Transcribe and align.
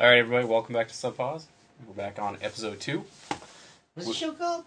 All 0.00 0.08
right, 0.08 0.16
everybody, 0.16 0.46
welcome 0.46 0.72
back 0.72 0.88
to 0.88 0.94
Sub 0.94 1.14
Pause. 1.14 1.46
We're 1.86 1.92
back 1.92 2.18
on 2.18 2.38
episode 2.40 2.80
two, 2.80 3.04
What's 3.92 4.08
the 4.08 4.14
show 4.14 4.32
called? 4.32 4.64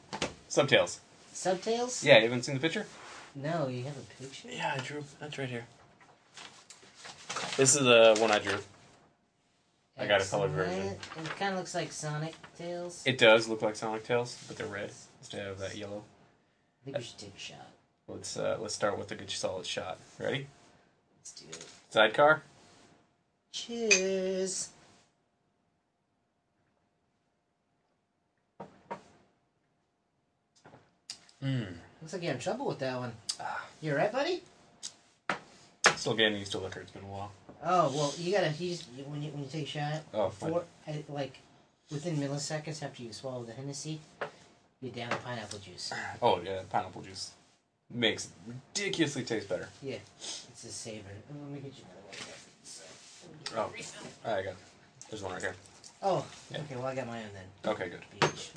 Subtails. 0.47 0.99
Subtails? 1.33 2.03
Yeah, 2.05 2.17
you 2.17 2.25
haven't 2.25 2.43
seen 2.43 2.53
the 2.53 2.61
picture? 2.61 2.85
No, 3.33 3.67
you 3.67 3.83
have 3.85 3.97
a 3.97 4.21
picture? 4.23 4.49
Yeah, 4.51 4.75
I 4.77 4.81
drew. 4.81 5.03
That's 5.19 5.35
right 5.39 5.49
here. 5.49 5.65
This 7.57 7.75
is 7.75 7.81
the 7.81 8.15
one 8.19 8.29
I 8.29 8.37
drew. 8.37 8.59
I 9.97 10.05
got 10.05 10.23
a 10.23 10.29
colored 10.29 10.51
version. 10.51 10.89
It 10.89 10.99
kind 11.39 11.53
of 11.53 11.57
looks 11.57 11.73
like 11.73 11.91
Sonic 11.91 12.35
Tails. 12.55 13.01
It 13.03 13.17
does 13.17 13.47
look 13.47 13.63
like 13.63 13.75
Sonic 13.75 14.03
Tails, 14.03 14.37
but 14.47 14.55
they're 14.55 14.67
red 14.67 14.91
instead 15.19 15.47
of 15.47 15.57
that 15.57 15.75
yellow. 15.75 16.03
I 16.83 16.85
think 16.85 16.97
we 16.97 17.03
should 17.03 17.17
take 17.17 17.35
a 17.35 17.39
shot. 17.39 17.71
Let's 18.07 18.37
uh, 18.37 18.59
let's 18.61 18.75
start 18.75 18.99
with 18.99 19.11
a 19.11 19.15
good 19.15 19.31
solid 19.31 19.65
shot. 19.65 19.97
Ready? 20.19 20.45
Let's 21.17 21.31
do 21.31 21.47
it. 21.49 21.65
Sidecar. 21.89 22.43
Cheers. 23.51 24.69
Hmm. 31.43 31.63
Looks 32.01 32.13
like 32.13 32.23
you're 32.23 32.31
in 32.33 32.39
trouble 32.39 32.67
with 32.67 32.79
that 32.79 32.97
one. 32.97 33.11
You 33.81 33.91
alright, 33.91 34.13
buddy? 34.13 34.41
Still 35.97 36.13
getting 36.15 36.37
used 36.39 36.53
to 36.53 36.59
liquor. 36.59 36.79
It's 36.79 36.91
been 36.91 37.03
a 37.03 37.07
while. 37.07 37.31
Oh 37.65 37.91
well, 37.95 38.13
you 38.17 38.31
gotta. 38.33 38.51
You 38.57 38.69
just 38.71 38.85
when 39.07 39.21
you 39.21 39.31
when 39.31 39.43
you 39.43 39.49
take 39.49 39.63
a 39.63 39.69
shot, 39.69 40.01
Oh, 40.13 40.29
fine. 40.29 40.53
for 40.53 40.63
like 41.09 41.37
within 41.91 42.17
milliseconds 42.17 42.81
after 42.83 43.03
you 43.03 43.11
swallow 43.13 43.43
the 43.43 43.51
Hennessy, 43.53 43.99
you're 44.81 44.91
down 44.93 45.09
the 45.09 45.15
pineapple 45.17 45.59
juice. 45.59 45.91
Oh 46.21 46.41
yeah, 46.43 46.61
pineapple 46.69 47.01
juice 47.01 47.31
makes 47.93 48.25
it 48.25 48.31
ridiculously 48.47 49.23
taste 49.23 49.47
better. 49.49 49.69
Yeah, 49.81 49.97
it's 50.17 50.63
a 50.65 50.69
savor. 50.69 51.07
Oh, 51.29 51.35
Let 51.43 51.51
me 51.51 51.59
get 51.59 51.77
you 51.77 51.83
another 53.53 53.67
one. 53.71 53.71
Oh. 54.25 54.27
All 54.29 54.33
right, 54.35 54.39
I 54.39 54.43
got. 54.43 54.55
There's 55.09 55.21
one 55.23 55.33
right 55.33 55.41
here. 55.41 55.55
Oh, 56.01 56.25
okay. 56.53 56.75
Well, 56.75 56.85
I 56.85 56.95
got 56.95 57.07
my 57.07 57.17
own 57.19 57.29
then. 57.33 57.71
Okay, 57.73 57.89
good. 57.89 58.01
Beach. 58.19 58.51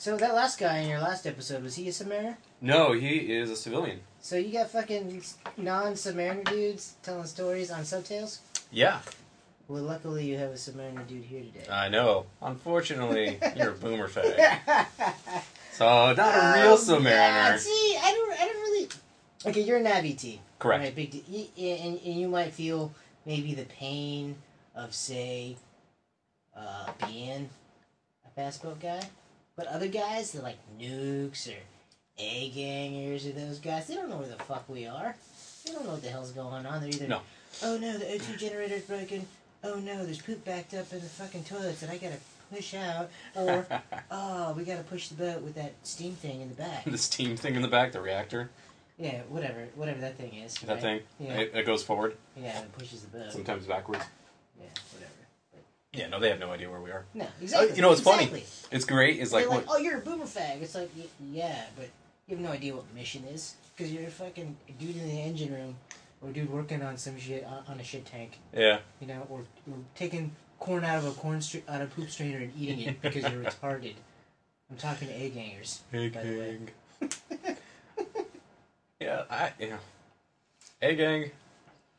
So 0.00 0.16
that 0.16 0.34
last 0.34 0.58
guy 0.58 0.78
in 0.78 0.88
your 0.88 0.98
last 0.98 1.26
episode 1.26 1.62
was 1.62 1.74
he 1.76 1.86
a 1.88 1.90
Submariner? 1.90 2.36
No, 2.62 2.92
he 2.92 3.16
is 3.34 3.50
a 3.50 3.56
civilian. 3.56 4.00
So 4.22 4.36
you 4.36 4.50
got 4.50 4.70
fucking 4.70 5.22
non-Submariner 5.58 6.44
dudes 6.48 6.94
telling 7.02 7.26
stories 7.26 7.70
on 7.70 7.82
Subtails? 7.82 8.38
Yeah, 8.72 9.00
Well, 9.68 9.82
luckily 9.82 10.24
you 10.24 10.38
have 10.38 10.52
a 10.52 10.54
Submariner 10.54 11.06
dude 11.06 11.24
here 11.24 11.42
today. 11.42 11.70
I 11.70 11.90
know. 11.90 12.24
Unfortunately, 12.40 13.38
you're 13.56 13.72
a 13.72 13.74
boomer 13.74 14.08
fag. 14.08 14.56
So 15.72 15.84
not 15.86 16.18
a 16.18 16.62
real 16.62 16.76
Submariner. 16.76 17.04
yeah, 17.04 17.56
see, 17.56 17.96
I 18.02 18.10
don't, 18.12 18.32
I 18.40 18.44
don't 18.44 18.56
really. 18.62 18.88
Okay, 19.46 19.60
you're 19.62 19.78
a 19.78 19.82
NavET. 19.82 20.38
Correct. 20.58 20.82
Right, 20.84 20.94
big. 20.94 21.10
D- 21.10 21.24
y- 21.56 21.62
and, 21.62 21.98
and 22.04 22.20
you 22.20 22.28
might 22.28 22.52
feel 22.52 22.92
maybe 23.24 23.54
the 23.54 23.64
pain 23.64 24.36
of 24.74 24.94
say, 24.94 25.56
uh, 26.54 26.90
being 27.06 27.48
a 28.26 28.30
fast 28.36 28.62
boat 28.62 28.78
guy, 28.80 29.00
but 29.60 29.68
other 29.68 29.88
guys, 29.88 30.32
they're 30.32 30.42
like 30.42 30.56
nukes 30.80 31.46
or 31.46 31.58
A 32.18 32.48
gangers 32.48 33.26
or 33.26 33.32
those 33.32 33.58
guys. 33.58 33.86
They 33.86 33.94
don't 33.94 34.08
know 34.08 34.16
where 34.16 34.26
the 34.28 34.42
fuck 34.44 34.64
we 34.70 34.86
are. 34.86 35.14
They 35.66 35.72
don't 35.72 35.84
know 35.84 35.90
what 35.92 36.02
the 36.02 36.08
hell's 36.08 36.32
going 36.32 36.64
on. 36.64 36.80
They're 36.80 36.88
either 36.88 37.06
No. 37.06 37.20
oh 37.62 37.76
no, 37.76 37.98
the 37.98 38.06
O2 38.06 38.38
generator's 38.38 38.84
broken. 38.84 39.26
Oh 39.62 39.74
no, 39.74 40.02
there's 40.06 40.22
poop 40.22 40.42
backed 40.46 40.72
up 40.72 40.90
in 40.94 41.00
the 41.00 41.06
fucking 41.06 41.44
toilets 41.44 41.80
that 41.82 41.90
I 41.90 41.98
gotta 41.98 42.16
push 42.50 42.72
out. 42.72 43.10
Or 43.36 43.66
oh, 44.10 44.54
we 44.54 44.64
gotta 44.64 44.82
push 44.82 45.08
the 45.08 45.16
boat 45.16 45.42
with 45.42 45.56
that 45.56 45.74
steam 45.82 46.14
thing 46.14 46.40
in 46.40 46.48
the 46.48 46.54
back. 46.54 46.84
the 46.86 46.96
steam 46.96 47.36
thing 47.36 47.54
in 47.54 47.60
the 47.60 47.68
back, 47.68 47.92
the 47.92 48.00
reactor, 48.00 48.48
Yeah, 48.98 49.20
whatever, 49.28 49.66
whatever 49.74 50.00
that 50.00 50.16
thing 50.16 50.32
is. 50.36 50.54
that 50.54 50.72
right? 50.72 50.80
thing, 50.80 51.00
Yeah. 51.18 51.34
it, 51.34 51.52
it 51.54 51.66
goes 51.66 51.82
forward, 51.82 52.16
Yeah, 52.34 52.60
it 52.62 52.72
pushes 52.78 53.02
the 53.02 53.18
boat. 53.18 53.30
sometimes 53.30 53.66
backwards. 53.66 54.04
Yeah, 54.58 54.64
whatever. 54.94 55.12
Yeah, 55.92 56.06
no, 56.08 56.20
they 56.20 56.28
have 56.28 56.38
no 56.38 56.52
idea 56.52 56.70
where 56.70 56.80
we 56.80 56.90
are. 56.90 57.04
No, 57.14 57.24
oh, 57.24 57.42
exactly. 57.42 57.70
Oh, 57.72 57.74
you 57.74 57.82
know 57.82 57.88
what's 57.88 58.00
funny? 58.00 58.44
It's 58.70 58.84
great. 58.84 59.18
It's 59.18 59.32
like, 59.32 59.48
like, 59.48 59.64
oh, 59.68 59.78
you're 59.78 59.98
a 59.98 60.00
boomer 60.00 60.24
fag. 60.24 60.62
It's 60.62 60.74
like, 60.76 60.90
yeah, 61.32 61.64
but 61.76 61.88
you 62.28 62.36
have 62.36 62.44
no 62.44 62.52
idea 62.52 62.76
what 62.76 62.84
mission 62.94 63.24
is 63.24 63.54
because 63.76 63.92
you're 63.92 64.06
a 64.06 64.10
fucking 64.10 64.56
dude 64.78 64.96
in 64.96 65.08
the 65.08 65.20
engine 65.20 65.52
room 65.52 65.76
or 66.22 66.30
a 66.30 66.32
dude 66.32 66.48
working 66.50 66.82
on 66.82 66.96
some 66.96 67.18
shit 67.18 67.44
on, 67.44 67.64
on 67.66 67.80
a 67.80 67.82
shit 67.82 68.06
tank, 68.06 68.38
yeah, 68.54 68.78
you 69.00 69.08
know, 69.08 69.26
or, 69.28 69.40
or 69.40 69.78
taking 69.96 70.30
corn 70.60 70.84
out 70.84 70.98
of 70.98 71.06
a 71.06 71.10
corn 71.12 71.40
stra- 71.40 71.62
out 71.68 71.80
of 71.80 71.94
poop 71.96 72.08
strainer 72.08 72.38
and 72.38 72.52
eating 72.56 72.80
it 72.80 73.02
because 73.02 73.22
you're 73.32 73.42
retarded. 73.44 73.94
I'm 74.70 74.76
talking 74.76 75.08
to 75.08 75.14
A 75.14 75.28
gangers. 75.30 75.80
egg 75.92 76.12
by 76.12 76.22
the 76.22 76.38
way. 76.38 76.58
gang. 77.00 77.10
yeah, 79.00 79.22
I 79.28 79.50
yeah, 79.58 79.78
A 80.82 80.94
gang 80.94 81.30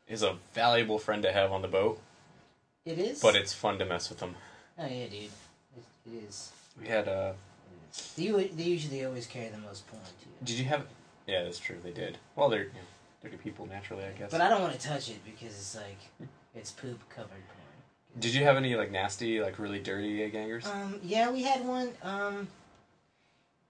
is 0.08 0.22
a 0.22 0.36
valuable 0.54 0.98
friend 0.98 1.22
to 1.24 1.32
have 1.32 1.52
on 1.52 1.60
the 1.60 1.68
boat, 1.68 2.00
It 2.84 2.98
is. 2.98 3.20
but 3.20 3.36
it's 3.36 3.52
fun 3.52 3.78
to 3.78 3.84
mess 3.84 4.08
with 4.08 4.18
them. 4.18 4.34
oh 4.78 4.86
yeah, 4.86 5.06
dude. 5.06 5.14
It, 5.24 5.84
it 6.06 6.24
is. 6.28 6.52
We 6.80 6.88
had 6.88 7.08
uh, 7.08 7.32
It 7.34 7.96
is. 7.96 8.12
They, 8.14 8.46
they 8.48 8.62
usually 8.70 9.04
always 9.04 9.26
carry 9.26 9.48
the 9.48 9.58
most 9.58 9.86
porn 9.86 10.02
too. 10.22 10.30
did 10.44 10.58
you 10.58 10.64
have? 10.64 10.86
Yeah, 11.26 11.44
that's 11.44 11.58
true. 11.58 11.76
They 11.82 11.92
did. 11.92 12.18
Well, 12.34 12.48
they're 12.48 12.64
you 12.64 12.68
know, 12.68 12.80
dirty 13.22 13.36
people 13.36 13.66
naturally, 13.66 14.04
I 14.04 14.10
guess. 14.18 14.30
But 14.30 14.40
I 14.40 14.48
don't 14.48 14.60
want 14.62 14.78
to 14.78 14.80
touch 14.88 15.08
it 15.08 15.24
because 15.24 15.54
it's 15.54 15.76
like 15.76 16.28
it's 16.54 16.70
poop 16.72 17.00
covered 17.08 17.28
porn. 17.30 18.18
Did 18.18 18.34
you 18.34 18.44
have 18.44 18.56
any 18.56 18.74
like 18.74 18.90
nasty, 18.90 19.40
like 19.40 19.58
really 19.58 19.78
dirty 19.78 20.28
gangers? 20.30 20.66
Um, 20.66 20.96
yeah, 21.02 21.30
we 21.30 21.42
had 21.44 21.64
one. 21.64 21.90
Um, 22.02 22.48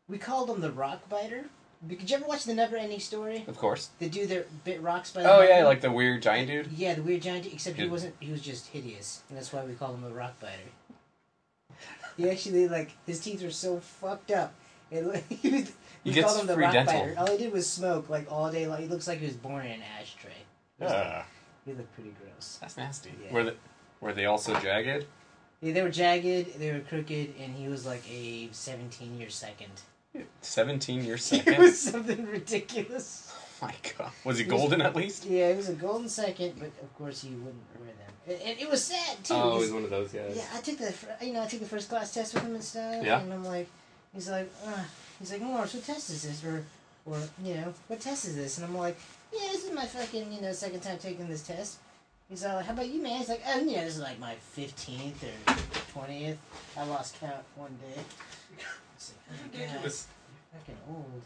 we 0.09 0.19
called 0.19 0.49
him 0.51 0.61
the 0.61 0.73
rock 0.73 1.09
biter. 1.09 1.45
Did 1.87 2.09
you 2.09 2.17
ever 2.17 2.27
watch 2.27 2.45
the 2.45 2.55
Never 2.55 2.77
Ending 2.77 3.01
Story? 3.01 3.45
of 3.49 3.59
course. 3.59 3.91
They 3.99 4.09
do 4.09 4.27
their 4.27 4.45
bit 4.65 4.81
rocks 4.83 5.11
by. 5.11 5.23
the 5.25 5.33
Oh 5.33 5.43
yeah, 5.43 5.65
like 5.65 5.81
the 5.81 5.91
weird 5.91 6.23
giant 6.23 6.49
dude. 6.49 6.69
Yeah, 6.73 6.95
the 6.95 7.03
weird 7.03 7.23
giant. 7.23 7.47
Except 7.47 7.77
he 7.77 7.89
wasn't. 7.89 8.15
He 8.21 8.31
was 8.31 8.41
just 8.41 8.69
hideous, 8.69 9.23
and 9.29 9.37
that's 9.37 9.53
why 9.53 9.65
we 9.65 9.75
call 9.75 9.95
him 9.95 10.05
a 10.05 10.11
rock 10.11 10.39
biter. 10.41 10.53
He 12.17 12.29
actually 12.31 12.69
like 12.69 12.91
his 13.07 13.21
teeth 13.21 13.43
were 13.43 13.51
so 13.51 13.81
fucked 13.81 14.31
up. 14.31 14.55
It, 14.91 15.25
he 15.29 15.49
was, 15.49 15.73
He 16.05 16.11
we 16.11 16.13
gets 16.13 16.27
called 16.29 16.41
him 16.43 16.47
the 16.47 16.55
free 16.55 16.65
rock 16.65 16.73
dental. 16.75 17.01
biter. 17.01 17.15
All 17.19 17.27
he 17.31 17.39
did 17.39 17.53
was 17.53 17.69
smoke 17.69 18.09
like 18.09 18.31
all 18.31 18.51
day 18.53 18.67
long. 18.67 18.81
He 18.81 18.87
looks 18.87 19.09
like 19.09 19.19
he 19.19 19.27
was 19.27 19.37
born 19.37 19.65
in 19.65 19.73
an 19.73 19.83
ashtray. 20.01 20.31
He 20.79 20.85
was 20.85 20.93
like- 20.93 21.07
Ah, 21.07 21.27
He 21.65 21.73
looked 21.73 21.95
pretty 21.95 22.15
gross. 22.23 22.59
that's 22.61 22.77
nasty. 22.77 23.13
Yeah. 23.25 23.33
Were 23.33 23.45
they 23.45 23.55
were 24.01 24.13
they 24.13 24.27
also 24.27 24.55
jagged? 24.61 25.07
Yeah, 25.61 25.73
they 25.73 25.83
were 25.83 25.91
jagged, 25.91 26.59
they 26.59 26.73
were 26.73 26.81
crooked, 26.81 27.35
and 27.41 27.55
he 27.55 27.69
was 27.69 27.87
like 27.87 28.03
a 28.11 28.49
17 28.53 29.19
year 29.19 29.31
second. 29.31 29.71
Seventeen 30.41 31.05
year 31.05 31.19
It 31.33 31.59
was 31.59 31.79
something 31.81 32.27
ridiculous. 32.27 33.33
Oh 33.63 33.67
my 33.67 33.75
god, 33.99 34.11
was 34.25 34.39
he 34.39 34.45
He 34.45 34.51
was- 34.51 34.61
golden 34.61 34.81
at 34.83 34.95
least? 34.97 35.25
Yeah, 35.25 35.49
it 35.49 35.57
was 35.57 35.69
a 35.69 35.75
golden 35.75 36.09
second, 36.09 36.55
but 36.59 36.71
of 36.83 36.95
course 36.99 37.25
you 37.25 37.37
wouldn't 37.37 37.63
wear 37.79 37.89
them. 37.89 37.97
And, 38.27 38.41
and 38.51 38.61
it 38.61 38.69
was 38.71 38.85
sad 38.85 39.23
too. 39.25 39.35
Oh, 39.35 39.61
he's 39.61 39.73
one 39.73 39.85
of 39.85 39.91
those 39.91 40.13
guys. 40.13 40.35
yeah, 40.37 40.45
I 40.55 40.61
took 40.61 40.79
the 40.79 40.95
you 41.25 41.33
know 41.33 41.43
I 41.43 41.47
took 41.47 41.61
the 41.61 41.67
first 41.67 41.89
class 41.89 42.13
test 42.13 42.35
with 42.35 42.43
him 42.43 42.55
and 42.55 42.65
stuff. 42.65 43.05
Yeah. 43.05 43.21
And 43.21 43.33
I'm 43.33 43.45
like, 43.45 43.69
he's 44.15 44.29
like, 44.29 44.51
uh, 44.67 44.83
he's 45.19 45.33
like, 45.33 45.41
Morris, 45.43 45.75
what 45.75 45.85
test 45.85 46.11
is 46.11 46.23
this? 46.23 46.45
Or, 46.45 46.65
or 47.07 47.19
you 47.43 47.55
know, 47.55 47.73
what 47.89 48.01
test 48.01 48.25
is 48.27 48.37
this? 48.37 48.59
And 48.59 48.67
I'm 48.67 48.77
like, 48.77 48.99
yeah, 49.33 49.49
this 49.53 49.65
is 49.65 49.73
my 49.73 49.87
fucking 49.87 50.33
you 50.33 50.41
know 50.41 50.53
second 50.53 50.81
time 50.81 50.99
taking 50.99 51.29
this 51.29 51.43
test. 51.47 51.79
He's 52.29 52.45
like, 52.45 52.65
how 52.65 52.73
about 52.73 52.89
you, 52.89 53.03
man? 53.03 53.19
He's 53.19 53.29
like, 53.29 53.43
oh, 53.47 53.61
yeah, 53.61 53.85
this 53.85 53.97
is 53.97 54.01
like 54.01 54.19
my 54.19 54.35
15th 54.57 55.23
or 55.23 55.55
20th. 56.01 56.37
I 56.79 56.85
lost 56.87 57.21
count 57.21 57.45
one 57.57 57.77
day. 57.95 58.03
Oh, 59.11 59.35
Ridiculous. 59.53 60.07
Fucking 60.53 60.77
old. 60.89 61.23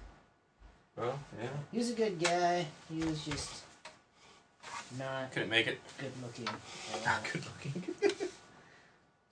Well, 0.97 1.19
yeah. 1.41 1.49
He 1.73 1.79
was 1.79 1.91
a 1.91 1.95
good 1.95 2.19
guy. 2.19 2.67
He 2.93 3.03
was 3.05 3.25
just 3.25 3.63
not 4.99 5.33
Couldn't 5.33 5.51
make 5.51 5.67
it. 5.67 5.79
good 5.99 6.13
looking. 6.23 6.47
at 7.05 7.09
all. 7.09 7.19
good 7.33 7.45
looking. 7.45 7.95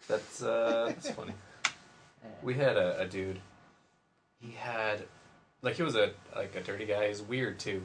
that's 0.09 0.43
uh, 0.43 0.87
that's 0.89 1.11
funny. 1.11 1.33
We 2.43 2.55
had 2.55 2.77
a, 2.77 3.01
a 3.01 3.07
dude. 3.07 3.39
He 4.41 4.53
had, 4.53 5.03
like, 5.63 5.77
he 5.77 5.83
was 5.83 5.95
a 5.97 6.11
like 6.37 6.55
a 6.57 6.61
dirty 6.61 6.85
guy. 6.87 7.09
He's 7.09 7.23
weird 7.23 7.59
too. 7.59 7.83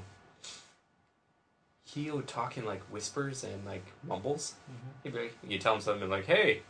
He 1.85 2.11
would 2.11 2.27
talk 2.27 2.57
in 2.57 2.65
like 2.65 2.81
whispers 2.91 3.43
and 3.43 3.65
like 3.65 3.85
mumbles. 4.05 4.55
mhm. 4.69 5.03
He'd 5.03 5.13
be 5.13 5.19
like, 5.23 5.37
you 5.47 5.57
tell 5.57 5.75
him 5.75 5.81
something 5.81 6.09
like, 6.09 6.25
"Hey, 6.25 6.61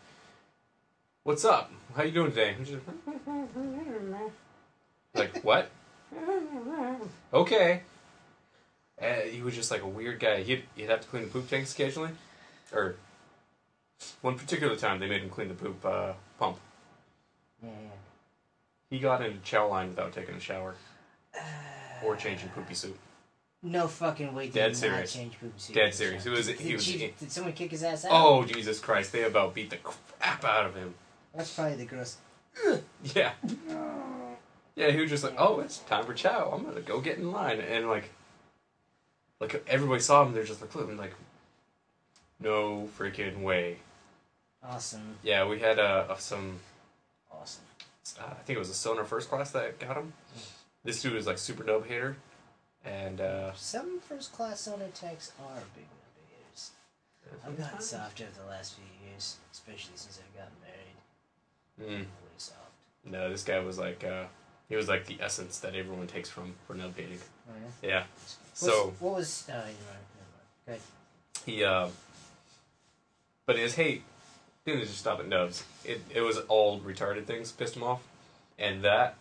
what's 1.30 1.46
up? 1.46 1.72
How 1.96 2.02
you 2.02 2.12
doing 2.12 2.32
today?" 2.32 2.56
Just 2.58 2.74
like, 5.14 5.44
"What?" 5.44 5.70
Okay. 7.32 7.84
Uh, 9.00 9.06
he 9.32 9.44
was 9.44 9.56
just 9.56 9.70
like 9.70 9.84
a 9.84 9.88
weird 9.88 10.20
guy. 10.20 10.42
He'd, 10.42 10.64
he'd 10.76 10.90
have 10.90 11.02
to 11.02 11.08
clean 11.08 11.24
the 11.24 11.30
poop 11.30 11.48
tanks 11.48 11.72
occasionally, 11.74 12.10
or 12.74 12.96
one 14.22 14.40
particular 14.40 14.76
time 14.76 15.00
they 15.00 15.08
made 15.08 15.22
him 15.22 15.30
clean 15.30 15.50
the 15.50 15.54
poop 15.54 15.86
uh, 15.86 16.14
pump. 16.40 16.58
Yeah, 17.62 17.70
yeah. 17.70 17.90
He 18.90 18.98
got 18.98 19.24
into 19.24 19.38
chow 19.42 19.68
line 19.70 19.90
without 19.90 20.12
taking 20.12 20.34
a 20.34 20.40
shower 20.40 20.74
or 22.04 22.16
changing 22.16 22.50
poopy 22.50 22.74
soup. 22.74 22.98
No 23.62 23.88
fucking 23.88 24.34
way. 24.34 24.48
Dead 24.50 24.76
serious. 24.76 25.16
Not 25.16 25.22
change 25.22 25.40
poopy 25.40 25.54
soup 25.58 25.76
Dead 25.76 25.94
serious. 25.94 26.26
It 26.26 26.30
was- 26.32 26.48
Did, 26.48 26.60
he 26.60 26.74
was- 26.74 26.84
she- 26.84 27.14
did 27.20 27.32
someone 27.32 27.54
kick 27.54 27.70
his 27.70 27.84
ass 27.84 28.06
out? 28.06 28.12
Oh 28.14 28.44
Jesus 28.46 28.80
Christ! 28.80 29.12
They 29.12 29.24
about 29.26 29.54
beat 29.54 29.70
the 29.70 29.78
crap 29.78 30.44
out 30.44 30.66
of 30.66 30.76
him. 30.76 30.96
That's 31.36 31.54
probably 31.54 31.76
the 31.76 31.86
gross. 31.86 32.18
Yeah. 33.16 33.32
Yeah, 34.76 34.92
he 34.92 35.02
was 35.02 35.10
just 35.10 35.24
like, 35.24 35.36
"Oh, 35.38 35.60
it's 35.60 35.80
time 35.80 36.06
for 36.06 36.14
chow. 36.14 36.52
I'm 36.54 36.64
gonna 36.64 36.82
go 36.82 37.02
get 37.02 37.18
in 37.18 37.32
line." 37.32 37.60
And 37.60 37.90
like, 37.90 38.10
like 39.40 39.62
everybody 39.68 40.00
saw 40.00 40.24
him. 40.26 40.34
They're 40.34 40.44
just 40.44 40.62
like, 40.62 40.74
like, 40.98 41.14
No 42.40 42.88
freaking 42.98 43.42
way. 43.42 43.78
Awesome. 44.64 45.18
Yeah, 45.24 45.46
we 45.48 45.60
had 45.60 45.80
uh, 45.80 46.16
some. 46.18 46.60
Awesome. 47.32 47.64
Uh, 48.20 48.32
I 48.32 48.44
think 48.44 48.56
it 48.56 48.60
was 48.60 48.70
a 48.70 48.74
Sonar 48.74 49.04
first 49.04 49.30
class 49.30 49.52
that 49.52 49.80
got 49.80 49.98
him. 49.98 50.14
This 50.84 51.02
dude 51.02 51.14
was 51.14 51.28
like 51.28 51.38
super 51.38 51.64
nub 51.64 51.86
hater, 51.86 52.16
and 52.86 53.20
uh, 53.20 53.54
Some 53.56 54.00
first 54.00 54.34
class 54.34 54.62
Sonar 54.62 54.88
techs 54.94 55.34
are 55.42 55.60
big 55.76 55.86
motivators. 55.86 56.70
I've 57.46 57.58
gotten 57.58 57.82
soft 57.82 58.22
over 58.22 58.30
the 58.46 58.50
last 58.50 58.76
few 58.76 59.08
years, 59.10 59.38
especially 59.52 59.96
since 59.96 60.20
I've 60.20 60.38
gotten 60.38 60.56
married. 60.62 60.89
Mm, 61.82 61.88
Really 61.88 62.06
soft. 62.38 62.60
no, 63.06 63.30
this 63.30 63.44
guy 63.44 63.60
was 63.60 63.78
like 63.78 64.04
uh, 64.04 64.26
he 64.68 64.76
was 64.76 64.88
like 64.88 65.06
the 65.06 65.18
essence 65.22 65.60
that 65.60 65.76
everyone 65.76 66.08
takes 66.08 66.30
from 66.30 66.54
for 66.68 66.74
nub. 66.74 66.94
Oh, 66.98 67.02
yeah? 67.82 67.88
Yeah, 67.90 68.04
What's- 68.16 68.38
so 68.54 68.94
what 69.00 69.16
was? 69.16 69.46
You're 69.48 69.58
right. 69.58 69.66
Never 70.68 70.78
mind. 70.78 70.82
he 71.46 71.64
uh, 71.64 71.88
but 73.46 73.58
his 73.58 73.76
hate 73.76 74.04
didn't 74.66 74.82
just 74.82 74.98
stop 74.98 75.20
at 75.20 75.28
nubs. 75.28 75.64
It 75.86 76.02
it 76.14 76.22
was 76.22 76.38
all 76.50 76.80
retarded 76.82 77.26
things 77.26 77.52
pissed 77.52 77.76
him 77.76 77.84
off, 77.84 78.02
and 78.58 78.84
that 78.84 79.16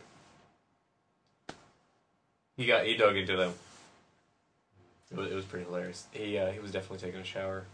he 2.57 2.67
got 2.67 2.85
he 2.87 2.97
dug 2.97 3.17
into 3.17 3.37
them. 3.37 3.55
It 5.11 5.17
was, 5.17 5.31
it 5.31 5.35
was 5.35 5.45
pretty 5.45 5.65
hilarious. 5.65 6.07
He 6.13 6.37
uh, 6.39 6.51
he 6.51 6.59
was 6.59 6.71
definitely 6.73 6.99
taking 7.07 7.21
a 7.21 7.25
shower 7.25 7.65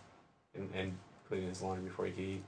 and, 0.55 0.69
and 0.75 0.93
cleaning 1.29 1.49
his 1.49 1.63
laundry 1.63 1.89
before 1.89 2.07
he 2.07 2.13
could 2.13 2.21
eat. 2.25 2.43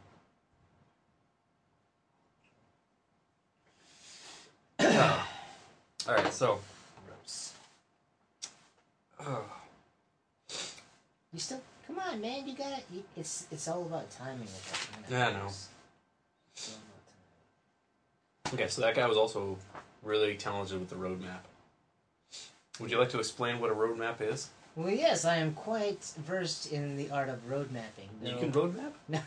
all 4.80 6.14
right, 6.14 6.32
so 6.32 6.58
uh, 9.20 9.38
You 11.32 11.38
still 11.40 11.60
come 11.86 11.98
on, 11.98 12.20
man. 12.20 12.46
You 12.46 12.54
gotta. 12.54 12.82
You, 12.92 13.02
it's 13.16 13.46
it's 13.50 13.68
all 13.68 13.82
about 13.82 14.10
timing. 14.10 14.40
With 14.40 15.08
that, 15.08 15.10
Yeah, 15.10 15.28
I 15.28 15.32
know. 15.32 15.46
It's 15.46 16.70
all 16.70 16.76
about 16.76 18.52
timing. 18.52 18.64
okay, 18.64 18.68
so 18.68 18.82
that 18.82 18.94
guy 18.94 19.06
was 19.06 19.16
also 19.16 19.56
really 20.02 20.36
talented 20.36 20.78
with 20.78 20.88
the 20.88 20.96
roadmap. 20.96 21.40
Would 22.80 22.90
you 22.90 22.98
like 22.98 23.10
to 23.10 23.18
explain 23.18 23.60
what 23.60 23.70
a 23.70 23.74
roadmap 23.74 24.20
is? 24.20 24.50
Well, 24.76 24.90
yes, 24.90 25.24
I 25.24 25.36
am 25.36 25.54
quite 25.54 26.04
versed 26.18 26.70
in 26.70 26.96
the 26.96 27.10
art 27.10 27.30
of 27.30 27.48
road 27.50 27.70
mapping. 27.72 28.10
You 28.22 28.32
though- 28.32 28.38
can 28.38 28.52
roadmap 28.52 28.92
No, 29.08 29.20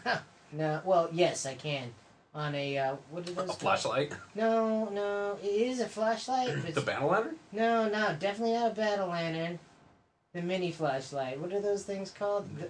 no. 0.51 0.81
Well, 0.85 1.09
yes, 1.11 1.45
I 1.47 1.55
can. 1.55 1.91
On 2.33 2.53
a 2.53 2.77
uh, 2.77 2.95
what 3.09 3.27
are 3.27 3.31
a 3.31 3.33
those? 3.33 3.45
called? 3.47 3.59
flashlight, 3.59 4.11
No, 4.35 4.89
no. 4.89 5.37
It 5.43 5.47
is 5.47 5.79
a 5.79 5.87
flashlight. 5.87 6.49
The 6.75 6.81
battle 6.81 7.09
lantern. 7.09 7.35
no, 7.51 7.89
no, 7.89 8.15
definitely 8.19 8.53
not 8.53 8.71
a 8.71 8.75
battle 8.75 9.07
lantern. 9.07 9.57
The 10.33 10.41
mini 10.43 10.71
flashlight. 10.71 11.39
What 11.39 11.51
are 11.53 11.59
those 11.61 11.83
things 11.83 12.11
called? 12.11 12.47
The, 12.59 12.69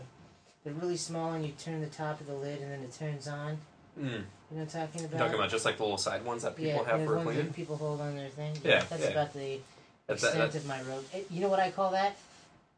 they're 0.63 0.73
really 0.73 0.95
small, 0.97 1.33
and 1.33 1.45
you 1.45 1.51
turn 1.59 1.81
the 1.81 1.87
top 1.87 2.21
of 2.21 2.27
the 2.27 2.33
lid, 2.33 2.61
and 2.61 2.71
then 2.71 2.79
it 2.83 2.93
turns 2.93 3.27
on. 3.27 3.57
Mm. 3.99 4.05
You 4.05 4.11
know 4.11 4.23
what 4.49 4.75
I'm 4.75 4.87
talking 4.87 5.05
about? 5.05 5.17
Talking 5.17 5.35
about 5.35 5.49
just 5.49 5.65
like 5.65 5.75
the 5.77 5.83
little 5.83 5.97
side 5.97 6.23
ones 6.23 6.43
that 6.43 6.55
people 6.55 6.83
yeah, 6.85 6.97
have 6.97 7.05
for 7.05 7.21
cleaning. 7.21 7.47
that 7.47 7.53
people 7.53 7.75
hold 7.75 7.99
on 7.99 8.15
their 8.15 8.29
thing. 8.29 8.53
Yeah, 8.63 8.71
yeah 8.75 8.83
that's 8.89 9.03
yeah. 9.03 9.09
about 9.09 9.33
the 9.33 9.59
That's, 10.07 10.23
extent 10.23 10.51
that, 10.53 10.57
of 10.59 10.67
my 10.67 10.81
road. 10.83 11.03
eh, 11.13 11.21
You 11.29 11.41
know 11.41 11.49
what 11.49 11.59
I 11.59 11.71
call 11.71 11.91
that? 11.91 12.15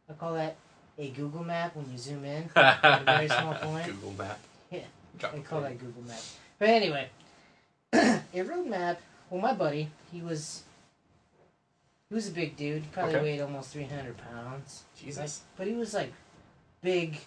I 0.09 0.13
call 0.13 0.33
that 0.33 0.55
a 0.97 1.09
Google 1.09 1.43
map 1.43 1.75
when 1.75 1.89
you 1.91 1.97
zoom 1.99 2.25
in. 2.25 2.49
a 2.55 3.01
very 3.05 3.27
small 3.27 3.53
point. 3.53 3.85
Google 3.85 4.13
Map. 4.17 4.39
Yeah, 4.71 4.79
Drop 5.19 5.33
I 5.35 5.37
a 5.37 5.41
call 5.41 5.61
that 5.61 5.77
Google 5.79 6.01
Map. 6.07 6.19
But 6.61 6.69
anyway, 6.69 7.09
road 7.91 8.67
map. 8.67 9.01
Well, 9.31 9.41
my 9.41 9.51
buddy, 9.51 9.89
he 10.11 10.21
was 10.21 10.61
he 12.07 12.13
was 12.13 12.27
a 12.27 12.31
big 12.31 12.55
dude. 12.55 12.83
He 12.83 12.87
probably 12.89 13.15
Okay. 13.15 13.23
weighed 13.23 13.41
almost 13.41 13.71
three 13.73 13.85
hundred 13.85 14.15
pounds. 14.17 14.83
Jesus. 14.95 15.17
Like, 15.17 15.57
but 15.57 15.65
he 15.65 15.73
was 15.73 15.95
like 15.95 16.13
big, 16.83 17.17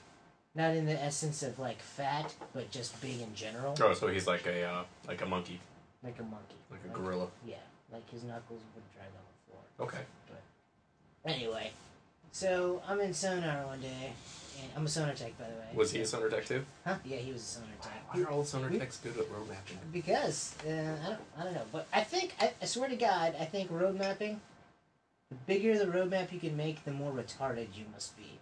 not 0.55 0.77
in 0.77 0.87
the 0.87 0.93
essence 1.03 1.43
of 1.43 1.59
like 1.59 1.81
fat, 1.81 2.33
but 2.53 2.71
just 2.71 3.01
big 3.01 3.21
in 3.21 3.35
general, 3.35 3.75
Oh, 3.81 3.93
so 3.93 4.07
he's 4.07 4.29
like 4.29 4.47
a 4.47 4.63
uh, 4.63 4.85
like 5.09 5.21
a 5.21 5.27
monkey, 5.27 5.59
like 6.05 6.17
a 6.21 6.23
monkey, 6.23 6.55
like 6.71 6.85
a 6.85 6.97
gorilla. 6.97 7.27
Yeah, 7.45 7.57
like 7.93 8.09
his 8.11 8.23
knuckles 8.23 8.61
would 8.77 8.85
drag 8.95 9.09
on 9.09 9.25
the 9.27 9.51
floor. 9.51 9.89
Okay. 9.89 10.05
But 11.25 11.33
anyway, 11.33 11.73
so 12.31 12.83
I'm 12.87 13.01
in 13.01 13.13
sonar 13.13 13.67
one 13.67 13.81
day, 13.81 14.13
and 14.63 14.71
I'm 14.77 14.87
a 14.87 14.89
sonar 14.89 15.15
tech 15.15 15.37
by 15.39 15.45
the 15.45 15.53
way. 15.53 15.67
Was 15.75 15.91
he 15.91 16.01
a 16.01 16.07
sonar 16.07 16.29
tech 16.29 16.47
too? 16.47 16.65
Huh? 16.87 16.97
Yeah, 17.05 17.17
he 17.19 17.33
was 17.33 17.43
a 17.43 17.45
sonar 17.45 17.69
tech. 17.83 17.93
Why 18.11 18.23
are 18.23 18.31
all 18.31 18.45
sonar 18.45 18.71
techs 18.71 18.99
good 18.99 19.17
at 19.17 19.31
road 19.31 19.49
mapping? 19.49 19.79
Because 19.93 20.55
uh, 20.67 20.71
I 20.71 21.09
don't, 21.09 21.21
I 21.39 21.45
don't 21.45 21.55
know, 21.55 21.67
but 21.73 21.87
I 21.93 22.03
think 22.03 22.35
I, 22.41 22.53
I 22.61 22.65
swear 22.67 22.89
to 22.89 22.97
God, 22.97 23.35
I 23.41 23.45
think 23.45 23.71
road 23.71 23.99
mapping. 23.99 24.41
The 25.31 25.37
bigger 25.47 25.79
the 25.79 25.91
road 25.91 26.11
map 26.11 26.33
you 26.33 26.41
can 26.41 26.57
make, 26.57 26.85
the 26.85 26.93
more 26.93 27.13
retarded 27.13 27.69
you 27.75 27.85
must 27.93 28.17
be. 28.17 28.39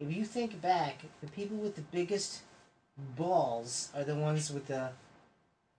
If 0.00 0.14
you 0.14 0.24
think 0.24 0.60
back, 0.60 1.02
the 1.20 1.28
people 1.28 1.56
with 1.56 1.76
the 1.76 1.82
biggest 1.82 2.42
balls 3.16 3.90
are 3.94 4.04
the 4.04 4.14
ones 4.14 4.50
with 4.50 4.66
the 4.66 4.90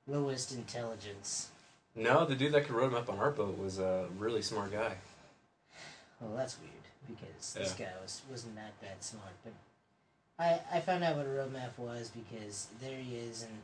lowest 0.07 0.53
intelligence. 0.53 1.49
No, 1.95 2.25
the 2.25 2.35
dude 2.35 2.53
that 2.53 2.65
could 2.65 2.75
road 2.75 2.93
map 2.93 3.09
on 3.09 3.19
our 3.19 3.31
boat 3.31 3.57
was 3.57 3.79
a 3.79 4.05
really 4.17 4.41
smart 4.41 4.71
guy. 4.71 4.93
Well, 6.19 6.35
that's 6.35 6.57
weird 6.59 6.76
because 7.07 7.53
this 7.53 7.73
guy 7.73 7.91
was 8.01 8.21
wasn't 8.29 8.55
that 8.55 8.73
that 8.81 9.03
smart. 9.03 9.33
But 9.43 9.53
I 10.39 10.59
I 10.71 10.79
found 10.81 11.03
out 11.03 11.17
what 11.17 11.25
a 11.25 11.29
road 11.29 11.53
map 11.53 11.77
was 11.77 12.09
because 12.09 12.67
there 12.81 12.97
he 12.97 13.17
is, 13.17 13.43
and 13.43 13.57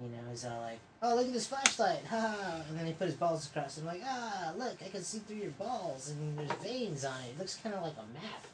you 0.00 0.16
know 0.16 0.22
he's 0.30 0.44
all 0.44 0.60
like, 0.60 0.78
"Oh, 1.02 1.14
look 1.16 1.26
at 1.26 1.32
this 1.32 1.46
flashlight, 1.46 2.04
ha!" 2.08 2.36
ha," 2.40 2.62
And 2.68 2.78
then 2.78 2.86
he 2.86 2.92
put 2.92 3.06
his 3.06 3.16
balls 3.16 3.46
across. 3.46 3.78
And 3.78 3.88
I'm 3.88 3.96
like, 3.96 4.04
"Ah, 4.06 4.52
look, 4.56 4.76
I 4.84 4.88
can 4.88 5.02
see 5.02 5.18
through 5.18 5.36
your 5.36 5.50
balls, 5.52 6.10
and 6.10 6.38
there's 6.38 6.52
veins 6.62 7.04
on 7.04 7.20
it. 7.22 7.30
It 7.30 7.38
looks 7.38 7.56
kind 7.56 7.74
of 7.74 7.82
like 7.82 7.94
a 7.94 8.14
map. 8.14 8.46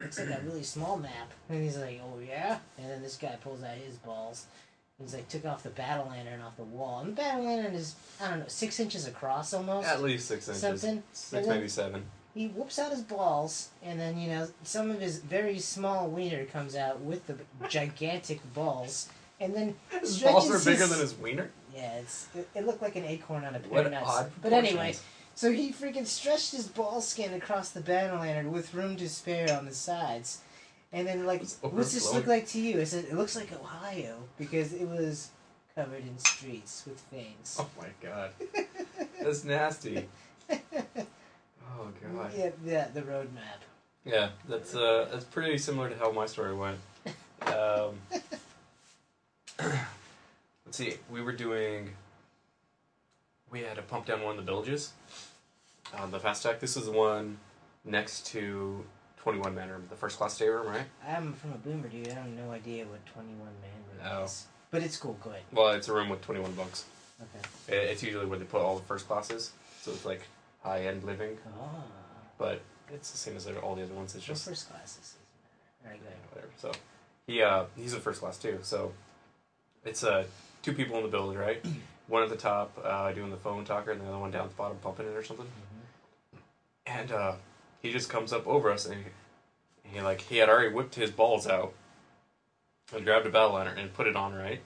Looks 0.00 0.18
like 0.18 0.28
a 0.28 0.42
really 0.44 0.62
small 0.62 0.96
map." 0.96 1.30
And 1.48 1.62
he's 1.62 1.76
like, 1.76 2.00
"Oh 2.02 2.18
yeah." 2.18 2.58
And 2.78 2.90
then 2.90 3.02
this 3.02 3.16
guy 3.16 3.36
pulls 3.42 3.62
out 3.62 3.76
his 3.76 3.96
balls. 3.96 4.46
He's 5.00 5.12
like, 5.12 5.28
took 5.28 5.44
off 5.44 5.62
the 5.62 5.68
battle 5.68 6.06
lantern 6.08 6.40
off 6.40 6.56
the 6.56 6.64
wall, 6.64 7.00
and 7.00 7.10
the 7.10 7.16
battle 7.16 7.44
lantern 7.44 7.74
is 7.74 7.94
I 8.18 8.30
don't 8.30 8.38
know 8.38 8.44
six 8.48 8.80
inches 8.80 9.06
across 9.06 9.52
almost. 9.52 9.86
At 9.86 10.02
least 10.02 10.26
six 10.26 10.48
inches. 10.48 10.60
Something. 10.62 11.02
Six, 11.12 11.46
maybe 11.46 11.68
seven. 11.68 12.06
He 12.36 12.48
whoops 12.48 12.78
out 12.78 12.90
his 12.92 13.00
balls, 13.00 13.70
and 13.82 13.98
then 13.98 14.18
you 14.18 14.28
know 14.28 14.46
some 14.62 14.90
of 14.90 15.00
his 15.00 15.18
very 15.20 15.58
small 15.58 16.06
wiener 16.08 16.44
comes 16.44 16.76
out 16.76 17.00
with 17.00 17.26
the 17.26 17.36
gigantic 17.68 18.40
balls, 18.54 19.08
and 19.40 19.54
then 19.54 19.74
His 20.00 20.22
balls 20.22 20.50
are 20.50 20.58
bigger 20.58 20.82
his- 20.82 20.90
than 20.90 21.00
his 21.00 21.14
wiener. 21.14 21.50
yeah, 21.74 21.94
it's 21.96 22.26
it, 22.34 22.46
it 22.54 22.66
looked 22.66 22.82
like 22.82 22.94
an 22.96 23.04
acorn 23.06 23.44
on 23.44 23.54
a 23.54 23.58
pair 23.60 23.84
What 23.84 23.94
odd. 23.94 24.30
But 24.42 24.52
anyway, 24.52 24.94
so 25.34 25.50
he 25.50 25.72
freaking 25.72 26.06
stretched 26.06 26.52
his 26.52 26.66
ball 26.66 27.00
skin 27.00 27.32
across 27.32 27.70
the 27.70 27.80
battle 27.80 28.18
lantern 28.20 28.52
with 28.52 28.74
room 28.74 28.96
to 28.96 29.08
spare 29.08 29.56
on 29.56 29.64
the 29.64 29.74
sides, 29.74 30.42
and 30.92 31.06
then 31.06 31.24
like, 31.24 31.40
what's 31.62 31.94
this 31.94 32.12
look 32.12 32.26
like 32.26 32.46
to 32.48 32.60
you? 32.60 32.80
I 32.82 32.84
said 32.84 33.06
it 33.06 33.14
looks 33.14 33.34
like 33.34 33.50
Ohio 33.52 34.18
because 34.38 34.74
it 34.74 34.86
was 34.86 35.30
covered 35.74 36.02
in 36.02 36.18
streets 36.18 36.84
with 36.86 37.00
veins. 37.10 37.56
Oh 37.58 37.68
my 37.80 37.88
god, 38.02 38.30
that's 39.22 39.42
nasty. 39.42 40.06
Oh 41.78 41.88
god. 42.14 42.32
Yeah, 42.36 42.50
yeah, 42.64 42.88
the 42.94 43.02
road 43.02 43.32
map. 43.34 43.62
Yeah, 44.04 44.30
that's 44.48 44.74
uh, 44.74 45.08
that's 45.10 45.24
pretty 45.24 45.58
similar 45.58 45.88
to 45.90 45.96
how 45.96 46.10
my 46.12 46.26
story 46.26 46.54
went. 46.54 46.78
Um, 47.46 47.94
let's 49.60 50.76
see, 50.78 50.94
we 51.10 51.20
were 51.22 51.32
doing. 51.32 51.90
We 53.50 53.60
had 53.60 53.76
to 53.76 53.82
pump 53.82 54.06
down 54.06 54.22
one 54.22 54.38
of 54.38 54.44
the 54.44 54.50
villages. 54.50 54.92
Um, 55.96 56.10
the 56.10 56.18
fast 56.18 56.44
attack. 56.44 56.60
This 56.60 56.76
is 56.76 56.86
the 56.86 56.92
one 56.92 57.38
next 57.84 58.26
to 58.28 58.84
Twenty 59.18 59.38
One 59.38 59.54
Man 59.54 59.68
Room, 59.70 59.84
the 59.88 59.96
first 59.96 60.18
class 60.18 60.36
day 60.38 60.48
room, 60.48 60.66
right? 60.66 60.82
I'm 61.06 61.34
from 61.34 61.52
a 61.52 61.56
boomer, 61.58 61.88
dude. 61.88 62.08
I 62.08 62.14
have 62.14 62.26
no 62.28 62.50
idea 62.50 62.84
what 62.86 63.04
21 63.06 63.36
man 63.38 63.44
room 63.92 64.12
Oh. 64.18 64.24
is. 64.24 64.46
But 64.70 64.82
it's 64.82 64.96
cool, 64.96 65.16
go 65.22 65.30
ahead. 65.30 65.42
Well, 65.52 65.68
it's 65.72 65.88
a 65.88 65.92
room 65.92 66.08
with 66.08 66.20
twenty 66.22 66.40
one 66.40 66.52
bunks. 66.52 66.84
Okay. 67.20 67.76
It- 67.76 67.90
It's 67.90 68.02
usually 68.02 68.26
where 68.26 68.38
they 68.38 68.44
put 68.44 68.60
all 68.60 68.76
the 68.76 68.84
first 68.84 69.06
classes, 69.06 69.52
so 69.82 69.92
it's 69.92 70.04
like 70.04 70.22
high 70.66 70.86
end 70.86 71.04
living, 71.04 71.38
Oh. 71.58 71.70
but 72.38 72.60
it's 72.92 73.10
the 73.12 73.18
same 73.18 73.36
as 73.36 73.46
all 73.62 73.74
the 73.76 73.84
other 73.84 73.94
ones. 73.94 74.14
It's 74.16 74.24
Just 74.24 74.44
first 74.48 74.68
classes. 74.68 75.14
Alright, 75.84 76.00
go 76.02 76.06
ahead. 76.08 76.18
whatever. 76.32 76.52
So 76.58 76.72
he 77.26 77.42
uh 77.42 77.64
he's 77.76 77.94
in 77.94 78.00
first 78.00 78.20
class 78.20 78.36
too. 78.38 78.58
So 78.62 78.92
it's 79.84 80.02
uh 80.02 80.24
two 80.62 80.72
people 80.72 80.96
in 80.96 81.02
the 81.04 81.08
building, 81.08 81.38
right? 81.38 81.64
one 82.08 82.22
at 82.22 82.28
the 82.28 82.36
top 82.36 82.76
uh, 82.84 83.10
doing 83.12 83.30
the 83.30 83.36
phone 83.36 83.64
talker, 83.64 83.90
and 83.92 84.00
the 84.00 84.06
other 84.08 84.18
one 84.18 84.30
down 84.30 84.44
at 84.44 84.50
the 84.50 84.56
bottom 84.56 84.76
pumping 84.82 85.06
it 85.06 85.10
or 85.16 85.22
something. 85.24 85.46
Mhm. 85.46 86.38
And 86.86 87.12
uh, 87.12 87.32
he 87.82 87.92
just 87.92 88.08
comes 88.08 88.32
up 88.32 88.46
over 88.46 88.70
us, 88.70 88.86
and 88.86 89.04
he, 89.84 89.90
he 89.90 90.00
like 90.00 90.20
he 90.22 90.38
had 90.38 90.48
already 90.48 90.72
whipped 90.72 90.94
his 90.96 91.10
balls 91.10 91.46
out 91.46 91.72
and 92.94 93.04
grabbed 93.04 93.26
a 93.26 93.30
battle 93.30 93.52
lantern 93.54 93.78
and 93.78 93.92
put 93.94 94.06
it 94.06 94.16
on 94.16 94.34
right. 94.34 94.60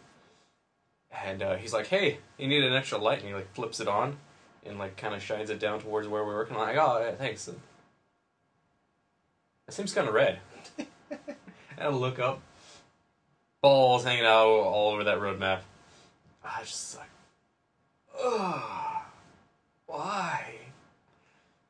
And 1.24 1.42
uh, 1.42 1.56
he's 1.56 1.72
like, 1.72 1.86
"Hey, 1.88 2.18
you 2.38 2.46
need 2.46 2.62
an 2.64 2.72
extra 2.74 2.98
light," 2.98 3.18
and 3.20 3.28
he 3.28 3.34
like 3.34 3.52
flips 3.54 3.80
it 3.80 3.88
on 3.88 4.18
and 4.64 4.78
like 4.78 4.96
kind 4.96 5.14
of 5.14 5.22
shines 5.22 5.50
it 5.50 5.58
down 5.58 5.80
towards 5.80 6.08
where 6.08 6.24
we're 6.24 6.34
working. 6.34 6.56
I'm 6.56 6.62
like, 6.62 6.76
"Oh, 6.76 7.14
thanks." 7.18 7.48
It 7.48 7.58
seems 9.72 9.92
kind 9.94 10.08
of 10.08 10.14
red. 10.14 10.40
and 10.78 10.88
I 11.78 11.88
look 11.88 12.18
up, 12.18 12.40
balls 13.60 14.04
hanging 14.04 14.24
out 14.24 14.46
all 14.46 14.92
over 14.92 15.04
that 15.04 15.18
roadmap. 15.18 15.60
Ah, 16.44 16.58
I 16.60 16.64
just 16.64 16.96
like, 16.98 17.08
ugh, 18.20 19.02
why? 19.86 20.54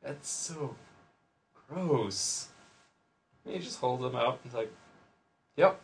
That's 0.03 0.31
so 0.31 0.77
gross. 1.69 2.49
And 3.45 3.55
he 3.55 3.61
just 3.61 3.81
holds 3.81 4.03
them 4.03 4.17
out. 4.17 4.41
He's 4.45 4.55
like, 4.55 4.73
Yep. 5.57 5.79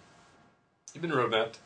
You've 0.95 1.03
been 1.03 1.11
roadmapped. 1.11 1.57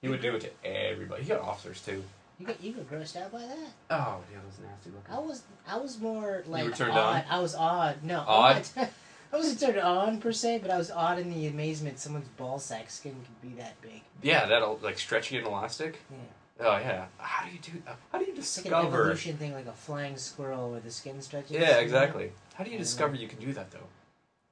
He 0.00 0.08
would 0.08 0.22
do 0.22 0.36
it 0.36 0.42
to 0.42 0.50
everybody. 0.64 1.22
He 1.22 1.28
got 1.28 1.40
officers 1.40 1.80
too. 1.80 2.04
You 2.38 2.46
got 2.46 2.62
you 2.62 2.72
got 2.72 2.90
grossed 2.90 3.16
out 3.16 3.30
by 3.32 3.40
that? 3.40 3.72
Oh, 3.90 4.18
yeah, 4.32 4.38
that 4.38 4.46
was 4.46 4.58
nasty 4.60 4.90
looking. 4.90 5.14
I 5.14 5.18
was 5.18 5.42
I 5.66 5.76
was 5.78 6.00
more 6.00 6.42
like 6.46 6.64
were 6.64 6.70
turned 6.72 6.92
odd. 6.92 7.16
on? 7.16 7.22
I 7.30 7.40
was 7.40 7.54
odd. 7.54 8.02
No, 8.02 8.24
Odd? 8.26 8.64
I 8.76 9.36
wasn't 9.36 9.60
turned 9.60 9.78
on 9.78 10.20
per 10.20 10.32
se, 10.32 10.58
but 10.58 10.70
I 10.70 10.76
was 10.76 10.90
odd 10.90 11.18
in 11.18 11.32
the 11.32 11.46
amazement 11.46 11.98
someone's 11.98 12.28
ball 12.36 12.58
sack 12.58 12.90
skin 12.90 13.12
can 13.12 13.50
be 13.50 13.56
that 13.56 13.80
big. 13.82 14.02
Yeah, 14.22 14.46
that'll 14.46 14.78
like 14.82 14.98
stretchy 14.98 15.36
and 15.38 15.46
elastic. 15.46 16.00
Yeah. 16.10 16.66
Oh 16.66 16.78
yeah. 16.78 17.06
How 17.18 17.46
do 17.46 17.52
you 17.52 17.58
do? 17.60 17.70
Uh, 17.86 17.92
how 18.12 18.18
do 18.18 18.24
you 18.24 18.34
It's 18.36 18.56
like 18.56 18.66
an 18.66 18.86
evolution 18.86 19.36
thing, 19.36 19.52
like 19.52 19.66
a 19.66 19.72
flying 19.72 20.16
squirrel 20.16 20.70
where 20.70 20.80
the 20.80 20.90
skin 20.90 21.20
stretches. 21.22 21.52
Yeah, 21.52 21.78
exactly. 21.78 22.32
How 22.54 22.64
do 22.64 22.70
you 22.70 22.78
discover 22.78 23.16
you 23.16 23.26
can 23.28 23.38
do 23.40 23.52
that 23.52 23.70
though? 23.70 23.78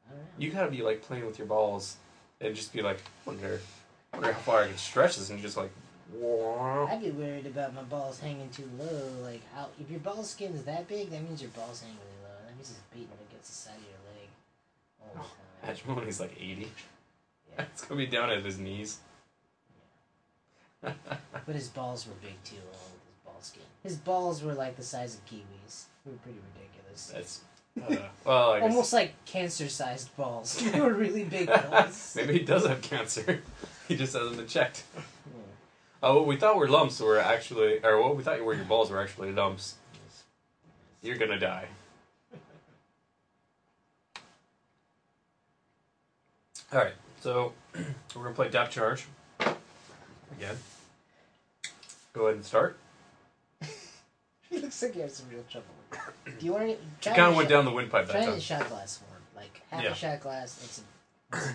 I 0.06 0.10
don't 0.10 0.18
know. 0.18 0.26
You 0.38 0.50
gotta 0.50 0.70
be 0.70 0.82
like 0.82 1.02
playing 1.02 1.26
with 1.26 1.38
your 1.38 1.46
balls 1.46 1.96
and 2.40 2.54
just 2.54 2.72
be 2.72 2.82
like, 2.82 2.98
wonder, 3.24 3.60
wonder 4.12 4.32
how 4.32 4.38
far 4.40 4.62
I 4.64 4.68
can 4.68 4.76
stretch 4.76 5.16
this, 5.16 5.30
and 5.30 5.40
just 5.40 5.56
like, 5.56 5.70
whoa. 6.14 6.88
I'd 6.90 7.16
worried 7.16 7.47
about 7.47 7.75
my 7.75 7.83
balls 7.83 8.21
hanging 8.21 8.49
too 8.50 8.69
low. 8.78 9.23
Like, 9.23 9.42
how 9.54 9.69
if 9.81 9.90
your 9.90 10.00
ball 10.00 10.23
skin 10.23 10.52
is 10.54 10.64
that 10.64 10.88
big, 10.88 11.11
that 11.11 11.23
means 11.23 11.40
your 11.42 11.50
balls 11.50 11.83
hang 11.83 11.90
really 11.92 12.23
low. 12.23 12.38
That 12.47 12.54
means 12.57 12.71
it's 12.71 12.81
beating 12.92 13.09
against 13.31 13.49
the 13.49 13.54
side 13.54 13.76
of 13.76 13.83
your 13.83 13.92
leg 14.14 14.28
all 15.00 15.14
the 15.14 15.21
Oh. 15.21 15.64
Imagine 15.64 15.95
when 15.97 16.04
he's 16.07 16.21
like 16.21 16.37
80. 16.40 16.62
Yeah. 17.57 17.64
It's 17.73 17.85
gonna 17.85 17.99
be 17.99 18.07
down 18.07 18.31
at 18.31 18.45
his 18.45 18.59
knees. 18.59 18.99
But 20.83 21.54
his 21.57 21.69
balls 21.69 22.07
were 22.07 22.14
big 22.23 22.42
too, 22.45 22.57
along 22.57 22.92
with 22.92 23.04
his 23.07 23.19
ball 23.25 23.37
skin. 23.40 23.62
His 23.83 23.97
balls 23.97 24.42
were 24.42 24.54
like 24.54 24.76
the 24.76 24.83
size 24.83 25.14
of 25.16 25.25
kiwis. 25.26 25.85
They 26.04 26.12
were 26.12 26.19
pretty 26.19 26.38
ridiculous. 26.54 27.12
That's 27.12 27.40
uh, 28.02 28.09
well, 28.25 28.52
I 28.52 28.61
guess 28.61 28.71
Almost 28.71 28.92
like 28.92 29.25
cancer-sized 29.25 30.14
balls. 30.16 30.57
they 30.73 30.81
were 30.81 30.92
really 30.95 31.25
big 31.25 31.49
balls. 31.49 32.14
maybe 32.16 32.35
he 32.35 32.45
does 32.45 32.66
have 32.66 32.81
cancer. 32.83 33.42
he 33.88 33.97
just 33.97 34.12
hasn't 34.14 34.37
been 34.37 34.47
checked. 34.47 34.85
Yeah. 34.95 35.02
Oh, 36.02 36.16
what 36.16 36.26
we 36.26 36.37
thought 36.37 36.56
were 36.56 36.68
lumps 36.68 36.99
were 37.00 37.18
actually, 37.18 37.78
or 37.85 38.00
what 38.02 38.16
we 38.16 38.23
thought 38.25 38.42
were 38.44 38.54
your 38.54 38.64
balls 38.64 38.90
were 38.90 39.00
actually 39.00 39.32
lumps. 39.32 39.76
You're 41.02 41.16
gonna 41.16 41.38
die. 41.38 41.66
All 46.73 46.78
right, 46.78 46.94
so 47.21 47.52
we're 48.16 48.23
gonna 48.23 48.35
play 48.35 48.49
Depth 48.49 48.73
Charge 48.73 49.04
again. 49.40 50.56
Go 52.12 52.23
ahead 52.26 52.37
and 52.37 52.44
start. 52.44 52.78
he 54.50 54.59
looks 54.59 54.82
like 54.82 54.94
he 54.94 55.00
have 55.00 55.11
some 55.11 55.26
real 55.30 55.44
trouble. 55.50 55.66
with 55.90 55.99
it. 56.26 56.38
Do 56.40 56.47
you 56.47 56.52
want 56.52 56.68
to 56.68 56.76
try 57.00 57.14
Kind 57.16 57.28
of 57.30 57.37
went 57.37 57.49
shot- 57.49 57.54
down 57.56 57.64
the 57.66 57.71
windpipe 57.73 58.09
Try 58.09 58.21
that 58.21 58.26
time. 58.30 58.40
shot 58.40 58.68
glass 58.68 58.99
form, 58.99 59.21
like 59.37 59.61
half 59.71 59.82
Yeah. 59.85 59.90
a 59.92 59.94
shot 59.94 60.21
glass 60.21 60.50
some 60.52 60.85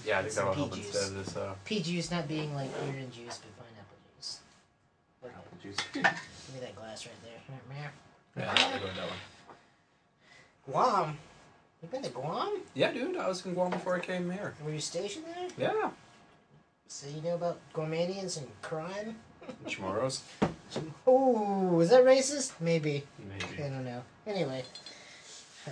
Yeah, 0.05 0.19
I 0.19 0.21
think 0.23 0.33
that'll 0.35 0.53
help 0.53 0.73
juice. 0.75 0.85
instead 0.87 1.03
of 1.17 1.25
this 1.25 1.35
uh, 1.35 1.55
pea 1.65 1.81
juice, 1.81 2.11
not 2.11 2.27
being 2.27 2.53
like 2.55 2.69
orange 2.83 3.15
juice, 3.15 3.39
but. 3.56 3.56
Okay. 5.69 5.99
apple. 6.01 6.19
Give 6.47 6.55
me 6.55 6.61
that 6.61 6.75
glass 6.75 7.05
right 7.05 7.15
there. 7.23 7.33
Yeah, 8.37 8.53
I'll 8.55 8.79
go 8.79 8.85
with 8.85 8.95
that 8.95 9.07
one. 9.07 9.17
Guam. 10.71 11.17
You 11.81 11.89
been 11.89 12.01
to 12.03 12.09
Guam? 12.09 12.61
Yeah, 12.73 12.91
dude, 12.91 13.17
I 13.17 13.27
was 13.27 13.45
in 13.45 13.53
Guam 13.53 13.71
before 13.71 13.95
I 13.95 13.99
came 13.99 14.29
here. 14.31 14.53
Were 14.63 14.71
you 14.71 14.79
stationed 14.79 15.25
there? 15.25 15.47
Yeah, 15.57 15.89
So 16.87 17.07
you 17.07 17.21
know 17.21 17.35
about 17.35 17.59
Guamanians 17.73 18.37
and 18.37 18.47
crime? 18.61 19.15
Chamorros, 19.65 20.21
Oh, 21.07 21.79
is 21.79 21.89
that 21.91 22.03
racist? 22.03 22.53
Maybe. 22.59 23.03
Maybe. 23.19 23.63
I 23.63 23.69
don't 23.69 23.85
know. 23.85 24.03
Anyway. 24.25 24.63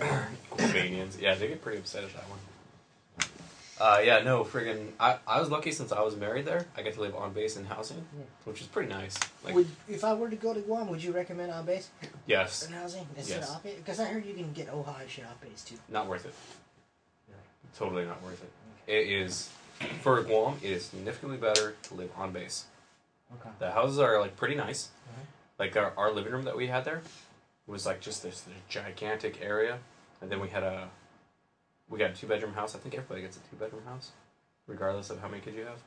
Albanians. 0.58 1.18
Yeah, 1.20 1.34
they 1.34 1.48
get 1.48 1.60
pretty 1.62 1.78
upset 1.78 2.04
at 2.04 2.12
that 2.14 2.28
one. 2.30 2.38
Uh, 3.78 4.00
yeah, 4.02 4.20
no, 4.20 4.42
friggin' 4.42 4.88
I, 4.98 5.18
I 5.26 5.38
was 5.38 5.50
lucky 5.50 5.70
since 5.70 5.92
I 5.92 6.00
was 6.00 6.16
married 6.16 6.46
there. 6.46 6.66
I 6.76 6.82
get 6.82 6.94
to 6.94 7.00
live 7.02 7.14
on 7.14 7.32
base 7.34 7.56
in 7.58 7.66
housing, 7.66 8.04
Yeah. 8.16 8.24
which 8.44 8.62
is 8.62 8.66
pretty 8.66 8.88
nice. 8.88 9.18
Like, 9.44 9.54
would 9.54 9.68
if 9.86 10.02
I 10.02 10.14
were 10.14 10.30
to 10.30 10.36
go 10.36 10.54
to 10.54 10.60
Guam, 10.60 10.88
would 10.88 11.02
you 11.04 11.12
recommend 11.12 11.52
on 11.52 11.66
base 11.66 11.90
yes, 12.26 12.64
and 12.64 12.74
housing 12.74 13.06
instead 13.16 13.40
Yes. 13.40 13.50
of 13.50 13.56
off 13.56 13.62
base? 13.62 13.76
Because 13.76 14.00
I 14.00 14.06
heard 14.06 14.24
you 14.24 14.32
can 14.32 14.52
get 14.54 14.68
Ojai 14.72 15.06
shit 15.08 15.26
off 15.26 15.38
base 15.42 15.62
too. 15.62 15.76
not 15.90 16.06
worth 16.06 16.24
it. 16.24 16.32
Really? 17.28 17.40
Totally 17.78 18.04
not 18.06 18.22
worth 18.22 18.42
it. 18.42 18.50
It 18.90 19.08
is 19.12 19.50
for 20.00 20.22
Guam. 20.22 20.58
It 20.62 20.70
is 20.70 20.86
significantly 20.86 21.36
better 21.36 21.74
to 21.82 21.94
live 21.94 22.10
on 22.16 22.32
base. 22.32 22.64
Okay. 23.40 23.50
The 23.58 23.72
houses 23.72 23.98
are 23.98 24.18
like 24.20 24.36
pretty 24.36 24.54
nice. 24.54 24.88
Mhm. 25.10 25.26
Like 25.58 25.76
our, 25.76 25.92
our 25.98 26.10
living 26.12 26.32
room 26.32 26.44
that 26.44 26.56
we 26.56 26.68
had 26.68 26.86
there 26.86 27.02
was 27.66 27.84
like 27.84 28.00
just 28.00 28.22
this, 28.22 28.44
gigantic 28.70 29.42
area, 29.42 29.80
and 30.22 30.30
then 30.30 30.40
we 30.40 30.48
had 30.48 30.62
a 30.62 30.88
we 31.88 31.98
got 31.98 32.10
a 32.10 32.14
two 32.14 32.26
bedroom 32.26 32.52
house. 32.54 32.74
I 32.74 32.78
think 32.78 32.94
everybody 32.94 33.22
gets 33.22 33.36
a 33.36 33.40
two 33.40 33.56
bedroom 33.58 33.82
house, 33.86 34.10
regardless 34.66 35.10
of 35.10 35.20
how 35.20 35.28
many 35.28 35.40
kids 35.42 35.56
you 35.56 35.64
have. 35.64 35.78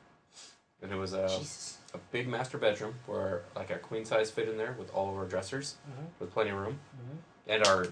And 0.82 0.92
it 0.92 0.96
was 0.96 1.12
a, 1.14 1.28
Jesus. 1.28 1.78
a 1.94 1.98
big 2.12 2.28
master 2.28 2.58
bedroom 2.58 2.96
where 3.06 3.42
like 3.56 3.70
a 3.70 3.78
queen 3.78 4.06
size 4.06 4.32
fit 4.32 4.48
in 4.48 4.58
there 4.58 4.76
with 4.80 4.94
all 4.94 5.10
of 5.10 5.16
our 5.16 5.26
dressers 5.26 5.76
Mm-hmm. 5.90 6.06
with 6.20 6.32
plenty 6.32 6.52
of 6.52 6.58
room, 6.58 6.80
Mm-hmm. 6.98 7.52
and 7.52 7.68
our 7.68 7.88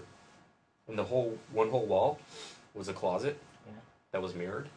and 0.88 0.98
the 0.98 1.04
whole 1.04 1.38
one 1.52 1.68
whole 1.70 1.84
wall 1.86 2.18
was 2.74 2.88
a 2.88 2.94
closet 2.94 3.38
Yeah. 3.66 3.72
that 4.12 4.22
was 4.22 4.34
mirrored, 4.34 4.68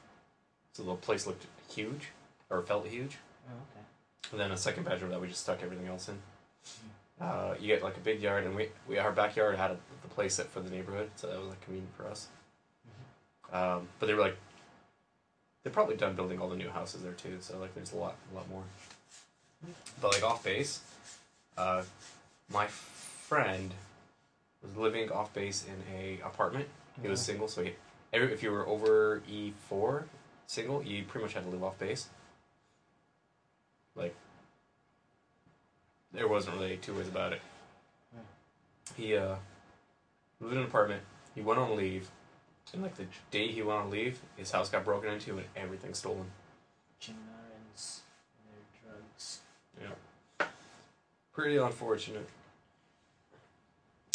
so 0.74 0.84
the 0.84 0.96
place 0.96 1.26
looked 1.26 1.46
huge 1.70 2.10
or 2.50 2.62
felt 2.64 2.86
huge. 2.88 3.18
Oh, 3.48 3.54
okay. 3.54 3.86
And 4.32 4.40
then 4.42 4.52
a 4.52 4.58
second 4.58 4.84
bedroom 4.84 5.12
that 5.12 5.22
we 5.22 5.28
just 5.30 5.42
stuck 5.42 5.64
everything 5.64 5.88
else 5.88 6.10
in. 6.10 6.18
Uh, 7.20 7.54
you 7.60 7.68
get 7.68 7.82
like 7.84 7.96
a 7.96 8.00
big 8.02 8.20
yard, 8.22 8.44
and 8.46 8.56
we, 8.56 8.70
we 8.88 8.98
our 8.98 9.12
backyard 9.14 9.56
had 9.56 9.72
a, 9.72 9.78
the 10.02 10.08
play 10.10 10.28
set 10.28 10.48
for 10.50 10.60
the 10.60 10.70
neighborhood, 10.70 11.10
so 11.16 11.28
that 11.28 11.40
was 11.40 11.48
like 11.50 11.62
convenient 11.62 11.96
for 11.96 12.08
us. 12.08 12.28
Um, 13.52 13.88
but 14.00 14.06
they 14.08 14.14
were 14.14 14.22
like, 14.22 14.38
they're 15.64 15.74
probably 15.74 15.96
done 15.96 16.16
building 16.16 16.40
all 16.40 16.50
the 16.50 16.56
new 16.56 16.70
houses 16.70 17.02
there 17.04 17.12
too, 17.14 17.38
so 17.42 17.58
like 17.60 17.74
there's 17.76 17.92
a 17.94 17.98
lot 17.98 18.16
a 18.32 18.36
lot 18.36 18.50
more. 18.50 18.64
But 20.02 20.14
like 20.14 20.24
off 20.24 20.44
base, 20.44 20.82
uh, 21.58 21.84
my 22.50 22.68
friend 22.68 23.72
was 24.64 24.76
living 24.76 25.12
off 25.12 25.34
base 25.34 25.66
in 25.66 25.96
a 25.96 26.20
apartment. 26.26 26.68
He 27.02 27.08
was 27.08 27.20
Mhm. 27.20 27.24
single, 27.26 27.48
so 27.48 27.64
he, 27.64 27.74
every, 28.14 28.34
if 28.34 28.42
you 28.44 28.52
were 28.52 28.66
over 28.68 29.22
E 29.28 29.54
four 29.70 30.06
single, 30.48 30.84
you 30.84 31.04
pretty 31.04 31.26
much 31.26 31.34
had 31.34 31.44
to 31.44 31.50
live 31.50 31.64
off 31.64 31.78
base. 31.78 32.10
Like, 33.96 34.16
there 36.12 36.28
wasn't 36.28 36.56
really 36.58 36.78
two 36.78 36.96
ways 36.96 37.08
about 37.08 37.34
it. 37.34 37.42
He 38.98 39.16
uh, 39.16 39.36
lived 40.40 40.54
in 40.54 40.60
an 40.60 40.66
apartment. 40.66 41.04
He 41.36 41.42
went 41.42 41.60
on 41.60 41.76
leave, 41.76 42.10
and 42.74 42.82
like 42.82 42.96
the 42.96 43.06
day 43.32 43.48
he 43.48 43.62
went 43.62 43.80
on 43.80 43.90
leave, 43.90 44.20
his 44.38 44.52
house 44.52 44.70
got 44.70 44.86
broken 44.86 45.12
into 45.12 45.38
and 45.38 45.48
everything 45.56 45.94
stolen. 45.94 46.32
Chimarans 47.02 48.00
and 48.38 48.54
their 48.54 48.94
drugs. 48.94 49.40
Yeah, 49.82 50.46
pretty 51.34 51.58
unfortunate. 51.58 52.28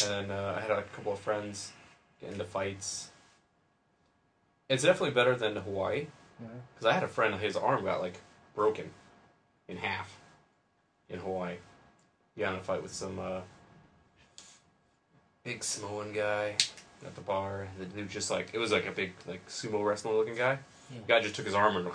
And 0.07 0.31
uh, 0.31 0.55
I 0.57 0.61
had 0.61 0.71
a 0.71 0.83
couple 0.83 1.13
of 1.13 1.19
friends 1.19 1.73
get 2.21 2.33
into 2.33 2.45
fights. 2.45 3.11
It's 4.69 4.83
definitely 4.83 5.15
better 5.15 5.35
than 5.35 5.57
Hawaii. 5.57 6.07
Because 6.75 6.87
I 6.87 6.93
had 6.93 7.03
a 7.03 7.09
friend, 7.09 7.35
his 7.37 7.57
arm 7.57 7.85
got 7.85 8.01
like 8.01 8.21
broken 8.55 8.91
in 9.69 9.79
half 9.79 10.19
in 11.09 11.21
Hawaii. 11.21 11.57
He 12.35 12.43
got 12.43 12.53
in 12.53 12.61
a 12.61 12.63
fight 12.63 12.83
with 12.83 12.93
some 12.93 13.19
uh, 13.19 13.41
big 15.45 15.65
Samoan 15.65 16.13
guy 16.13 16.57
at 17.07 17.15
the 17.15 17.21
bar. 17.21 17.69
The 17.79 17.85
dude 17.87 18.11
just 18.11 18.31
like, 18.31 18.51
it 18.53 18.59
was 18.59 18.73
like 18.73 18.87
a 18.87 18.93
big, 18.93 19.13
like 19.27 19.47
sumo 19.49 19.85
wrestling 19.85 20.17
looking 20.17 20.35
guy. 20.37 20.59
Yeah. 20.93 20.99
guy 21.09 21.21
just 21.21 21.35
took 21.35 21.47
his 21.47 21.55
arm 21.55 21.77
and 21.77 21.89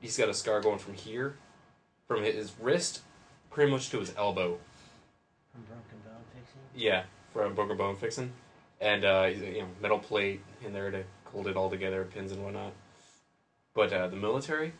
he's 0.00 0.16
got 0.16 0.28
a 0.28 0.34
scar 0.34 0.60
going 0.60 0.78
from 0.78 0.94
here, 0.94 1.34
from 2.08 2.22
his 2.22 2.52
wrist, 2.60 3.00
pretty 3.50 3.70
much 3.70 3.90
to 3.90 4.00
his 4.00 4.14
elbow. 4.16 4.58
From 5.52 5.62
broken 5.62 5.98
bone 6.04 6.22
fixing. 6.34 6.60
Yeah, 6.74 7.02
from 7.32 7.54
broken 7.54 7.76
bone 7.76 7.96
fixing, 7.96 8.32
and 8.80 9.04
uh, 9.04 9.30
you 9.32 9.62
know 9.62 9.68
metal 9.80 9.98
plate 9.98 10.40
in 10.64 10.72
there 10.72 10.90
to 10.90 11.04
hold 11.26 11.46
it 11.46 11.56
all 11.56 11.70
together, 11.70 12.04
pins 12.04 12.32
and 12.32 12.42
whatnot. 12.42 12.72
But 13.74 13.92
uh, 13.92 14.08
the 14.08 14.16
military, 14.16 14.72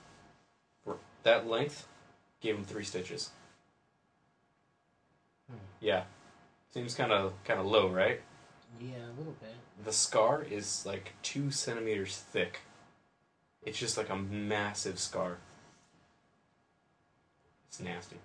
for 0.85 0.97
that 1.23 1.47
length, 1.47 1.87
gave 2.41 2.57
him 2.57 2.65
three 2.65 2.85
stitches. 2.85 3.31
Hmm. 5.49 5.59
Yeah, 5.81 6.03
seems 6.73 6.95
kind 6.95 7.13
of 7.13 7.33
kind 7.45 7.61
of 7.61 7.67
low, 7.67 7.89
right? 7.89 8.21
Yeah, 8.81 8.97
a 8.97 9.15
little 9.19 9.35
bit. 9.41 9.55
The 9.85 9.93
scar 9.93 10.43
is 10.43 10.85
like 10.87 11.13
two 11.23 11.51
centimeters 11.51 12.17
thick. 12.17 12.61
It's 13.63 13.79
just 13.79 13.97
like 13.97 14.09
a 14.09 14.17
massive 14.17 14.99
scar. 14.99 15.39
It's 17.69 17.81
nasty. 17.81 18.17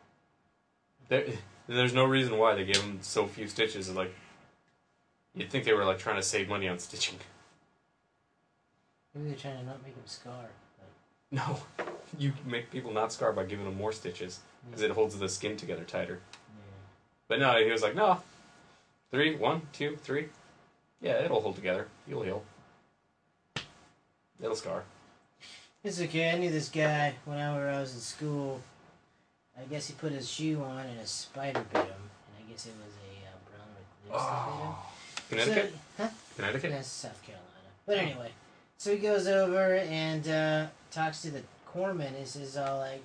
There, 1.10 1.26
there's 1.68 1.94
no 1.94 2.06
reason 2.06 2.38
why 2.38 2.56
they 2.56 2.66
gave 2.66 2.82
him 2.82 3.00
so 3.02 3.28
few 3.28 3.48
stitches. 3.48 3.94
Like, 3.94 4.14
you'd 5.34 5.50
think 5.50 5.66
they 5.66 5.74
were 5.74 5.86
like 5.86 6.00
trying 6.00 6.16
to 6.16 6.24
save 6.24 6.48
money 6.48 6.68
on 6.68 6.80
stitching. 6.80 7.20
Maybe 9.14 9.30
they're 9.30 9.38
trying 9.38 9.58
to 9.60 9.66
not 9.66 9.84
make 9.84 9.94
him 9.94 10.04
scar. 10.06 10.50
But, 10.78 10.88
No, 11.32 11.60
you 12.18 12.34
make 12.46 12.72
people 12.72 12.92
not 12.92 13.12
scar 13.14 13.34
by 13.34 13.44
giving 13.46 13.66
them 13.66 13.78
more 13.78 13.92
stitches 13.92 14.40
because 14.68 14.82
it 14.82 14.92
holds 14.92 15.18
the 15.18 15.30
skin 15.30 15.58
together 15.58 15.84
tighter. 15.84 16.20
Yeah. 16.32 16.62
But 17.28 17.40
no, 17.40 17.64
he 17.64 17.72
was 17.72 17.82
like, 17.82 17.96
no, 17.96 18.22
three, 19.12 19.36
one, 19.36 19.62
two, 19.74 19.98
three. 19.98 20.28
Yeah, 21.02 21.24
it'll 21.24 21.42
hold 21.42 21.56
together. 21.56 21.88
You'll 22.08 22.24
heal. 22.24 22.44
It'll 24.42 24.56
scar. 24.56 24.84
It's 25.84 26.02
okay. 26.02 26.32
I 26.32 26.38
knew 26.38 26.50
this 26.50 26.70
guy 26.70 27.14
when 27.26 27.38
I 27.38 27.80
was 27.80 27.94
in 27.94 28.00
school. 28.00 28.62
I 29.58 29.64
guess 29.70 29.88
he 29.88 29.94
put 29.94 30.12
his 30.12 30.30
shoe 30.30 30.62
on 30.62 30.86
and 30.86 31.00
a 31.00 31.06
spider 31.06 31.64
bit 31.72 31.84
him, 31.84 31.88
and 31.88 32.46
I 32.46 32.52
guess 32.52 32.66
it 32.66 32.74
was 32.84 32.94
a 32.96 33.28
uh, 33.28 33.38
brown 33.50 33.68
recluse 34.10 34.28
that 34.28 34.46
bit 34.46 34.54
him. 34.54 34.68
Oh. 34.68 34.92
Connecticut? 35.30 35.74
So, 35.98 36.04
huh? 36.04 36.10
Connecticut? 36.36 36.72
That's 36.72 36.88
South 36.88 37.22
Carolina. 37.22 37.46
But 37.86 37.98
anyway, 37.98 38.32
so 38.78 38.92
he 38.92 38.98
goes 38.98 39.28
over 39.28 39.76
and 39.76 40.28
uh, 40.28 40.68
talks 40.92 41.22
to 41.22 41.32
the 41.32 41.42
corpsman 41.72 42.16
and 42.18 42.28
says, 42.28 42.58
"All 42.58 42.80
like, 42.80 43.04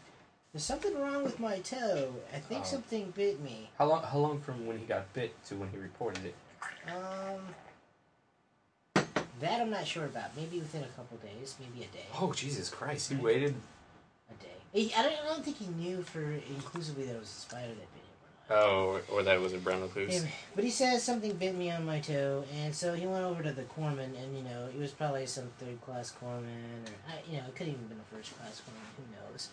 there's 0.53 0.65
something 0.65 0.99
wrong 0.99 1.23
with 1.23 1.39
my 1.41 1.59
toe. 1.61 2.15
I 2.35 2.41
think 2.41 2.63
Oh. 2.63 2.65
something 2.67 3.11
bit 3.13 3.41
me." 3.41 3.71
How 3.79 3.87
long? 3.87 4.03
How 4.03 4.19
long 4.19 4.41
from 4.41 4.67
when 4.67 4.79
he 4.79 4.85
got 4.85 5.13
bit 5.13 5.43
to 5.47 5.57
when 5.57 5.71
he 5.71 5.77
reported 5.79 6.25
it? 6.25 6.35
Um, 6.89 7.55
that 9.41 9.61
I'm 9.61 9.71
not 9.71 9.87
sure 9.87 10.05
about. 10.05 10.37
Maybe 10.37 10.59
within 10.59 10.83
a 10.83 10.89
couple 10.89 11.17
days, 11.19 11.55
maybe 11.61 11.85
a 11.85 11.89
day. 11.89 12.07
Oh 12.21 12.33
Jesus 12.33 12.69
Christ! 12.69 13.11
He 13.11 13.17
waited. 13.17 13.55
A 14.31 14.35
day. 14.43 14.49
He, 14.73 14.95
I 14.95 15.03
don't. 15.03 15.15
I 15.15 15.27
don't 15.27 15.45
think 15.45 15.59
he 15.59 15.67
knew 15.67 16.03
for 16.03 16.21
inclusively 16.23 17.05
that 17.07 17.15
it 17.15 17.21
was 17.21 17.29
a 17.29 17.41
spider 17.41 17.69
that 17.69 17.77
bit 17.77 17.85
him. 17.85 17.97
Oh, 18.53 19.01
or 19.13 19.23
that 19.23 19.37
it 19.37 19.41
was 19.41 19.53
a 19.53 19.59
brown 19.59 19.81
recluse. 19.83 20.25
Yeah, 20.25 20.29
but 20.57 20.65
he 20.65 20.71
says 20.71 21.05
something 21.05 21.33
bit 21.35 21.55
me 21.55 21.71
on 21.71 21.87
my 21.87 22.01
toe, 22.01 22.45
and 22.57 22.75
so 22.75 22.95
he 22.95 23.07
went 23.07 23.25
over 23.25 23.45
to 23.45 23.53
the 23.53 23.63
corpsman, 23.63 24.21
and 24.21 24.37
you 24.37 24.43
know, 24.43 24.67
it 24.75 24.79
was 24.79 24.91
probably 24.91 25.25
some 25.27 25.45
third 25.61 25.81
class 25.83 26.11
corpsman, 26.13 26.83
or 26.85 26.93
I, 27.09 27.31
you 27.31 27.39
know, 27.39 27.45
it 27.47 27.55
could 27.55 27.69
even 27.69 27.87
been 27.87 28.01
a 28.01 28.15
first 28.15 28.37
class 28.37 28.61
corpsman. 28.61 28.91
Who 28.97 29.31
knows? 29.33 29.49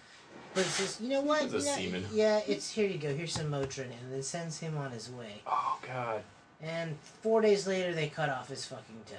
But 0.53 0.63
he 0.63 0.69
says, 0.69 0.99
you 1.01 1.09
know 1.09 1.21
what? 1.21 1.43
Was 1.51 1.53
a 1.53 1.57
You 1.57 1.65
know- 1.65 1.75
seaman. 1.77 2.07
Yeah, 2.11 2.41
it's 2.47 2.71
here 2.71 2.87
you 2.89 2.97
go. 2.97 3.13
Here's 3.13 3.33
some 3.33 3.51
Motrin, 3.51 3.91
and 4.01 4.11
then 4.11 4.23
sends 4.23 4.59
him 4.59 4.77
on 4.77 4.91
his 4.91 5.09
way. 5.11 5.41
Oh 5.45 5.77
God. 5.85 6.23
And 6.61 6.97
four 7.21 7.41
days 7.41 7.67
later, 7.67 7.93
they 7.93 8.07
cut 8.09 8.29
off 8.29 8.49
his 8.49 8.65
fucking 8.65 9.01
toe. 9.05 9.17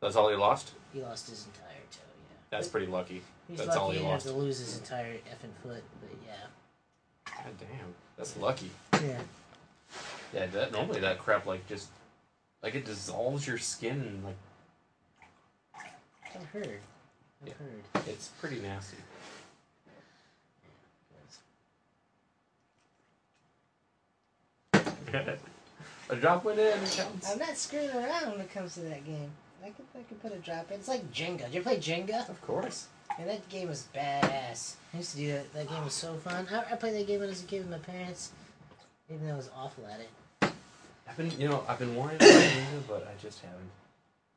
That's 0.00 0.16
all 0.16 0.30
he 0.30 0.36
lost. 0.36 0.72
He 0.94 1.02
lost 1.02 1.28
his 1.28 1.44
entire 1.46 1.82
toe. 1.90 2.00
Yeah. 2.16 2.36
That's 2.50 2.66
But 2.68 2.72
pretty 2.72 2.86
lucky. 2.86 3.22
He's 3.48 3.58
that's 3.58 3.68
lucky 3.68 3.78
all 3.80 3.90
he 3.90 3.98
he 3.98 4.04
lost. 4.04 4.24
have 4.24 4.32
to 4.32 4.38
lose 4.38 4.58
his 4.58 4.78
entire 4.78 5.14
effing 5.14 5.52
foot, 5.62 5.82
but 6.00 6.10
yeah. 6.26 6.46
God 7.26 7.52
damn. 7.58 7.94
That's 8.16 8.36
lucky. 8.38 8.70
Yeah. 8.94 9.20
Yeah. 10.32 10.46
That 10.46 10.72
normally 10.72 11.00
that 11.00 11.18
crap 11.18 11.44
like 11.46 11.66
just 11.68 11.88
like 12.62 12.74
it 12.74 12.84
dissolves 12.86 13.46
your 13.46 13.58
skin 13.58 14.00
and 14.00 14.24
like 14.24 14.36
I've 16.34 16.44
heard. 16.46 16.80
I've 17.42 17.48
Yeah. 17.48 17.54
heard. 17.54 18.06
it's 18.08 18.28
pretty 18.40 18.60
nasty. 18.60 18.96
a 26.10 26.16
drop 26.16 26.44
went 26.44 26.58
in. 26.58 26.72
Counts. 26.78 27.30
I'm 27.30 27.38
not 27.38 27.56
screwing 27.56 27.90
around 27.90 28.32
when 28.32 28.40
it 28.40 28.52
comes 28.52 28.74
to 28.74 28.80
that 28.80 29.04
game. 29.04 29.30
I 29.64 29.70
could, 29.70 29.84
I 29.94 30.02
could 30.02 30.22
put 30.22 30.32
a 30.32 30.38
drop 30.38 30.70
in. 30.70 30.78
It's 30.78 30.88
like 30.88 31.10
Jenga. 31.12 31.46
Did 31.46 31.54
you 31.54 31.62
play 31.62 31.78
Jenga? 31.78 32.28
Of 32.28 32.40
course. 32.42 32.86
And 33.18 33.28
that 33.28 33.48
game 33.48 33.68
was 33.68 33.86
badass. 33.94 34.74
I 34.94 34.98
used 34.98 35.12
to 35.12 35.16
do 35.16 35.32
that. 35.32 35.52
That 35.52 35.68
game 35.68 35.84
was 35.84 35.94
so 35.94 36.14
fun. 36.14 36.46
I, 36.52 36.72
I 36.72 36.76
played 36.76 36.94
that 36.94 37.06
game 37.06 37.20
when 37.20 37.28
I 37.28 37.30
was 37.30 37.42
a 37.42 37.46
kid 37.46 37.60
with 37.60 37.70
my 37.70 37.78
parents, 37.78 38.30
even 39.10 39.26
though 39.26 39.34
I 39.34 39.36
was 39.36 39.50
awful 39.56 39.84
at 39.86 40.00
it. 40.00 40.08
I've 41.08 41.16
been, 41.16 41.30
you 41.40 41.48
know, 41.48 41.64
I've 41.66 41.78
been 41.78 41.96
wanting 41.96 42.18
to 42.18 42.24
play 42.24 42.50
Ninja, 42.50 42.82
but 42.86 43.08
I 43.08 43.20
just 43.20 43.40
haven't. 43.40 43.70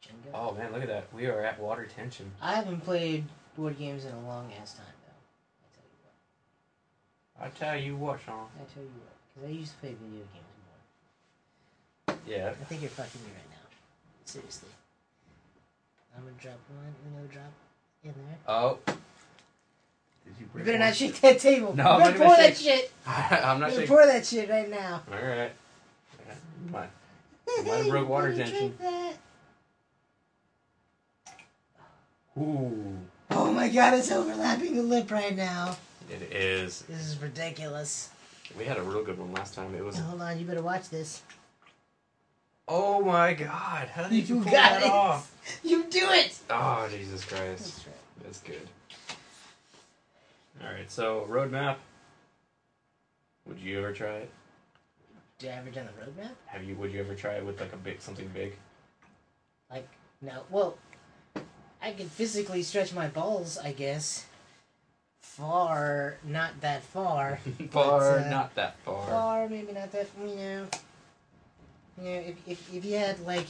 Jenga. 0.03 0.31
Oh 0.33 0.53
man, 0.55 0.71
look 0.71 0.81
at 0.81 0.87
that. 0.87 1.05
We 1.13 1.27
are 1.27 1.41
at 1.43 1.59
water 1.59 1.85
tension. 1.85 2.31
I 2.41 2.55
haven't 2.55 2.81
played 2.81 3.25
board 3.55 3.77
games 3.77 4.05
in 4.05 4.13
a 4.13 4.27
long 4.27 4.51
ass 4.59 4.73
time, 4.73 4.85
though. 7.37 7.45
I 7.45 7.49
tell 7.49 7.77
you 7.79 7.95
what, 7.95 8.19
Sean. 8.25 8.33
I 8.35 8.39
tell 8.39 8.43
you 8.43 8.49
what. 8.55 8.57
Sean. 8.57 8.61
I 8.61 8.73
tell 8.73 8.83
you 8.83 8.89
what. 8.97 9.13
Because 9.35 9.49
I 9.49 9.51
used 9.51 9.73
to 9.73 9.77
play 9.77 9.89
video 9.89 10.25
games. 10.33 10.50
Yeah. 12.27 12.49
I 12.49 12.63
think 12.65 12.81
you're 12.81 12.89
fucking 12.89 13.21
me 13.21 13.27
right 13.27 13.49
now. 13.49 13.67
Seriously. 14.25 14.69
I'm 16.15 16.23
gonna 16.23 16.35
drop 16.41 16.59
one, 16.75 16.93
Uno 17.17 17.27
drop 17.27 17.51
in 18.03 18.13
there. 18.27 18.37
Oh. 18.47 18.77
Did 18.85 18.95
you 20.39 20.47
You 20.55 20.59
better 20.63 20.71
one? 20.71 20.79
not 20.81 20.95
shake 20.95 21.19
that 21.21 21.39
table. 21.39 21.75
No, 21.75 21.83
you 21.83 21.89
I'm 21.89 21.99
better 22.01 22.17
not 22.19 22.25
pour 22.27 22.35
that 22.37 22.57
shake- 22.57 22.75
shit. 22.81 22.91
I'm 23.07 23.59
not 23.59 23.71
You 23.71 23.77
better 23.77 23.81
shaking. 23.81 23.87
pour 23.87 24.05
that 24.05 24.25
shit 24.25 24.49
right 24.49 24.69
now. 24.69 25.01
All 25.11 25.27
right. 25.27 25.51
Might, 26.71 26.89
might 27.65 27.65
have 27.77 27.87
broke 27.89 28.07
water 28.09 28.33
tension. 28.35 28.73
Ooh. 32.37 32.97
Oh 33.31 33.51
my 33.51 33.67
god, 33.69 33.93
it's 33.95 34.11
overlapping 34.11 34.75
the 34.75 34.83
lip 34.83 35.11
right 35.11 35.35
now. 35.35 35.75
It 36.09 36.21
is. 36.33 36.81
This 36.83 37.07
is 37.07 37.21
ridiculous. 37.21 38.09
We 38.57 38.65
had 38.65 38.77
a 38.77 38.81
real 38.83 39.03
good 39.03 39.17
one 39.17 39.31
last 39.33 39.53
time. 39.53 39.73
It 39.75 39.83
was. 39.83 39.97
Hold 39.97 40.21
on, 40.21 40.37
you 40.39 40.45
better 40.45 40.61
watch 40.61 40.89
this. 40.89 41.21
Oh 42.67 43.01
my 43.03 43.33
God! 43.33 43.87
How 43.89 44.03
did 44.07 44.29
you, 44.29 44.37
You 44.37 44.43
pull 44.43 44.51
got 44.51 44.79
that 44.79 44.83
it. 44.83 44.89
off? 44.91 45.59
You 45.63 45.83
do 45.85 46.07
it! 46.11 46.37
Oh 46.49 46.87
Jesus 46.89 47.25
Christ! 47.25 47.63
That's 47.63 47.87
right. 47.87 47.95
That's 48.23 48.39
good. 48.39 48.67
All 50.63 50.71
right. 50.71 50.89
So 50.91 51.27
roadmap. 51.29 51.77
Would 53.47 53.59
you 53.59 53.79
ever 53.79 53.91
try 53.91 54.17
it? 54.17 54.29
Did 55.39 55.49
I 55.51 55.53
ever 55.55 55.71
done 55.71 55.87
the 55.87 56.05
roadmap? 56.05 56.29
Have 56.45 56.63
you? 56.63 56.75
Would 56.75 56.91
you 56.93 56.99
ever 56.99 57.15
try 57.15 57.33
it 57.33 57.45
with 57.45 57.59
like 57.59 57.73
a 57.73 57.77
big 57.77 57.99
something 58.01 58.29
big? 58.33 58.55
Like, 59.71 59.87
no. 60.21 60.43
Well, 60.49 60.77
I 61.81 61.91
could 61.93 62.07
physically 62.11 62.61
stretch 62.61 62.93
my 62.93 63.07
balls, 63.07 63.57
I 63.57 63.71
guess. 63.71 64.25
Far, 65.21 66.17
not 66.23 66.61
that 66.61 66.83
far. 66.83 67.39
far, 67.71 68.19
uh, 68.19 68.29
not 68.29 68.53
that 68.55 68.77
far. 68.85 69.07
Far, 69.07 69.49
maybe 69.49 69.71
not 69.71 69.91
that. 69.93 70.07
You 70.19 70.35
know, 70.35 70.67
you 72.01 72.09
know, 72.09 72.19
if 72.19 72.35
if, 72.47 72.73
if 72.75 72.85
you 72.85 72.97
had 72.97 73.19
like 73.25 73.47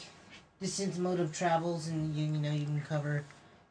distance 0.59 0.97
mode 0.97 1.19
of 1.19 1.31
travels 1.31 1.87
and 1.87 2.15
you 2.15 2.25
you 2.25 2.39
know 2.39 2.51
you 2.51 2.65
can 2.65 2.81
cover 2.87 3.23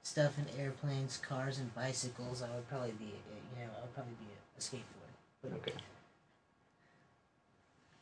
stuff 0.03 0.33
in 0.39 0.47
airplanes, 0.61 1.19
cars, 1.19 1.59
and 1.59 1.75
bicycles, 1.75 2.43
I 2.43 2.49
would 2.55 2.69
probably 2.69 2.93
be 2.93 3.05
you 3.07 3.65
know 3.65 3.71
I 3.79 3.83
would 3.83 3.95
probably 3.95 4.15
be 4.15 4.27
a, 4.27 4.59
a 4.59 4.61
skateboard. 4.61 5.13
But 5.43 5.53
Okay. 5.59 5.73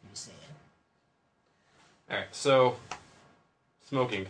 I'm 0.05 0.11
just 0.11 0.25
saying. 0.27 0.39
All 2.11 2.17
right. 2.17 2.27
So 2.33 2.77
smoking 3.87 4.27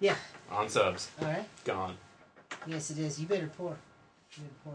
Yeah. 0.00 0.16
on 0.50 0.68
subs 0.68 1.10
All 1.20 1.28
right. 1.28 1.44
gone. 1.64 1.96
Yes, 2.66 2.90
it 2.90 2.98
is. 2.98 3.20
You 3.20 3.26
better 3.26 3.50
pour. 3.58 3.70
You 4.36 4.42
better 4.42 4.54
pour. 4.64 4.74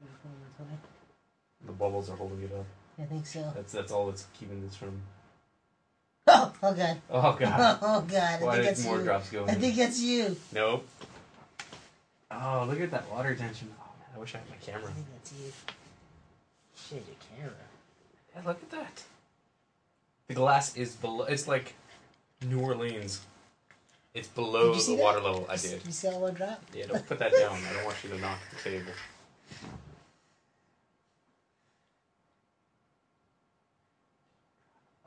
You 0.00 0.06
better 0.06 0.18
pour 0.56 0.66
my. 0.66 0.72
The 1.66 1.72
bubbles 1.72 2.08
are 2.08 2.16
holding 2.16 2.42
it 2.42 2.52
up. 2.54 2.64
I 3.00 3.04
think 3.04 3.26
so. 3.26 3.50
That's 3.54 3.72
that's 3.72 3.92
all 3.92 4.06
that's 4.06 4.26
keeping 4.38 4.62
this 4.64 4.76
from. 4.76 5.00
Oh, 6.32 6.52
oh 6.62 6.74
god. 6.74 6.96
Oh 7.10 7.36
God! 7.40 7.78
Oh 7.82 8.00
god. 8.02 8.40
I 8.40 8.44
Why 8.44 8.52
think 8.52 8.64
did 8.64 8.66
that's 8.66 8.84
more 8.84 8.98
you. 8.98 9.04
drops 9.04 9.30
go? 9.30 9.46
I 9.46 9.54
think 9.54 9.74
that's 9.76 10.00
you. 10.00 10.36
Nope. 10.52 10.86
Oh, 12.30 12.66
look 12.68 12.80
at 12.80 12.90
that 12.92 13.10
water 13.10 13.34
tension. 13.34 13.68
Oh 13.80 13.90
man, 13.98 14.08
I 14.14 14.18
wish 14.20 14.34
I 14.34 14.38
had 14.38 14.48
my 14.50 14.56
camera. 14.56 14.88
I 14.90 14.92
think 14.92 15.06
that's 15.14 15.32
you. 15.32 15.52
Shit, 16.76 17.04
your 17.06 17.16
camera. 17.36 17.54
Yeah, 18.36 18.42
look 18.46 18.62
at 18.62 18.70
that. 18.70 19.02
The 20.28 20.34
glass 20.34 20.76
is 20.76 20.94
below. 20.94 21.24
It's 21.24 21.48
like 21.48 21.74
New 22.46 22.60
Orleans. 22.60 23.22
It's 24.14 24.28
below 24.28 24.68
Did 24.68 24.74
you 24.76 24.80
see 24.82 24.90
the 24.92 24.96
that? 24.98 25.02
water 25.02 25.20
level. 25.20 25.46
I 25.48 25.56
did. 25.56 25.84
You 25.84 25.92
saw 25.92 26.16
one 26.18 26.34
drop? 26.34 26.62
Yeah, 26.74 26.86
don't 26.86 27.06
put 27.06 27.18
that 27.18 27.32
down. 27.32 27.58
I 27.68 27.72
don't 27.74 27.84
want 27.84 27.96
you 28.04 28.10
to 28.10 28.18
knock 28.18 28.38
the 28.52 28.70
table. 28.70 28.92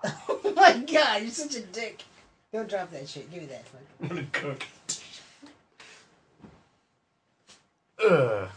Oh 0.46 0.54
my 0.56 0.78
god, 0.80 1.22
you're 1.22 1.32
such 1.32 1.56
a 1.56 1.62
dick. 1.62 2.04
Don't 2.52 2.70
drop 2.70 2.92
that 2.92 3.08
shit. 3.10 3.32
Give 3.32 3.42
me 3.42 3.48
that. 3.48 3.66
Fuck. 3.66 3.82
I'm 4.02 4.08
gonna 4.10 4.28
cook. 4.32 4.64
Ugh. 8.04 8.50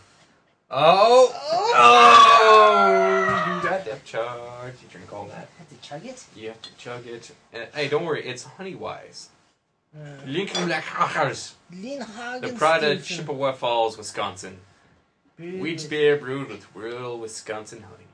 Oh! 0.68 1.32
Oh! 1.74 3.54
You 3.56 3.68
got 3.68 3.84
depth 3.84 4.04
charge. 4.04 4.74
You 4.82 4.88
drink 4.90 5.12
all 5.12 5.26
that. 5.26 5.48
Have 5.58 5.68
to 5.68 5.76
chug 5.80 6.04
it? 6.04 6.24
You 6.34 6.48
have 6.48 6.60
to 6.62 6.76
chug 6.76 7.06
it. 7.06 7.30
And, 7.52 7.68
hey, 7.72 7.88
don't 7.88 8.04
worry. 8.04 8.26
It's 8.26 8.42
Honey 8.42 8.74
Weiss. 8.74 9.28
Uh, 9.96 10.00
Lincoln 10.26 10.66
Black 10.66 10.84
Hawkers. 10.84 11.54
Lynn 11.72 12.00
The 12.40 12.54
pride 12.56 12.84
of 12.84 13.04
Chippewa 13.04 13.52
Falls, 13.52 13.96
Wisconsin. 13.96 14.58
Brewed 15.36 15.60
Wheat 15.60 15.86
beer 15.88 16.16
brewed 16.16 16.48
with 16.48 16.66
real 16.74 17.18
Wisconsin 17.18 17.82
honey. 17.82 18.04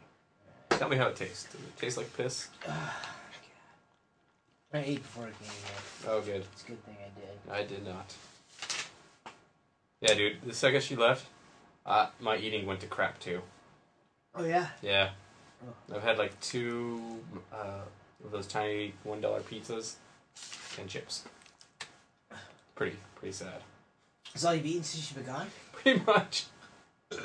Tell 0.70 0.88
me 0.88 0.96
how 0.96 1.08
it 1.08 1.16
tastes. 1.16 1.44
Does 1.44 1.60
it 1.60 1.78
taste 1.78 1.96
like 1.96 2.16
piss? 2.16 2.48
I 4.74 4.78
ate 4.78 5.02
before 5.02 5.28
it 5.28 5.34
came 5.38 5.50
here. 5.50 6.08
Oh, 6.10 6.20
good. 6.20 6.44
It's 6.52 6.64
a 6.64 6.66
good 6.66 6.84
thing 6.84 6.96
I 7.00 7.20
did. 7.20 7.52
I 7.52 7.66
did 7.66 7.86
not. 7.86 8.14
Yeah, 10.00 10.14
dude. 10.14 10.36
The 10.44 10.54
second 10.54 10.82
she 10.82 10.96
left, 10.96 11.26
uh, 11.86 12.08
my 12.20 12.36
eating 12.36 12.66
went 12.66 12.80
to 12.80 12.86
crap 12.86 13.18
too. 13.20 13.42
Oh 14.34 14.44
yeah? 14.44 14.68
Yeah. 14.80 15.10
Oh. 15.64 15.96
I've 15.96 16.02
had 16.02 16.18
like 16.18 16.38
two 16.40 17.20
uh, 17.52 17.82
of 18.24 18.30
those 18.30 18.46
tiny 18.46 18.94
one 19.04 19.20
dollar 19.20 19.40
pizzas 19.40 19.94
and 20.78 20.88
chips. 20.88 21.24
Pretty, 22.74 22.96
pretty 23.16 23.32
sad. 23.32 23.60
That's 24.32 24.44
all 24.44 24.54
you've 24.54 24.66
eaten 24.66 24.82
since 24.82 25.10
you've 25.10 25.24
been 25.24 25.34
gone? 25.34 25.46
Pretty 25.72 26.02
much. 26.06 26.46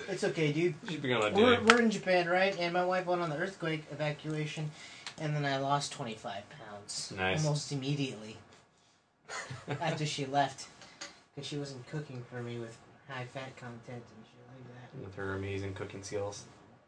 It's 0.09 0.25
okay, 0.25 0.51
dude. 0.51 0.75
She's 0.89 0.99
been 0.99 1.13
on 1.13 1.31
a 1.31 1.35
We're, 1.35 1.55
day. 1.55 1.63
we're 1.63 1.79
in 1.81 1.89
Japan, 1.89 2.27
right? 2.27 2.55
And 2.59 2.73
my 2.73 2.83
wife 2.83 3.05
went 3.05 3.21
on 3.21 3.29
the 3.29 3.37
earthquake 3.37 3.85
evacuation, 3.91 4.69
and 5.17 5.33
then 5.33 5.45
I 5.45 5.57
lost 5.57 5.93
25 5.93 6.33
pounds. 6.49 6.66
Nice. 7.15 7.43
Almost 7.43 7.71
immediately 7.71 8.37
after 9.81 10.05
she 10.05 10.25
left. 10.25 10.67
because 11.35 11.47
she 11.47 11.57
wasn't 11.57 11.87
cooking 11.87 12.23
for 12.29 12.41
me 12.41 12.59
with 12.59 12.77
high 13.09 13.25
fat 13.25 13.55
content 13.57 13.81
and 13.87 14.25
shit 14.25 14.45
like 14.49 14.65
that. 14.73 15.03
With 15.05 15.15
her 15.15 15.35
amazing 15.35 15.73
cooking 15.73 16.03
skills. 16.03 16.45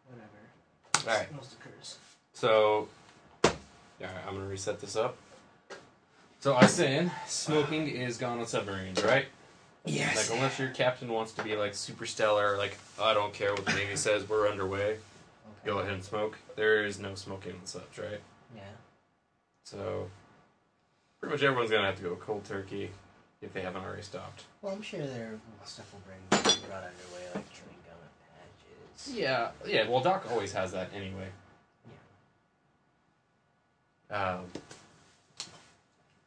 Whatever. 0.08 1.12
Alright. 1.12 1.34
Most 1.36 1.54
occurs. 1.54 1.98
So, 2.34 2.88
yeah, 4.00 4.10
I'm 4.28 4.36
gonna 4.36 4.48
reset 4.48 4.80
this 4.80 4.96
up. 4.96 5.18
So 6.40 6.54
I 6.54 6.62
was 6.64 6.74
saying, 6.74 7.12
smoking 7.28 7.88
is 7.88 8.18
gone 8.18 8.40
on 8.40 8.48
submarines, 8.48 9.04
right? 9.04 9.26
Yes. 9.86 10.30
Like 10.30 10.38
unless 10.38 10.58
your 10.60 10.70
captain 10.70 11.10
wants 11.10 11.34
to 11.34 11.44
be 11.44 11.56
like 11.56 11.74
super 11.74 12.06
stellar, 12.06 12.58
like 12.58 12.78
I 13.02 13.14
don't 13.14 13.34
care 13.34 13.52
what 13.54 13.66
the 13.66 13.74
Navy 13.74 13.96
says, 13.96 14.28
we're 14.28 14.50
underway. 14.50 14.92
Okay. 14.92 15.00
Go 15.66 15.80
ahead 15.80 15.94
and 15.94 16.04
smoke. 16.04 16.38
There 16.56 16.86
is 16.86 17.00
no 17.00 17.16
smoking 17.16 17.54
on 17.54 17.66
subs, 17.66 17.98
right? 17.98 18.22
So 19.70 20.10
pretty 21.20 21.34
much 21.36 21.44
everyone's 21.44 21.70
gonna 21.70 21.86
have 21.86 21.98
to 21.98 22.02
go 22.02 22.16
cold 22.16 22.44
turkey 22.44 22.90
if 23.40 23.54
they 23.54 23.62
haven't 23.62 23.84
already 23.84 24.02
stopped. 24.02 24.46
Well, 24.64 24.74
I'm 24.74 24.82
sure 24.82 25.00
their 25.06 25.40
stuff 25.64 25.94
will 25.94 26.02
bring 26.08 26.18
brought 26.68 26.84
underway 26.86 27.28
like 27.36 27.48
chewing 27.54 27.78
gum 27.86 28.00
and 28.02 28.98
patches. 28.98 29.14
Yeah, 29.14 29.52
yeah. 29.68 29.88
Well, 29.88 30.02
Doc 30.02 30.26
always 30.32 30.54
has 30.54 30.72
that 30.72 30.90
anyway. 30.96 31.28
Yeah. 34.10 34.38
Um, 34.40 34.46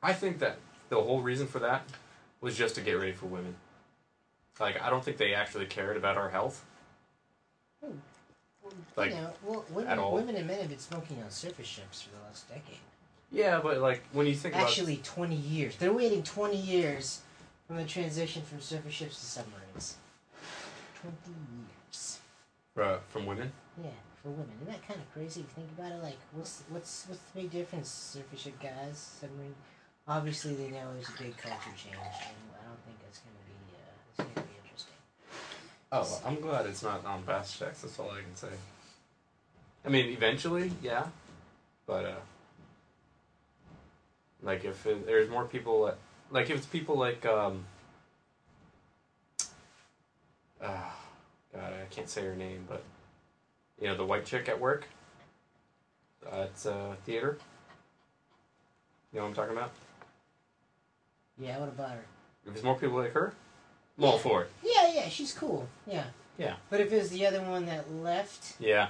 I 0.04 0.12
think 0.12 0.38
that 0.38 0.58
the 0.88 1.02
whole 1.02 1.20
reason 1.20 1.48
for 1.48 1.58
that 1.58 1.82
was 2.40 2.56
just 2.56 2.76
to 2.76 2.80
get 2.80 2.92
ready 2.92 3.12
for 3.12 3.26
women. 3.26 3.56
Like, 4.60 4.80
I 4.80 4.88
don't 4.88 5.02
think 5.04 5.16
they 5.16 5.34
actually 5.34 5.66
cared 5.66 5.96
about 5.96 6.16
our 6.16 6.28
health. 6.30 6.64
Well, 7.82 7.92
Like, 8.96 9.10
you 9.10 9.16
know, 9.16 9.30
well, 9.42 9.64
women, 9.70 9.90
at 9.90 9.98
all. 9.98 10.14
women 10.14 10.36
and 10.36 10.46
men 10.46 10.60
have 10.60 10.68
been 10.68 10.78
smoking 10.78 11.20
on 11.24 11.30
surface 11.30 11.66
ships 11.66 12.02
for 12.02 12.10
the 12.16 12.22
last 12.24 12.48
decade. 12.48 12.78
Yeah, 13.32 13.60
but 13.62 13.78
like 13.78 14.02
when 14.12 14.26
you 14.26 14.34
think 14.34 14.54
about 14.54 14.68
Actually, 14.68 14.98
20 14.98 15.34
years. 15.34 15.76
They're 15.76 15.92
waiting 15.92 16.22
20 16.22 16.54
years 16.56 17.22
from 17.66 17.76
the 17.76 17.84
transition 17.84 18.42
from 18.42 18.60
surface 18.60 18.92
ships 18.92 19.18
to 19.18 19.24
submarines. 19.24 19.96
20 21.00 21.16
years. 21.88 22.18
about 22.76 22.94
uh, 22.94 22.98
from 23.08 23.24
women, 23.26 23.50
Yeah, 23.82 23.90
for 24.22 24.28
women. 24.28 24.52
Isn't 24.60 24.72
that 24.72 24.86
kind 24.86 25.00
of 25.00 25.10
crazy 25.14 25.40
if 25.40 25.46
you 25.46 25.64
think 25.64 25.68
about 25.78 25.92
it? 25.92 26.02
Like, 26.02 26.18
what's 26.32 26.62
what's 26.68 27.06
what's 27.08 27.22
the 27.22 27.40
big 27.40 27.50
difference? 27.50 27.88
Surface 27.88 28.40
ship 28.40 28.60
guys, 28.60 29.16
submarine. 29.20 29.54
Obviously, 30.06 30.54
they 30.54 30.68
know 30.68 30.92
there's 30.94 31.08
a 31.08 31.22
big 31.22 31.36
culture 31.38 31.70
change, 31.76 31.94
and 31.96 32.42
I 32.60 32.64
don't 32.68 32.82
think 32.84 32.98
it's 33.08 33.20
gonna 33.20 33.44
be 33.48 33.56
uh, 33.72 34.08
it's 34.08 34.34
gonna 34.34 34.46
be 34.46 34.54
interesting. 34.62 34.94
oh, 35.92 36.02
well, 36.02 36.22
I'm 36.26 36.40
glad 36.40 36.66
it's 36.66 36.82
not 36.82 37.04
on 37.06 37.22
fast 37.22 37.60
attacks. 37.60 37.80
That's 37.80 37.98
all 37.98 38.10
I 38.10 38.20
can 38.20 38.36
say. 38.36 38.48
I 39.84 39.88
mean, 39.88 40.10
eventually, 40.10 40.70
yeah, 40.82 41.06
but 41.86 42.04
uh, 42.04 42.14
like 44.42 44.64
if 44.64 44.86
it, 44.86 45.06
there's 45.06 45.28
more 45.30 45.44
people, 45.44 45.86
that, 45.86 45.98
like 46.30 46.50
if 46.50 46.56
it's 46.56 46.66
people 46.66 46.96
like 46.96 47.24
um, 47.26 47.64
uh, 50.60 50.66
God, 51.52 51.72
I 51.72 51.86
can't 51.94 52.08
say 52.08 52.24
her 52.24 52.34
name, 52.36 52.64
but 52.68 52.82
you 53.80 53.88
know 53.88 53.96
the 53.96 54.04
white 54.04 54.24
chick 54.24 54.48
at 54.48 54.60
work. 54.60 54.86
Uh, 56.24 56.46
it's 56.50 56.66
uh, 56.66 56.94
theater. 57.04 57.38
You 59.12 59.18
know 59.18 59.24
what 59.24 59.30
I'm 59.30 59.34
talking 59.34 59.56
about? 59.56 59.72
Yeah, 61.38 61.58
what 61.58 61.68
about 61.68 61.90
her? 61.90 62.04
If 62.46 62.52
there's 62.54 62.64
more 62.64 62.78
people 62.78 62.96
like 62.98 63.12
her, 63.12 63.32
I'm 63.98 64.04
all 64.04 64.18
for 64.18 64.42
it. 64.42 64.50
Yeah, 64.62 64.92
yeah, 64.94 65.08
she's 65.08 65.32
cool. 65.34 65.68
Yeah. 65.86 66.04
Yeah. 66.38 66.54
But 66.70 66.80
if 66.80 66.92
it's 66.92 67.10
the 67.10 67.26
other 67.26 67.42
one 67.42 67.66
that 67.66 67.92
left, 67.92 68.54
Yeah. 68.58 68.88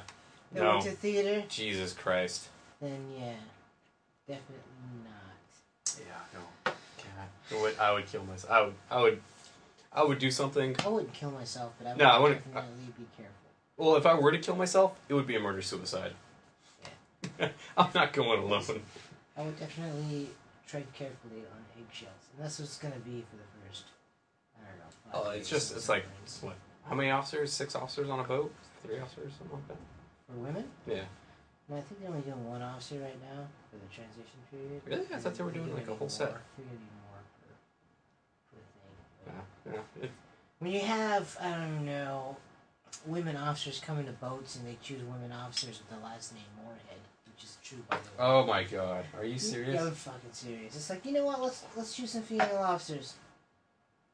that 0.53 0.63
No. 0.63 0.71
went 0.73 0.85
to 0.85 0.91
theater, 0.93 1.45
Jesus 1.49 1.93
Christ. 1.93 2.49
then 2.81 3.07
yeah, 3.19 3.35
definitely. 4.29 4.59
Yeah, 5.99 6.05
no. 6.65 6.73
Can't. 6.97 7.59
I 7.59 7.63
would, 7.63 7.79
I 7.79 7.93
would 7.93 8.07
kill 8.07 8.25
myself. 8.25 8.51
I 8.53 8.63
would, 8.63 8.75
I 8.91 9.01
would, 9.03 9.21
I 9.93 10.05
would 10.05 10.19
do 10.19 10.31
something. 10.31 10.77
I 10.85 10.89
wouldn't 10.89 11.13
kill 11.13 11.31
myself, 11.31 11.73
but 11.79 11.87
I 11.89 11.91
would 11.91 11.99
No, 11.99 12.05
I 12.07 12.19
wouldn't- 12.19 12.45
definitely 12.55 12.87
be 12.99 13.07
careful. 13.17 13.33
Well, 13.77 13.97
if 13.97 14.07
I 14.07 14.15
were 14.15 14.31
to 14.33 14.39
kill 14.39 14.57
myself, 14.57 14.93
it 15.09 15.15
would 15.15 15.27
be 15.27 15.37
a 15.37 15.41
murder 15.41 15.63
suicide. 15.63 16.13
I'm 17.77 17.89
not 17.95 18.13
going 18.13 18.41
alone. 18.41 18.83
I 19.37 19.43
would 19.43 19.59
definitely 19.59 20.29
tread 20.67 20.85
carefully 20.93 21.41
on 21.53 21.65
eggshells, 21.81 22.13
and 22.37 22.45
that's 22.45 22.59
what 22.59 22.67
it's 22.67 22.79
gonna 22.79 22.95
be 22.97 23.25
for 23.31 23.37
the 23.37 23.67
first. 23.69 23.85
I 24.57 24.65
don't 24.69 25.23
know. 25.25 25.29
Oh, 25.29 25.31
it's 25.33 25.49
just, 25.49 25.75
it's 25.75 25.89
like, 25.89 26.05
what? 26.43 26.55
How 26.89 26.95
many 26.95 27.11
officers? 27.11 27.53
Six 27.53 27.75
officers 27.75 28.09
on 28.11 28.21
a 28.21 28.25
boat? 28.25 28.53
Three 28.85 28.99
officers, 29.01 29.33
something 29.39 29.57
like 29.57 29.69
that. 29.69 29.77
for 30.27 30.39
women. 30.41 30.65
Yeah. 30.87 31.05
No, 31.69 31.77
I 31.77 31.81
think 31.81 32.01
they're 32.01 32.11
only 32.11 32.23
doing 32.23 32.49
one 32.49 32.61
officer 32.63 32.97
right 32.97 33.19
now 33.23 33.47
for 33.71 33.77
the 33.77 33.87
transition 33.95 34.39
period. 34.51 34.83
Really? 34.85 35.15
I 35.15 35.19
thought 35.19 35.35
they 35.35 35.45
were 35.45 35.51
doing, 35.53 35.75
like, 35.75 35.89
a 35.89 35.95
whole 35.95 36.09
set. 36.09 36.31
more. 36.31 36.41
They're 36.57 36.67
gonna 36.67 36.79
do 36.79 36.91
more 37.09 37.23
for, 37.39 38.57
for 38.57 38.57
the 38.61 39.73
thing. 39.73 39.83
Yeah. 40.03 40.03
Yeah. 40.03 40.09
When 40.59 40.71
you 40.73 40.81
have, 40.81 41.37
I 41.41 41.51
don't 41.51 41.85
know, 41.87 42.37
women 43.07 43.37
officers 43.37 43.81
come 43.81 43.99
into 43.99 44.13
boats 44.13 44.57
and 44.57 44.67
they 44.67 44.77
choose 44.83 45.03
women 45.03 45.33
officers 45.33 45.81
with 45.81 45.99
the 45.99 46.05
last 46.05 46.35
name 46.35 46.43
Moorhead, 46.63 47.01
which 47.35 47.45
is 47.45 47.57
true 47.65 47.79
by 47.89 47.97
the 47.97 48.03
way. 48.03 48.15
oh 48.19 48.47
my 48.47 48.65
God. 48.65 49.05
Are 49.17 49.25
you 49.25 49.39
serious? 49.39 49.75
Yeah, 49.75 49.87
I'm 49.87 49.93
fucking 49.93 50.31
serious. 50.33 50.77
It's 50.77 50.91
like, 50.91 51.05
you 51.07 51.13
know 51.13 51.25
what, 51.25 51.41
let's 51.41 51.65
let's 51.77 51.97
choose 51.97 52.11
some 52.11 52.23
female 52.23 52.59
officers. 52.59 53.15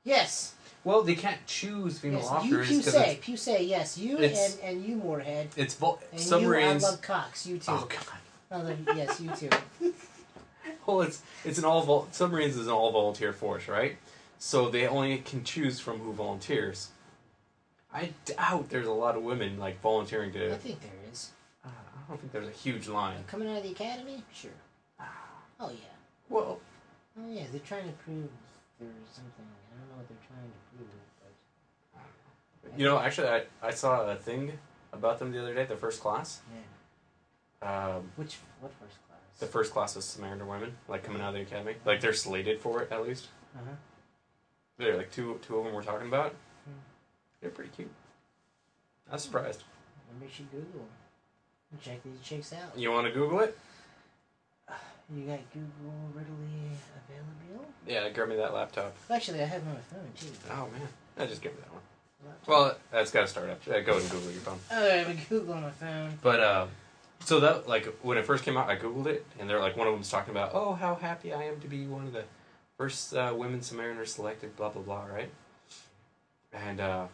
Yes. 0.04 0.54
Well, 0.84 1.02
they 1.02 1.14
can't 1.14 1.44
choose 1.46 1.98
female 1.98 2.20
yes. 2.20 2.28
officers 2.28 2.70
You 2.70 2.78
because 2.78 2.94
Pusey, 2.94 3.08
it's, 3.08 3.26
Pusey, 3.26 3.68
yes. 3.68 3.98
You 3.98 4.18
it's- 4.18 4.58
and, 4.62 4.78
and 4.78 4.84
you 4.84 4.96
Moorhead. 4.96 5.48
it's 5.56 5.74
vol- 5.74 6.00
And 6.12 6.20
submarines. 6.20 6.82
you 6.82 6.88
I 6.88 6.90
love 6.92 7.02
Cox, 7.02 7.46
you 7.46 7.58
too. 7.58 7.72
oh 7.72 7.88
God. 7.88 8.18
I 8.50 8.62
love- 8.62 8.96
yes, 8.96 9.20
you 9.20 9.30
too. 9.34 9.50
Well, 10.86 11.02
it's 11.02 11.22
it's 11.44 11.58
an 11.58 11.64
all 11.66 11.82
vol- 11.82 12.08
submarines 12.12 12.56
is 12.56 12.66
an 12.66 12.72
all 12.72 12.90
volunteer 12.92 13.32
force, 13.34 13.68
right? 13.68 13.96
So 14.38 14.70
they 14.70 14.86
only 14.86 15.18
can 15.18 15.44
choose 15.44 15.80
from 15.80 15.98
who 15.98 16.12
volunteers. 16.14 16.88
I 17.92 18.10
doubt 18.24 18.70
there's 18.70 18.86
a 18.86 18.92
lot 18.92 19.14
of 19.16 19.22
women 19.22 19.58
like 19.58 19.80
volunteering 19.82 20.32
to 20.32 20.46
I 20.46 20.48
to. 20.50 20.54
think 20.56 20.80
there 20.80 20.90
is. 21.12 21.30
Uh, 21.64 21.68
I 21.68 22.08
don't 22.08 22.18
think 22.20 22.32
there's 22.32 22.48
a 22.48 22.50
huge 22.52 22.88
line. 22.88 23.16
Coming 23.26 23.48
out 23.50 23.58
of 23.58 23.62
the 23.64 23.70
academy? 23.72 24.22
Sure. 24.32 24.50
Oh 25.60 25.70
yeah. 25.70 25.76
Well, 26.30 26.58
Oh 27.18 27.30
yeah, 27.30 27.44
they're 27.50 27.60
trying 27.60 27.84
to 27.84 27.92
prove 28.04 28.28
there's 28.78 28.92
something. 29.12 29.44
I 29.98 30.00
don't 30.00 30.06
know 30.06 30.06
what 30.06 30.08
they're 30.08 30.28
trying 30.28 30.50
to 30.50 30.76
prove, 30.76 30.88
but 32.62 32.78
you 32.78 32.84
know, 32.84 32.98
actually, 32.98 33.28
I 33.28 33.42
I 33.62 33.70
saw 33.70 34.06
a 34.08 34.14
thing 34.14 34.52
about 34.92 35.18
them 35.18 35.32
the 35.32 35.40
other 35.42 35.54
day. 35.54 35.64
The 35.64 35.76
first 35.76 36.00
class, 36.00 36.40
yeah. 37.62 37.94
um, 37.96 38.10
Which 38.16 38.36
what 38.60 38.72
first 38.80 38.96
class? 39.08 39.18
the 39.40 39.46
first 39.46 39.72
class 39.72 39.96
of 39.96 40.02
Submariner 40.02 40.46
women, 40.46 40.76
like 40.88 41.02
coming 41.02 41.20
out 41.22 41.28
of 41.28 41.34
the 41.34 41.40
academy, 41.42 41.74
like 41.84 42.00
they're 42.00 42.12
slated 42.12 42.60
for 42.60 42.82
it 42.82 42.92
at 42.92 43.02
least. 43.06 43.28
Uh 43.56 43.60
huh. 43.64 43.74
They're 44.78 44.96
like 44.96 45.10
two 45.10 45.38
two 45.42 45.56
of 45.58 45.64
them 45.64 45.74
we're 45.74 45.82
talking 45.82 46.06
about. 46.08 46.30
Hmm. 46.64 46.72
They're 47.40 47.50
pretty 47.50 47.70
cute. 47.74 47.90
I 49.10 49.14
was 49.14 49.22
surprised. 49.22 49.64
Maybe 50.12 50.26
you 50.30 50.32
should 50.36 50.50
Google 50.50 50.80
'em 50.82 50.86
and 51.72 51.80
check 51.82 52.02
these 52.02 52.20
chicks 52.22 52.52
out. 52.52 52.78
You 52.78 52.90
want 52.92 53.06
to 53.06 53.12
Google 53.12 53.40
it? 53.40 53.58
You 55.14 55.22
got 55.24 55.38
Google 55.52 55.94
readily 56.14 56.70
available? 57.08 57.66
Yeah, 57.86 58.08
grab 58.10 58.28
me 58.28 58.36
that 58.36 58.52
laptop. 58.52 58.94
Actually, 59.10 59.40
I 59.42 59.46
have 59.46 59.64
my 59.64 59.72
phone 59.76 60.08
too. 60.18 60.26
Oh 60.50 60.68
man, 60.70 60.86
I 61.18 61.26
just 61.26 61.40
give 61.40 61.52
me 61.54 61.60
that 61.62 61.72
one. 61.72 61.82
Laptop. 62.26 62.48
Well, 62.48 62.76
that's 62.90 63.10
got 63.10 63.22
to 63.22 63.26
start 63.26 63.48
up. 63.48 63.60
Yeah, 63.66 63.80
go 63.80 63.92
ahead 63.92 64.02
and 64.02 64.10
Google 64.10 64.30
your 64.32 64.40
phone. 64.42 64.58
oh, 64.70 64.84
I 64.84 64.96
have 64.96 65.08
a 65.08 65.14
Google 65.28 65.54
on 65.54 65.62
my 65.62 65.70
phone. 65.70 66.18
But 66.22 66.40
uh, 66.40 66.66
so 67.20 67.40
that 67.40 67.66
like 67.68 67.86
when 68.02 68.18
it 68.18 68.26
first 68.26 68.44
came 68.44 68.58
out, 68.58 68.68
I 68.68 68.76
googled 68.76 69.06
it, 69.06 69.24
and 69.38 69.48
they're 69.48 69.60
like 69.60 69.76
one 69.78 69.86
of 69.86 69.94
them's 69.94 70.10
talking 70.10 70.32
about, 70.32 70.50
oh, 70.52 70.74
how 70.74 70.94
happy 70.94 71.32
I 71.32 71.44
am 71.44 71.58
to 71.60 71.68
be 71.68 71.86
one 71.86 72.06
of 72.06 72.12
the 72.12 72.24
first 72.76 73.14
uh, 73.14 73.32
women 73.34 73.60
Submariners 73.60 74.08
selected, 74.08 74.56
blah 74.56 74.68
blah 74.68 74.82
blah, 74.82 75.06
right? 75.06 75.30
And 76.52 76.80
uh, 76.80 77.06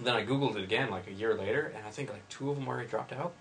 then 0.00 0.14
I 0.14 0.24
googled 0.24 0.56
it 0.56 0.64
again 0.64 0.90
like 0.90 1.06
a 1.06 1.12
year 1.12 1.34
later, 1.34 1.70
and 1.76 1.86
I 1.86 1.90
think 1.90 2.10
like 2.10 2.26
two 2.30 2.48
of 2.50 2.56
them 2.56 2.66
already 2.66 2.88
dropped 2.88 3.12
out 3.12 3.32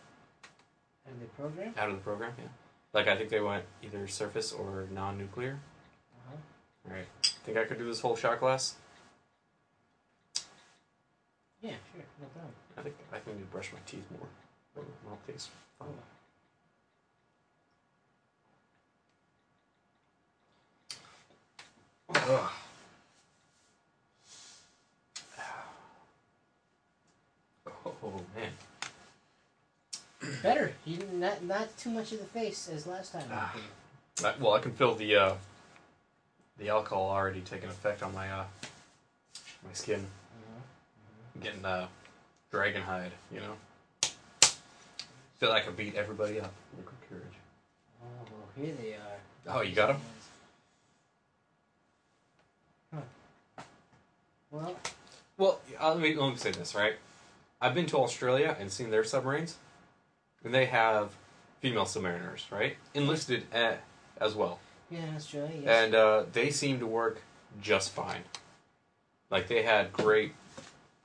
And 1.07 1.21
the 1.21 1.25
program? 1.41 1.73
out 1.77 1.89
of 1.89 1.95
the 1.95 2.01
program. 2.01 2.33
Yeah, 2.38 2.45
like 2.93 3.08
I 3.08 3.15
think 3.15 3.30
they 3.30 3.39
went 3.39 3.65
either 3.84 4.08
surface 4.08 4.52
or 4.52 4.88
non-nuclear. 4.91 5.60
Uh-huh. 6.28 6.38
All 6.89 6.95
right, 6.95 7.08
think 7.45 7.58
I 7.58 7.65
could 7.65 7.78
do 7.78 7.86
this 7.86 8.02
whole 8.02 8.15
shot 8.15 8.39
glass? 8.39 8.76
Yeah, 11.62 11.71
sure, 11.91 12.04
no 12.21 12.28
problem. 12.28 12.54
I 12.78 12.82
think 12.82 12.95
I 13.12 13.15
think 13.15 13.28
I 13.28 13.39
need 13.39 13.45
to 13.45 13.52
brush 13.52 13.71
my 13.73 13.80
teeth 13.86 14.06
more. 14.12 14.28
Well, 15.06 15.17
tastes 15.26 15.50
fine. 15.80 15.88
Ugh. 22.10 22.50
Oh 28.04 28.21
man. 28.36 28.52
Better. 30.43 30.73
You 30.86 30.97
didn't- 30.97 31.19
not 31.19 31.43
not 31.43 31.78
too 31.78 31.89
much 31.89 32.12
of 32.12 32.19
the 32.19 32.26
face 32.26 32.69
as 32.69 32.86
last 32.88 33.12
time. 33.13 33.28
Ah. 33.32 33.56
I, 34.23 34.34
well, 34.39 34.54
I 34.54 34.60
can 34.60 34.71
feel 34.73 34.95
the 34.95 35.15
uh, 35.15 35.34
the 36.58 36.69
alcohol 36.69 37.10
already 37.10 37.41
taking 37.41 37.69
effect 37.69 38.02
on 38.04 38.13
my 38.13 38.32
uh, 38.32 38.45
my 39.63 39.73
skin. 39.73 40.00
Uh-huh. 40.02 41.39
getting 41.43 41.63
uh, 41.65 41.88
dragon 42.52 42.82
hide, 42.82 43.12
you 43.32 43.39
know. 43.39 43.54
Feel 45.39 45.50
like 45.50 45.67
I 45.67 45.71
beat 45.71 45.95
everybody 45.95 46.39
up. 46.41 46.52
Liquid 46.78 46.95
courage. 47.10 47.23
Oh, 48.02 48.08
well, 48.32 48.65
here 48.65 48.73
they 48.82 48.93
are. 48.93 49.56
Oh, 49.58 49.62
you 49.62 49.76
got 49.76 49.91
'em? 49.91 49.97
Huh. 52.93 53.02
Well, 54.52 54.76
Well, 55.38 55.60
uh, 55.80 55.91
let 55.93 56.00
me 56.02 56.15
let 56.15 56.30
me 56.32 56.38
say 56.38 56.52
this 56.52 56.73
right. 56.73 56.93
I've 57.62 57.76
been 57.76 57.86
to 57.88 57.97
Australia 57.97 58.56
and 58.60 58.71
seen 58.71 58.89
their 58.89 59.04
submarines, 59.04 59.58
and 60.47 60.55
they 60.55 60.65
have 60.65 61.12
female 61.60 61.83
submariners, 61.83 62.49
right, 62.49 62.77
enlisted 62.93 63.43
at, 63.53 63.83
as 64.21 64.33
well, 64.33 64.60
yeah, 64.89 65.01
Australia. 65.13 65.60
Yes. 65.63 65.86
and 65.86 65.93
uh, 65.93 66.23
they 66.31 66.51
seem 66.51 66.79
to 66.79 66.88
work 66.88 67.21
just 67.62 67.91
fine. 67.91 68.21
Like 69.29 69.49
they 69.49 69.62
had 69.62 69.91
great, 69.91 70.31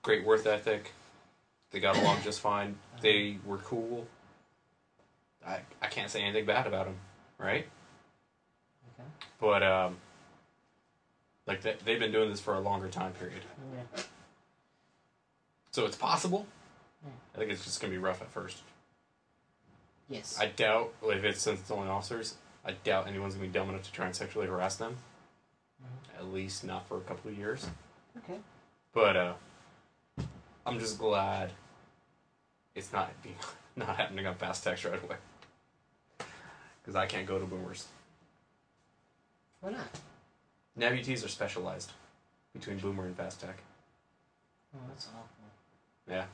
great 0.03 0.25
worth 0.25 0.47
ethic. 0.47 0.93
They 1.73 1.81
got 1.81 1.97
along 1.97 2.19
just 2.23 2.39
fine. 2.41 2.77
They 3.01 3.39
were 3.45 3.59
cool. 3.59 4.07
I 5.45 5.59
I 5.81 5.89
can't 5.89 6.09
say 6.09 6.23
anything 6.23 6.47
bad 6.47 6.69
about 6.69 6.85
them, 6.85 6.95
right? 7.37 7.67
Okay. 8.95 9.09
But 9.41 9.65
um, 9.65 9.97
like 11.49 11.63
they, 11.63 11.75
they've 11.85 11.99
been 11.99 12.13
doing 12.13 12.31
this 12.31 12.39
for 12.39 12.55
a 12.55 12.61
longer 12.61 12.89
time 12.89 13.11
period. 13.13 13.43
Yeah. 13.97 14.03
So 15.73 15.85
it's 15.85 15.97
possible. 15.97 16.47
Yeah. 17.05 17.11
I 17.35 17.39
think 17.39 17.51
it's 17.51 17.65
just 17.65 17.81
gonna 17.81 17.91
be 17.91 17.99
rough 17.99 18.23
at 18.23 18.31
first. 18.31 18.59
Yes. 20.09 20.39
I 20.41 20.47
doubt 20.47 20.93
if 21.05 21.25
it's 21.25 21.41
since 21.43 21.61
it's 21.61 21.71
only 21.71 21.89
officers. 21.89 22.35
I 22.65 22.73
doubt 22.85 23.09
anyone's 23.09 23.35
gonna 23.35 23.47
be 23.47 23.53
dumb 23.53 23.69
enough 23.71 23.83
to 23.85 23.93
try 23.93 24.07
and 24.07 24.15
sexually 24.15 24.47
harass 24.47 24.77
them. 24.77 24.97
At 26.17 26.27
least 26.33 26.65
not 26.65 26.87
for 26.87 26.99
a 26.99 27.01
couple 27.01 27.31
of 27.31 27.37
years. 27.39 27.67
okay. 28.19 28.39
But 28.93 29.17
uh, 29.17 29.33
I'm 30.67 30.79
just 30.79 30.99
glad 30.99 31.51
it's 32.75 32.93
not 32.93 33.11
being 33.23 33.35
not 33.77 33.97
happening 33.97 34.27
on 34.27 34.35
fast 34.37 34.65
attacks 34.65 34.85
right 34.85 35.03
away. 35.03 35.17
Because 36.83 36.95
I 36.97 37.07
can't 37.07 37.27
go 37.27 37.39
to 37.39 37.45
boomers. 37.47 37.87
Why 39.61 39.71
not? 39.71 39.87
NavETs 40.79 41.25
are 41.25 41.29
specialized 41.29 41.93
between 42.53 42.79
boomer 42.79 43.07
and 43.07 43.17
fast 43.17 43.43
attack. 43.43 43.59
Oh, 44.75 44.79
that's 44.89 45.07
awful. 45.09 45.27
Yeah. 46.09 46.25
That 46.25 46.27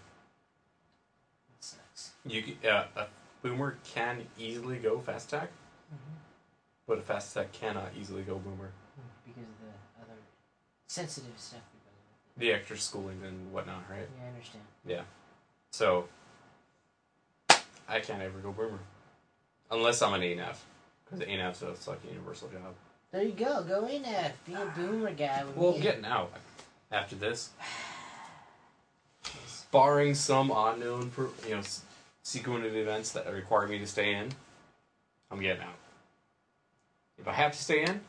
sucks. 1.60 2.12
You 2.26 2.42
c- 2.42 2.58
uh, 2.68 2.84
a 2.96 3.06
boomer 3.42 3.76
can 3.94 4.22
easily 4.38 4.78
go 4.78 4.98
fast 5.00 5.32
attack, 5.32 5.50
Mm-hmm. 5.94 6.14
but 6.86 6.98
a 6.98 7.00
fast 7.00 7.34
attack 7.34 7.52
cannot 7.52 7.88
easily 7.98 8.22
go 8.22 8.34
boomer. 8.36 8.70
Because 9.26 9.42
of 9.42 9.48
the 9.60 10.02
other 10.02 10.18
sensitive 10.86 11.32
stuff 11.38 11.60
that 11.60 11.84
goes 11.84 12.36
with 12.36 12.40
The 12.40 12.52
extra 12.52 12.76
schooling 12.76 13.20
and 13.24 13.50
whatnot, 13.52 13.82
right? 13.90 14.06
Yeah, 14.18 14.24
I 14.24 14.28
understand. 14.28 14.64
Yeah. 14.86 15.02
So 15.70 16.08
I 17.88 18.00
can't 18.00 18.22
ever 18.22 18.38
go 18.40 18.52
boomer 18.52 18.78
unless 19.70 20.02
I'm 20.02 20.12
an 20.14 20.20
ANAV 20.20 20.56
because 21.04 21.26
ANAV 21.26 21.56
so 21.56 21.68
it's 21.70 21.88
like 21.88 22.00
a 22.04 22.08
universal 22.12 22.48
job. 22.48 22.74
There 23.12 23.22
you 23.22 23.32
go. 23.32 23.62
Go 23.62 23.86
in 23.86 24.02
there. 24.02 24.32
Be 24.46 24.52
a 24.52 24.66
boomer 24.76 25.12
guy 25.12 25.42
Well, 25.56 25.72
me. 25.72 25.80
getting 25.80 26.04
out 26.04 26.30
after 26.92 27.16
this, 27.16 27.48
barring 29.72 30.14
some 30.14 30.50
unknown, 30.54 31.10
you 31.46 31.54
know, 31.56 31.62
sequence 32.28 32.66
of 32.66 32.76
events 32.76 33.12
that 33.12 33.32
require 33.32 33.66
me 33.66 33.78
to 33.78 33.86
stay 33.86 34.14
in, 34.14 34.28
I'm 35.30 35.40
getting 35.40 35.62
out. 35.62 35.78
If 37.18 37.26
I 37.26 37.32
have 37.32 37.52
to 37.52 37.58
stay 37.58 37.84
in, 37.84 38.02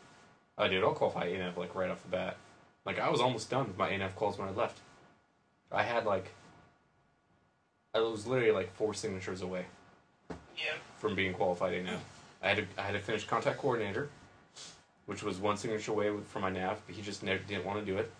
I 0.57 0.67
do. 0.67 0.83
I'll 0.83 0.91
qualify 0.91 1.27
ANAV 1.27 1.55
like 1.55 1.73
right 1.73 1.89
off 1.89 2.03
the 2.03 2.09
bat. 2.09 2.35
Like 2.85 2.99
I 2.99 3.09
was 3.09 3.21
almost 3.21 3.49
done 3.49 3.67
with 3.67 3.77
my 3.77 3.89
ANAV 3.89 4.15
calls 4.15 4.37
when 4.37 4.49
I 4.49 4.51
left. 4.51 4.79
I 5.71 5.83
had 5.83 6.05
like, 6.05 6.31
I 7.95 8.01
was 8.01 8.27
literally 8.27 8.51
like 8.51 8.75
four 8.75 8.93
signatures 8.93 9.41
away. 9.41 9.65
From 10.97 11.15
being 11.15 11.33
qualified 11.33 11.73
ANAV, 11.73 11.99
I 12.43 12.49
had 12.49 12.57
to 12.57 12.65
I 12.77 12.81
had 12.81 12.93
to 12.93 12.99
finish 12.99 13.25
contact 13.25 13.57
coordinator, 13.57 14.09
which 15.05 15.23
was 15.23 15.37
one 15.37 15.55
signature 15.55 15.93
away 15.93 16.11
from 16.27 16.41
my 16.41 16.49
nav, 16.49 16.81
but 16.85 16.93
he 16.93 17.01
just 17.01 17.23
never 17.23 17.41
didn't 17.47 17.65
want 17.65 17.79
to 17.79 17.85
do 17.85 17.97
it. 17.97 18.11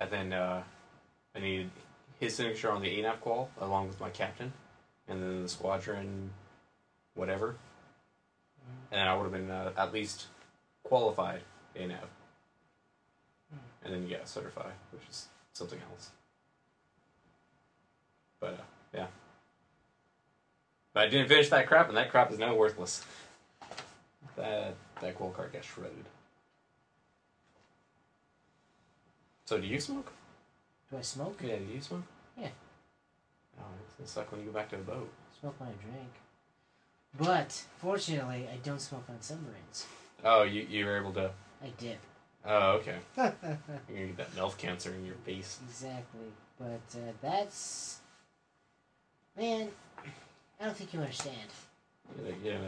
And 0.00 0.10
then 0.10 0.32
uh, 0.32 0.64
I 1.34 1.38
needed 1.38 1.70
his 2.18 2.34
signature 2.34 2.70
on 2.70 2.82
the 2.82 2.88
ANAV 2.88 3.20
call 3.20 3.50
along 3.60 3.88
with 3.88 4.00
my 4.00 4.10
captain, 4.10 4.52
and 5.08 5.22
then 5.22 5.42
the 5.42 5.48
squadron, 5.48 6.30
whatever. 7.14 7.56
And 8.90 9.08
I 9.08 9.14
would 9.14 9.24
have 9.24 9.32
been 9.32 9.50
uh, 9.50 9.72
at 9.76 9.92
least 9.92 10.26
qualified 10.82 11.42
ANAV. 11.76 12.08
And 13.84 13.94
then 13.94 14.02
yeah, 14.08 14.18
get 14.18 14.28
certified, 14.28 14.72
which 14.92 15.02
is 15.08 15.28
something 15.52 15.78
else. 15.90 16.10
But 18.40 18.54
uh, 18.54 18.62
yeah. 18.94 19.06
But 20.92 21.04
I 21.04 21.08
didn't 21.08 21.28
finish 21.28 21.48
that 21.50 21.68
crap, 21.68 21.88
and 21.88 21.96
that 21.96 22.10
crap 22.10 22.32
is 22.32 22.38
now 22.38 22.54
worthless. 22.54 23.04
That 24.36 24.74
that 25.00 25.14
qual 25.14 25.30
card 25.30 25.52
gets 25.52 25.66
shredded. 25.66 26.04
So 29.44 29.58
do 29.58 29.66
you 29.66 29.78
smoke? 29.78 30.12
Do 30.90 30.98
I 30.98 31.02
smoke? 31.02 31.40
Yeah, 31.42 31.56
do 31.56 31.64
you 31.74 31.80
smoke? 31.80 32.02
Yeah. 32.38 32.48
Oh, 33.58 33.62
it's 33.84 33.94
gonna 33.94 34.08
suck 34.08 34.30
when 34.32 34.40
you 34.40 34.46
go 34.48 34.52
back 34.52 34.68
to 34.70 34.76
the 34.76 34.82
boat. 34.82 35.10
Smoke 35.40 35.54
when 35.58 35.70
I 35.70 35.72
drink. 35.72 36.12
But 37.18 37.64
fortunately, 37.78 38.46
I 38.52 38.56
don't 38.62 38.80
smoke 38.80 39.04
on 39.08 39.20
submarines. 39.20 39.86
Oh, 40.24 40.42
you 40.42 40.62
you 40.68 40.84
were 40.86 40.96
able 40.98 41.12
to. 41.14 41.30
I 41.62 41.70
dip. 41.78 41.98
Oh, 42.44 42.72
okay. 42.72 42.96
You're 43.16 43.32
gonna 43.32 44.06
get 44.06 44.16
that 44.18 44.36
mouth 44.36 44.56
cancer 44.58 44.92
in 44.94 45.04
your 45.04 45.16
face. 45.24 45.58
Exactly. 45.68 46.30
But 46.58 46.80
uh, 46.98 47.12
that's. 47.20 48.00
Man, 49.36 49.68
I 50.60 50.64
don't 50.64 50.76
think 50.76 50.94
you 50.94 51.00
understand. 51.00 51.36
Yeah, 52.24 52.32
yeah. 52.44 52.58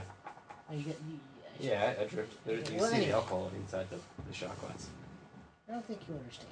Oh, 0.71 0.75
you 0.75 0.83
got, 0.83 0.97
you, 1.09 1.19
I- 1.45 1.63
Yeah, 1.65 1.95
I, 1.99 2.03
I 2.03 2.07
dripped. 2.07 2.45
There, 2.45 2.57
you 2.57 2.63
Well, 2.79 2.89
see 2.91 2.97
anyway. 2.97 3.07
the 3.11 3.15
alcohol 3.17 3.51
inside 3.57 3.89
the, 3.91 3.97
the 4.29 4.35
shot 4.35 4.61
glass. 4.61 4.89
I 5.69 5.73
don't 5.73 5.85
think 5.87 6.01
you 6.09 6.15
understand. 6.15 6.51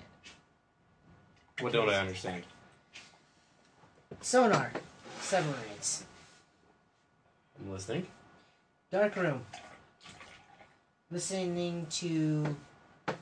What 1.60 1.72
don't 1.72 1.88
I 1.88 1.94
understand? 1.94 2.42
Sonar. 4.20 4.72
Submarines. 5.20 6.04
I'm 7.58 7.72
listening. 7.72 8.06
Dark 8.90 9.16
room. 9.16 9.44
Listening 11.10 11.86
to 11.86 12.56
what 13.06 13.16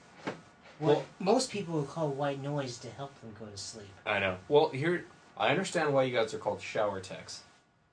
Well- 0.81 1.05
most 1.20 1.51
people 1.51 1.75
would 1.81 1.88
call 1.88 2.09
white 2.09 2.40
noise 2.40 2.77
to 2.79 2.90
help 2.90 3.18
them 3.20 3.37
go 3.38 3.47
to 3.47 3.57
sleep. 3.57 3.88
I 4.05 4.18
know. 4.18 4.38
Well, 4.49 4.70
here 4.70 5.07
I 5.37 5.49
understand 5.51 5.94
why 5.94 6.03
you 6.03 6.14
guys 6.16 6.35
are 6.35 6.38
called 6.38 6.61
shower 6.61 7.01
techs, 7.01 7.42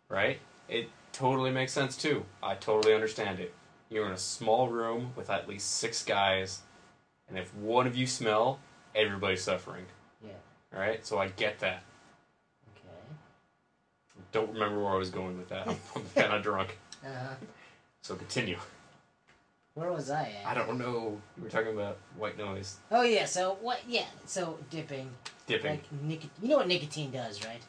right? 0.09 0.39
It 0.67 0.89
totally 1.13 1.51
makes 1.51 1.71
sense 1.71 1.95
too. 1.95 2.25
I 2.41 2.55
totally 2.55 2.95
understand 2.95 3.39
it. 3.39 3.53
You're 3.89 4.07
in 4.07 4.13
a 4.13 4.17
small 4.17 4.69
room 4.69 5.13
with 5.15 5.29
at 5.29 5.47
least 5.47 5.69
six 5.71 6.03
guys, 6.03 6.61
and 7.27 7.37
if 7.37 7.53
one 7.53 7.85
of 7.85 7.95
you 7.95 8.07
smell, 8.07 8.59
everybody's 8.95 9.43
suffering. 9.43 9.85
All 10.73 10.79
right, 10.79 11.05
so 11.05 11.19
I 11.19 11.27
get 11.29 11.59
that. 11.59 11.83
Okay. 12.75 13.15
Don't 14.31 14.53
remember 14.53 14.81
where 14.83 14.93
I 14.93 14.97
was 14.97 15.09
going 15.09 15.37
with 15.37 15.49
that. 15.49 15.67
I'm, 15.67 15.77
I'm 15.95 16.03
kind 16.15 16.33
of 16.33 16.43
drunk. 16.43 16.77
Uh 17.03 17.07
huh. 17.09 17.35
So 18.01 18.15
continue. 18.15 18.57
Where 19.73 19.91
was 19.91 20.09
I 20.09 20.33
at? 20.43 20.45
I 20.45 20.53
don't 20.53 20.77
know. 20.77 21.19
You 21.37 21.43
were 21.43 21.49
talking 21.49 21.73
about 21.73 21.97
white 22.17 22.37
noise, 22.37 22.77
Oh 22.91 23.03
yeah. 23.03 23.25
So 23.25 23.57
what? 23.61 23.79
Yeah. 23.87 24.05
So 24.25 24.57
dipping. 24.69 25.09
dipping. 25.47 25.71
Like 25.71 25.91
nicotine. 26.03 26.29
You 26.41 26.49
know 26.49 26.57
what 26.57 26.67
nicotine 26.67 27.11
does, 27.11 27.45
right? 27.45 27.61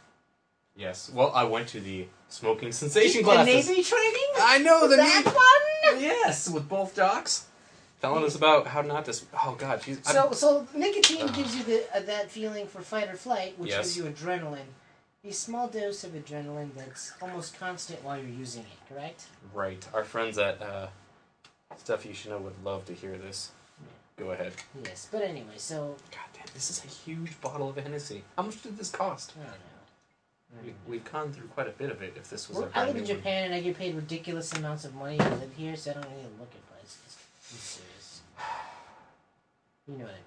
yes. 0.75 1.11
Well, 1.15 1.31
I 1.35 1.45
went 1.45 1.69
to 1.69 1.81
the 1.81 2.07
smoking 2.29 2.73
sensation 2.73 3.23
the. 3.25 3.45
Navy 3.45 3.83
training. 3.83 4.29
I 4.41 4.59
know 4.59 4.89
the 4.89 4.97
that 4.97 5.25
Navy- 5.25 5.37
one. 5.37 6.01
Yes, 6.03 6.49
with 6.49 6.69
both 6.69 6.95
docs, 6.97 7.47
telling 8.03 8.25
us 8.25 8.35
about 8.35 8.67
how 8.67 8.83
not 8.83 9.07
to. 9.07 9.19
Oh 9.43 9.55
God, 9.59 9.81
she's. 9.83 9.99
So, 10.07 10.33
so 10.33 10.67
nicotine 10.75 11.29
gives 11.29 11.57
you 11.57 11.63
the 11.65 11.97
uh, 11.97 12.01
that 12.01 12.31
feeling 12.31 12.67
for 12.67 12.83
fight 12.83 13.09
or 13.09 13.17
flight, 13.17 13.59
which 13.59 13.71
Yes. 13.71 13.95
gives 13.95 13.97
you 13.97 14.05
adrenaline. 14.05 14.69
A 15.25 15.33
small 15.33 15.69
dose 15.69 16.03
of 16.03 16.11
adrenaline 16.13 16.71
that's 16.77 17.13
almost 17.23 17.59
constant 17.59 18.03
while 18.03 18.19
you're 18.19 18.27
using 18.29 18.63
it. 18.63 18.93
Correct? 18.93 19.25
Right. 19.55 19.87
Our 19.95 20.03
friends 20.03 20.37
at 20.37 20.61
uh, 20.61 20.89
Stuff 21.79 22.05
You 22.05 22.13
Should 22.13 22.33
Know 22.33 22.39
would 22.39 22.63
love 22.65 22.85
to 22.87 22.93
hear 22.93 23.17
this. 23.17 23.53
Go 24.17 24.33
ahead. 24.33 24.53
Yes. 24.85 25.09
But 25.11 25.23
anyway, 25.23 25.55
so 25.57 25.97
God 26.11 26.27
damn, 26.35 26.53
this 26.55 26.71
is 26.71 26.85
a 26.85 26.89
huge 26.89 27.41
bottle 27.41 27.69
of 27.71 27.77
Hennessy. 27.77 28.25
How 28.37 28.43
much 28.43 28.61
did 28.63 28.77
this 28.77 28.91
cost? 28.91 29.33
I 29.41 29.45
don't 29.45 29.53
know. 29.53 30.73
We, 30.87 30.93
we've 30.93 31.05
gone 31.13 31.33
through 31.33 31.47
quite 31.49 31.67
a 31.69 31.71
bit 31.71 31.91
of 31.91 32.03
it. 32.03 32.13
If 32.17 32.29
this 32.29 32.49
was 32.49 32.59
Well, 32.59 32.71
a 32.75 32.79
I 32.79 32.87
live 32.87 32.97
in 32.97 33.03
one. 33.05 33.07
Japan 33.17 33.45
and 33.47 33.55
I 33.55 33.61
get 33.61 33.79
paid 33.79 33.95
ridiculous 33.95 34.53
amounts 34.53 34.85
of 34.85 34.95
money 34.95 35.17
to 35.19 35.25
live 35.31 35.53
here, 35.57 35.77
so 35.77 35.93
I 35.93 35.95
don't 35.95 36.05
really 36.11 36.23
look 36.39 36.51
at 36.53 36.71
prices. 36.71 37.81
You 39.89 39.99
know 39.99 40.05
what 40.05 40.13
I 40.13 40.17
mean. 40.17 40.23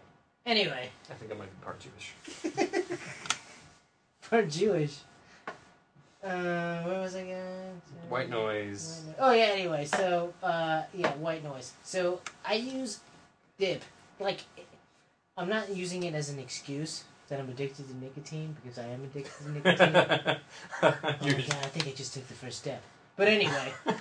Anyway, 0.46 0.90
I 1.10 1.14
think 1.14 1.32
I 1.32 1.36
might 1.36 1.50
be 1.50 1.64
part 1.64 1.80
Jewish. 1.80 2.14
for 4.22 4.44
Jewish. 4.44 4.98
Uh, 6.24 6.82
where 6.84 7.00
was 7.00 7.16
I 7.16 7.24
going? 7.24 7.82
White 8.10 8.30
noise. 8.30 9.02
White 9.06 9.18
no- 9.20 9.26
Oh 9.28 9.32
yeah. 9.34 9.46
Anyway, 9.46 9.86
so 9.86 10.34
uh, 10.44 10.84
yeah, 10.94 11.14
white 11.16 11.44
noise. 11.44 11.74
So 11.84 12.22
I 12.46 12.56
use 12.56 13.00
dip. 13.58 13.84
Like, 14.20 14.42
I'm 15.38 15.50
not 15.50 15.76
using 15.76 16.04
it 16.04 16.14
as 16.14 16.30
an 16.30 16.40
excuse 16.40 17.04
that 17.28 17.40
I'm 17.40 17.50
addicted 17.50 17.88
to 17.88 17.98
nicotine 17.98 18.56
because 18.62 18.78
I 18.78 18.88
am 18.88 19.04
addicted 19.04 19.44
to 19.44 19.52
nicotine. 19.52 19.96
oh 20.84 20.98
my 21.02 21.32
god, 21.32 21.58
I 21.64 21.68
think 21.70 21.88
I 21.88 21.92
just 21.92 22.14
took 22.14 22.28
the 22.28 22.34
first 22.34 22.60
step. 22.60 22.82
But 23.16 23.28
anyway, 23.30 23.74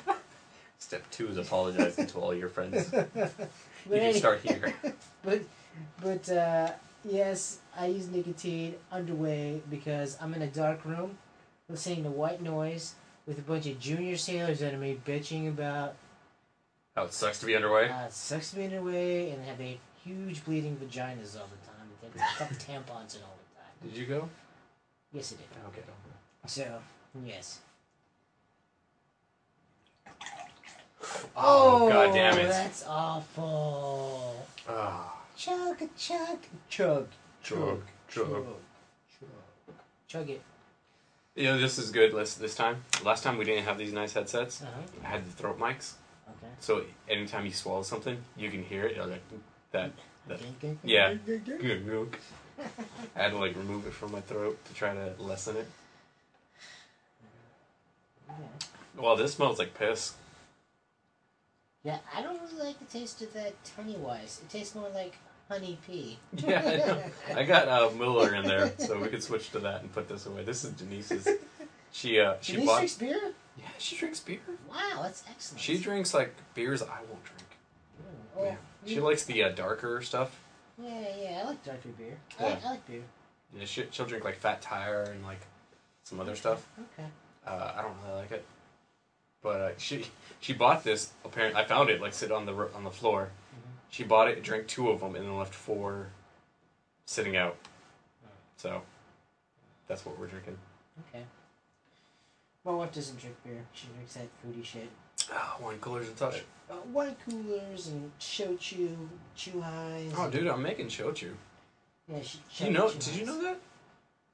Step 0.79 1.03
two 1.11 1.29
is 1.29 1.39
apologizing 1.39 2.07
to 2.09 2.19
all 2.19 2.35
your 2.35 2.49
friends. 2.49 2.93
You 3.85 3.91
can 3.91 4.01
any- 4.01 4.19
start 4.19 4.41
here. 4.41 4.75
But 5.23 5.41
But 6.03 6.29
uh, 6.31 6.73
yes, 7.05 7.59
I 7.77 7.87
use 7.87 8.09
nicotine 8.09 8.75
underway 8.93 9.63
because 9.71 10.17
I'm 10.21 10.35
in 10.35 10.43
a 10.43 10.47
dark 10.47 10.85
room 10.85 11.19
listening 11.69 12.03
to 12.05 12.11
white 12.11 12.43
noise 12.43 12.95
with 13.27 13.39
a 13.39 13.43
bunch 13.43 13.67
of 13.67 13.81
junior 13.81 14.17
sailors 14.17 14.63
under 14.63 14.77
me 14.77 15.01
bitching 15.07 15.49
about 15.49 15.95
How 16.95 17.05
it 17.05 17.13
sucks 17.15 17.41
to 17.41 17.47
be 17.47 17.57
underway. 17.57 17.89
uh, 17.89 18.09
sucks 18.11 18.51
to 18.51 18.57
be 18.57 18.65
underway 18.65 19.31
and 19.31 19.43
have 19.45 19.61
a 19.61 19.79
huge 20.05 20.45
bleeding 20.45 20.77
vaginas 20.77 21.39
all 21.39 21.49
the 21.49 21.67
time. 21.67 21.89
They 22.03 22.21
have 22.21 22.51
tampons 22.59 23.17
in 23.17 23.23
all 23.23 23.37
the 23.41 23.57
time. 23.57 23.73
Did 23.83 23.97
you 23.97 24.07
go? 24.07 24.29
Yes, 25.13 25.33
I 25.33 25.37
did. 25.37 25.47
Okay. 25.69 25.83
So, 26.47 26.81
yes. 27.25 27.61
Oh, 31.37 31.89
god 31.89 32.15
damn 32.15 32.39
it. 32.39 32.49
That's 32.49 32.85
awful. 32.87 34.47
Ah, 34.69 35.11
Chug, 35.37 35.79
chug, 35.97 36.39
chug, 36.69 37.09
chug, 37.43 37.81
chug. 38.09 38.47
chug, 39.19 39.27
chug 40.09 40.31
it. 40.31 40.43
You 41.35 41.45
know, 41.45 41.59
this 41.59 41.79
is 41.79 41.91
good 41.91 42.13
this, 42.15 42.35
this 42.35 42.55
time. 42.55 42.83
Last 43.05 43.25
time 43.25 43.37
we 43.37 43.45
didn't 43.45 43.65
have 43.65 43.77
these 43.77 43.93
nice 43.93 44.13
headsets. 44.13 44.63
Uh 44.63 44.67
huh. 44.67 44.81
I 45.05 45.09
had 45.09 45.27
the 45.27 45.31
throat 45.33 45.59
mics. 45.59 45.95
Okay. 46.29 46.53
So 46.61 46.85
anytime 47.09 47.45
you 47.45 47.53
swallow 47.53 47.83
something, 47.83 48.17
you 48.37 48.51
can 48.51 48.63
hear 48.63 48.85
it. 48.87 48.97
Like, 48.99 49.23
that. 49.73 49.91
That- 50.29 50.41
yeah. 50.85 51.15
I 53.17 53.23
had 53.23 53.33
to 53.33 53.39
like 53.39 53.57
remove 53.57 53.87
it 53.87 53.93
from 53.93 54.13
my 54.13 54.21
throat 54.21 54.65
to 54.67 54.75
try 54.75 54.95
to 54.95 55.13
lessen 55.19 55.57
it. 55.57 55.67
Well, 58.97 59.17
this 59.17 59.35
smells 59.35 59.59
like 59.59 59.75
piss. 59.75 60.15
Yeah, 61.85 61.99
I 62.17 62.23
don't 62.23 62.41
really 62.41 62.67
like 62.69 62.79
the 62.79 62.87
taste 62.87 63.21
of 63.23 63.33
that 63.35 63.55
Honey 63.77 63.97
Weiss. 63.97 64.41
It 64.43 64.49
tastes 64.51 64.75
more 64.75 64.89
like 64.95 65.17
honey 65.51 65.79
pea. 65.87 66.19
Yeah, 66.35 66.63
I 66.65 66.77
know. 66.77 67.03
I 67.41 67.45
got 67.45 67.69
uh, 67.69 67.91
Miller 67.97 68.35
in 68.35 68.47
there, 68.47 68.73
so 68.79 68.99
we 68.99 69.09
could 69.09 69.23
switch 69.23 69.51
to 69.51 69.59
that 69.61 69.83
and 69.83 69.93
put 69.93 70.09
this 70.09 70.25
away. 70.27 70.45
This 70.45 70.65
is 70.65 70.71
Denise's. 70.73 71.29
She 71.93 72.19
uh 72.19 72.35
she 72.41 72.53
Denise 72.55 72.67
bought. 72.67 72.77
drinks 72.79 72.95
beer? 72.95 73.21
Yeah, 73.59 73.65
she 73.79 73.97
drinks 73.97 74.21
beer. 74.21 74.41
Wow, 74.69 75.01
that's 75.03 75.23
excellent. 75.31 75.61
She 75.61 75.79
drinks 75.79 76.13
like 76.15 76.35
beers 76.55 76.83
I 76.83 76.87
won't 77.09 77.23
drink. 77.25 77.49
Well, 78.35 78.45
Yeah. 78.47 78.57
She 78.87 79.01
likes 79.01 79.25
the 79.25 79.45
uh, 79.45 79.51
darker 79.51 80.03
stuff. 80.03 80.41
Yeah, 80.83 80.91
yeah, 81.23 81.43
I 81.45 81.49
like 81.51 81.63
darker 81.65 81.91
beer. 81.97 82.17
I, 82.41 82.43
Yeah. 82.43 82.49
like, 82.51 82.65
I 82.65 82.71
like 82.71 82.87
beer. 82.89 83.03
Yeah, 83.57 83.65
she, 83.67 83.85
she'll 83.93 84.07
drink 84.07 84.25
like 84.25 84.37
Fat 84.37 84.61
Tire 84.61 85.03
and 85.05 85.23
like 85.25 85.41
some 86.03 86.19
other 86.19 86.35
stuff. 86.35 86.67
Okay. 86.99 87.09
Uh, 87.47 87.73
I 87.77 87.83
don't 87.83 87.95
really 88.05 88.17
like 88.23 88.33
it, 88.33 88.45
but 89.45 89.61
uh, 89.61 89.71
she 89.79 90.05
she 90.41 90.53
bought 90.55 90.83
this. 90.83 91.13
Apparently, 91.25 91.61
I 91.61 91.65
found 91.65 91.91
it 91.91 92.01
like 92.01 92.13
sit 92.15 92.33
on 92.33 92.47
the 92.47 92.53
on 92.75 92.83
the 92.83 92.91
floor. 92.91 93.29
Mhm. 93.55 93.71
She 93.91 94.03
bought 94.03 94.27
it, 94.27 94.43
drank 94.43 94.67
two 94.67 94.91
of 94.91 94.99
them, 94.99 95.15
and 95.15 95.25
then 95.25 95.39
left 95.39 95.55
four 95.55 96.09
sitting 97.05 97.37
out. 97.37 97.57
So 98.57 98.83
that's 99.87 100.05
what 100.05 100.19
we're 100.19 100.27
drinking. 100.27 100.57
Okay. 101.09 101.23
My 102.65 102.73
wife 102.73 102.93
doesn't 102.93 103.21
drink 103.21 103.37
beer. 103.45 103.63
She 103.75 103.87
drinks 103.95 104.15
that 104.15 104.27
fruity 104.41 104.63
shit. 104.63 104.89
Oh, 105.31 105.57
wine 105.61 105.79
coolers 105.81 106.09
and 106.09 106.19
such. 106.19 106.43
Uh, 106.71 106.77
wine 106.93 107.15
coolers 107.29 107.89
and 107.89 108.11
shochu, 108.19 108.97
chew 109.37 109.61
highs. 109.61 110.13
Oh, 110.17 110.31
dude, 110.31 110.47
I'm 110.47 110.63
making 110.63 110.87
shochu. 110.87 111.33
Yeah, 112.09 112.23
she, 112.23 112.65
You 112.65 112.71
know? 112.71 112.91
Did 112.91 113.07
you 113.15 113.27
know 113.27 113.43
that? 113.43 113.59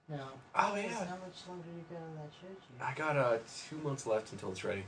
No. 0.08 0.18
Oh 0.56 0.74
yeah. 0.76 0.88
How 0.88 1.16
much 1.16 1.38
longer 1.48 1.64
do 1.64 1.76
you 1.76 1.84
got 1.90 2.02
on 2.02 2.14
that 2.16 2.30
shochu? 2.30 2.80
I 2.80 2.94
got 2.94 3.16
uh 3.16 3.38
two 3.68 3.76
months 3.78 4.06
left 4.06 4.32
until 4.32 4.50
it's 4.52 4.64
ready. 4.64 4.84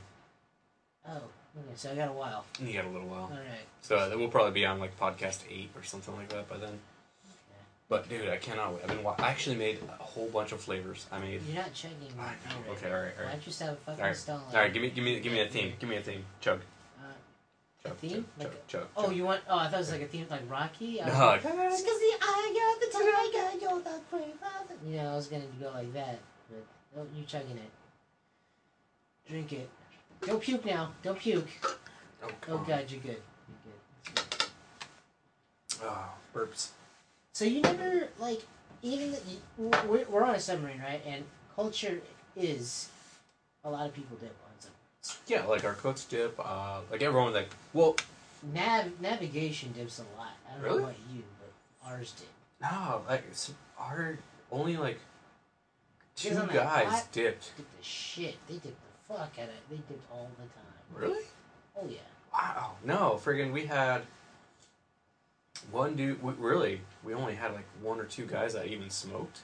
Oh, 1.07 1.11
okay, 1.15 1.21
so 1.75 1.91
I 1.91 1.95
got 1.95 2.09
a 2.09 2.13
while. 2.13 2.45
You 2.61 2.73
got 2.73 2.85
a 2.85 2.89
little 2.89 3.07
while. 3.07 3.23
Alright. 3.31 3.67
So 3.81 3.97
uh, 3.97 4.11
we'll 4.15 4.29
probably 4.29 4.51
be 4.51 4.65
on 4.65 4.79
like 4.79 4.97
podcast 4.99 5.41
eight 5.51 5.69
or 5.75 5.83
something 5.83 6.15
like 6.15 6.29
that 6.29 6.49
by 6.49 6.57
then. 6.57 6.79
But 7.89 8.09
dude, 8.09 8.29
I 8.29 8.37
cannot 8.37 8.73
wait. 8.73 8.81
I've 8.83 8.89
been. 8.89 9.03
Wa- 9.03 9.15
I 9.19 9.29
actually 9.29 9.57
made 9.57 9.77
a 9.99 10.03
whole 10.03 10.27
bunch 10.29 10.51
of 10.51 10.61
flavors. 10.61 11.05
I 11.11 11.19
made. 11.19 11.41
You're 11.45 11.57
not 11.57 11.73
checking 11.73 11.97
my 12.17 12.23
I 12.23 12.27
know. 12.27 12.69
right 12.69 12.77
Okay, 12.77 12.87
alright, 12.87 13.11
alright. 13.11 13.17
Why 13.17 13.31
don't 13.33 13.39
you 13.41 13.45
just 13.45 13.59
have 13.61 13.73
a 13.73 13.75
fucking 13.75 14.01
Alright. 14.01 14.15
stall? 14.17 14.41
All 14.51 14.59
right, 14.59 14.73
give 14.73 14.81
me, 14.81 14.89
give 14.89 15.03
me, 15.03 15.19
give 15.19 15.31
me 15.33 15.41
a 15.41 15.47
theme. 15.49 15.73
Give 15.79 15.89
me 15.89 15.97
a 15.97 16.01
theme. 16.01 16.23
Chug. 16.39 16.61
Uh, 16.99 17.03
Chug. 17.83 17.97
theme? 17.97 18.11
Chug. 18.11 18.25
Like 18.39 18.67
Chug. 18.67 18.81
Chug. 18.81 18.87
oh, 18.97 19.09
you 19.11 19.25
want? 19.25 19.41
Oh, 19.49 19.57
I 19.59 19.65
thought 19.65 19.75
it 19.75 19.77
was 19.79 19.91
like 19.91 20.01
a 20.01 20.05
theme 20.07 20.25
like 20.31 20.49
Rocky. 20.49 21.01
I 21.01 21.07
No. 21.09 21.25
like, 21.27 21.41
It's 21.45 21.81
because 21.81 21.99
the 21.99 22.15
eye 22.21 22.73
of 22.73 22.79
the 22.79 22.97
tiger, 22.97 23.59
you're 23.61 23.81
the 23.81 23.89
of 23.91 24.87
You 24.89 24.97
know, 24.97 25.11
I 25.11 25.15
was 25.15 25.27
gonna 25.27 25.43
go 25.59 25.69
like 25.71 25.93
that, 25.93 26.19
but 26.49 26.63
oh, 27.01 27.05
you 27.15 27.25
chugging 27.25 27.57
it. 27.57 29.29
Drink 29.29 29.53
it. 29.53 29.69
Don't 30.25 30.41
puke 30.41 30.65
now. 30.65 30.91
Don't 31.03 31.19
puke. 31.19 31.47
Oh, 32.23 32.29
Oh 32.49 32.57
on. 32.57 32.65
god, 32.65 32.85
you're 32.89 33.01
good. 33.01 33.21
You're 33.65 34.15
good. 34.15 34.45
Oh, 35.83 36.09
burps. 36.33 36.69
So 37.33 37.45
you 37.45 37.61
never 37.61 38.07
like 38.19 38.41
even 38.81 39.11
the, 39.11 39.19
we're, 39.87 40.05
we're 40.05 40.23
on 40.23 40.35
a 40.35 40.39
submarine, 40.39 40.79
right? 40.81 41.01
And 41.05 41.23
culture 41.55 42.01
is 42.37 42.89
a 43.63 43.69
lot 43.69 43.85
of 43.87 43.93
people 43.93 44.17
dip 44.17 44.29
on 44.45 44.51
submarines. 44.59 45.19
Yeah, 45.27 45.45
like 45.45 45.65
our 45.65 45.73
cooks 45.73 46.05
dip. 46.05 46.39
Uh, 46.39 46.79
like 46.91 47.01
everyone, 47.01 47.33
like 47.33 47.49
well, 47.73 47.95
Nav 48.53 48.85
navigation 49.01 49.71
dips 49.73 49.99
a 49.99 50.19
lot. 50.19 50.29
I 50.49 50.53
don't 50.55 50.63
Really? 50.63 50.77
know 50.79 50.83
about 50.85 50.95
you, 51.13 51.23
but 51.39 51.89
ours 51.89 52.13
did. 52.17 52.27
no, 52.61 53.01
like 53.09 53.23
our 53.79 54.17
only 54.51 54.77
like 54.77 54.99
two 56.15 56.29
Because 56.29 56.41
on 56.43 56.47
that 56.49 56.53
guys 56.55 56.87
hot- 56.87 57.11
dipped. 57.11 57.51
Dip 57.57 57.65
the 57.77 57.83
shit. 57.83 58.35
They 58.47 58.53
dip 58.55 58.63
the 58.63 58.69
fuck 59.15 59.33
of 59.37 59.43
it. 59.43 59.51
They 59.69 59.77
dipped 59.77 60.11
all 60.11 60.29
the 60.37 60.43
time. 60.43 61.09
Really? 61.09 61.23
Oh 61.77 61.87
yeah. 61.87 61.99
Wow. 62.33 62.71
No, 62.83 63.19
friggin', 63.23 63.51
we 63.51 63.65
had 63.65 64.03
one 65.71 65.95
dude. 65.95 66.21
We, 66.21 66.33
really, 66.33 66.81
we 67.03 67.13
only 67.13 67.35
had 67.35 67.53
like 67.53 67.65
one 67.81 67.99
or 67.99 68.05
two 68.05 68.25
guys 68.25 68.53
that 68.53 68.67
even 68.67 68.89
smoked, 68.89 69.41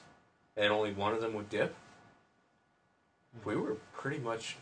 and 0.56 0.72
only 0.72 0.92
one 0.92 1.12
of 1.12 1.20
them 1.20 1.34
would 1.34 1.48
dip. 1.48 1.74
We 3.44 3.56
were 3.56 3.76
pretty 3.92 4.18
much 4.18 4.56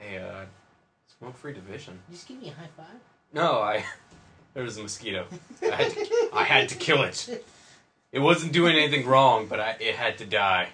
a 0.00 0.18
uh, 0.18 0.44
smoke-free 1.18 1.52
division. 1.52 1.98
You 2.08 2.14
just 2.14 2.28
give 2.28 2.40
me 2.40 2.48
a 2.48 2.52
high 2.52 2.68
five. 2.76 3.00
No, 3.32 3.60
I. 3.60 3.84
There 4.52 4.64
was 4.64 4.78
a 4.78 4.82
mosquito. 4.82 5.26
I 5.62 5.76
had, 5.76 5.92
to, 5.92 6.30
I 6.32 6.42
had 6.42 6.68
to 6.70 6.74
kill 6.74 7.04
it. 7.04 7.44
It 8.10 8.18
wasn't 8.18 8.52
doing 8.52 8.74
anything 8.74 9.06
wrong, 9.06 9.46
but 9.46 9.60
I, 9.60 9.76
it 9.78 9.94
had 9.94 10.18
to 10.18 10.26
die. 10.26 10.70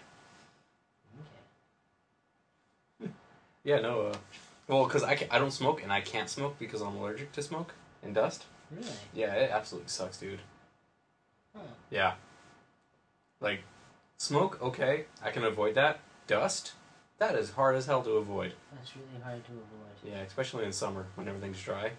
Yeah, 3.67 3.81
no. 3.81 4.03
Uh, 4.07 4.17
well, 4.69 4.85
because 4.85 5.03
I, 5.03 5.17
ca- 5.17 5.27
I 5.29 5.41
don't 5.41 5.51
smoke 5.51 5.83
and 5.83 5.93
I 5.93 6.01
can't 6.01 6.31
smoke 6.31 6.57
because 6.59 6.81
I'm 6.81 6.97
allergic 6.97 7.33
to 7.33 7.43
smoke 7.43 7.75
and 8.03 8.15
dust. 8.15 8.45
Really? 8.71 8.87
Yeah, 9.13 9.35
it 9.35 9.51
absolutely 9.51 9.89
sucks, 9.89 10.19
dude. 10.19 10.39
Huh. 11.55 11.63
Yeah. 11.91 12.13
Like, 13.41 13.65
smoke, 14.19 14.63
okay, 14.63 15.07
I 15.21 15.33
can 15.33 15.43
avoid 15.43 15.75
that. 15.75 15.99
Dust, 16.29 16.75
that 17.19 17.35
is 17.35 17.51
hard 17.51 17.75
as 17.75 17.87
hell 17.87 18.03
to 18.03 18.13
avoid. 18.13 18.53
That's 18.73 18.93
really 18.97 19.23
hard 19.23 19.45
to 19.47 19.51
avoid. 19.51 20.13
Yeah, 20.15 20.21
especially 20.21 20.65
in 20.65 20.73
summer 20.73 21.07
when 21.17 21.27
everything's 21.27 21.61
dry. 21.61 21.91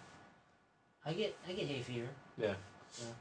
I 1.06 1.14
get 1.14 1.36
I 1.48 1.52
get 1.52 1.68
hay 1.68 1.82
fever. 1.82 2.08
Yeah. 2.38 2.54
So 2.92 3.04
I 3.04 3.08
know 3.08 3.14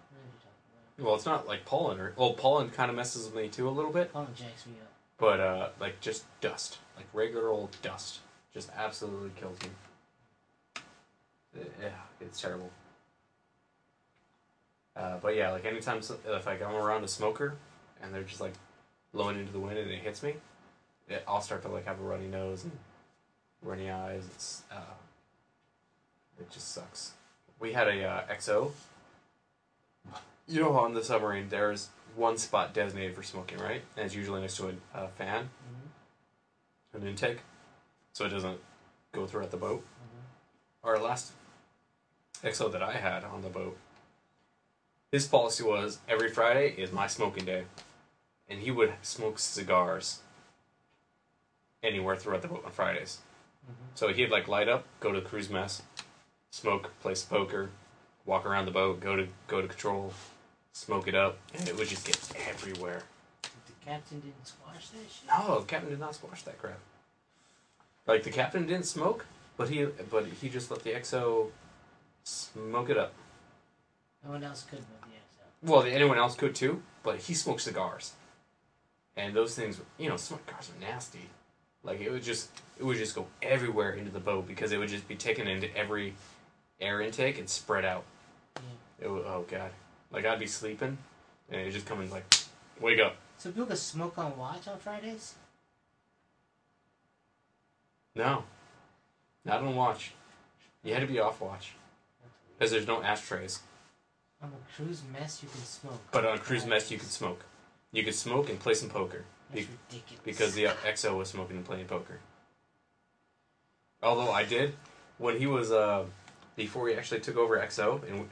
what 0.99 1.05
Well, 1.07 1.15
it's 1.17 1.27
not 1.27 1.49
like 1.49 1.65
pollen 1.65 1.99
or 2.01 2.13
well, 2.17 2.33
pollen 2.35 2.71
kind 2.71 2.91
of 2.91 2.97
messes 2.97 3.27
with 3.27 3.35
me 3.35 3.49
too 3.49 3.69
a 3.69 3.71
little 3.71 3.93
bit, 3.93 4.11
about. 4.11 4.13
Pollen 4.13 4.35
jacks 4.37 4.67
me 4.67 4.75
up. 4.81 4.89
but 5.19 5.41
uh, 5.41 5.69
like 5.81 6.01
just 6.01 6.25
dust, 6.41 6.79
like 6.97 7.07
regular 7.13 7.49
old 7.49 7.77
dust, 7.83 8.21
just 8.57 8.71
absolutely 8.75 9.31
kills 9.39 9.59
me. 9.61 9.69
Yeah, 11.83 11.89
it's 12.23 12.41
terrible. 12.41 12.71
Uh, 14.97 15.19
but 15.21 15.37
yeah, 15.37 15.51
like 15.51 15.67
anytime 15.67 16.01
so- 16.01 16.17
if 16.27 16.47
like 16.47 16.63
I'm 16.63 16.75
around 16.75 17.05
a 17.05 17.09
smoker 17.09 17.55
and 18.03 18.15
they're 18.15 18.23
just 18.23 18.41
like 18.41 18.55
blowing 19.13 19.39
into 19.39 19.53
the 19.53 19.59
wind 19.61 19.77
and 19.79 19.91
it 19.91 19.99
hits 19.99 20.23
me, 20.23 20.37
it, 21.07 21.23
I'll 21.29 21.43
start 21.43 21.61
to 21.63 21.69
like 21.69 21.85
have 21.85 22.01
a 22.01 22.03
runny 22.03 22.29
nose 22.29 22.65
and 22.65 22.73
runny 23.63 23.91
eyes. 23.91 24.25
It's 24.35 24.63
uh, 24.73 24.95
it 26.41 26.51
just 26.51 26.73
sucks. 26.73 27.13
We 27.61 27.75
had 27.75 27.89
a 27.89 28.05
uh, 28.09 28.23
XO. 28.35 28.71
You 30.49 30.61
know, 30.61 30.73
on 30.79 30.95
the 30.95 31.05
submarine, 31.05 31.49
there's 31.51 31.89
one 32.15 32.39
spot 32.39 32.73
designated 32.73 33.15
for 33.17 33.23
smoking, 33.23 33.59
right? 33.59 33.83
And 33.99 34.07
it's 34.07 34.15
usually 34.15 34.41
next 34.41 34.57
to 34.59 34.69
a, 34.95 34.99
a 35.05 35.09
fan, 35.09 35.51
Mm-hmm. 36.95 37.03
an 37.03 37.09
intake, 37.09 37.39
so 38.17 38.25
it 38.25 38.31
doesn't 38.31 38.59
go 39.13 39.27
throughout 39.27 39.51
the 39.51 39.59
boat. 39.59 39.85
Mm-hmm. 39.85 40.89
Our 40.89 40.99
last 40.99 41.33
XO 42.43 42.73
that 42.73 42.83
I 42.83 42.93
had 42.93 43.25
on 43.25 43.43
the 43.43 43.51
boat, 43.51 43.77
his 45.13 45.27
policy 45.27 45.63
was 45.63 45.99
every 46.09 46.31
Friday 46.31 46.75
is 46.79 46.93
my 46.93 47.09
smoking 47.09 47.45
day, 47.45 47.65
and 48.49 48.63
he 48.63 48.71
would 48.71 48.95
smoke 49.03 49.39
cigars 49.39 50.21
anywhere 51.83 52.17
throughout 52.17 52.41
the 52.41 52.49
boat 52.49 52.63
on 52.65 52.73
Fridays. 52.73 53.19
Mm-hmm. 53.63 53.85
So 53.97 54.09
he'd 54.09 54.31
like 54.31 54.49
light 54.49 54.71
up, 54.71 54.87
go 55.01 55.13
to 55.13 55.21
the 55.21 55.29
cruise 55.29 55.51
mess, 55.51 55.83
smoke, 56.51 56.93
play 57.03 57.15
poker, 57.29 57.69
walk 58.25 58.47
around 58.47 58.65
the 58.65 58.71
boat, 58.71 58.99
go 58.99 59.15
to 59.17 59.29
go 59.47 59.61
to 59.61 59.69
control, 59.69 60.15
smoke 60.73 61.07
it 61.07 61.15
up, 61.15 61.37
and 61.55 61.69
it 61.69 61.77
would 61.77 61.89
just 61.89 62.07
get 62.07 62.19
everywhere. 62.49 63.03
The 63.43 63.85
captain 63.85 64.21
didn't 64.21 64.47
squash 64.47 64.89
that 64.89 65.11
shit. 65.11 65.29
No, 65.29 65.61
the 65.61 65.67
captain 65.67 65.91
did 65.91 66.01
not 66.01 66.15
squash 66.15 66.45
that 66.45 66.57
crap. 66.57 66.79
Like 68.07 68.23
the 68.23 68.31
captain 68.31 68.67
didn't 68.67 68.87
smoke, 68.87 69.27
but 69.57 69.69
he 69.69 69.87
but 70.11 70.27
he 70.27 70.49
just 70.49 70.71
let 70.71 70.83
the 70.83 70.93
XO 70.93 71.51
smoke 72.23 72.91
it 72.91 72.97
up. 72.97 73.13
No 74.25 74.31
one 74.31 74.45
else 74.45 74.65
could 74.69 74.79
with 74.79 75.01
the 75.03 75.09
XO. 75.09 75.69
Well, 75.69 75.83
anyone 75.83 76.19
else 76.19 76.35
could 76.35 76.55
too, 76.55 76.83
but 77.03 77.19
he 77.19 77.35
smoked 77.35 77.63
cigars, 77.63 78.13
and 79.17 79.35
those 79.35 79.55
things, 79.55 79.81
you 79.99 80.09
know, 80.09 80.17
cigars 80.17 80.71
are 80.71 80.81
nasty. 80.81 81.31
Like 81.83 82.01
it 82.01 82.11
would 82.11 82.23
just, 82.23 82.51
it 82.79 82.85
would 82.85 82.97
just 82.97 83.15
go 83.15 83.27
everywhere 83.43 83.93
into 83.93 84.11
the 84.11 84.21
boat 84.21 84.47
because 84.47 84.73
it 84.73 84.79
would 84.79 84.89
just 84.89 85.07
be 85.07 85.15
taken 85.15 85.47
into 85.47 85.75
every 85.77 86.15
air 86.81 87.01
intake 87.01 87.39
and 87.39 87.49
spread 87.49 87.85
out. 87.85 88.05
It 89.01 89.11
would, 89.11 89.25
oh 89.25 89.45
god, 89.49 89.71
like 90.11 90.25
I'd 90.25 90.39
be 90.39 90.47
sleeping, 90.47 90.99
and 91.51 91.61
it 91.61 91.71
just 91.71 91.87
coming 91.87 92.11
like, 92.11 92.25
wake 92.81 93.01
up. 93.01 93.17
So 93.39 93.51
people 93.51 93.67
could 93.67 93.79
smoke 93.79 94.17
on 94.19 94.37
watch 94.37 94.67
on 94.67 94.79
Fridays? 94.79 95.35
No, 98.17 98.45
not 99.45 99.61
on 99.63 99.77
watch. 99.77 100.13
You 100.83 100.95
had 100.95 101.01
to 101.01 101.07
be 101.07 101.21
off 101.21 101.41
watch 101.41 101.73
because 102.59 102.71
there's 102.73 102.87
no 102.87 103.03
ashtrays. 103.03 103.61
On 104.43 104.49
a 104.51 104.75
cruise 104.77 105.03
mess, 105.13 105.43
you 105.43 105.49
can 105.49 105.61
smoke. 105.61 106.01
But 106.13 106.25
on 106.25 106.37
a 106.37 106.41
cruise 106.41 106.65
mess, 106.67 106.91
you 106.91 106.99
could 106.99 107.11
smoke. 107.11 107.45
You 107.93 108.03
could 108.05 108.15
smoke 108.15 108.49
and 108.49 108.59
play 108.59 108.75
some 108.75 108.89
poker. 108.89 109.25
That's 109.53 109.67
be- 109.67 109.73
ridiculous. 109.93 110.25
because 110.25 110.55
the 110.55 110.65
XO 110.65 111.19
was 111.19 111.29
smoking 111.29 111.57
and 111.57 111.65
playing 111.65 111.87
poker. 111.87 112.19
Although 114.03 114.31
I 114.33 114.45
did, 114.45 114.75
when 115.19 115.39
he 115.39 115.47
was 115.47 115.71
uh, 115.71 116.05
before 116.57 116.89
he 116.89 116.95
actually 116.95 117.21
took 117.21 117.37
over 117.37 117.59
XO, 117.59 118.03
and 118.09 118.29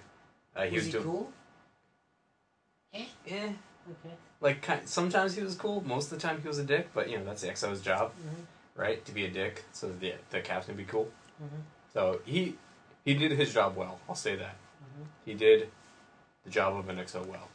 uh, 0.57 0.63
he 0.65 0.77
was, 0.77 0.85
was, 0.85 0.87
he 0.87 0.93
doing, 0.93 1.05
cool? 1.05 1.33
eh, 2.95 3.05
Yeah. 3.27 3.35
Okay. 3.91 4.15
like 4.41 4.63
kind, 4.63 4.81
sometimes 4.89 5.35
he 5.35 5.43
was 5.43 5.55
cool, 5.55 5.83
most 5.87 6.11
of 6.11 6.19
the 6.19 6.27
time 6.27 6.41
he 6.41 6.49
was 6.49 6.59
a 6.59 6.65
dick. 6.65 6.89
But 6.95 7.11
you 7.11 7.19
know 7.19 7.25
that's 7.25 7.43
the 7.43 7.49
XO's 7.49 7.81
job, 7.83 8.13
Mm-hmm. 8.13 8.43
Right? 8.77 9.05
To 9.05 9.13
be 9.13 9.25
a 9.25 9.31
dick, 9.31 9.65
so 9.73 9.89
that 9.89 10.01
the 10.01 10.15
the 10.31 10.41
captain 10.41 10.77
be 10.77 10.85
cool. 10.85 11.09
Mm-hmm. 11.43 11.61
So 11.93 12.21
he 12.25 12.57
he 13.05 13.15
did 13.15 13.33
his 13.33 13.53
job 13.55 13.77
well. 13.77 14.01
I'll 14.09 14.15
say 14.15 14.37
that 14.37 14.57
Mm-hmm. 14.85 15.05
he 15.25 15.35
did 15.35 15.69
the 16.45 16.51
job 16.51 16.77
of 16.77 16.89
an 16.91 16.97
XO 16.99 17.25
well. 17.27 17.49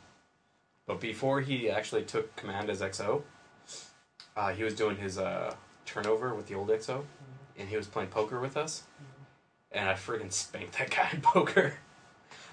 But 0.88 1.00
before 1.00 1.42
he 1.42 1.70
actually 1.70 2.04
took 2.04 2.36
command 2.36 2.70
as 2.70 2.82
XO, 2.82 3.22
uh, 4.36 4.50
he 4.54 4.64
was 4.64 4.74
doing 4.74 4.98
his 4.98 5.18
uh, 5.20 5.54
turnover 5.86 6.34
with 6.34 6.48
the 6.48 6.56
old 6.56 6.70
XO. 6.70 7.04
and 7.58 7.70
he 7.70 7.78
was 7.78 7.86
playing 7.88 8.10
poker 8.10 8.40
with 8.40 8.58
us, 8.58 8.84
and 9.72 9.88
I 9.90 9.94
friggin' 9.94 10.32
spanked 10.34 10.78
that 10.80 10.90
guy 10.90 11.10
in 11.14 11.22
poker. 11.34 11.76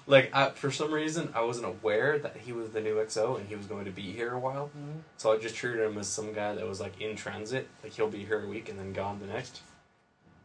Like, 0.07 0.29
I, 0.33 0.49
for 0.51 0.71
some 0.71 0.93
reason, 0.93 1.29
I 1.35 1.41
wasn't 1.41 1.67
aware 1.67 2.17
that 2.19 2.37
he 2.37 2.53
was 2.53 2.69
the 2.69 2.81
new 2.81 2.95
XO 2.95 3.37
and 3.37 3.47
he 3.47 3.55
was 3.55 3.65
going 3.65 3.85
to 3.85 3.91
be 3.91 4.03
here 4.13 4.31
a 4.33 4.39
while, 4.39 4.67
Mm-hmm. 4.77 4.99
so 5.17 5.33
I 5.33 5.37
just 5.37 5.55
treated 5.55 5.81
him 5.85 5.97
as 5.97 6.07
some 6.07 6.33
guy 6.33 6.55
that 6.55 6.65
was 6.67 6.79
like 6.79 6.99
in 7.01 7.15
transit, 7.15 7.67
like 7.83 7.93
he'll 7.93 8.07
be 8.09 8.23
here 8.25 8.43
a 8.43 8.47
week 8.47 8.69
and 8.69 8.79
then 8.79 8.93
gone 8.93 9.19
the 9.19 9.27
next. 9.27 9.61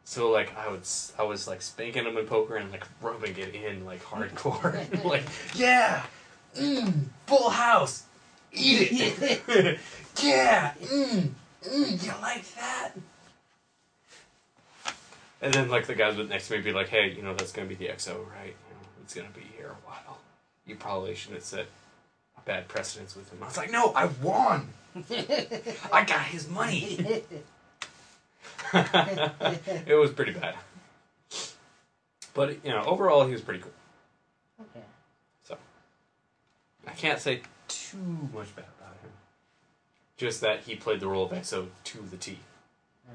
So 0.04 0.30
like 0.30 0.56
I 0.58 0.68
would, 0.68 0.80
s- 0.80 1.12
I 1.18 1.22
was 1.22 1.46
like 1.46 1.62
spanking 1.62 2.04
him 2.04 2.16
in 2.16 2.26
poker 2.26 2.56
and 2.56 2.70
like 2.72 2.84
rubbing 3.00 3.36
it 3.38 3.54
in 3.54 3.84
like 3.84 4.02
hardcore, 4.04 5.04
like 5.04 5.22
yeah, 5.54 6.02
mm, 6.56 7.04
full 7.28 7.50
house, 7.50 8.02
eat 8.52 8.88
it, 8.90 9.78
yeah, 10.20 10.72
mm, 10.82 11.28
mm, 11.64 12.04
you 12.04 12.12
like 12.20 12.44
that. 12.56 12.90
And 15.40 15.52
then 15.54 15.68
like 15.70 15.86
the 15.86 15.94
guys 15.94 16.16
next 16.28 16.48
to 16.48 16.56
me 16.56 16.62
be 16.62 16.72
like, 16.72 16.88
hey, 16.88 17.12
you 17.16 17.22
know 17.22 17.34
that's 17.34 17.52
gonna 17.52 17.68
be 17.68 17.74
the 17.74 17.86
XO, 17.88 18.16
right? 18.30 18.54
It's 19.02 19.14
gonna 19.14 19.28
be 19.34 19.42
here 19.56 19.68
a 19.68 19.88
while. 19.88 20.18
You 20.66 20.76
probably 20.76 21.14
shouldn't 21.14 21.42
set 21.42 21.66
a 22.36 22.40
bad 22.44 22.68
precedence 22.68 23.16
with 23.16 23.30
him. 23.32 23.38
I 23.42 23.46
was 23.46 23.56
like, 23.56 23.70
no, 23.72 23.92
I 23.92 24.06
won. 24.22 24.68
I 25.92 26.04
got 26.04 26.22
his 26.26 26.48
money. 26.48 27.22
it 28.74 29.98
was 29.98 30.10
pretty 30.12 30.32
bad. 30.32 30.54
But 32.34 32.64
you 32.64 32.70
know, 32.70 32.82
overall 32.84 33.26
he 33.26 33.32
was 33.32 33.40
pretty 33.42 33.60
cool. 33.60 33.72
okay. 34.60 34.84
So, 35.44 35.56
I 36.86 36.92
can't 36.92 37.20
say 37.20 37.42
too 37.68 37.96
much 38.32 38.54
bad 38.54 38.66
about 38.78 38.94
him. 39.02 39.10
Just 40.16 40.40
that 40.40 40.60
he 40.60 40.76
played 40.76 41.00
the 41.00 41.08
role 41.08 41.24
of 41.26 41.32
XO 41.32 41.66
to 41.84 41.98
the 42.10 42.16
T. 42.16 42.38
Uh, 43.08 43.12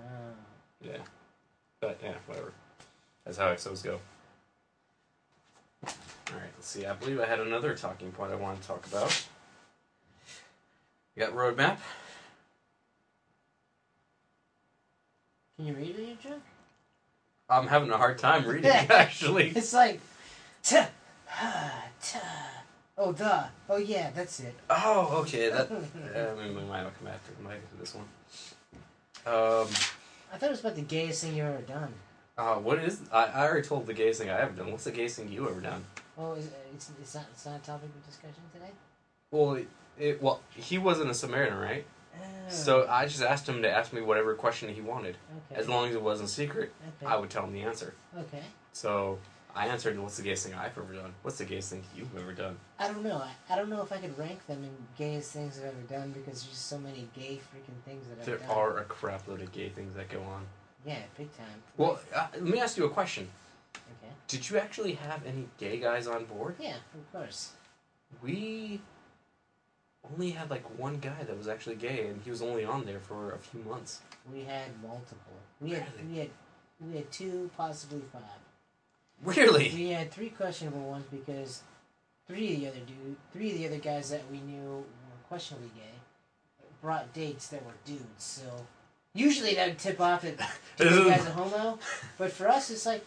Yeah. 0.83 0.97
But 1.79 1.99
yeah, 2.03 2.13
whatever. 2.25 2.53
That's 3.25 3.37
how 3.37 3.47
XOs 3.47 3.83
go. 3.83 3.99
Alright, 6.29 6.49
let's 6.55 6.67
see. 6.67 6.85
I 6.85 6.93
believe 6.93 7.19
I 7.19 7.25
had 7.25 7.39
another 7.39 7.75
talking 7.75 8.11
point 8.11 8.31
I 8.31 8.35
want 8.35 8.61
to 8.61 8.67
talk 8.67 8.85
about. 8.87 9.25
You 11.15 11.25
got 11.25 11.33
roadmap? 11.33 11.77
can 15.55 15.65
you 15.65 15.73
read 15.73 15.95
it, 15.97 16.21
drunk? 16.21 16.43
I'm 17.49 17.67
having 17.67 17.89
a 17.89 17.97
hard 17.97 18.19
time 18.19 18.45
reading 18.47 18.69
actually. 18.69 19.49
It's 19.49 19.73
like, 19.73 19.99
ta, 20.63 20.89
ha. 21.27 21.83
Oh, 22.99 23.11
the. 23.11 23.45
Oh, 23.69 23.77
yeah, 23.77 24.09
that's 24.09 24.39
it. 24.39 24.55
Oh, 24.71 25.19
okay. 25.21 25.49
That 25.49 25.69
we 25.71 26.49
might 26.49 26.81
come 26.97 27.07
after 27.07 27.31
we 27.37 27.43
might 27.45 27.61
get 27.61 27.71
to 27.71 27.77
this 27.77 27.93
one. 27.93 28.05
Um 29.25 29.67
I 30.33 30.37
thought 30.37 30.47
it 30.47 30.51
was 30.51 30.59
about 30.61 30.75
the 30.75 30.81
gayest 30.81 31.23
thing 31.23 31.35
you've 31.35 31.45
ever 31.45 31.61
done. 31.61 31.93
Uh, 32.37 32.55
what 32.55 32.77
is 32.77 33.01
I, 33.11 33.25
I 33.25 33.47
already 33.47 33.67
told 33.67 33.87
the 33.87 33.93
gayest 33.93 34.19
thing 34.21 34.29
I 34.29 34.39
ever 34.41 34.51
done. 34.53 34.71
What's 34.71 34.83
the 34.83 34.91
gayest 34.91 35.15
thing 35.17 35.31
you 35.31 35.49
ever 35.49 35.59
done? 35.59 35.83
Oh, 36.17 36.33
is, 36.33 36.49
it's, 36.73 36.91
it's, 37.01 37.15
not, 37.15 37.25
it's 37.31 37.45
not 37.45 37.55
a 37.55 37.63
topic 37.63 37.89
of 37.89 38.05
discussion 38.05 38.41
today? 38.53 38.71
Well, 39.31 39.55
it, 39.55 39.67
it 39.97 40.21
well 40.21 40.41
he 40.55 40.77
wasn't 40.77 41.09
a 41.09 41.13
Submariner, 41.13 41.59
right? 41.59 41.85
Oh, 42.15 42.19
So 42.49 42.87
I 42.87 43.07
just 43.07 43.23
asked 43.23 43.49
him 43.49 43.61
to 43.63 43.69
ask 43.69 43.91
me 43.91 44.01
whatever 44.01 44.35
question 44.35 44.69
he 44.73 44.81
wanted. 44.81 45.17
okay. 45.51 45.59
As 45.59 45.67
long 45.67 45.89
as 45.89 45.95
it 45.95 46.01
wasn't 46.01 46.29
secret, 46.29 46.71
okay. 47.01 47.11
I 47.11 47.17
would 47.17 47.29
tell 47.31 47.43
him 47.43 47.53
the 47.53 47.63
answer. 47.63 47.95
okay. 48.15 48.43
So 48.71 49.17
I 49.55 49.65
answered, 49.67 49.97
"What's 49.97 50.17
the 50.17 50.23
gayest 50.23 50.45
thing 50.45 50.53
I've 50.53 50.77
ever 50.77 50.93
done? 50.93 51.13
What's 51.23 51.39
the 51.39 51.45
gayest 51.45 51.71
thing 51.71 51.83
you've 51.95 52.15
ever 52.15 52.33
done?" 52.33 52.57
I 52.77 52.87
don't 52.87 53.03
know. 53.03 53.17
I, 53.17 53.31
I 53.51 53.55
don't 53.55 53.69
know 53.69 53.81
if 53.81 53.91
I 53.91 53.97
could 53.97 54.15
rank 54.15 54.45
them 54.45 54.63
in 54.63 54.69
gayest 54.95 55.31
things 55.31 55.57
I've 55.57 55.65
ever 55.65 55.81
done 55.89 56.11
because 56.11 56.43
there's 56.43 56.53
just 56.53 56.67
so 56.67 56.77
many 56.77 57.07
gay 57.15 57.39
freaking 57.39 57.81
things 57.83 58.05
that 58.07 58.19
I've 58.19 58.25
There 58.27 58.37
done. 58.37 58.47
There 58.47 58.55
are 58.55 58.77
a 58.77 58.83
crap 58.83 59.27
load 59.27 59.41
of 59.41 59.51
gay 59.51 59.69
things 59.69 59.95
that 59.95 60.09
go 60.09 60.21
on. 60.21 60.45
Yeah, 60.87 60.99
big 61.17 61.35
time. 61.35 61.61
Well, 61.75 61.99
uh, 62.15 62.27
let 62.33 62.43
me 62.43 62.59
ask 62.59 62.77
you 62.77 62.85
a 62.85 62.89
question. 62.89 63.27
Okay. 63.75 64.13
Did 64.29 64.49
you 64.49 64.57
actually 64.57 64.93
have 64.93 65.25
any 65.25 65.49
gay 65.57 65.79
guys 65.79 66.07
on 66.07 66.23
board? 66.25 66.55
Yeah, 66.59 66.75
of 66.95 67.11
course. 67.11 67.51
We 68.23 68.79
only 70.13 70.31
had 70.31 70.49
like 70.49 70.63
one 70.79 70.99
guy 70.99 71.23
that 71.27 71.37
was 71.37 71.49
actually 71.49 71.75
gay, 71.75 72.07
and 72.07 72.21
he 72.23 72.29
was 72.29 72.41
only 72.41 72.63
on 72.63 72.85
there 72.85 73.01
for 73.01 73.33
a 73.33 73.37
few 73.37 73.61
months. 73.63 73.99
We 74.33 74.45
had 74.45 74.81
multiple. 74.81 75.33
We 75.59 75.71
had 75.71 75.83
Really? 75.97 76.09
we 76.09 76.17
had 76.19 76.29
we 76.79 76.95
had 76.97 77.11
two, 77.11 77.49
possibly 77.57 78.01
five. 78.13 78.21
Really? 79.23 79.71
We 79.75 79.89
had 79.89 80.09
three 80.11 80.29
questionable 80.29 80.89
ones 80.89 81.05
because 81.11 81.63
three 82.27 82.53
of 82.53 82.59
the 82.61 82.67
other 82.67 82.79
dude, 82.79 83.17
three 83.33 83.51
of 83.51 83.57
the 83.57 83.65
other 83.67 83.79
guys 83.79 84.09
that 84.11 84.21
we 84.31 84.39
knew 84.39 84.69
were 84.69 85.27
questionably 85.27 85.71
gay 85.75 85.81
brought 86.81 87.11
dates 87.13 87.47
that 87.47 87.65
were 87.65 87.73
dudes. 87.85 88.23
So 88.23 88.65
usually 89.17 89.55
that 89.55 89.67
would 89.67 89.79
tip 89.79 89.99
off 89.99 90.21
that 90.21 90.37
the 90.77 90.85
guy's 90.85 91.25
a 91.25 91.31
homo, 91.31 91.79
but 92.17 92.31
for 92.31 92.47
us 92.47 92.69
it's 92.69 92.85
like 92.85 93.05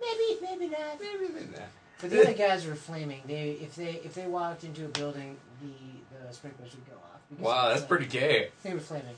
maybe, 0.00 0.40
maybe 0.42 0.68
not. 0.68 1.00
Maybe 1.00 1.24
even 1.24 1.52
that. 1.52 1.70
But 2.00 2.10
the 2.10 2.20
other 2.22 2.32
guys 2.46 2.66
were 2.66 2.74
flaming. 2.74 3.22
They 3.26 3.50
if 3.62 3.76
they 3.76 4.00
if 4.04 4.14
they 4.14 4.26
walked 4.26 4.64
into 4.64 4.84
a 4.84 4.88
building, 4.88 5.36
the 5.60 6.26
the 6.26 6.34
sprinklers 6.34 6.74
would 6.74 6.86
go 6.86 6.96
off. 6.96 7.20
Wow, 7.38 7.68
that's 7.68 7.82
pretty 7.84 8.06
gay. 8.06 8.48
They 8.62 8.74
were 8.74 8.80
flaming. 8.80 9.16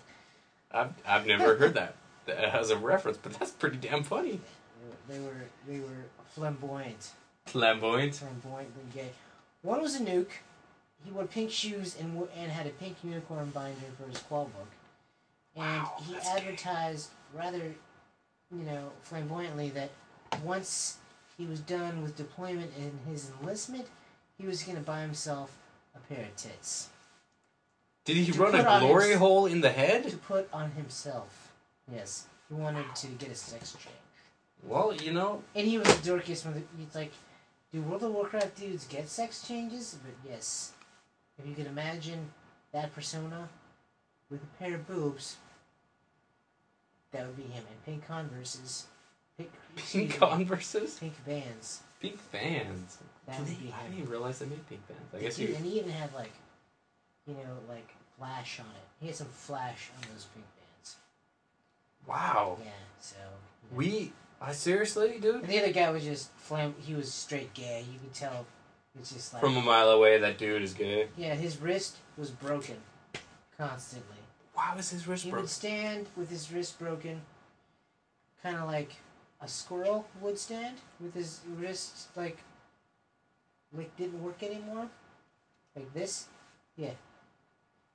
I've 0.71 0.93
I've 1.07 1.27
never 1.27 1.57
heard 1.57 1.75
that 1.75 1.97
as 2.29 2.71
a 2.71 2.77
reference, 2.77 3.19
but 3.19 3.33
that's 3.35 3.51
pretty 3.51 3.77
damn 3.77 4.03
funny. 4.03 4.41
They 5.09 5.19
were 5.19 5.25
they 5.67 5.79
were, 5.79 5.79
they 5.79 5.81
were 5.81 6.05
flamboyant. 6.35 7.11
Flamboyant. 7.47 8.15
flamboyantly 8.15 8.85
gay. 8.95 9.11
One 9.63 9.83
was 9.83 9.97
a 9.97 10.01
nuke. 10.01 10.31
He 11.05 11.11
wore 11.11 11.25
pink 11.25 11.51
shoes 11.51 11.97
and 11.99 12.27
and 12.37 12.51
had 12.51 12.67
a 12.67 12.71
pink 12.71 12.97
unicorn 13.03 13.51
binder 13.51 13.81
for 13.99 14.09
his 14.09 14.19
qual 14.19 14.45
book. 14.47 14.69
And 15.57 15.65
Wow, 15.83 15.93
he 16.07 16.17
advertised 16.17 17.11
rather, 17.33 17.59
you 18.51 18.65
know, 18.65 18.91
flamboyantly 19.03 19.71
that 19.71 19.91
once 20.43 20.99
he 21.39 21.47
was 21.47 21.61
done 21.61 22.03
with 22.03 22.17
deployment 22.17 22.73
and 22.77 22.93
his 23.09 23.31
enlistment, 23.41 23.87
he 24.39 24.47
was 24.47 24.63
going 24.63 24.77
to 24.77 24.83
buy 24.83 25.01
himself 25.01 25.57
a 25.95 26.01
pair 26.13 26.25
of 26.25 26.37
tits 26.37 26.89
Did 28.05 28.17
he 28.17 28.33
To 28.33 28.39
run 28.43 28.55
a 28.55 28.81
glory 28.81 29.11
his- 29.11 29.19
hole 29.19 29.47
in 29.47 29.61
the 29.61 29.71
head? 29.71 30.09
to 30.11 30.17
put 30.17 30.49
on 30.53 30.73
himself. 30.73 31.53
Yes, 31.93 32.27
he 32.49 32.55
wanted 32.55 32.87
to 32.97 33.07
get 33.09 33.31
a 33.31 33.35
sex 33.35 33.73
change. 33.73 33.95
Well, 34.63 34.95
you 34.95 35.13
know, 35.13 35.43
And 35.55 35.67
he 35.69 35.79
was 35.79 35.87
the 36.01 36.11
dorkiest 36.11 36.45
one. 36.47 36.67
He's 36.79 36.95
like, 36.95 37.13
do 37.73 37.81
World 37.83 38.03
of 38.03 38.13
Warcraft 38.13 38.57
dudes 38.57 38.87
get 38.87 39.09
sex 39.09 39.47
changes? 39.47 39.97
But 40.03 40.15
yes, 40.31 40.73
if 41.39 41.47
you 41.47 41.55
could 41.55 41.67
imagine 41.67 42.31
that 42.73 42.95
persona 42.95 43.49
with 44.31 44.43
a 44.43 44.47
pair 44.63 44.75
of 44.77 44.87
boobs, 44.87 45.37
that 47.15 47.27
would 47.27 47.37
be 47.37 47.45
him. 47.45 47.65
And 47.71 47.85
pink 47.87 48.07
Converses, 48.07 48.87
pink, 49.39 49.51
pink 49.77 50.19
Converses, 50.19 50.99
pink 50.99 51.15
bands. 51.27 51.81
pink 52.01 52.19
fans. 52.21 52.99
That 53.27 53.39
would 53.39 53.49
be 53.49 53.73
I 53.75 53.85
didn't 53.85 53.99
even 54.01 54.11
realize 54.11 54.39
they 54.41 54.47
made 54.47 54.69
pink 54.69 54.83
fans. 54.87 55.01
I 55.17 55.21
guess 55.21 55.39
you. 55.39 55.55
and 55.57 55.65
he 55.65 55.79
even 55.79 55.91
had 55.91 56.13
like, 56.15 56.33
you 57.27 57.33
know, 57.35 57.57
like 57.69 57.89
flash 58.19 58.61
on 58.61 58.67
it. 58.67 58.87
He 59.01 59.07
had 59.07 59.17
some 59.17 59.29
flash 59.29 59.91
on 59.97 60.03
those 60.13 60.27
pink 60.35 60.45
bands. 60.57 60.97
Wow. 62.07 62.59
Yeah, 62.63 62.71
so. 63.01 63.17
We. 63.75 64.13
I 64.41 64.53
seriously, 64.53 65.19
dude. 65.23 65.37
And 65.37 65.49
the 65.49 65.59
other 65.59 65.73
guy 65.73 65.91
was 65.91 66.05
just 66.05 66.31
flam. 66.33 66.75
He 66.79 66.95
was 66.95 67.11
straight 67.11 67.55
gay. 67.55 67.85
You 67.91 67.99
could 67.99 68.13
tell 68.13 68.45
It's 68.99 69.11
just 69.13 69.33
like 69.33 69.41
From 69.43 69.57
a 69.57 69.63
mile 69.63 69.89
away, 69.91 70.19
that 70.19 70.37
dude 70.37 70.61
is 70.63 70.75
gay. 70.75 71.09
yeah, 71.17 71.35
his 71.35 71.59
wrist 71.63 71.97
was 72.19 72.31
broken 72.31 72.77
constantly. 73.57 74.19
Why 74.55 74.73
was 74.77 74.91
his 74.91 75.07
wrist 75.07 75.25
He 75.25 75.31
broken? 75.31 75.45
would 75.45 75.51
stand 75.51 76.07
with 76.17 76.31
his 76.31 76.51
wrist 76.53 76.79
broken, 76.79 77.21
kind 78.43 78.57
of 78.57 78.67
like 78.69 78.93
a 79.41 79.49
squirrel 79.49 80.07
would 80.21 80.39
stand 80.39 80.77
with 81.01 81.15
his 81.15 81.41
wrist 81.59 82.09
like 82.17 82.39
like 83.77 83.95
didn't 83.97 84.23
work 84.23 84.43
anymore, 84.43 84.89
like 85.75 85.93
this, 85.93 86.27
yeah. 86.77 86.91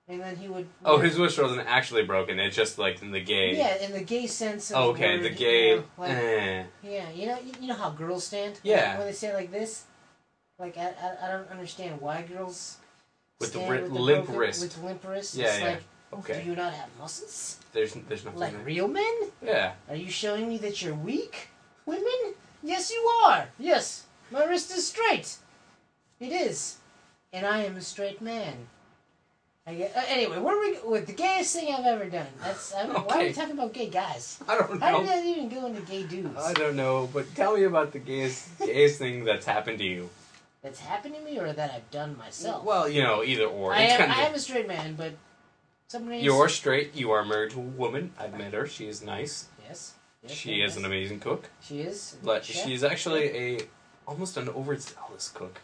And 0.09 0.19
then 0.21 0.35
he 0.37 0.47
would. 0.47 0.67
Oh, 0.83 0.97
his 0.97 1.17
wrist 1.19 1.39
wasn't 1.39 1.67
actually 1.67 2.03
broken. 2.03 2.39
It's 2.39 2.55
just 2.55 2.79
like 2.79 3.01
in 3.03 3.11
the 3.11 3.21
gay. 3.21 3.55
Yeah, 3.55 3.75
in 3.77 3.91
the 3.93 4.01
gay 4.01 4.25
sense. 4.25 4.71
Of 4.71 4.77
Oh, 4.77 4.89
okay, 4.89 5.15
word, 5.17 5.23
the 5.23 5.29
you 5.29 5.35
gay. 5.35 5.75
know, 5.75 5.83
like, 5.99 6.09
eh. 6.11 6.63
Yeah, 6.83 7.09
you 7.11 7.27
know, 7.27 7.37
you, 7.45 7.51
you 7.61 7.67
know 7.67 7.75
how 7.75 7.91
girls 7.91 8.25
stand. 8.25 8.59
Yeah. 8.63 8.97
When 8.97 9.05
they 9.05 9.13
stand 9.13 9.35
like 9.35 9.51
this, 9.51 9.83
like 10.57 10.77
I, 10.79 10.87
I, 10.99 11.27
I 11.27 11.31
don't 11.31 11.47
understand 11.51 12.01
why 12.01 12.23
girls. 12.23 12.77
With 13.39 13.53
the 13.53 13.59
ri- 13.59 13.83
with 13.83 13.91
limp 13.91 14.25
broken- 14.25 14.39
wrist. 14.41 14.61
With 14.63 14.83
limp 14.83 15.07
wrist. 15.07 15.35
Yeah, 15.35 15.45
it's 15.45 15.59
yeah. 15.59 15.65
like, 15.69 15.83
Okay. 16.11 16.41
do 16.41 16.49
you 16.49 16.55
not 16.55 16.73
have 16.73 16.89
muscles? 16.99 17.57
There's 17.73 17.93
there's 18.07 18.25
nothing. 18.25 18.39
Like 18.39 18.53
there. 18.53 18.61
real 18.63 18.87
men? 18.87 19.13
Yeah. 19.43 19.73
Are 19.89 19.95
you 19.95 20.09
showing 20.09 20.49
me 20.49 20.57
that 20.59 20.81
you're 20.81 20.95
weak, 20.95 21.49
women? 21.85 22.33
Yes, 22.63 22.91
you 22.91 22.99
are. 23.25 23.47
Yes, 23.59 24.05
my 24.31 24.43
wrist 24.45 24.71
is 24.75 24.87
straight. 24.87 25.37
It 26.19 26.31
is, 26.31 26.77
and 27.31 27.45
I 27.45 27.59
am 27.63 27.77
a 27.77 27.81
straight 27.81 28.21
man. 28.21 28.67
I 29.67 29.75
get, 29.75 29.95
uh, 29.95 30.01
anyway, 30.07 30.39
what 30.39 30.55
are 30.55 30.59
we? 30.59 30.73
What 30.77 31.05
the 31.05 31.13
gayest 31.13 31.55
thing 31.55 31.71
I've 31.73 31.85
ever 31.85 32.05
done? 32.05 32.25
That's 32.43 32.73
I 32.73 32.87
don't, 32.87 33.07
why 33.07 33.17
are 33.17 33.27
we 33.27 33.33
talking 33.33 33.51
about 33.51 33.71
gay 33.71 33.87
guys? 33.87 34.39
I 34.47 34.57
don't 34.57 34.81
How 34.81 34.97
did 34.97 35.05
know. 35.05 35.13
that 35.15 35.25
even 35.25 35.49
go 35.49 35.67
into 35.67 35.81
gay 35.81 36.03
dudes? 36.03 36.39
I 36.39 36.53
don't 36.53 36.75
know, 36.75 37.07
but 37.13 37.33
tell 37.35 37.55
me 37.55 37.63
about 37.65 37.91
the 37.91 37.99
gayest 37.99 38.57
gayest 38.57 38.97
thing 38.97 39.25
that's 39.25 39.45
happened 39.45 39.77
to 39.77 39.85
you. 39.85 40.09
That's 40.63 40.79
happened 40.79 41.15
to 41.15 41.21
me, 41.21 41.39
or 41.39 41.53
that 41.53 41.71
I've 41.71 41.89
done 41.91 42.17
myself. 42.17 42.65
Well, 42.65 42.89
you 42.89 43.03
know, 43.03 43.23
either 43.23 43.45
or. 43.45 43.73
I 43.73 43.81
am. 43.81 43.99
kind 43.99 44.11
I 44.11 44.21
of. 44.23 44.29
am 44.29 44.35
a 44.35 44.39
straight 44.39 44.67
man, 44.67 44.95
but 44.95 45.13
somebody. 45.89 46.19
You're 46.19 46.47
straight. 46.49 46.95
You 46.95 47.11
are 47.11 47.25
married 47.25 47.51
to 47.51 47.57
a 47.59 47.61
woman. 47.61 48.11
I've 48.17 48.37
met 48.37 48.53
her. 48.53 48.65
She 48.67 48.87
is 48.87 49.01
nice. 49.03 49.47
Yes. 49.67 49.95
yes 50.23 50.31
She 50.31 50.61
is 50.61 50.77
an 50.77 50.85
amazing 50.85 51.19
cook, 51.19 51.49
She 51.61 51.81
is. 51.81 52.15
but 52.23 52.45
Chef? 52.45 52.65
she's 52.65 52.83
actually 52.83 53.25
a 53.37 53.59
almost 54.07 54.37
an 54.37 54.49
overzealous 54.49 55.29
cook. 55.33 55.59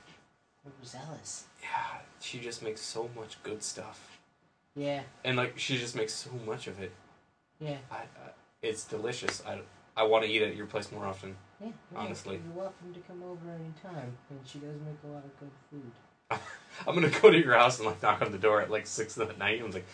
overzealous. 0.67 1.45
Yeah, 1.61 1.99
she 2.19 2.39
just 2.39 2.61
makes 2.61 2.81
so 2.81 3.09
much 3.15 3.41
good 3.43 3.63
stuff, 3.63 4.19
Yeah. 4.75 5.01
and 5.23 5.37
like 5.37 5.57
she 5.57 5.77
just 5.77 5.95
makes 5.95 6.13
so 6.13 6.29
much 6.45 6.67
of 6.67 6.81
it. 6.81 6.91
Yeah. 7.59 7.77
I, 7.91 7.95
I, 7.95 8.31
it's 8.61 8.83
delicious. 8.85 9.41
I, 9.47 9.59
I 9.97 10.03
want 10.03 10.25
to 10.25 10.29
eat 10.29 10.41
at 10.41 10.55
your 10.55 10.65
place 10.65 10.91
more 10.91 11.05
often. 11.05 11.35
Yeah, 11.61 11.67
you're 11.91 12.01
Honestly. 12.01 12.35
you're 12.45 12.63
welcome 12.63 12.93
to 12.93 12.99
come 13.01 13.23
over 13.23 13.49
anytime, 13.49 14.11
and 14.29 14.39
she 14.45 14.59
does 14.59 14.75
make 14.85 14.97
a 15.05 15.07
lot 15.07 15.23
of 15.23 15.39
good 15.39 15.51
food. 15.71 15.91
I'm 16.87 16.93
gonna 16.95 17.09
go 17.21 17.31
to 17.31 17.37
your 17.37 17.53
house 17.57 17.77
and 17.79 17.87
like 17.87 18.01
knock 18.03 18.21
on 18.21 18.31
the 18.31 18.37
door 18.37 18.61
at 18.61 18.69
like 18.69 18.85
six 18.87 19.17
in 19.17 19.27
the 19.27 19.33
night. 19.35 19.57
and 19.59 19.67
I'm 19.67 19.71
like, 19.71 19.85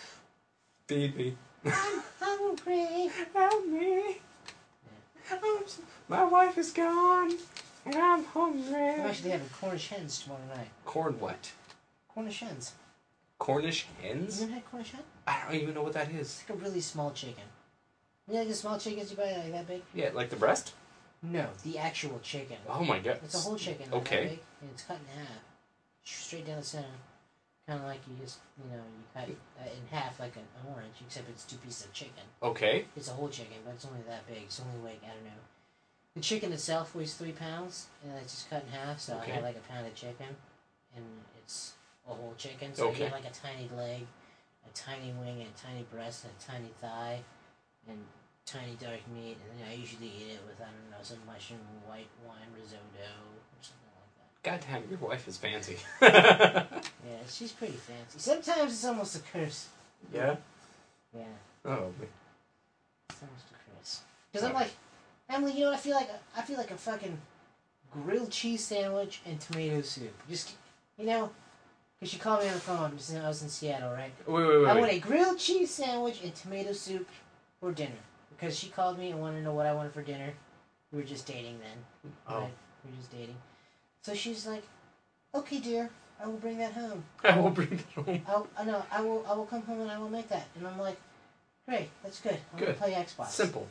I'm 0.91 2.03
hungry. 2.19 3.09
help 3.33 3.65
me. 3.65 4.17
I'm 5.31 5.63
my 6.09 6.25
wife 6.25 6.57
is 6.57 6.71
gone, 6.73 7.31
and 7.85 7.95
I'm 7.95 8.25
hungry. 8.25 8.89
I'm 8.95 9.01
actually 9.01 9.29
having 9.29 9.47
Cornish 9.49 9.87
hens 9.87 10.21
tomorrow 10.21 10.41
night. 10.53 10.67
Corn 10.83 11.17
what? 11.19 11.51
Cornish 12.09 12.41
hens. 12.41 12.73
Cornish 13.39 13.85
You 14.03 14.09
hens? 14.09 14.41
ever 14.41 14.51
had 14.51 14.65
Cornish 14.69 14.91
hen? 14.91 15.03
I 15.25 15.43
don't 15.45 15.61
even 15.61 15.75
know 15.75 15.83
what 15.83 15.93
that 15.93 16.11
is. 16.11 16.41
It's 16.41 16.49
like 16.49 16.59
a 16.59 16.61
really 16.61 16.81
small 16.81 17.11
chicken. 17.11 17.45
You 18.27 18.33
know, 18.33 18.39
like 18.41 18.49
the 18.49 18.55
small 18.55 18.77
chickens 18.77 19.11
you 19.11 19.17
buy 19.17 19.31
like 19.37 19.51
that 19.53 19.67
big? 19.67 19.81
Yeah, 19.95 20.09
like 20.13 20.29
the 20.29 20.35
breast. 20.35 20.73
No, 21.23 21.47
the 21.63 21.77
actual 21.77 22.19
chicken. 22.21 22.57
Oh 22.67 22.83
my 22.83 22.99
god. 22.99 23.19
It's 23.23 23.35
a 23.35 23.37
whole 23.37 23.55
chicken. 23.55 23.89
Like 23.91 24.01
Okay. 24.01 24.15
That 24.23 24.29
big, 24.29 24.39
and 24.61 24.69
it's 24.73 24.83
cut 24.83 24.97
in 24.97 25.19
half, 25.21 25.37
straight 26.03 26.45
down 26.45 26.57
the 26.57 26.63
center. 26.63 26.87
Kind 27.71 27.83
of 27.83 27.87
like 27.87 28.03
you 28.03 28.19
just, 28.21 28.39
you 28.59 28.69
know, 28.69 28.83
you 28.83 29.03
cut 29.15 29.31
uh, 29.55 29.63
in 29.63 29.95
half 29.95 30.19
like 30.19 30.35
an 30.35 30.43
orange, 30.67 30.91
except 31.07 31.29
it's 31.29 31.45
two 31.45 31.55
pieces 31.55 31.85
of 31.85 31.93
chicken. 31.93 32.27
Okay. 32.43 32.83
It's 32.97 33.07
a 33.07 33.13
whole 33.13 33.29
chicken, 33.29 33.63
but 33.63 33.75
it's 33.75 33.85
only 33.85 34.03
that 34.09 34.27
big. 34.27 34.43
It's 34.43 34.59
only 34.59 34.83
like 34.83 34.99
I 35.05 35.15
don't 35.15 35.23
know. 35.23 35.41
The 36.15 36.19
chicken 36.19 36.51
itself 36.51 36.93
weighs 36.93 37.13
three 37.13 37.31
pounds, 37.31 37.87
and 38.03 38.11
it's 38.19 38.33
just 38.35 38.49
cut 38.49 38.65
in 38.67 38.77
half. 38.77 38.99
So 38.99 39.15
Okay. 39.15 39.31
I 39.31 39.35
had 39.35 39.43
like 39.43 39.55
a 39.55 39.63
pound 39.71 39.87
of 39.87 39.95
chicken, 39.95 40.35
and 40.97 41.05
it's 41.39 41.71
a 42.05 42.13
whole 42.13 42.33
chicken. 42.37 42.75
So 42.75 42.87
Okay. 42.87 42.91
you 42.91 42.99
get 43.07 43.13
like 43.13 43.23
a 43.23 43.31
tiny 43.31 43.71
leg, 43.77 44.03
a 44.67 44.71
tiny 44.75 45.15
wing, 45.23 45.39
and 45.39 45.47
a 45.47 45.55
tiny 45.55 45.87
breast, 45.87 46.25
and 46.25 46.33
a 46.35 46.43
tiny 46.43 46.75
thigh, 46.81 47.23
and 47.87 48.03
tiny 48.43 48.75
dark 48.83 48.99
meat. 49.15 49.39
And 49.39 49.63
then 49.63 49.71
I 49.71 49.79
usually 49.79 50.11
eat 50.11 50.35
it 50.35 50.43
with 50.43 50.59
I 50.59 50.67
don't 50.67 50.91
know 50.91 50.99
some 51.07 51.23
mushroom 51.23 51.63
white 51.87 52.11
wine 52.27 52.51
risotto 52.51 53.30
or 54.45 54.49
something 54.49 54.53
like 54.53 54.61
that. 54.63 54.69
God 54.69 54.81
damn, 54.81 54.89
your 54.89 55.09
wife 55.09 55.27
is 55.27 55.37
fancy. 55.37 55.77
Yeah, 57.03 57.27
she's 57.27 57.51
pretty 57.51 57.73
fancy. 57.73 58.17
Sometimes 58.19 58.73
it's 58.73 58.85
almost 58.85 59.15
a 59.15 59.19
curse. 59.19 59.67
yeah. 60.13 60.35
Yeah. 61.15 61.23
Oh. 61.65 61.91
It's 63.09 63.21
almost 63.21 63.45
a 63.51 63.77
curse. 63.79 64.01
Because 64.31 64.47
I'm 64.47 64.53
like, 64.53 64.71
Emily, 65.29 65.53
you 65.53 65.65
know, 65.65 65.71
I 65.71 65.77
feel 65.77 65.95
like 65.95 66.09
I 66.37 66.41
feel 66.41 66.57
like 66.57 66.71
a 66.71 66.75
fucking 66.77 67.17
grilled 67.91 68.31
cheese 68.31 68.63
sandwich 68.63 69.21
and 69.25 69.39
tomato 69.39 69.81
soup. 69.81 70.13
Just, 70.29 70.51
you 70.97 71.05
know, 71.05 71.31
because 71.99 72.13
she 72.13 72.19
called 72.19 72.41
me 72.41 72.47
on 72.47 72.53
the 72.53 72.59
phone. 72.59 72.91
I 73.23 73.27
was 73.27 73.43
in 73.43 73.49
Seattle, 73.49 73.91
right? 73.91 74.11
Wait, 74.25 74.47
wait, 74.47 74.61
wait. 74.61 74.69
I 74.69 74.79
want 74.79 74.91
a 74.91 74.99
grilled 74.99 75.37
cheese 75.39 75.71
sandwich 75.71 76.21
and 76.23 76.33
tomato 76.33 76.71
soup 76.73 77.07
for 77.59 77.71
dinner. 77.71 77.91
Because 78.29 78.57
she 78.57 78.69
called 78.69 78.97
me 78.97 79.11
and 79.11 79.19
wanted 79.19 79.37
to 79.37 79.43
know 79.43 79.53
what 79.53 79.65
I 79.67 79.73
wanted 79.73 79.93
for 79.93 80.01
dinner. 80.01 80.33
We 80.91 80.99
were 80.99 81.03
just 81.05 81.27
dating 81.27 81.59
then. 81.59 82.11
Oh. 82.27 82.39
Right? 82.39 82.51
We 82.85 82.91
were 82.91 82.97
just 82.97 83.11
dating. 83.11 83.35
So 84.03 84.13
she's 84.13 84.47
like, 84.47 84.63
"Okay, 85.35 85.59
dear, 85.59 85.89
I 86.21 86.27
will 86.27 86.37
bring 86.37 86.57
that 86.57 86.73
home. 86.73 87.03
I 87.23 87.39
will 87.39 87.49
bring 87.51 87.69
that 87.69 88.03
home. 88.05 88.21
I'll, 88.27 88.47
I 88.57 88.63
know 88.65 88.83
I 88.91 89.01
will. 89.01 89.25
I 89.29 89.33
will 89.33 89.45
come 89.45 89.61
home 89.63 89.81
and 89.81 89.91
I 89.91 89.97
will 89.99 90.09
make 90.09 90.29
that." 90.29 90.47
And 90.57 90.67
I'm 90.67 90.79
like, 90.79 90.97
"Great, 91.67 91.89
that's 92.03 92.19
good. 92.19 92.37
I'm 92.53 92.59
Good. 92.59 92.65
gonna 92.65 92.77
play 92.77 92.93
Xbox." 92.93 93.29
Simple. 93.29 93.67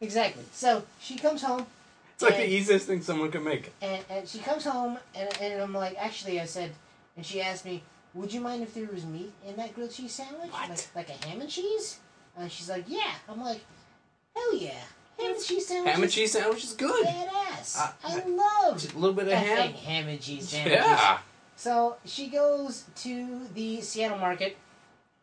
Exactly. 0.00 0.44
So 0.52 0.84
she 1.00 1.16
comes 1.16 1.42
home 1.42 1.66
It's 2.14 2.22
like 2.22 2.34
And- 2.34 2.42
the 2.42 2.48
easiest 2.54 2.86
thing 2.86 3.00
someone 3.02 3.30
could 3.30 3.42
make. 3.44 3.72
and, 3.80 4.04
and 4.10 4.28
she 4.28 4.38
comes 4.40 4.64
home 4.64 4.98
and, 5.14 5.28
and 5.40 5.62
I'm 5.62 5.72
like, 5.72 5.96
actually, 5.98 6.38
I 6.40 6.44
said, 6.44 6.72
and 7.16 7.24
she 7.24 7.40
asked 7.40 7.64
me, 7.64 7.82
would 8.12 8.30
you 8.32 8.40
mind 8.42 8.62
if 8.62 8.74
there 8.74 8.86
was 8.92 9.04
meat 9.06 9.32
in 9.46 9.56
that 9.56 9.74
grilled 9.74 9.92
cheese 9.92 10.12
sandwich? 10.12 10.50
What? 10.50 10.68
Like, 10.68 10.94
like 10.94 11.08
a 11.10 11.26
ham 11.26 11.40
and 11.40 11.48
cheese? 11.50 11.98
And 12.36 12.50
she's 12.52 12.68
like, 12.68 12.84
yeah. 12.88 13.12
I'm 13.28 13.40
like, 13.42 13.60
hell 14.34 14.54
yeah. 14.56 14.82
Ham 15.18 15.32
and 15.34 15.42
cheese 15.44 15.66
sandwich. 15.66 15.86
Ham 15.92 16.02
and 16.02 16.04
is 16.04 16.14
cheese 16.14 16.32
sandwich 16.32 16.64
is 16.64 16.72
good. 16.74 17.06
Badass. 17.06 17.78
Uh, 17.78 17.92
I 18.04 18.22
love 18.26 18.80
Just 18.80 18.94
a 18.94 18.98
little 18.98 19.14
bit 19.14 19.26
of 19.28 19.32
effing 19.34 19.44
ham. 19.44 19.72
ham 19.72 20.08
and 20.08 20.20
cheese 20.20 20.48
sandwiches. 20.48 20.84
Yeah. 20.84 21.18
So 21.56 21.96
she 22.04 22.28
goes 22.28 22.84
to 22.96 23.40
the 23.54 23.80
Seattle 23.80 24.18
market 24.18 24.56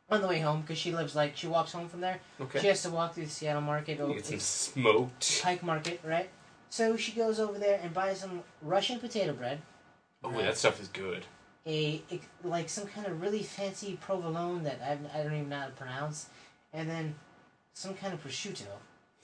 on 0.09 0.21
the 0.21 0.27
way 0.27 0.39
home 0.39 0.61
because 0.61 0.77
she 0.77 0.91
lives 0.91 1.15
like 1.15 1.37
she 1.37 1.47
walks 1.47 1.71
home 1.71 1.87
from 1.89 2.01
there. 2.01 2.19
Okay. 2.41 2.59
She 2.59 2.67
has 2.67 2.81
to 2.83 2.89
walk 2.89 3.13
through 3.13 3.25
the 3.25 3.29
Seattle 3.31 3.61
market. 3.61 3.97
You 3.99 4.05
over- 4.05 4.13
Get 4.15 4.25
some 4.25 4.39
smoked. 4.39 5.41
Pike 5.43 5.61
Market, 5.63 5.99
right? 6.03 6.29
So 6.69 6.97
she 6.97 7.11
goes 7.11 7.39
over 7.39 7.59
there 7.59 7.79
and 7.83 7.93
buys 7.93 8.19
some 8.21 8.41
Russian 8.63 8.99
potato 8.99 9.33
bread. 9.33 9.61
Oh, 10.23 10.31
right? 10.31 10.43
that 10.45 10.57
stuff 10.57 10.81
is 10.81 10.87
good. 10.87 11.25
a, 11.67 12.01
a- 12.11 12.19
like 12.47 12.67
some 12.67 12.87
kind 12.87 13.05
of 13.05 13.21
really 13.21 13.43
fancy 13.43 13.97
provolone 14.01 14.63
that 14.63 14.81
I've, 14.85 14.99
I 15.13 15.23
don't 15.23 15.33
even 15.33 15.49
know 15.49 15.59
how 15.59 15.65
to 15.67 15.71
pronounce, 15.73 16.27
and 16.73 16.89
then 16.89 17.15
some 17.73 17.93
kind 17.93 18.13
of 18.13 18.23
prosciutto. 18.23 18.65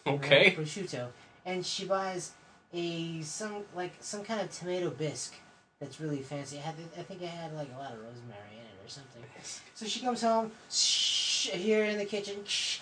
Right? 0.10 0.26
Okay. 0.26 0.56
Prosciutto, 0.56 1.08
and 1.46 1.66
she 1.66 1.86
buys 1.86 2.32
a 2.74 3.22
some 3.22 3.64
like 3.76 3.94
some 4.00 4.24
kind 4.24 4.42
of 4.42 4.52
tomato 4.52 4.90
bisque 4.90 5.36
that's 5.80 6.00
really 6.02 6.22
fancy. 6.22 6.58
I, 6.58 6.62
had, 6.62 6.76
I 6.98 7.04
think 7.04 7.22
I 7.24 7.28
had 7.28 7.54
like 7.54 7.70
a 7.76 7.80
lot 7.80 7.94
of 7.94 8.00
rosemary 8.00 8.54
in 8.54 8.60
it 8.60 8.86
or 8.86 8.90
something. 8.90 9.24
So 9.76 9.86
she 9.86 10.02
comes 10.02 10.22
home, 10.22 10.52
shh, 10.70 11.50
here 11.50 11.86
in 11.86 11.98
the 11.98 12.06
kitchen. 12.06 12.36
Shh. 12.46 12.80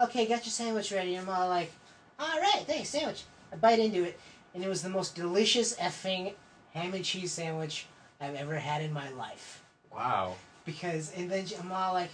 Okay, 0.00 0.26
got 0.26 0.44
your 0.44 0.52
sandwich 0.52 0.92
ready. 0.92 1.16
I'm 1.16 1.28
all 1.28 1.48
like, 1.48 1.72
all 2.18 2.40
right, 2.40 2.62
thanks, 2.66 2.88
sandwich. 2.90 3.24
I 3.52 3.56
bite 3.56 3.80
into 3.80 4.04
it, 4.04 4.18
and 4.54 4.62
it 4.62 4.68
was 4.68 4.80
the 4.80 4.88
most 4.88 5.16
delicious 5.16 5.74
effing 5.76 6.34
ham 6.72 6.94
and 6.94 7.04
cheese 7.04 7.32
sandwich 7.32 7.86
I've 8.20 8.36
ever 8.36 8.54
had 8.54 8.80
in 8.82 8.92
my 8.92 9.10
life. 9.10 9.62
Wow. 9.92 10.36
Because, 10.64 11.12
and 11.16 11.30
then 11.30 11.46
I'm 11.60 11.72
all 11.72 11.94
like, 11.94 12.10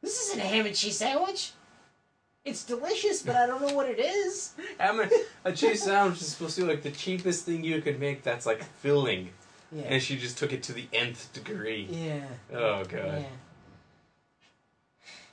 this 0.00 0.28
isn't 0.28 0.40
a 0.40 0.44
ham 0.44 0.66
and 0.66 0.74
cheese 0.74 0.96
sandwich. 0.96 1.52
It's 2.44 2.64
delicious, 2.64 3.22
but 3.22 3.36
I 3.36 3.46
don't 3.46 3.62
know 3.66 3.74
what 3.74 3.88
it 3.88 4.00
is. 4.00 4.54
Ham 4.78 5.00
and- 5.00 5.12
a 5.44 5.52
cheese 5.52 5.84
sandwich 5.84 6.20
is 6.20 6.28
supposed 6.28 6.56
to 6.56 6.62
be 6.62 6.66
like 6.68 6.82
the 6.82 6.90
cheapest 6.90 7.46
thing 7.46 7.62
you 7.62 7.80
could 7.80 8.00
make 8.00 8.22
that's 8.22 8.46
like 8.46 8.62
filling. 8.64 9.30
Yeah. 9.70 9.82
And 9.84 10.02
she 10.02 10.16
just 10.16 10.36
took 10.38 10.52
it 10.52 10.62
to 10.64 10.72
the 10.72 10.86
nth 10.92 11.32
degree. 11.32 11.86
Yeah. 11.90 12.24
Oh, 12.52 12.84
God. 12.84 13.20
Yeah. 13.20 13.24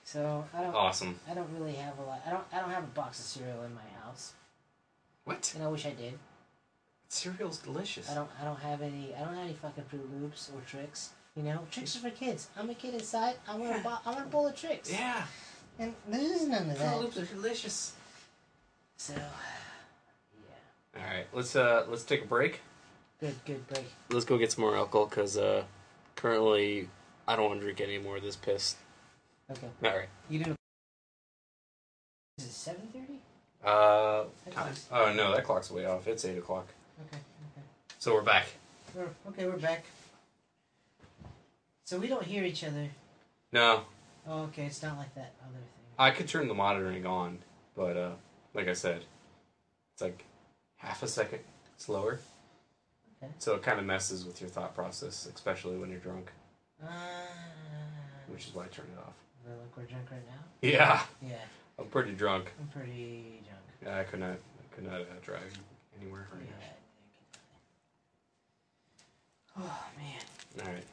So 0.03 0.45
I 0.53 0.61
don't. 0.61 0.73
Awesome. 0.75 1.19
I 1.29 1.33
don't 1.33 1.49
really 1.57 1.73
have 1.73 1.97
a 1.99 2.03
lot. 2.03 2.21
I 2.25 2.31
don't. 2.31 2.43
I 2.53 2.59
don't 2.61 2.71
have 2.71 2.83
a 2.83 2.87
box 2.87 3.19
of 3.19 3.25
cereal 3.25 3.61
in 3.63 3.75
my 3.75 3.81
house, 4.03 4.33
What? 5.23 5.51
and 5.55 5.63
I 5.63 5.67
wish 5.67 5.85
I 5.85 5.91
did. 5.91 6.17
Cereal's 7.09 7.59
delicious. 7.59 8.09
I 8.09 8.15
don't. 8.15 8.29
I 8.41 8.45
don't 8.45 8.59
have 8.59 8.81
any. 8.81 9.13
I 9.15 9.19
don't 9.23 9.35
have 9.35 9.43
any 9.45 9.53
fucking 9.53 9.83
Fruit 9.83 10.09
Loops 10.19 10.49
or 10.55 10.61
tricks. 10.61 11.09
You 11.35 11.43
know, 11.43 11.59
tricks 11.69 11.95
are 11.95 11.99
for 11.99 12.09
kids. 12.09 12.47
I'm 12.57 12.69
a 12.71 12.73
kid 12.73 12.95
inside. 12.95 13.35
I 13.47 13.55
want 13.55 13.69
Yeah. 13.69 13.79
a. 13.81 13.83
Bo- 13.83 13.97
I 14.05 14.11
want 14.13 14.25
a 14.25 14.29
bowl 14.29 14.47
of 14.47 14.55
tricks. 14.55 14.91
Yeah. 14.91 15.23
And 15.79 15.93
there's 16.09 16.45
none 16.47 16.69
of 16.69 16.77
Fruit 16.77 16.85
that. 16.85 16.99
Loops 16.99 17.17
are 17.17 17.25
delicious. 17.25 17.93
So, 18.97 19.13
yeah. 19.15 21.01
All 21.01 21.07
right, 21.15 21.25
let's 21.33 21.55
uh 21.55 21.85
let's 21.87 22.03
take 22.03 22.23
a 22.23 22.27
break. 22.27 22.59
Good, 23.21 23.35
good 23.45 23.65
break. 23.67 23.85
Let's 24.11 24.25
go 24.25 24.37
get 24.37 24.51
some 24.51 24.63
more 24.63 24.75
alcohol 24.75 25.07
because 25.07 25.37
uh, 25.37 25.63
currently 26.15 26.89
I 27.27 27.35
don't 27.35 27.45
want 27.47 27.59
to 27.59 27.63
drink 27.65 27.79
any 27.81 27.97
more 27.97 28.17
of 28.17 28.23
this 28.23 28.35
piss. 28.35 28.75
Okay. 29.51 29.67
All 29.83 29.97
right. 29.97 30.09
You 30.29 30.39
didn't. 30.39 30.55
Is 32.37 32.45
it 32.45 32.51
seven 32.51 32.87
thirty? 32.93 33.19
Uh, 33.63 34.23
That 34.45 34.53
time. 34.53 34.63
clock's- 34.65 34.87
Oh 34.91 35.13
no, 35.13 35.33
that 35.33 35.43
clock's 35.45 35.71
way 35.71 35.85
off. 35.85 36.07
It's 36.07 36.23
eight 36.25 36.37
o'clock. 36.37 36.67
Okay. 37.07 37.17
Okay. 37.57 37.65
So 37.99 38.13
we're 38.13 38.21
back. 38.21 38.45
We're, 38.95 39.07
okay, 39.29 39.45
we're 39.45 39.57
back. 39.57 39.85
So 41.85 41.97
we 41.97 42.07
don't 42.07 42.23
hear 42.23 42.43
each 42.43 42.63
other. 42.63 42.87
No, 43.51 43.83
Oh, 44.29 44.43
okay. 44.43 44.65
It's 44.65 44.83
not 44.83 44.97
like 44.97 45.13
that 45.15 45.33
other 45.41 45.53
thing. 45.53 45.63
I 45.97 46.11
could 46.11 46.27
turn 46.27 46.47
the 46.47 46.53
monitoring 46.53 47.05
on, 47.05 47.39
but 47.75 47.97
uh, 47.97 48.11
like 48.53 48.67
I 48.67 48.73
said, 48.73 49.03
it's 49.93 50.01
like 50.01 50.23
half 50.77 51.01
a 51.03 51.07
second 51.07 51.39
slower. 51.77 52.19
Okay. 53.21 53.31
So 53.39 53.55
it 53.55 53.63
kind 53.63 53.79
of 53.79 53.85
messes 53.85 54.25
with 54.25 54.39
your 54.39 54.49
thought 54.49 54.73
process, 54.75 55.27
especially 55.33 55.77
when 55.77 55.89
you're 55.89 55.99
drunk, 55.99 56.31
Uh, 56.81 56.87
which 58.27 58.47
is 58.47 58.53
why 58.55 58.63
I 58.63 58.67
turned 58.67 58.89
it 58.95 58.99
off. 58.99 59.13
look, 59.47 59.75
we're 59.77 59.83
drunk 59.83 60.09
right 60.11 60.25
now. 60.27 60.43
Yeah, 60.61 61.01
Yeah, 61.21 61.35
I'm 61.77 61.87
pretty 61.87 62.11
drunk. 62.13 62.51
I'm 62.59 62.67
pretty 62.67 63.41
drunk. 63.45 63.63
Yeah, 63.83 63.99
I 63.99 64.03
could 64.03 64.19
not, 64.21 64.31
I 64.37 64.75
could 64.75 64.85
not 64.85 65.01
uh, 65.01 65.05
drive 65.21 65.53
anywhere 65.99 66.27
right 66.31 66.43
Yeah. 66.45 66.67
now. 66.67 66.73
Oh 69.65 69.83
man. 69.97 70.65
All 70.67 70.73
right. 70.73 70.83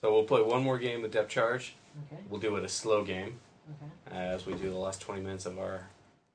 So 0.00 0.12
we'll 0.12 0.24
play 0.24 0.42
one 0.42 0.62
more 0.62 0.78
game 0.78 1.02
with 1.02 1.12
Depth 1.12 1.30
Charge. 1.30 1.74
Okay. 2.12 2.22
We'll 2.28 2.40
do 2.40 2.56
it 2.56 2.64
a 2.64 2.68
slow 2.68 3.02
game, 3.02 3.38
Okay. 3.70 4.16
as 4.16 4.44
we 4.44 4.54
do 4.54 4.68
the 4.68 4.76
last 4.76 5.00
20 5.00 5.22
minutes 5.22 5.46
of 5.46 5.58
our 5.58 5.88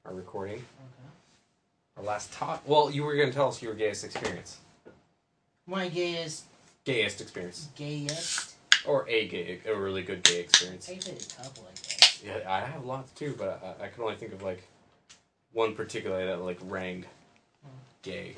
our 0.06 0.14
recording. 0.14 0.56
Okay. 0.56 1.98
Our 1.98 2.04
last 2.04 2.34
talk. 2.34 2.68
Well, 2.68 2.90
you 2.90 3.04
were 3.04 3.16
going 3.16 3.30
to 3.30 3.34
tell 3.34 3.50
us 3.50 3.62
your 3.62 3.76
gayest 3.76 4.04
experience, 4.04 4.58
My 5.68 5.90
gayest, 5.90 6.46
gayest 6.86 7.22
experience, 7.22 7.70
gayest. 7.76 8.56
or 8.84 9.08
a 9.08 9.28
gay, 9.28 9.60
a 9.68 9.76
really 9.76 10.02
good 10.02 10.24
gay 10.24 10.40
experience. 10.40 10.90
I 10.90 10.96
played 10.96 11.22
a 11.22 11.44
couple, 11.44 11.68
I 11.70 11.76
guess. 11.76 12.24
Yeah, 12.26 12.40
I 12.48 12.62
have 12.62 12.84
lots 12.86 13.12
too, 13.12 13.36
but 13.38 13.62
I, 13.64 13.86
I 13.86 13.88
can 13.90 14.02
only 14.02 14.16
think 14.16 14.34
of 14.34 14.42
like 14.42 14.64
one 15.54 15.76
particular 15.76 16.26
that 16.26 16.42
like 16.42 16.58
rang 16.64 17.04
hmm. 17.64 17.70
gay. 18.02 18.36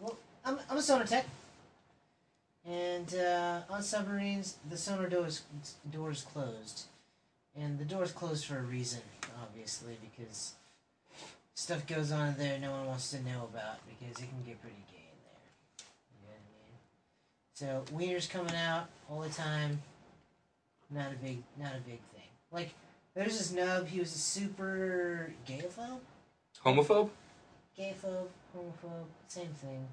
Well, 0.00 0.16
I'm, 0.42 0.58
I'm 0.70 0.78
a 0.78 0.82
sonar 0.82 1.06
tech. 1.06 1.26
And 2.68 3.14
uh, 3.14 3.60
on 3.70 3.82
submarines, 3.82 4.56
the 4.68 4.76
sonar 4.76 5.08
doors 5.08 5.42
doors 5.90 6.22
closed, 6.32 6.84
and 7.56 7.78
the 7.78 7.84
doors 7.84 8.12
closed 8.12 8.44
for 8.44 8.58
a 8.58 8.62
reason, 8.62 9.00
obviously, 9.42 9.96
because 10.02 10.52
stuff 11.54 11.86
goes 11.86 12.12
on 12.12 12.36
there 12.38 12.58
no 12.60 12.70
one 12.70 12.86
wants 12.86 13.10
to 13.10 13.16
know 13.22 13.48
about 13.52 13.78
because 13.88 14.22
it 14.22 14.28
can 14.28 14.42
get 14.46 14.60
pretty 14.60 14.76
gay 14.90 15.08
in 15.10 15.18
there. 15.24 15.40
You 16.12 16.20
know 16.22 16.34
what 16.34 16.40
I 16.44 18.04
mean? 18.04 18.14
So 18.18 18.18
wieners 18.20 18.28
coming 18.30 18.54
out 18.54 18.88
all 19.10 19.20
the 19.20 19.30
time. 19.30 19.80
Not 20.90 21.12
a 21.12 21.16
big, 21.16 21.42
not 21.58 21.72
a 21.72 21.80
big 21.80 22.00
thing. 22.12 22.28
Like 22.52 22.74
there's 23.14 23.38
this 23.38 23.52
nub. 23.52 23.88
He 23.88 23.98
was 24.00 24.14
a 24.14 24.18
super 24.18 25.32
gayophobe 25.46 26.00
Homophobe? 26.64 27.10
gayphobe, 27.78 28.28
homophobe, 28.56 29.06
same 29.28 29.48
thing. 29.48 29.86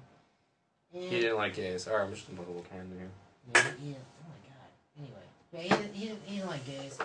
And 0.96 1.04
He 1.04 1.20
didn't 1.20 1.36
like 1.36 1.54
gays. 1.54 1.86
Alright, 1.86 2.06
I'm 2.06 2.14
just 2.14 2.26
gonna 2.26 2.38
put 2.38 2.46
a 2.48 2.52
little 2.52 2.64
can 2.70 2.80
in 2.80 2.98
here. 2.98 3.10
Yeah, 3.54 3.62
he 3.78 3.86
didn't, 3.88 4.04
oh 4.22 4.28
my 4.32 4.40
god. 4.48 4.70
Anyway, 4.98 5.26
yeah, 5.52 5.60
he 5.60 5.68
didn't, 5.68 5.94
he 5.94 6.04
didn't, 6.06 6.22
he 6.24 6.36
didn't 6.36 6.50
like 6.50 6.64
gays. 6.66 6.98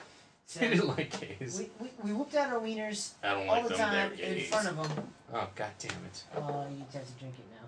So 0.46 0.60
He 0.62 0.68
didn't 0.70 0.88
like 0.88 1.12
gays. 1.20 1.60
we, 1.60 1.70
we, 1.86 1.90
we 2.04 2.14
whooped 2.14 2.36
out 2.36 2.54
our 2.54 2.60
wieners 2.60 3.12
I 3.22 3.34
don't 3.34 3.50
all 3.50 3.64
the 3.68 3.76
time 3.76 4.14
in 4.14 4.40
front 4.46 4.68
of 4.70 4.78
him. 4.78 4.88
Oh 5.34 5.48
god 5.56 5.72
damn 5.80 5.92
it! 5.92 6.24
Oh, 6.38 6.66
you 6.72 6.86
have 6.94 7.06
to 7.06 7.14
drink 7.20 7.36
it 7.38 7.46
now. 7.52 7.68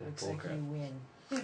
Looks 0.04 0.22
like 0.22 0.42
bullcrap. 0.42 0.56
you 0.56 0.64
win. 0.64 1.00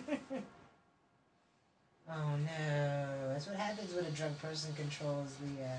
oh 2.10 2.36
no, 2.36 3.28
that's 3.32 3.46
what 3.46 3.56
happens 3.56 3.92
when 3.94 4.04
a 4.06 4.10
drunk 4.10 4.38
person 4.40 4.72
controls 4.74 5.34
the 5.42 5.62
uh, 5.64 5.78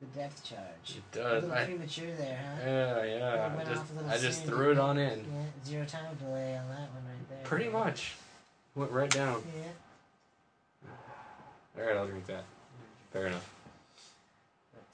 the 0.00 0.06
depth 0.18 0.44
charge. 0.44 0.96
It 0.96 1.12
does. 1.12 1.44
A 1.44 1.46
little 1.46 1.52
I, 1.52 1.64
premature 1.64 2.14
there, 2.16 2.38
huh? 2.38 2.60
yeah, 2.64 3.04
yeah. 3.04 3.52
I 3.58 3.64
just, 3.64 3.80
off 3.80 3.90
a 3.90 3.94
little 3.94 4.10
I 4.10 4.18
just 4.18 4.44
threw 4.44 4.70
it 4.72 4.78
on 4.78 4.98
in. 4.98 5.18
Yeah, 5.18 5.42
zero 5.64 5.84
time 5.86 6.14
delay 6.16 6.56
on 6.56 6.68
that 6.68 6.88
one 6.92 7.04
right 7.04 7.28
there. 7.28 7.38
Pretty 7.44 7.68
much. 7.68 8.14
Went 8.74 8.92
right 8.92 9.10
down. 9.10 9.42
Yeah. 9.56 10.90
Alright, 11.80 11.96
I'll 11.96 12.06
drink 12.06 12.26
that. 12.26 12.44
Fair 13.12 13.26
enough. 13.26 13.50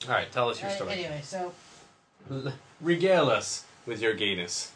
Alright, 0.06 0.32
tell 0.32 0.48
us 0.48 0.60
your 0.60 0.70
story. 0.70 0.92
anyway, 0.92 1.20
so 1.22 1.52
L- 2.30 2.52
Regale 2.80 3.28
us 3.30 3.64
with 3.86 4.00
your 4.00 4.14
gayness. 4.14 4.72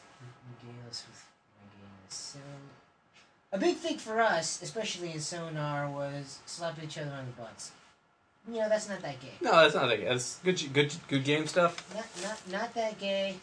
Gayness 0.62 1.04
with 1.08 1.24
my 1.58 1.66
gayness. 1.76 2.14
So, 2.14 2.38
a 3.52 3.58
big 3.58 3.76
thing 3.76 3.98
for 3.98 4.20
us, 4.20 4.60
especially 4.62 5.12
in 5.12 5.20
sonar, 5.20 5.90
was 5.90 6.38
slapping 6.46 6.84
each 6.84 6.98
other 6.98 7.10
on 7.12 7.26
the 7.26 7.42
butts. 7.42 7.72
You 8.46 8.60
know, 8.60 8.68
that's 8.68 8.88
not 8.88 9.02
that 9.02 9.20
gay. 9.20 9.32
No, 9.40 9.52
that's 9.52 9.74
not 9.74 9.88
that. 9.88 10.04
That's 10.04 10.38
good. 10.44 10.72
Good. 10.72 10.94
Good 11.08 11.24
game 11.24 11.46
stuff. 11.46 11.84
Not 11.94 12.06
not 12.22 12.60
not 12.60 12.74
that 12.74 12.98
gay 12.98 13.36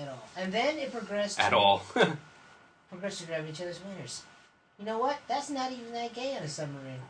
at 0.00 0.08
all. 0.08 0.22
And 0.36 0.52
then 0.52 0.78
it 0.78 0.92
progressed 0.92 1.40
At 1.40 1.50
to, 1.50 1.56
all. 1.56 1.82
progressed 2.90 3.20
to 3.20 3.26
grabbing 3.26 3.50
each 3.50 3.60
other's 3.60 3.78
wieners. 3.78 4.22
You 4.78 4.84
know 4.84 4.98
what? 4.98 5.18
That's 5.26 5.50
not 5.50 5.72
even 5.72 5.92
that 5.92 6.14
gay 6.14 6.36
on 6.36 6.42
a 6.42 6.48
submarine. 6.48 7.00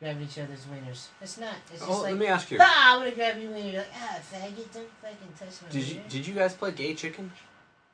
Grabbing 0.00 0.22
each 0.22 0.38
other's 0.38 0.64
wieners. 0.64 1.08
It's 1.20 1.38
not. 1.38 1.54
It's 1.72 1.80
just 1.80 1.90
oh, 1.90 2.02
like 2.02 2.12
let 2.12 2.18
me 2.18 2.26
ask 2.26 2.50
you. 2.50 2.58
ah, 2.60 2.94
I'm 2.94 3.00
gonna 3.00 3.12
grab 3.12 3.38
your 3.38 3.52
wiener. 3.52 3.68
You're 3.68 3.80
like 3.82 3.92
ah, 3.94 4.18
faggot, 4.32 4.72
don't 4.72 4.88
fucking 5.02 5.32
touch 5.38 5.62
my 5.62 5.68
Did 5.70 5.88
you. 5.88 6.00
Did 6.08 6.26
you 6.26 6.34
guys 6.34 6.54
play 6.54 6.72
gay 6.72 6.94
chicken? 6.94 7.30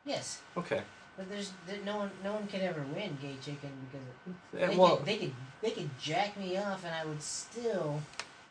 Yes. 0.04 0.40
Okay. 0.56 0.82
But 1.16 1.30
there's 1.30 1.52
there, 1.66 1.78
no 1.84 1.96
one 1.96 2.10
no 2.22 2.34
one 2.34 2.46
could 2.46 2.60
ever 2.60 2.84
win 2.94 3.16
gay 3.22 3.36
chicken 3.42 3.70
because 3.90 4.70
they, 4.70 4.76
well, 4.76 4.96
could, 4.98 5.06
they 5.06 5.16
could 5.16 5.32
they 5.62 5.70
could 5.70 5.90
jack 5.98 6.38
me 6.38 6.56
off 6.58 6.84
and 6.84 6.94
I 6.94 7.04
would 7.06 7.22
still 7.22 8.02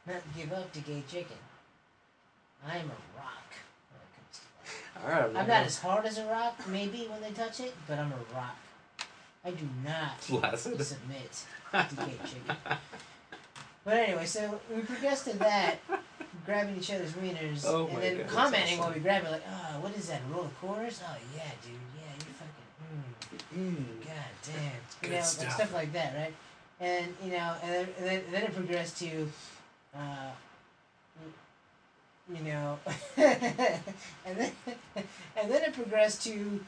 not 0.08 0.22
give 0.36 0.52
up 0.52 0.72
to 0.74 0.80
gay 0.80 1.04
chicken. 1.08 1.38
I 2.68 2.78
am 2.78 2.86
a 2.86 3.20
rock 3.20 3.54
when 3.92 4.02
it 4.02 4.12
comes 4.16 4.40
to 4.40 5.08
right. 5.08 5.34
that. 5.34 5.40
I'm 5.40 5.48
not 5.48 5.66
as 5.68 5.78
hard 5.78 6.06
as 6.06 6.18
a 6.18 6.26
rock, 6.26 6.60
maybe 6.68 7.08
when 7.10 7.22
they 7.22 7.32
touch 7.32 7.60
it, 7.60 7.74
but 7.88 8.00
I'm 8.00 8.12
a 8.12 8.36
rock. 8.36 8.58
I 9.44 9.52
do 9.52 9.68
not 9.84 10.20
flaccid. 10.20 10.82
submit 10.84 11.46
to 11.72 11.96
gay 11.98 12.18
chicken. 12.26 12.56
But 13.84 13.98
anyway, 13.98 14.26
so 14.26 14.60
we 14.74 14.82
progressed 14.82 15.26
to 15.26 15.38
that, 15.38 15.76
grabbing 16.48 16.76
each 16.78 16.92
other's 16.92 17.12
wieners, 17.12 17.64
Oh 17.68 17.86
and 17.86 18.02
then 18.02 18.18
God, 18.18 18.28
commenting 18.30 18.64
awesome. 18.64 18.80
while 18.80 18.94
we 18.94 19.00
grab 19.00 19.24
it, 19.24 19.30
like, 19.32 19.44
oh, 19.48 19.80
what 19.82 19.96
is 19.96 20.08
that, 20.08 20.22
a 20.28 20.34
roll 20.34 20.46
of 20.46 20.60
quarters? 20.60 21.00
Oh, 21.08 21.16
yeah, 21.36 21.44
dude, 21.64 21.76
mm. 23.56 23.76
God 24.02 24.32
damn. 24.46 25.04
You 25.04 25.10
know, 25.10 25.16
like 25.16 25.26
stuff. 25.26 25.54
stuff 25.54 25.74
like 25.74 25.94
that, 25.94 26.16
right? 26.16 26.34
And 26.80 27.14
you 27.24 27.32
know, 27.32 27.54
and 27.64 27.72
then, 27.72 27.88
and 27.98 28.34
then, 28.34 28.44
it 28.44 28.54
progressed 28.54 29.00
to, 29.00 29.32
uh, 29.96 30.32
you 32.34 32.44
know, 32.44 32.80
and 33.18 34.38
then 34.38 34.52
and 34.66 35.52
then 35.52 35.64
it 35.64 35.74
progressed 35.74 36.24
to 36.24 36.60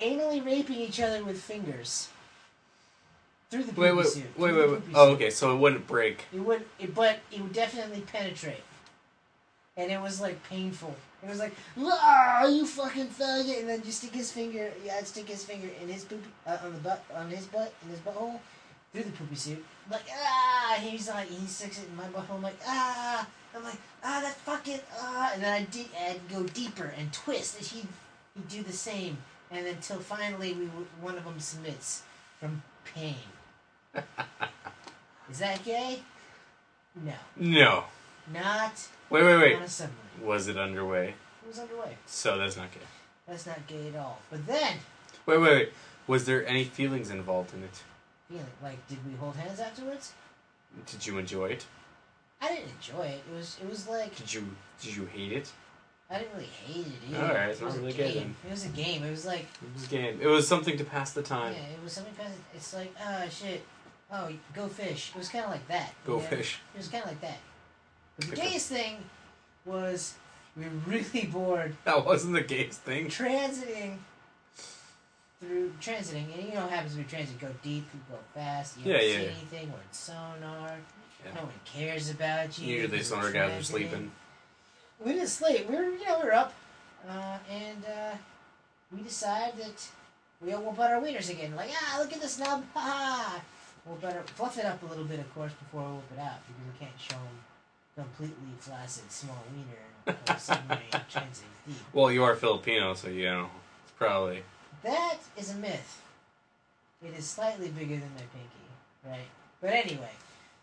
anally 0.00 0.44
raping 0.44 0.76
each 0.76 1.00
other 1.00 1.24
with 1.24 1.40
fingers 1.40 2.08
through 3.50 3.64
the 3.64 3.80
Wait, 3.80 3.92
wait, 3.92 4.06
suit. 4.06 4.24
wait, 4.36 4.52
wait, 4.52 4.70
wait. 4.70 4.80
Oh, 4.94 5.10
okay. 5.12 5.30
So 5.30 5.54
it 5.54 5.58
wouldn't 5.58 5.86
break. 5.86 6.24
It 6.34 6.40
would, 6.40 6.64
it, 6.78 6.94
but 6.94 7.18
it 7.30 7.40
would 7.40 7.52
definitely 7.52 8.00
penetrate, 8.00 8.62
and 9.76 9.90
it 9.90 10.00
was 10.00 10.20
like 10.20 10.42
painful. 10.48 10.94
It 11.22 11.28
was 11.30 11.38
like, 11.38 11.54
ah, 11.78 12.46
you 12.46 12.66
fucking 12.66 13.08
faggot, 13.08 13.60
and 13.60 13.68
then 13.68 13.82
you 13.84 13.92
stick 13.92 14.12
his 14.12 14.30
finger. 14.30 14.70
Yeah, 14.84 14.96
I'd 14.98 15.06
stick 15.06 15.28
his 15.28 15.44
finger 15.44 15.68
in 15.82 15.88
his 15.88 16.04
poop 16.04 16.22
uh, 16.46 16.58
on 16.62 16.74
the 16.74 16.80
butt, 16.80 17.02
on 17.14 17.30
his 17.30 17.46
butt, 17.46 17.72
in 17.82 17.90
his 17.90 18.00
butthole, 18.00 18.38
through 18.92 19.04
the 19.04 19.10
poopy 19.10 19.34
suit. 19.34 19.64
Like 19.90 20.04
ah, 20.12 20.78
he's 20.80 21.08
like 21.08 21.28
he 21.28 21.46
sticks 21.46 21.78
it 21.78 21.88
in 21.88 21.96
my 21.96 22.04
butthole. 22.04 22.36
I'm 22.36 22.42
like 22.42 22.58
ah, 22.66 23.26
I'm 23.56 23.64
like 23.64 23.78
ah, 24.02 24.20
that 24.22 24.36
fucking 24.36 24.80
ah, 24.98 25.32
and 25.34 25.42
then 25.42 25.52
I 25.52 25.64
did, 25.64 25.86
I'd 25.98 26.28
go 26.30 26.42
deeper 26.44 26.92
and 26.98 27.12
twist, 27.12 27.58
and 27.58 27.66
he'd 27.66 27.88
he'd 28.34 28.48
do 28.48 28.62
the 28.62 28.72
same, 28.72 29.18
and 29.50 29.66
until 29.66 29.98
finally 29.98 30.52
we 30.52 30.66
one 31.00 31.16
of 31.16 31.24
them 31.24 31.40
submits 31.40 32.02
from 32.38 32.62
pain. 32.94 33.16
Is 35.30 35.38
that 35.38 35.64
gay? 35.64 36.02
No. 37.02 37.14
No. 37.36 37.84
Not 38.32 38.88
Wait, 39.14 39.22
wait, 39.22 39.36
wait. 39.60 39.90
Was 40.24 40.48
it 40.48 40.56
underway? 40.56 41.10
It 41.44 41.46
was 41.48 41.60
underway. 41.60 41.96
So 42.04 42.36
that's 42.36 42.56
not 42.56 42.72
gay. 42.72 42.80
That's 43.28 43.46
not 43.46 43.64
gay 43.68 43.90
at 43.90 43.96
all. 43.96 44.18
But 44.28 44.44
then, 44.44 44.78
Wait, 45.24 45.38
wait, 45.38 45.50
wait. 45.54 45.72
Was 46.08 46.24
there 46.24 46.44
any 46.48 46.64
feelings 46.64 47.10
involved 47.10 47.54
in 47.54 47.62
it? 47.62 47.82
feeling 48.28 48.44
like, 48.60 48.88
did 48.88 48.98
we 49.08 49.14
hold 49.16 49.36
hands 49.36 49.60
afterwards? 49.60 50.14
Did 50.90 51.06
you 51.06 51.18
enjoy 51.18 51.46
it? 51.50 51.64
I 52.42 52.48
didn't 52.48 52.70
enjoy 52.72 53.04
it. 53.04 53.22
It 53.32 53.36
was, 53.36 53.56
it 53.62 53.70
was 53.70 53.86
like 53.86 54.16
Did 54.16 54.34
you 54.34 54.44
Did 54.82 54.96
you 54.96 55.06
hate 55.06 55.30
it? 55.32 55.52
I 56.10 56.18
didn't 56.18 56.32
really 56.34 56.46
hate 56.46 56.86
it 56.86 57.14
either. 57.14 57.24
Alright, 57.24 57.50
it's 57.50 57.60
it 57.60 57.64
was 57.66 57.74
not 57.74 57.78
a 57.78 57.86
really 57.86 57.96
good 57.96 58.12
game. 58.14 58.36
It 58.44 58.50
was 58.50 58.64
a 58.64 58.68
game. 58.70 59.04
It 59.04 59.10
was 59.12 59.24
like, 59.24 59.46
It 59.62 59.72
was 59.74 59.84
a 59.84 59.88
game. 59.90 60.18
It 60.20 60.26
was 60.26 60.48
something 60.48 60.76
to 60.76 60.84
pass 60.84 61.12
the 61.12 61.22
time. 61.22 61.52
yeah, 61.54 61.60
it 61.60 61.82
was 61.84 61.92
something. 61.92 62.14
Past, 62.14 62.32
it's 62.52 62.74
like, 62.74 62.92
ah, 63.00 63.22
shit. 63.30 63.64
Oh, 64.12 64.28
go 64.54 64.66
fish. 64.66 65.12
It 65.14 65.18
was 65.18 65.28
kind 65.28 65.44
of 65.44 65.52
like 65.52 65.68
that. 65.68 65.90
you 66.04 66.14
Go 66.14 66.18
know? 66.18 66.24
fish. 66.24 66.58
It 66.74 66.78
was 66.78 66.88
kind 66.88 67.04
of 67.04 67.10
like 67.10 67.20
that. 67.20 67.38
But 68.16 68.26
the 68.30 68.36
gayest 68.36 68.68
thing 68.68 68.98
was 69.64 70.14
we 70.56 70.64
were 70.64 70.70
really 70.86 71.26
bored 71.26 71.76
That 71.84 72.04
wasn't 72.04 72.34
the 72.34 72.42
gayest 72.42 72.80
thing. 72.80 73.08
transiting 73.08 73.96
through 75.40 75.72
transiting, 75.80 76.32
and 76.34 76.48
you 76.48 76.54
know 76.54 76.62
what 76.62 76.70
happens 76.70 76.92
when 76.94 77.02
you 77.04 77.08
transit. 77.10 77.34
You 77.40 77.48
go 77.48 77.54
deep, 77.62 77.84
you 77.92 78.00
go 78.10 78.18
fast. 78.34 78.78
You 78.78 78.92
Yeah, 78.92 78.98
don't 78.98 79.06
yeah, 79.08 79.12
see 79.14 79.22
yeah. 79.22 79.30
anything. 79.30 79.72
We're 79.72 79.78
in 79.78 79.92
sonar. 79.92 80.70
Yeah. 81.24 81.34
No 81.34 81.40
one 81.42 81.52
cares 81.64 82.10
about 82.10 82.58
you. 82.58 82.66
Usually 82.74 82.90
because 82.90 83.08
sonar 83.08 83.32
guys 83.32 83.50
are 83.50 83.54
transiting. 83.56 83.64
sleeping. 83.64 84.10
We 85.04 85.12
didn't 85.12 85.28
sleep. 85.28 85.68
We 85.68 85.76
were, 85.76 85.82
you 85.84 86.04
know, 86.06 86.18
we 86.20 86.26
were 86.26 86.34
up, 86.34 86.54
uh, 87.08 87.38
and 87.50 87.84
uh, 87.84 88.16
we 88.94 89.02
decided 89.02 89.58
that 89.58 89.88
we'll 90.40 90.62
whoop 90.62 90.78
out 90.78 90.92
our 90.92 91.00
wieners 91.02 91.28
again. 91.30 91.54
Like, 91.56 91.70
ah, 91.74 91.98
look 92.00 92.12
at 92.12 92.20
the 92.22 92.28
snub, 92.28 92.64
ha 92.72 92.80
ha. 92.80 93.40
We'll 93.84 93.96
better 93.96 94.22
fluff 94.22 94.56
it 94.58 94.64
up 94.64 94.82
a 94.82 94.86
little 94.86 95.04
bit, 95.04 95.18
of 95.18 95.34
course, 95.34 95.52
before 95.52 95.82
we 95.82 95.94
whoop 95.96 96.12
it 96.16 96.20
out 96.20 96.38
because 96.46 96.62
we 96.72 96.78
can't 96.78 96.98
show 96.98 97.16
them 97.16 97.38
completely 97.94 98.52
flaccid 98.58 99.10
small 99.10 99.38
wiener 99.52 100.18
in 100.28 100.38
submarine 100.38 100.80
transit 101.10 101.44
deep. 101.66 101.76
Well, 101.92 102.10
you 102.10 102.24
are 102.24 102.34
Filipino, 102.34 102.94
so 102.94 103.08
you 103.08 103.24
know 103.24 103.48
it's 103.84 103.92
probably 103.92 104.42
That 104.82 105.16
is 105.36 105.52
a 105.54 105.56
myth. 105.56 106.02
It 107.04 107.14
is 107.16 107.26
slightly 107.28 107.68
bigger 107.68 107.94
than 107.96 108.10
my 108.14 108.22
pinky, 108.32 109.06
right? 109.06 109.28
But 109.60 109.70
anyway, 109.70 110.10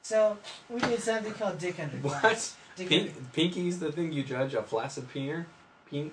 so 0.02 0.38
we 0.70 0.80
did 0.80 1.00
something 1.00 1.34
called 1.34 1.58
dick 1.60 1.80
under 1.80 1.98
glass. 1.98 2.24
what. 2.24 2.56
Dick 2.78 2.88
Pink, 2.90 3.10
under, 3.10 3.22
pinky's 3.34 3.80
the 3.80 3.92
thing 3.92 4.14
you 4.14 4.24
judge 4.24 4.54
a 4.54 4.64
flaccid 4.64 5.10
peener? 5.14 5.46
Peen, 5.90 6.12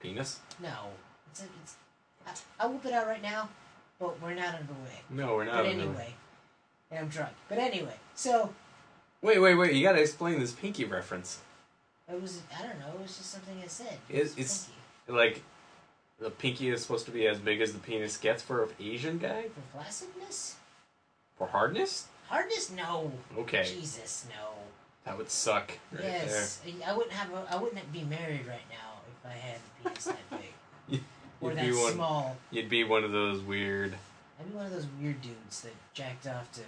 penis? 0.00 0.40
no, 0.60 0.70
it's 1.30 1.42
a, 1.42 1.44
it's. 1.62 1.74
I, 2.26 2.32
I'll 2.64 2.70
whoop 2.72 2.86
it 2.86 2.92
out 2.92 3.06
right 3.06 3.22
now, 3.22 3.48
but 3.98 4.20
we're 4.22 4.34
not 4.34 4.54
underway. 4.54 5.00
No, 5.10 5.34
we're 5.34 5.44
not. 5.44 5.56
but 5.56 5.62
the- 5.64 5.68
anyway, 5.70 6.14
and 6.90 7.00
I'm 7.00 7.08
drunk. 7.08 7.32
But 7.48 7.58
anyway, 7.58 7.96
so 8.14 8.52
Wait, 9.22 9.38
wait, 9.38 9.54
wait! 9.54 9.72
You 9.74 9.82
gotta 9.82 10.00
explain 10.00 10.40
this 10.40 10.52
pinky 10.52 10.84
reference. 10.84 11.38
it 12.10 12.20
was. 12.20 12.40
I 12.58 12.62
don't 12.62 12.78
know. 12.80 12.88
It 12.94 13.02
was 13.02 13.16
just 13.16 13.30
something 13.30 13.56
I 13.62 13.68
said. 13.68 13.98
It- 14.08 14.22
was 14.22 14.32
it's- 14.32 14.64
pinky. 14.66 14.78
Like, 15.18 15.42
the 16.20 16.30
pinky 16.30 16.70
is 16.70 16.82
supposed 16.82 17.04
to 17.06 17.10
be 17.12 17.26
as 17.26 17.38
big 17.38 17.60
as 17.60 17.72
the 17.72 17.78
penis 17.80 18.16
gets 18.16 18.42
for 18.42 18.62
an 18.64 18.70
Asian 18.80 19.18
guy 19.18 19.46
for 19.48 19.78
flaccidness, 19.78 20.54
for 21.36 21.48
hardness. 21.48 22.06
hardness. 22.28 22.70
No. 22.70 23.12
Okay, 23.38 23.64
Jesus, 23.64 24.26
no. 24.28 24.50
that 25.04 25.18
would 25.18 25.30
suck. 25.30 25.72
Right 25.92 26.02
yes, 26.04 26.60
I 26.86 26.92
wouldn't 26.92 27.12
have. 27.12 27.32
A, 27.32 27.46
I 27.50 27.56
wouldn't 27.56 27.92
be 27.92 28.02
married 28.04 28.46
right 28.46 28.66
now 28.70 29.00
if 29.24 29.30
I 29.30 29.34
had 29.34 29.58
a 29.84 29.88
penis 29.88 30.04
that 30.04 30.30
big. 30.30 31.00
or 31.40 31.50
You'd 31.50 31.58
that 31.58 31.66
be 31.66 31.72
one. 31.72 31.92
small. 31.94 32.36
You'd 32.50 32.68
be 32.70 32.84
one 32.84 33.02
of 33.04 33.12
those 33.12 33.40
weird 33.40 33.94
I'd 34.40 34.48
be 34.50 34.56
one 34.56 34.66
of 34.66 34.72
those 34.72 34.86
weird 35.00 35.20
dudes 35.20 35.60
that 35.62 35.74
jacked 35.94 36.26
off 36.26 36.50
to 36.52 36.60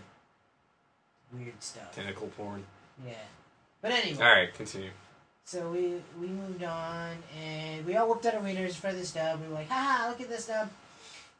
weird 1.32 1.62
stuff. 1.62 1.94
tentacle 1.94 2.28
porn. 2.36 2.64
Yeah. 3.06 3.14
But 3.82 3.92
anyway, 3.92 4.22
All 4.24 4.32
right, 4.32 4.54
continue. 4.54 4.90
so 5.44 5.70
we 5.70 5.94
we 6.20 6.26
moved 6.28 6.62
on 6.64 7.16
and 7.38 7.84
we 7.86 7.96
all 7.96 8.08
whooped 8.08 8.24
out 8.26 8.34
our 8.34 8.40
wieners 8.40 8.74
for 8.74 8.92
the 8.92 9.04
stub. 9.04 9.40
We 9.42 9.48
were 9.48 9.54
like, 9.54 9.68
haha, 9.68 10.08
look 10.08 10.20
at 10.20 10.28
this 10.28 10.44
stub. 10.44 10.70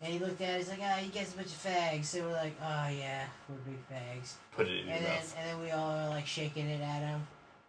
And 0.03 0.12
he 0.12 0.18
looked 0.18 0.41
at 0.43 0.51
it, 0.51 0.59
he's 0.59 0.68
like, 0.68 0.80
ah, 0.82 0.99
you 1.01 1.11
guys 1.11 1.32
a 1.32 1.37
bunch 1.37 1.49
of 1.49 1.62
fags. 1.64 2.05
So 2.07 2.22
we're 2.22 2.32
like, 2.32 2.55
oh 2.62 2.89
yeah, 2.89 3.24
we're 3.49 3.57
big 3.72 3.78
fags. 3.89 4.35
Put 4.55 4.66
it 4.66 4.80
in 4.80 4.87
your 4.87 4.97
And 4.97 5.05
then 5.07 5.12
mouth. 5.12 5.37
and 5.39 5.49
then 5.49 5.61
we 5.64 5.70
all 5.70 5.95
were 5.95 6.09
like 6.11 6.26
shaking 6.26 6.66
it 6.68 6.82
at 6.82 7.01
him. 7.01 7.26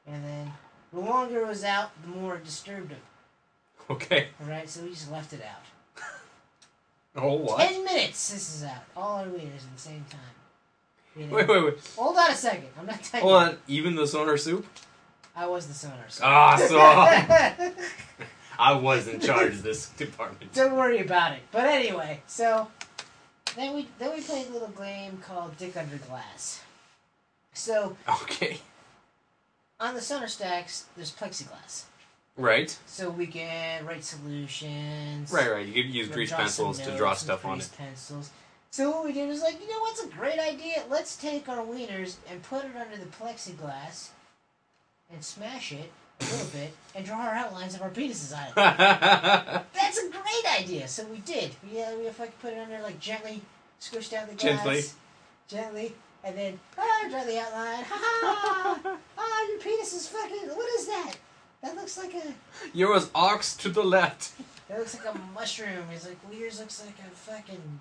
And 0.07 0.23
then 0.25 0.51
the 0.91 0.99
longer 0.99 1.41
it 1.41 1.47
was 1.47 1.63
out, 1.63 1.91
the 2.01 2.09
more 2.09 2.35
it 2.35 2.43
disturbed 2.43 2.91
him. 2.91 2.99
Okay. 3.89 4.29
Alright, 4.41 4.67
so 4.67 4.81
we 4.83 4.89
just 4.89 5.11
left 5.11 5.31
it 5.33 5.41
out. 5.43 6.03
Oh 7.17 7.35
what? 7.35 7.59
Ten 7.69 7.85
minutes 7.85 8.33
this 8.33 8.55
is 8.55 8.63
out. 8.63 8.83
All 8.97 9.19
our 9.19 9.25
wieners 9.27 9.63
at 9.63 9.73
the 9.75 9.81
same 9.81 10.03
time. 10.09 10.19
You 11.15 11.27
know? 11.27 11.35
Wait, 11.35 11.47
wait, 11.47 11.63
wait. 11.63 11.73
Hold 11.97 12.17
on 12.17 12.31
a 12.31 12.35
second. 12.35 12.67
I'm 12.79 12.85
not 12.85 13.09
done 13.11 13.21
Hold 13.21 13.41
yet. 13.43 13.51
on. 13.53 13.57
Even 13.67 13.95
the 13.95 14.05
sonar 14.07 14.37
sup? 14.37 14.65
I 15.35 15.47
was 15.47 15.67
the 15.67 15.73
sonar. 15.73 16.05
So. 16.09 16.23
Ah, 16.25 16.55
so 16.67 17.73
I 18.57 18.73
was 18.73 19.07
in 19.07 19.19
charge 19.19 19.53
of 19.53 19.63
this 19.63 19.89
department. 19.97 20.53
Don't 20.53 20.75
worry 20.75 20.99
about 20.99 21.33
it. 21.33 21.39
But 21.51 21.65
anyway, 21.65 22.21
so 22.27 22.69
then 23.55 23.73
we 23.75 23.87
then 23.99 24.13
we 24.13 24.21
played 24.21 24.47
a 24.47 24.51
little 24.51 24.69
game 24.69 25.17
called 25.17 25.57
Dick 25.57 25.75
Under 25.77 25.97
Glass. 25.97 26.61
So 27.53 27.95
Okay. 28.23 28.59
on 29.79 29.93
the 29.95 30.01
sonar 30.01 30.27
stacks, 30.27 30.85
there's 30.97 31.11
plexiglass, 31.13 31.83
Right. 32.37 32.77
so 32.85 33.09
we 33.09 33.27
can 33.27 33.85
write 33.85 34.03
solutions. 34.03 35.31
Right, 35.31 35.49
right. 35.49 35.65
You 35.65 35.73
could 35.83 35.93
use 35.93 36.09
grease 36.09 36.31
pencils 36.33 36.79
to 36.79 36.95
draw 36.97 37.13
stuff 37.13 37.45
on 37.45 37.53
grease 37.59 37.67
it. 37.67 37.77
Pencils. 37.77 38.29
So 38.75 38.89
what 38.89 39.05
we 39.05 39.13
did 39.13 39.29
was 39.29 39.41
like, 39.41 39.61
you 39.61 39.69
know 39.69 39.79
what's 39.79 40.03
a 40.03 40.07
great 40.07 40.37
idea? 40.37 40.83
Let's 40.89 41.15
take 41.15 41.47
our 41.47 41.63
wieners 41.63 42.17
and 42.29 42.43
put 42.43 42.65
it 42.65 42.71
under 42.75 42.97
the 42.97 43.05
plexiglass 43.05 44.09
and 45.09 45.23
smash 45.23 45.71
it 45.71 45.89
a 46.19 46.23
little 46.25 46.47
bit 46.47 46.73
and 46.93 47.05
draw 47.05 47.21
our 47.21 47.33
outlines 47.33 47.75
of 47.75 47.81
our 47.81 47.89
penises 47.89 48.35
on 48.35 48.47
it. 48.49 48.55
That's 49.73 49.97
a 49.97 50.09
great 50.09 50.59
idea. 50.59 50.89
So 50.89 51.05
we 51.05 51.19
did. 51.19 51.51
We, 51.63 51.81
uh, 51.81 51.95
we 51.95 52.07
if 52.07 52.19
I 52.19 52.25
could 52.25 52.41
put 52.41 52.51
it 52.51 52.59
under 52.59 52.83
like 52.83 52.99
gently, 52.99 53.41
squish 53.79 54.09
down 54.09 54.27
the 54.27 54.33
glass. 54.33 54.61
Gently. 54.61 54.83
Gently. 55.47 55.93
And 56.25 56.37
then, 56.37 56.59
ah, 56.77 57.07
draw 57.09 57.23
the 57.23 57.39
outline. 57.39 57.85
Ha 57.85 57.97
ha! 57.97 58.97
Ah, 59.17 59.47
your 59.51 59.59
penis 59.59 59.93
is 59.93 60.09
fucking. 60.09 60.49
What 60.49 60.69
is 60.77 60.87
that? 60.87 61.13
That 61.63 61.77
looks 61.77 61.97
like 61.97 62.13
a. 62.13 62.33
Yours 62.73 63.09
ox 63.15 63.55
to 63.55 63.69
the 63.69 63.85
left. 63.85 64.33
That 64.67 64.79
looks 64.79 64.97
like 64.99 65.15
a 65.15 65.17
mushroom. 65.33 65.85
It's 65.93 66.05
like 66.05 66.17
well, 66.27 66.37
yours 66.37 66.59
looks 66.59 66.83
like 66.85 66.99
a 66.99 67.09
fucking 67.09 67.79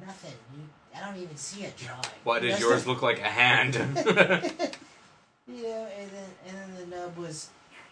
nothing. 0.00 0.34
You, 0.54 0.62
I 0.96 1.06
don't 1.06 1.20
even 1.20 1.36
see 1.36 1.64
a 1.64 1.70
drawing. 1.70 2.00
Why 2.24 2.40
does 2.40 2.60
yours 2.60 2.84
the- 2.84 2.90
look 2.90 3.02
like 3.02 3.18
a 3.18 3.22
hand? 3.22 3.74
you 5.48 5.62
know, 5.62 5.88
and 5.98 6.10
then 6.10 6.30
and 6.48 6.56
then 6.56 6.90
the 6.90 6.96
nub 6.96 7.16
was 7.16 7.50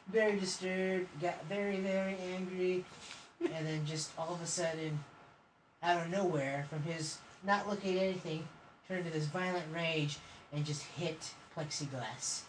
very 0.08 0.38
disturbed, 0.38 1.08
got 1.20 1.44
very 1.48 1.78
very 1.78 2.16
angry, 2.34 2.84
and 3.40 3.66
then 3.66 3.84
just 3.86 4.10
all 4.18 4.34
of 4.34 4.40
a 4.40 4.46
sudden, 4.46 4.98
out 5.82 6.04
of 6.04 6.10
nowhere, 6.10 6.66
from 6.68 6.82
his 6.82 7.18
not 7.44 7.68
looking 7.68 7.96
at 7.98 8.04
anything, 8.04 8.46
turned 8.88 9.04
to 9.04 9.10
this 9.10 9.26
violent 9.26 9.66
rage 9.74 10.18
and 10.52 10.64
just 10.64 10.82
hit 10.82 11.32
plexiglass 11.56 12.42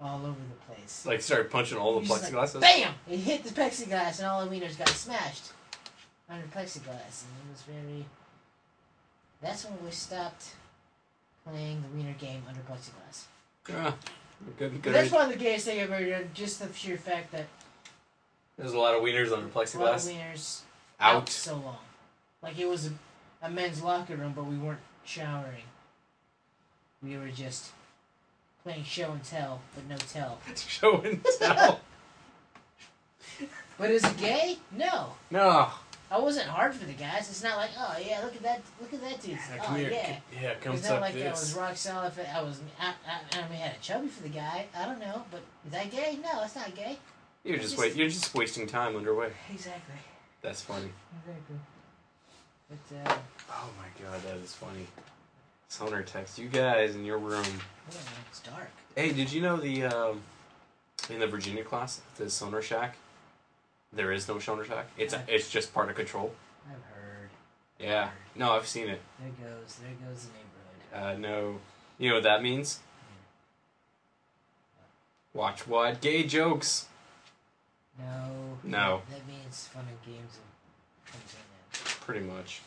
all 0.00 0.20
over 0.20 0.36
the 0.36 0.74
place. 0.74 1.06
like 1.06 1.22
started 1.22 1.50
punching 1.50 1.78
all 1.78 1.94
the 1.94 2.00
He 2.00 2.06
just 2.06 2.32
like. 2.32 2.60
Bam! 2.60 2.94
It 3.10 3.18
hit 3.18 3.44
the 3.44 3.50
plexiglass, 3.50 4.18
and 4.18 4.28
all 4.28 4.44
the 4.44 4.50
wieners 4.54 4.78
got 4.78 4.88
smashed 4.88 5.52
under 6.28 6.46
plexiglass, 6.48 7.24
and 7.24 7.32
it 7.40 7.50
was 7.50 7.62
very. 7.66 8.04
That's 9.42 9.64
when 9.64 9.74
we 9.84 9.90
stopped 9.90 10.54
playing 11.48 11.82
the 11.82 11.96
wiener 11.96 12.14
game 12.18 12.42
under 12.48 12.60
plexiglass. 12.60 13.24
Good, 13.64 13.94
But 14.58 14.82
good. 14.82 14.94
that's 14.94 15.08
probably 15.10 15.34
the 15.34 15.40
gayest 15.42 15.66
thing 15.66 15.80
I've 15.80 15.90
ever 15.90 16.08
done. 16.08 16.30
Just 16.34 16.60
the 16.60 16.72
sheer 16.72 16.96
fact 16.96 17.32
that 17.32 17.46
There's 18.58 18.72
a 18.72 18.78
lot 18.78 18.94
of 18.94 19.02
wieners 19.02 19.32
under 19.32 19.34
a 19.34 19.38
lot 19.38 19.44
of 19.44 19.54
plexiglass. 19.54 20.12
wieners 20.12 20.60
out 20.98 21.14
Out. 21.16 21.28
so 21.28 21.54
long, 21.56 21.78
like 22.42 22.58
it 22.58 22.66
was 22.68 22.86
a, 22.86 22.90
a 23.42 23.50
men's 23.50 23.82
locker 23.82 24.16
room, 24.16 24.32
but 24.34 24.46
we 24.46 24.56
weren't 24.56 24.80
showering. 25.04 25.64
We 27.02 27.16
were 27.18 27.28
just 27.28 27.70
playing 28.62 28.84
show 28.84 29.12
and 29.12 29.22
tell, 29.22 29.60
but 29.74 29.86
no 29.88 29.96
tell. 29.96 30.38
Show 30.56 31.00
and 31.02 31.24
tell. 31.38 31.80
But 33.78 33.90
is 33.90 34.02
it 34.04 34.16
gay? 34.16 34.56
No. 34.72 35.12
no. 35.30 35.68
I 36.10 36.18
wasn't 36.20 36.46
hard 36.46 36.72
for 36.74 36.84
the 36.86 36.92
guys. 36.92 37.28
It's 37.28 37.42
not 37.42 37.56
like, 37.56 37.70
oh 37.78 37.96
yeah, 38.04 38.20
look 38.22 38.36
at 38.36 38.42
that, 38.42 38.62
look 38.80 38.94
at 38.94 39.00
that 39.00 39.20
dude. 39.20 39.32
Yeah, 39.32 39.40
oh 39.60 39.64
come 39.64 39.76
here. 39.76 39.90
yeah. 39.90 40.16
Yeah, 40.40 40.54
come 40.60 40.74
It's 40.74 40.88
not 40.88 41.00
like 41.00 41.16
I 41.16 41.30
was 41.30 41.54
rock 41.54 41.76
solid. 41.76 42.12
I 42.32 42.42
was, 42.42 42.60
I, 42.80 42.88
I, 43.08 43.38
I 43.38 43.48
mean, 43.48 43.52
I 43.52 43.66
had 43.66 43.76
a 43.76 43.80
chubby 43.80 44.08
for 44.08 44.22
the 44.22 44.28
guy. 44.28 44.66
I 44.76 44.86
don't 44.86 45.00
know, 45.00 45.24
but 45.30 45.40
is 45.66 45.72
that 45.72 45.90
gay? 45.90 46.18
No, 46.22 46.44
it's 46.44 46.54
not 46.54 46.74
gay. 46.74 46.98
You're 47.44 47.58
just 47.58 47.76
wait. 47.78 47.94
You're 47.96 48.08
just 48.08 48.34
wasting 48.34 48.66
time 48.66 48.96
underway. 48.96 49.30
Exactly. 49.52 49.94
That's 50.42 50.60
funny. 50.62 50.90
Exactly. 51.20 51.56
But 52.68 53.10
uh, 53.10 53.16
Oh 53.50 53.70
my 53.78 54.04
god, 54.04 54.20
that 54.22 54.36
is 54.36 54.52
funny. 54.52 54.86
Sonar 55.68 56.02
techs. 56.02 56.38
You 56.38 56.48
guys 56.48 56.94
in 56.94 57.04
your 57.04 57.18
room. 57.18 57.44
yeah, 57.90 57.98
it's 58.30 58.40
dark. 58.40 58.70
Hey, 58.94 59.12
did 59.12 59.32
you 59.32 59.40
know 59.42 59.56
the 59.56 59.84
um, 59.84 60.20
in 61.10 61.18
the 61.20 61.26
Virginia 61.26 61.64
class, 61.64 62.00
the 62.16 62.30
sonar 62.30 62.62
shack? 62.62 62.96
There 63.96 64.12
is 64.12 64.28
no 64.28 64.38
sonar 64.38 64.64
shack. 64.66 64.86
It's 64.98 65.14
a, 65.14 65.22
it's 65.26 65.48
just 65.50 65.72
part 65.72 65.88
of 65.88 65.96
control. 65.96 66.34
I've 66.68 66.74
heard. 66.94 67.30
Yeah. 67.80 68.10
No, 68.34 68.52
I've 68.52 68.66
seen 68.66 68.88
it. 68.88 69.00
There 69.18 69.30
goes, 69.30 69.76
there 69.76 69.90
goes 70.06 70.26
the 70.26 70.32
neighborhood. 70.98 71.16
Uh, 71.16 71.18
no. 71.18 71.58
You 71.98 72.10
know 72.10 72.16
what 72.16 72.24
that 72.24 72.42
means? 72.42 72.80
Watch 75.32 75.66
what? 75.66 76.02
Gay 76.02 76.24
jokes. 76.24 76.86
No. 77.98 78.58
No. 78.62 79.02
That 79.10 79.26
means 79.26 79.68
fun 79.72 79.84
and 79.88 80.14
games 80.14 80.38
and 81.12 81.22
in. 81.22 82.00
Pretty 82.00 82.20
much. 82.20 82.60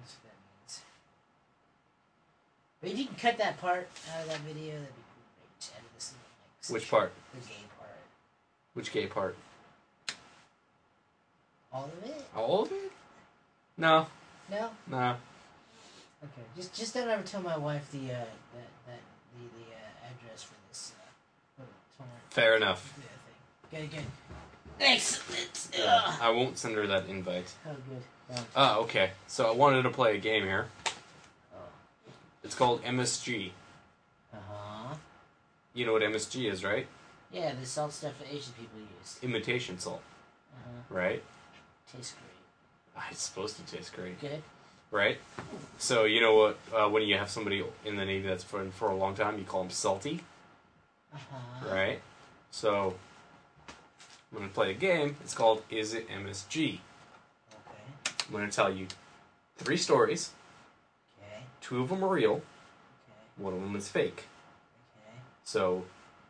That's 0.00 0.14
what 0.14 0.24
that 0.24 0.36
means. 0.60 0.80
But 2.82 2.90
if 2.90 2.98
you 2.98 3.06
can 3.06 3.14
cut 3.16 3.38
that 3.38 3.58
part 3.58 3.88
out 4.14 4.22
of 4.22 4.28
that 4.28 4.40
video, 4.40 4.72
that'd 4.72 4.86
be 4.86 5.02
great. 5.40 5.70
Edit 5.76 5.90
this 5.94 6.12
in, 6.68 6.74
Which 6.74 6.90
part? 6.90 7.12
The 7.34 7.46
gay 7.46 7.54
part. 7.78 7.90
Which 8.74 8.92
gay 8.92 9.06
part? 9.06 9.36
All 11.72 11.84
of 11.84 12.10
it? 12.10 12.24
All 12.36 12.62
of 12.62 12.72
it? 12.72 12.92
No. 13.76 14.06
No. 14.50 14.70
No. 14.86 15.16
Okay. 16.22 16.42
Just 16.56 16.74
just 16.74 16.94
don't 16.94 17.08
ever 17.08 17.22
tell 17.22 17.42
my 17.42 17.56
wife 17.56 17.90
the 17.90 17.98
uh 18.12 18.18
that 18.54 18.68
that 18.86 19.00
the 19.34 19.44
the 19.58 19.70
uh, 19.72 20.10
address 20.10 20.42
for 20.44 20.54
this 20.68 20.92
uh 21.58 21.62
for 21.96 22.04
Fair 22.30 22.56
enough. 22.56 22.92
yeah, 22.98 23.80
thing. 23.80 23.88
Good, 23.90 23.96
good. 23.96 24.06
Excellent. 24.80 25.68
Yeah, 25.78 26.14
I 26.20 26.30
won't 26.30 26.58
send 26.58 26.74
her 26.76 26.86
that 26.86 27.06
invite. 27.08 27.52
Oh, 27.66 27.70
good. 27.88 28.02
Well, 28.28 28.44
Ah, 28.56 28.76
okay. 28.78 29.10
So 29.26 29.48
I 29.48 29.52
wanted 29.52 29.82
to 29.82 29.90
play 29.90 30.16
a 30.16 30.18
game 30.18 30.42
here. 30.44 30.66
oh. 31.54 31.58
It's 32.44 32.54
called 32.54 32.82
MSG. 32.84 33.50
Uh 34.32 34.36
huh. 34.50 34.94
You 35.74 35.86
know 35.86 35.92
what 35.94 36.02
MSG 36.02 36.50
is, 36.50 36.62
right? 36.64 36.86
Yeah, 37.32 37.52
the 37.58 37.64
salt 37.66 37.92
stuff 37.92 38.12
that 38.18 38.28
Asian 38.28 38.52
people 38.58 38.78
use. 39.00 39.18
Imitation 39.22 39.78
salt, 39.78 40.02
Uh 40.54 40.58
huh. 40.66 40.94
right? 40.94 41.22
Tastes 41.90 42.12
great. 42.14 42.96
Ah, 42.96 43.06
It's 43.10 43.22
supposed 43.22 43.56
to 43.56 43.62
taste 43.76 43.92
great, 43.94 44.20
Good. 44.20 44.42
right? 44.90 45.18
So 45.78 46.04
you 46.04 46.20
know 46.20 46.36
what? 46.36 46.58
Uh, 46.74 46.88
when 46.88 47.02
you 47.02 47.16
have 47.18 47.30
somebody 47.30 47.64
in 47.84 47.96
the 47.96 48.04
Navy 48.04 48.26
that's 48.28 48.44
for 48.44 48.64
for 48.70 48.88
a 48.90 48.94
long 48.94 49.14
time, 49.14 49.38
you 49.38 49.44
call 49.44 49.62
them 49.62 49.70
salty, 49.70 50.20
Uh 51.14 51.18
huh. 51.30 51.74
right? 51.74 52.00
So 52.50 52.94
I'm 54.32 54.38
gonna 54.38 54.48
play 54.50 54.70
a 54.70 54.74
game. 54.74 55.16
It's 55.22 55.34
called 55.34 55.62
Is 55.70 55.94
It 55.94 56.08
MSG? 56.08 56.80
Okay. 57.52 58.14
I'm 58.26 58.32
gonna 58.32 58.50
tell 58.50 58.72
you 58.72 58.86
three 59.58 59.76
stories. 59.76 60.30
Okay. 61.18 61.42
Two 61.60 61.82
of 61.82 61.88
them 61.88 62.02
are 62.04 62.08
real. 62.08 62.32
Okay. 62.34 62.42
One 63.36 63.54
of 63.54 63.60
them 63.60 63.76
is 63.76 63.88
fake. 63.88 64.24
Okay. 64.96 65.16
So 65.44 65.84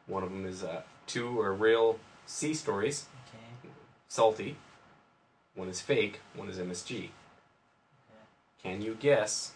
one 0.06 0.22
of 0.22 0.30
them 0.30 0.46
is 0.46 0.62
uh, 0.64 0.82
two 1.06 1.40
are 1.40 1.52
real 1.52 1.98
sea 2.26 2.54
stories, 2.54 3.06
Okay. 3.28 3.72
salty. 4.08 4.56
One 5.54 5.68
is 5.68 5.80
fake. 5.80 6.20
One 6.34 6.48
is 6.48 6.58
MSG. 6.58 7.08
Can 8.62 8.80
you 8.80 8.96
guess 8.98 9.52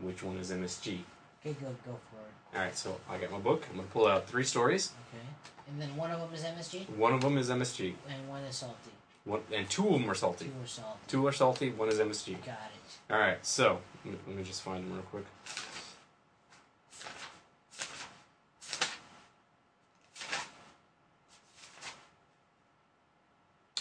which 0.00 0.22
one 0.22 0.38
is 0.38 0.50
MSG? 0.50 0.98
Okay. 1.44 1.54
Go 1.60 1.66
go 1.86 1.98
for 2.10 2.20
it. 2.56 2.56
All 2.58 2.62
right, 2.64 2.76
so 2.76 2.98
I 3.08 3.18
got 3.18 3.30
my 3.30 3.38
book. 3.38 3.66
I'm 3.70 3.76
gonna 3.76 3.88
pull 3.88 4.06
out 4.06 4.26
three 4.28 4.44
stories. 4.44 4.92
Okay. 5.10 5.24
And 5.68 5.80
then 5.80 5.94
one 5.96 6.10
of 6.10 6.18
them 6.20 6.30
is 6.32 6.42
MSG, 6.44 6.88
One 6.96 7.12
of 7.12 7.20
them 7.20 7.36
is 7.36 7.50
MSG. 7.50 7.94
and 8.08 8.28
one 8.28 8.42
is 8.44 8.56
salty. 8.56 8.90
One 9.24 9.40
and 9.52 9.68
two 9.68 9.86
of 9.86 10.00
them 10.00 10.10
are 10.10 10.14
salty. 10.14 10.46
Two 10.46 10.62
are 10.62 10.66
salty. 10.66 10.98
Two 11.08 11.26
are 11.26 11.32
salty. 11.32 11.70
One 11.70 11.88
is 11.90 11.98
MSG. 11.98 12.32
Got 12.44 12.54
it. 12.74 13.12
All 13.12 13.18
right, 13.20 13.44
so 13.44 13.80
let 14.04 14.14
me, 14.14 14.18
let 14.26 14.36
me 14.36 14.42
just 14.42 14.62
find 14.62 14.82
them 14.84 14.92
real 14.94 15.02
quick. 15.02 15.26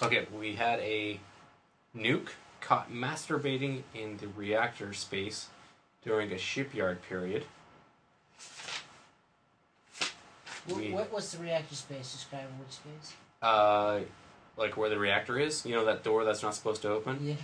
Okay, 0.01 0.27
we 0.37 0.53
had 0.55 0.79
a 0.79 1.19
nuke 1.97 2.29
caught 2.61 2.91
masturbating 2.91 3.83
in 3.93 4.17
the 4.17 4.27
reactor 4.27 4.93
space 4.93 5.47
during 6.03 6.31
a 6.31 6.37
shipyard 6.37 7.01
period. 7.03 7.45
What, 10.67 10.77
We- 10.77 10.91
what 10.91 11.11
what's 11.11 11.31
the 11.31 11.41
reactor 11.43 11.75
space? 11.75 12.11
Describe 12.11 12.45
which 12.59 12.71
space. 12.75 13.13
Uh, 13.41 14.01
like 14.57 14.75
where 14.75 14.89
the 14.89 14.99
reactor 14.99 15.39
is, 15.39 15.65
you 15.65 15.73
know 15.75 15.85
that 15.85 16.03
door 16.03 16.23
that's 16.25 16.43
not 16.43 16.55
supposed 16.55 16.81
to 16.81 16.89
open 16.89 17.19
Yeah. 17.21 17.35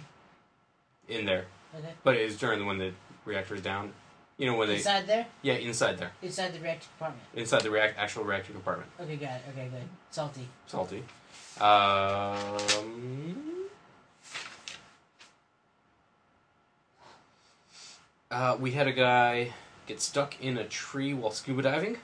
in 1.07 1.25
there, 1.25 1.45
Okay. 1.75 1.93
but 2.03 2.15
it's 2.15 2.35
during 2.37 2.65
when 2.65 2.79
the 2.79 2.93
reactor 3.25 3.55
is 3.55 3.61
down. 3.61 3.93
You 4.37 4.47
know 4.47 4.57
when 4.57 4.67
they 4.67 4.77
Inside 4.77 5.05
there. 5.07 5.27
yeah 5.43 5.53
inside 5.53 5.99
there, 5.99 6.11
Inside 6.23 6.53
the 6.53 6.59
reactor 6.59 6.87
compartment. 6.97 7.23
inside 7.35 7.61
the 7.61 7.69
react 7.69 7.97
actual 7.99 8.23
reactor 8.23 8.51
compartment. 8.51 8.89
Okay, 8.99 9.15
got 9.15 9.35
it. 9.35 9.43
Okay, 9.49 9.67
good. 9.69 9.87
Salty. 10.09 10.47
Salty. 10.65 11.03
Um, 11.61 13.52
uh, 18.33 18.57
we 18.59 18.71
had 18.71 18.87
a 18.87 18.91
guy 18.91 19.53
get 19.85 20.01
stuck 20.01 20.41
in 20.41 20.57
a 20.57 20.63
tree 20.65 21.13
while 21.13 21.31
scuba 21.31 21.61
diving. 21.61 21.97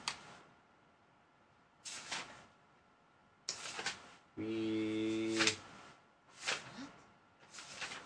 We. 4.38 5.40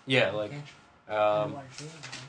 Yeah, 0.05 0.32
like 0.32 0.51
um, 1.09 1.17
Underwater 1.17 1.67
tree. 1.78 1.88
Okay. 1.88 2.19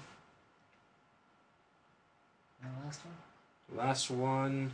And 2.63 2.73
the 2.73 2.85
last 2.85 3.01
one. 3.05 3.87
last 3.87 4.11
one. 4.11 4.73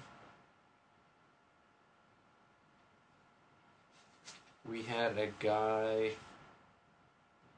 We 4.68 4.82
had 4.82 5.18
a 5.18 5.28
guy 5.38 6.12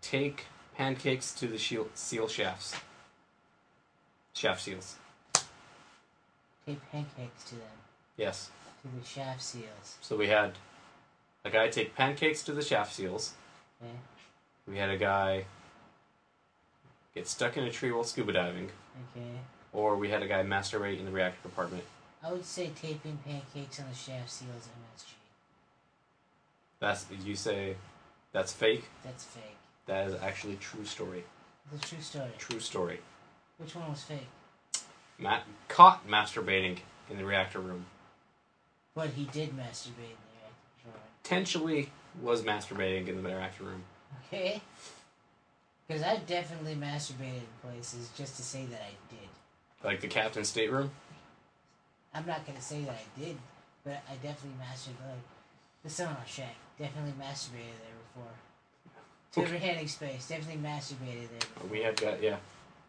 take 0.00 0.46
pancakes 0.74 1.32
to 1.34 1.46
the 1.46 1.58
shield, 1.58 1.90
seal 1.94 2.26
shafts. 2.26 2.74
Shaft 4.35 4.62
seals. 4.62 4.97
Take 6.66 6.91
pancakes 6.91 7.45
to 7.45 7.57
them. 7.57 7.64
Yes. 8.16 8.51
To 8.83 8.89
the 9.01 9.07
shaft 9.07 9.43
seals. 9.43 9.99
So 10.01 10.16
we 10.16 10.28
had 10.28 10.53
a 11.45 11.51
guy 11.51 11.68
take 11.68 11.95
pancakes 11.95 12.43
to 12.45 12.53
the 12.53 12.62
shaft 12.62 12.95
seals. 12.95 13.35
Okay. 13.83 13.93
We 14.66 14.78
had 14.78 14.91
a 14.91 14.97
guy 14.97 15.45
get 17.14 17.28
stuck 17.28 17.57
in 17.57 17.64
a 17.64 17.70
tree 17.70 17.93
while 17.93 18.05
scuba 18.05 18.33
diving. 18.33 18.70
Okay. 19.14 19.26
Or 19.72 19.97
we 19.97 20.11
had 20.11 20.22
a 20.22 20.28
guy 20.28 20.43
masturbate 20.43 20.99
in 20.99 21.05
the 21.05 21.11
reactor 21.11 21.41
compartment. 21.43 21.85
I 22.24 22.33
would 22.33 22.45
say 22.45 22.70
taping 22.80 23.18
pancakes 23.24 23.80
on 23.80 23.87
the 23.89 23.95
shaft 23.95 24.30
seals 24.30 24.68
MSG. 24.68 25.14
That's 26.78 27.07
you 27.24 27.35
say 27.35 27.76
that's 28.33 28.53
fake. 28.53 28.85
That's 29.05 29.24
fake. 29.24 29.57
That 29.87 30.09
is 30.09 30.14
actually 30.22 30.57
true 30.57 30.85
story. 30.85 31.24
The 31.72 31.78
true 31.78 32.01
story. 32.01 32.30
True 32.39 32.61
story. 32.61 33.01
Which 33.62 33.76
one 33.76 33.90
was 33.90 34.02
fake? 34.02 34.26
Matt 35.20 35.44
caught 35.68 36.08
masturbating 36.08 36.78
in 37.08 37.16
the 37.16 37.24
reactor 37.24 37.60
room. 37.60 37.86
But 38.92 39.10
he 39.10 39.24
did 39.26 39.50
masturbate 39.50 40.10
in 40.10 40.18
the 40.26 40.40
reactor 40.40 40.82
drawer. 40.82 40.94
Potentially 41.22 41.90
was 42.20 42.42
masturbating 42.42 43.06
in 43.06 43.22
the 43.22 43.28
reactor 43.28 43.62
room. 43.62 43.84
Okay. 44.26 44.60
Because 45.86 46.02
I've 46.02 46.26
definitely 46.26 46.74
masturbated 46.74 47.36
in 47.36 47.70
places 47.70 48.10
just 48.16 48.36
to 48.36 48.42
say 48.42 48.64
that 48.66 48.80
I 48.80 48.94
did. 49.08 49.28
Like 49.84 50.00
the 50.00 50.08
captain's 50.08 50.48
stateroom. 50.48 50.90
I'm 52.12 52.26
not 52.26 52.44
gonna 52.44 52.60
say 52.60 52.82
that 52.82 52.90
I 52.96 53.20
did, 53.20 53.36
but 53.84 54.02
I 54.10 54.14
definitely 54.14 54.58
masturbated. 54.60 55.08
Like 55.08 55.18
the 55.84 55.90
Son 55.90 56.16
Shack, 56.26 56.56
definitely 56.78 57.12
masturbated 57.12 57.78
there 57.78 57.98
before. 58.12 58.32
Okay. 59.36 59.52
River 59.52 59.64
Handing 59.64 59.88
Space, 59.88 60.26
definitely 60.26 60.60
masturbated 60.60 61.28
there 61.30 61.48
before. 61.54 61.70
We 61.70 61.82
have 61.82 61.96
got 61.96 62.20
yeah. 62.20 62.36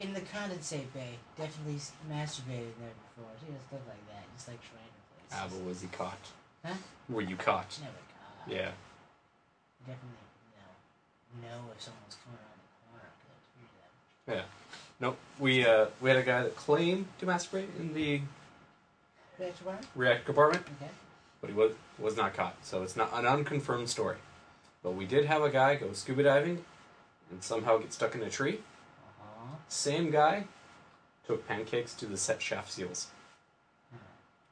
In 0.04 0.14
the 0.14 0.20
condensate 0.20 0.92
bay, 0.94 1.16
definitely 1.38 1.80
masturbated 2.12 2.76
there 2.78 2.92
before. 3.08 3.32
You 3.48 3.54
know, 3.54 3.60
stuff 3.70 3.80
like 3.88 4.06
that, 4.12 4.24
just 4.36 4.50
like 4.50 4.60
random 4.76 5.02
places. 5.16 5.32
Ah, 5.32 5.48
but 5.50 5.66
was 5.66 5.80
he 5.82 5.88
caught? 5.88 6.20
Huh? 6.66 6.74
Were 7.08 7.22
you 7.22 7.38
caught? 7.38 7.80
Never 7.80 7.94
caught. 7.94 8.54
Yeah. 8.54 8.72
Definitely 9.88 10.28
no. 10.52 11.48
Know 11.48 11.72
if 11.74 11.82
someone's 11.82 12.18
coming 12.22 12.38
around 12.38 12.60
the 12.60 12.90
corner. 12.92 13.10
'cause 14.28 14.44
I'd. 14.44 14.46
Nope. 15.00 15.18
We 15.40 15.66
uh 15.66 15.86
we 16.02 16.10
had 16.10 16.20
a 16.20 16.24
guy 16.24 16.44
that 16.44 16.56
claimed 16.58 17.08
to 17.20 17.26
masturbate 17.26 17.74
in 17.80 17.94
the 17.94 18.22
Reactor 19.40 19.64
bar? 19.64 19.80
reactor 19.96 20.26
compartment, 20.26 20.66
Okay. 20.82 20.92
but 21.40 21.50
he 21.50 21.56
was 21.56 21.72
was 21.98 22.18
not 22.18 22.34
caught. 22.34 22.56
So 22.64 22.84
it's 22.84 22.98
not 22.98 23.10
an 23.14 23.26
unconfirmed 23.26 23.90
story. 23.90 24.18
But 24.84 24.92
we 24.96 25.06
did 25.06 25.26
have 25.26 25.42
a 25.44 25.50
guy 25.50 25.76
go 25.76 25.94
scuba 25.94 26.24
diving 26.24 26.66
and 27.32 27.42
somehow 27.42 27.78
get 27.78 27.94
stuck 27.94 28.16
in 28.16 28.22
a 28.22 28.30
tree. 28.30 28.62
Same 29.68 30.12
guy 30.12 30.46
took 31.26 31.48
pancakes 31.48 31.94
to 31.96 32.06
the 32.06 32.18
set 32.18 32.42
shaft 32.42 32.72
seals. 32.72 33.08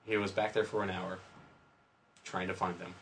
He 0.05 0.17
was 0.17 0.31
back 0.31 0.53
there 0.53 0.65
for 0.65 0.83
an 0.83 0.89
hour 0.89 1.19
trying 2.23 2.47
to 2.47 2.53
find 2.53 2.79
them. 2.79 2.93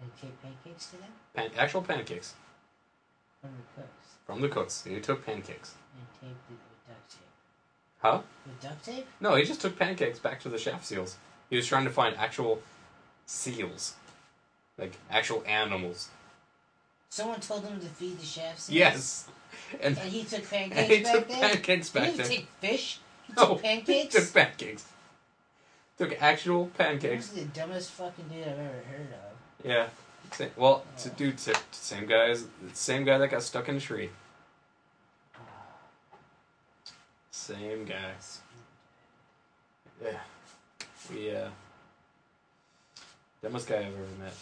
And 0.00 0.10
take 0.20 0.42
pancakes 0.42 0.86
to 0.86 0.96
them 0.96 1.10
Pan- 1.34 1.50
actual 1.56 1.82
pancakes 1.82 2.34
from 3.40 3.50
the 3.52 3.82
cooks 3.82 4.04
from 4.26 4.40
the 4.40 4.48
cooks. 4.48 4.84
He 4.84 5.00
took 5.00 5.24
pancakes. 5.24 5.74
and 5.96 6.06
taped 6.20 6.50
it 6.50 6.54
with 6.54 6.88
duct 6.88 7.10
tape. 7.10 7.20
Huh? 7.98 8.20
With 8.46 8.60
duct 8.60 8.84
tape? 8.84 9.06
No, 9.20 9.34
he 9.34 9.44
just 9.44 9.60
took 9.60 9.78
pancakes 9.78 10.18
back 10.18 10.40
to 10.40 10.48
the 10.48 10.58
shaft 10.58 10.84
seals. 10.86 11.16
He 11.50 11.56
was 11.56 11.66
trying 11.66 11.84
to 11.84 11.90
find 11.90 12.16
actual 12.16 12.62
seals. 13.26 13.94
Like 14.78 14.94
actual 15.10 15.42
animals. 15.46 16.08
Someone 17.14 17.38
told 17.38 17.64
him 17.64 17.78
to 17.78 17.86
feed 17.86 18.18
the 18.18 18.26
chefs. 18.26 18.68
Yes. 18.68 19.28
And, 19.80 19.96
And 19.96 20.10
he 20.10 20.24
took 20.24 20.40
and 20.52 20.72
pancakes 20.72 20.88
he 20.88 21.02
back 21.04 21.12
took 21.14 21.28
there? 21.28 21.38
pancakes 21.48 21.92
he 21.92 21.98
back 22.00 22.14
there. 22.14 22.26
take 22.26 22.48
fish? 22.60 22.98
He 23.28 23.32
No, 23.36 23.46
took 23.50 23.62
pancakes? 23.62 24.12
He 24.14 24.20
took 24.20 24.34
pancakes. 24.34 24.84
Took 25.96 26.20
actual 26.20 26.66
pancakes. 26.76 27.28
This 27.28 27.38
is 27.38 27.44
the 27.44 27.60
dumbest 27.60 27.92
fucking 27.92 28.24
dude 28.32 28.42
I've 28.42 28.58
ever 28.58 28.82
heard 28.90 29.08
of. 29.12 29.64
Yeah. 29.64 29.86
Sa- 30.32 30.46
Well, 30.56 30.84
to 31.02 31.10
dude, 31.10 31.38
sa- 31.38 31.52
same 31.70 32.06
guys, 32.06 32.46
same 32.72 33.04
guy 33.04 33.16
that 33.18 33.28
got 33.28 33.44
stuck 33.44 33.68
in 33.68 33.76
a 33.76 33.80
tree. 33.80 34.10
Same 37.30 37.84
guy. 37.84 38.10
Yeah. 40.02 40.18
We 41.12 41.30
uh 41.36 41.48
dumbest 43.40 43.68
guy 43.68 43.76
I've 43.76 43.84
ever 43.84 44.16
met. 44.18 44.34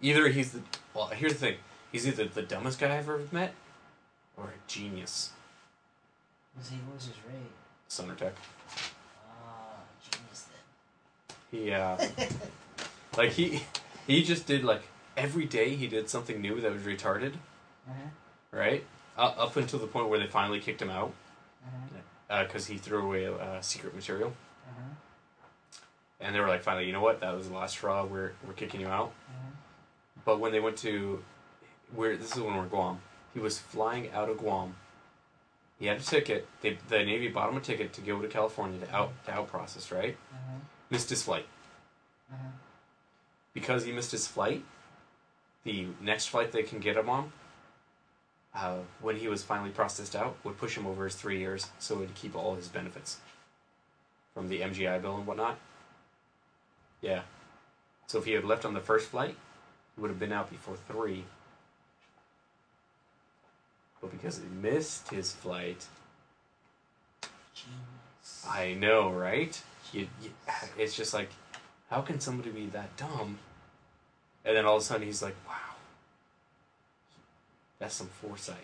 Either 0.00 0.28
he's 0.28 0.52
the 0.52 0.62
well, 0.94 1.08
here's 1.08 1.34
the 1.34 1.38
thing. 1.38 1.56
He's 1.92 2.06
either 2.06 2.26
the 2.26 2.42
dumbest 2.42 2.78
guy 2.78 2.86
I've 2.96 3.08
ever 3.08 3.20
met 3.32 3.54
or 4.36 4.44
a 4.44 4.68
genius. 4.70 5.30
Was 6.56 6.68
he, 6.70 6.76
what 6.86 6.94
was 6.96 7.04
his 7.06 7.16
rate? 7.28 7.50
Sonar 7.88 8.14
tech. 8.16 8.34
Ah, 9.30 9.80
genius 10.10 10.46
then. 11.50 11.60
He 11.60 11.72
uh 11.72 11.96
Like 13.16 13.30
he 13.32 13.62
he 14.06 14.22
just 14.22 14.46
did 14.46 14.64
like 14.64 14.82
every 15.16 15.44
day 15.46 15.74
he 15.74 15.86
did 15.86 16.08
something 16.08 16.40
new 16.40 16.60
that 16.60 16.72
was 16.72 16.82
retarded, 16.82 17.34
Uh-huh. 17.88 18.08
right? 18.52 18.84
Uh, 19.16 19.34
up 19.36 19.56
until 19.56 19.78
the 19.80 19.86
point 19.86 20.08
where 20.08 20.18
they 20.20 20.26
finally 20.28 20.60
kicked 20.60 20.80
him 20.82 20.90
out 20.90 21.12
Uh-huh. 21.66 22.44
because 22.44 22.66
he 22.66 22.76
threw 22.76 23.02
away 23.06 23.26
uh, 23.26 23.60
secret 23.60 23.94
material, 23.94 24.32
Uh-huh. 24.68 25.80
and 26.20 26.34
they 26.34 26.40
were 26.40 26.46
like, 26.48 26.62
finally, 26.62 26.86
you 26.86 26.92
know 26.92 27.00
what? 27.00 27.20
That 27.20 27.34
was 27.34 27.48
the 27.48 27.54
last 27.54 27.72
straw. 27.72 28.04
We're 28.04 28.32
we're 28.46 28.52
kicking 28.54 28.80
you 28.80 28.88
out. 28.88 29.12
Uh-huh. 29.28 29.50
But 30.24 30.38
when 30.40 30.52
they 30.52 30.60
went 30.60 30.76
to 30.78 31.24
where 31.94 32.16
this 32.16 32.34
is 32.36 32.42
when 32.42 32.56
we're 32.56 32.66
Guam, 32.66 33.00
he 33.34 33.40
was 33.40 33.58
flying 33.58 34.10
out 34.12 34.28
of 34.28 34.38
Guam. 34.38 34.74
He 35.78 35.86
had 35.86 35.98
a 35.98 36.00
ticket. 36.00 36.46
They, 36.60 36.76
the 36.88 36.98
Navy 37.04 37.28
bought 37.28 37.50
him 37.50 37.56
a 37.56 37.60
ticket 37.60 37.92
to 37.94 38.00
go 38.00 38.20
to 38.20 38.28
California 38.28 38.84
to 38.84 38.94
out 38.94 39.12
to 39.26 39.32
out 39.32 39.48
process. 39.48 39.90
Right, 39.92 40.16
Uh-huh. 40.32 40.58
missed 40.90 41.10
his 41.10 41.22
flight. 41.22 41.46
Uh-huh. 42.32 42.48
because 43.54 43.84
he 43.84 43.92
missed 43.92 44.10
his 44.12 44.26
flight, 44.26 44.62
the 45.64 45.86
next 46.00 46.26
flight 46.26 46.52
they 46.52 46.62
can 46.62 46.78
get 46.78 46.96
him 46.96 47.08
on, 47.08 47.32
uh, 48.54 48.76
when 49.00 49.16
he 49.16 49.28
was 49.28 49.42
finally 49.42 49.70
processed 49.70 50.14
out, 50.14 50.36
would 50.44 50.58
push 50.58 50.76
him 50.76 50.86
over 50.86 51.04
his 51.04 51.14
three 51.14 51.38
years, 51.38 51.68
so 51.78 51.94
it 51.96 51.98
would 52.00 52.14
keep 52.14 52.36
all 52.36 52.54
his 52.54 52.68
benefits 52.68 53.18
from 54.34 54.48
the 54.48 54.60
MGI 54.60 55.00
bill 55.00 55.16
and 55.16 55.26
whatnot. 55.26 55.58
Yeah. 57.00 57.22
So 58.06 58.18
if 58.18 58.24
he 58.26 58.32
had 58.32 58.44
left 58.44 58.64
on 58.64 58.74
the 58.74 58.80
first 58.80 59.08
flight, 59.08 59.34
he 59.94 60.00
would 60.00 60.10
have 60.10 60.18
been 60.20 60.32
out 60.32 60.50
before 60.50 60.76
three. 60.88 61.24
But 64.00 64.10
because 64.12 64.38
he 64.38 64.44
missed 64.62 65.10
his 65.10 65.32
flight, 65.32 65.86
Genius. 67.54 68.46
I 68.48 68.74
know, 68.74 69.10
right? 69.10 69.60
It's 70.78 70.94
just 70.96 71.12
like, 71.14 71.30
how 71.90 72.02
can 72.02 72.20
somebody 72.20 72.50
be 72.50 72.66
that 72.66 72.96
dumb? 72.96 73.38
And 74.44 74.56
then 74.56 74.64
all 74.66 74.76
of 74.76 74.82
a 74.82 74.84
sudden 74.84 75.06
he's 75.06 75.22
like, 75.22 75.34
wow, 75.46 75.74
that's 77.78 77.94
some 77.94 78.06
foresight. 78.06 78.56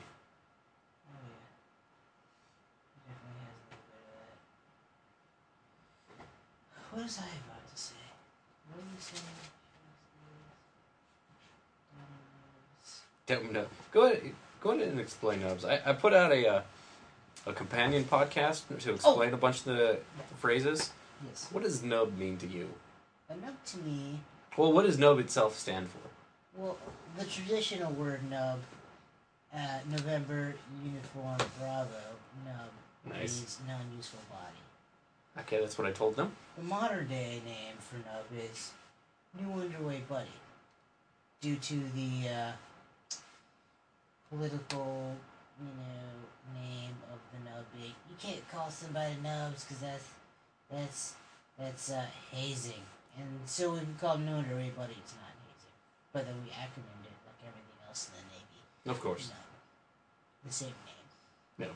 Oh 1.09 1.17
yeah. 1.17 1.43
He 2.95 3.11
definitely 3.11 3.43
has 3.43 3.57
a 3.59 3.75
little 3.75 3.89
bit 3.89 4.07
of 4.07 4.21
that. 6.19 6.29
What 6.93 7.03
was 7.03 7.19
I 7.19 7.23
about 7.23 7.67
to 7.69 7.77
say? 7.77 8.05
What 8.71 8.79
were 8.79 8.91
you 8.95 9.01
saying? 9.01 9.41
Dumb, 13.27 13.53
dumb. 13.53 13.71
Go 13.91 14.05
ahead, 14.05 14.23
go 14.65 14.71
ahead 14.71 14.89
and 14.89 14.99
explain 14.99 15.43
nubs. 15.43 15.65
I, 15.65 15.81
I 15.85 15.93
put 15.93 16.15
out 16.15 16.33
a 16.33 16.49
uh, 16.49 16.63
a 17.47 17.53
companion 17.53 18.05
podcast 18.05 18.63
to 18.81 18.95
explain 18.95 19.35
a 19.35 19.37
bunch 19.37 19.59
of 19.59 19.65
the 19.67 19.99
phrases. 20.39 20.91
Yes. 21.29 21.49
What 21.53 21.63
does 21.63 21.83
nub 21.83 22.17
mean 22.17 22.39
to 22.39 22.47
you? 22.47 22.69
Enough 23.31 23.63
to 23.67 23.79
me. 23.79 24.21
Well, 24.57 24.73
what 24.73 24.85
does 24.87 24.99
nub 24.99 25.19
itself 25.19 25.57
stand 25.59 25.89
for? 25.89 25.99
Well, 26.57 26.77
the 27.19 27.25
traditional 27.25 27.93
word 27.93 28.21
nub, 28.31 28.61
uh, 29.55 29.59
November 29.91 30.55
uniform 30.83 31.37
Bravo 31.59 31.91
nub 32.45 32.71
Nice. 33.07 33.39
means 33.39 33.59
non-useful 33.67 34.21
body. 34.31 35.45
Okay, 35.45 35.61
that's 35.61 35.77
what 35.77 35.87
I 35.87 35.93
told 35.93 36.17
them. 36.17 36.33
The 36.57 36.65
modern 36.65 37.09
day 37.09 37.43
name 37.45 37.77
for 37.79 37.97
nub 37.97 38.25
is 38.51 38.73
new 39.39 39.53
underway 39.61 40.03
buddy, 40.09 40.29
due 41.41 41.57
to 41.57 41.75
the 41.95 42.29
uh, 42.29 42.53
political, 44.39 45.15
you 45.61 45.67
know, 45.67 46.61
name 46.61 46.95
of 47.13 47.19
the 47.33 47.39
nub. 47.49 47.65
You 47.79 48.17
can't 48.21 48.43
call 48.51 48.71
somebody 48.71 49.15
nubs 49.23 49.65
because 49.65 49.81
that's 49.81 50.09
that's 50.71 51.15
that's 51.59 51.91
uh, 51.93 52.05
hazing, 52.33 52.83
and 53.19 53.29
so 53.47 53.73
we 53.73 53.79
can 53.81 53.95
call 54.01 54.19
new 54.19 54.33
underway 54.33 54.71
buddy. 54.77 54.97
It's 54.99 55.15
not 55.15 55.31
hazing, 55.47 55.77
but 56.13 56.27
then 56.27 56.35
we 56.43 56.51
acronymed 56.51 57.07
it 57.07 57.19
like 57.27 57.41
everything 57.43 57.79
else 57.89 58.11
in 58.11 58.21
the 58.21 58.27
Navy. 58.35 58.91
Of 58.91 59.01
course. 59.01 59.29
Nub. 59.29 59.39
The 60.47 60.53
same 60.53 60.69
name. 60.69 61.67
No. 61.67 61.69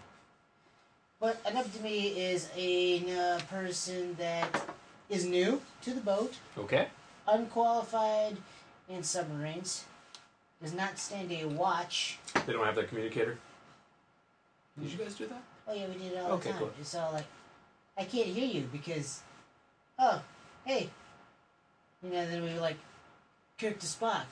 But 1.20 1.40
a 1.46 1.54
nub 1.54 1.72
to 1.72 1.82
me 1.82 2.08
is 2.08 2.48
a 2.56 3.00
uh, 3.16 3.40
person 3.50 4.14
that 4.18 4.68
is 5.08 5.24
new 5.24 5.60
to 5.82 5.90
the 5.92 6.00
boat, 6.00 6.34
Okay. 6.56 6.88
unqualified 7.26 8.36
in 8.88 9.02
submarines, 9.02 9.84
does 10.62 10.74
not 10.74 10.98
stand 10.98 11.30
a 11.32 11.44
watch. 11.46 12.18
They 12.46 12.52
don't 12.52 12.64
have 12.64 12.74
their 12.74 12.84
communicator. 12.84 13.38
Did 14.80 14.92
you 14.92 14.98
guys 14.98 15.14
do 15.14 15.26
that? 15.26 15.42
Oh 15.66 15.74
yeah, 15.74 15.86
we 15.88 15.94
did 15.94 16.12
it 16.12 16.18
all 16.18 16.32
Okay, 16.32 16.44
the 16.48 16.50
time. 16.50 16.58
cool. 16.60 16.70
It's 16.80 16.94
all 16.94 17.12
like, 17.12 17.26
I 17.96 18.04
can't 18.04 18.26
hear 18.28 18.46
you 18.46 18.68
because, 18.72 19.20
oh, 19.98 20.22
hey, 20.64 20.88
you 22.02 22.10
know. 22.10 22.26
Then 22.26 22.42
we 22.42 22.54
were 22.54 22.60
like, 22.60 22.76
Kirk 23.60 23.78
to 23.80 23.86
Spock, 23.86 24.24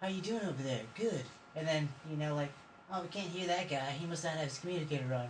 how 0.00 0.08
you 0.08 0.20
doing 0.22 0.42
over 0.42 0.62
there? 0.62 0.80
Good. 0.98 1.22
And 1.54 1.68
then 1.68 1.88
you 2.10 2.16
know, 2.16 2.34
like, 2.34 2.50
oh, 2.92 3.02
we 3.02 3.08
can't 3.08 3.28
hear 3.28 3.46
that 3.48 3.68
guy. 3.68 3.90
He 4.00 4.06
must 4.06 4.24
not 4.24 4.34
have 4.34 4.44
his 4.48 4.58
communicator 4.58 5.12
on. 5.14 5.28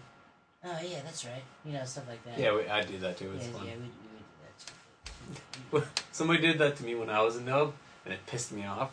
Oh 0.64 0.78
yeah, 0.82 1.00
that's 1.04 1.24
right. 1.24 1.42
You 1.64 1.72
know, 1.72 1.84
stuff 1.84 2.08
like 2.08 2.24
that. 2.24 2.38
Yeah, 2.38 2.54
we, 2.54 2.66
I 2.68 2.82
do 2.84 2.96
that 2.98 3.16
too. 3.18 3.26
yeah, 3.26 3.32
It's 3.36 3.46
yeah, 3.46 3.52
fun. 3.52 3.62
we, 3.64 3.70
we 3.72 5.80
do 5.80 5.80
that 5.80 5.82
too. 5.82 6.02
Somebody 6.12 6.40
did 6.40 6.58
that 6.58 6.76
to 6.76 6.84
me 6.84 6.94
when 6.94 7.10
I 7.10 7.20
was 7.22 7.36
a 7.36 7.42
nub, 7.42 7.72
and 8.04 8.14
it 8.14 8.24
pissed 8.26 8.52
me 8.52 8.64
off. 8.64 8.92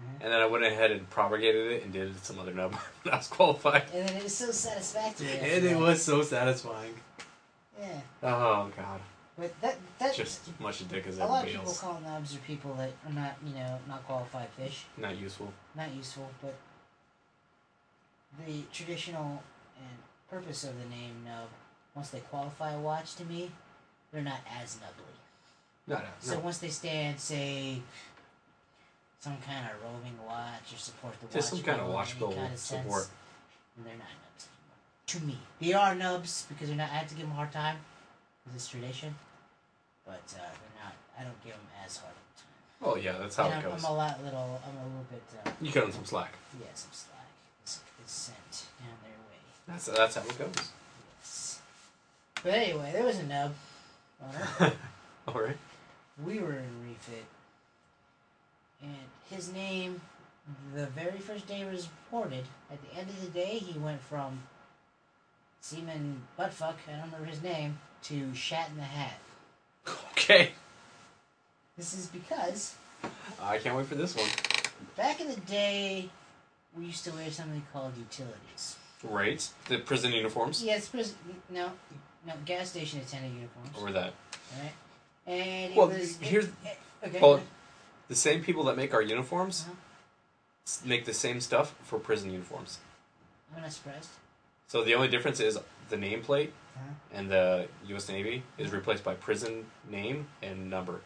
Mhm. 0.00 0.24
And 0.24 0.32
then 0.32 0.40
I 0.40 0.46
went 0.46 0.64
ahead 0.64 0.90
and 0.90 1.08
propagated 1.10 1.72
it 1.72 1.82
and 1.84 1.92
did 1.92 2.10
it 2.14 2.24
some 2.24 2.38
other 2.38 2.52
nub. 2.54 2.74
and 3.04 3.12
I 3.12 3.16
was 3.18 3.28
qualified. 3.28 3.84
And 3.92 4.08
then 4.08 4.16
it 4.16 4.22
was 4.22 4.36
so 4.36 4.50
satisfactory. 4.50 5.28
And 5.38 5.64
it 5.64 5.76
was 5.78 6.02
so 6.02 6.22
satisfying. 6.22 6.94
Yeah, 7.78 8.00
Oh 8.22 8.70
god. 8.76 9.00
but 9.38 9.58
that 9.62 9.78
that 9.98 10.14
Just 10.14 10.46
as 10.48 10.60
much 10.60 10.80
a 10.82 10.84
dick 10.84 11.06
as 11.06 11.18
a 11.18 11.24
lot 11.24 11.44
of 11.44 11.50
people 11.50 11.66
else. 11.66 11.80
call 11.80 11.98
nubs 12.00 12.34
are 12.34 12.40
people 12.40 12.74
that 12.74 12.90
are 13.06 13.12
not 13.12 13.36
you 13.44 13.54
know 13.54 13.78
not 13.88 14.04
qualified 14.06 14.48
fish, 14.50 14.84
Not 14.98 15.16
useful. 15.16 15.52
not 15.74 15.90
useful. 15.92 16.30
But 16.42 16.54
the 18.46 18.62
traditional 18.72 19.42
and 19.78 19.98
purpose 20.28 20.64
of 20.64 20.78
the 20.78 20.84
name 20.88 21.24
nub, 21.24 21.48
once 21.94 22.10
they 22.10 22.20
qualify 22.20 22.72
a 22.72 22.78
watch 22.78 23.14
to 23.16 23.24
me, 23.24 23.50
they're 24.12 24.22
not 24.22 24.40
as 24.60 24.76
nubbly. 24.80 25.04
No, 25.86 25.96
no. 25.96 26.04
So 26.20 26.34
no. 26.34 26.40
once 26.40 26.58
they 26.58 26.68
stand, 26.68 27.18
say, 27.18 27.80
some 29.20 29.36
kind 29.46 29.64
of 29.66 29.72
roving 29.82 30.16
watch 30.26 30.72
or 30.72 30.78
support 30.78 31.14
the 31.20 31.26
Just 31.32 31.52
watch 31.52 31.60
some 31.62 31.68
kind 31.70 31.80
of 31.80 31.88
watch 31.92 32.18
bill 32.18 32.32
kind 32.32 32.52
of 32.52 32.58
sense, 32.58 32.82
support. 32.82 33.06
then 33.76 33.84
they're 33.86 33.94
not 34.00 34.08
nubs 34.24 34.48
anymore. 34.48 34.78
To 35.06 35.20
me, 35.20 35.38
they 35.60 35.72
are 35.74 35.94
nubs 35.94 36.46
because 36.48 36.68
they're 36.68 36.76
not. 36.76 36.90
I 36.90 36.94
have 37.04 37.08
to 37.08 37.14
give 37.14 37.24
them 37.24 37.32
a 37.32 37.36
hard 37.36 37.52
time 37.52 37.76
because 38.44 38.56
it's 38.56 38.68
tradition, 38.68 39.14
but 40.06 40.22
uh, 40.34 40.38
they're 40.40 40.76
not. 40.84 40.94
I 41.18 41.24
don't 41.24 41.38
give 41.44 41.52
them 41.52 41.66
as 41.84 41.98
hard 41.98 42.12
of 42.12 42.18
a 42.18 42.34
time. 42.40 42.92
Oh 42.92 42.96
yeah, 42.96 43.18
that's 43.20 43.36
how 43.36 43.44
and 43.44 43.54
it 43.54 43.56
I'm, 43.66 43.72
goes. 43.72 43.84
I'm 43.84 43.90
a 43.92 43.94
lot 43.96 44.24
little. 44.24 44.60
I'm 44.66 44.76
a 44.76 44.84
little 44.88 45.06
bit. 45.10 45.22
Uh, 45.44 45.50
You 45.60 45.70
cut 45.72 45.82
them 45.84 45.92
some 45.92 46.04
slack. 46.06 46.32
yeah, 46.58 46.66
some 46.74 46.90
slack 46.92 47.28
It's, 47.62 47.80
is 48.04 48.10
sent 48.10 48.66
down 48.80 48.96
their 49.02 49.12
way. 49.28 49.40
That's 49.68 49.86
that's 49.86 50.14
how 50.16 50.22
it 50.22 50.38
goes. 50.38 50.70
Yes. 51.20 51.60
But 52.42 52.54
anyway, 52.54 52.90
there 52.94 53.04
was 53.04 53.18
a 53.18 53.24
nub. 53.24 53.52
All 55.28 55.40
right. 55.40 55.56
we 56.24 56.38
were 56.40 56.52
in 56.52 56.68
refit, 56.88 57.24
and 58.82 58.96
his 59.30 59.52
name, 59.52 60.00
the 60.74 60.86
very 60.86 61.18
first 61.18 61.46
day 61.46 61.64
was 61.64 61.88
reported, 62.04 62.44
at 62.70 62.78
the 62.82 62.98
end 62.98 63.08
of 63.08 63.20
the 63.20 63.28
day, 63.28 63.58
he 63.58 63.78
went 63.78 64.00
from 64.00 64.40
Seaman 65.60 66.22
Buttfuck, 66.38 66.74
I 66.88 66.92
don't 66.92 67.04
remember 67.06 67.26
his 67.26 67.42
name, 67.42 67.78
to 68.04 68.34
Shat 68.34 68.68
in 68.70 68.76
the 68.76 68.82
Hat. 68.82 69.18
Okay. 70.12 70.50
This 71.78 71.94
is 71.94 72.06
because 72.08 72.74
I 73.42 73.56
can't 73.58 73.74
wait 73.74 73.86
for 73.86 73.94
this 73.94 74.14
one. 74.14 74.28
back 74.96 75.18
in 75.20 75.28
the 75.28 75.40
day, 75.40 76.10
we 76.76 76.84
used 76.84 77.04
to 77.06 77.10
wear 77.12 77.30
something 77.30 77.62
called 77.72 77.94
utilities. 77.96 78.76
Right. 79.02 79.48
The 79.68 79.78
prison 79.78 80.12
uniforms. 80.12 80.62
Yes, 80.62 80.88
pres- 80.88 81.14
no, 81.48 81.72
no 82.26 82.34
gas 82.44 82.68
station 82.70 83.00
attendant 83.00 83.34
uniforms, 83.34 83.70
Or 83.80 83.90
that. 83.92 84.12
right? 84.60 84.72
And 85.26 85.72
it 85.72 85.76
Well, 85.76 85.88
was 85.88 86.18
here's 86.18 86.44
it- 86.44 86.78
okay. 87.02 87.18
well, 87.20 87.40
the 88.10 88.16
same 88.16 88.42
people 88.42 88.64
that 88.64 88.76
make 88.76 88.92
our 88.92 89.00
uniforms 89.02 89.62
Uh-huh. 89.62 89.74
s- 90.66 90.82
make 90.84 91.04
the 91.06 91.14
same 91.14 91.40
stuff 91.40 91.74
for 91.82 91.98
prison 91.98 92.30
uniforms. 92.30 92.78
I'm 93.56 93.62
not 93.62 93.72
surprised. 93.72 94.10
So 94.66 94.84
the 94.84 94.94
only 94.94 95.08
difference 95.08 95.40
is 95.40 95.58
the 95.88 95.96
nameplate 95.96 96.50
Uh-huh. 96.76 96.94
and 97.16 97.30
the 97.30 97.68
U.S. 97.86 98.08
Navy 98.08 98.42
is 98.58 98.70
replaced 98.72 99.04
by 99.04 99.14
prison 99.14 99.70
name 99.88 100.28
and 100.42 100.68
number. 100.68 101.00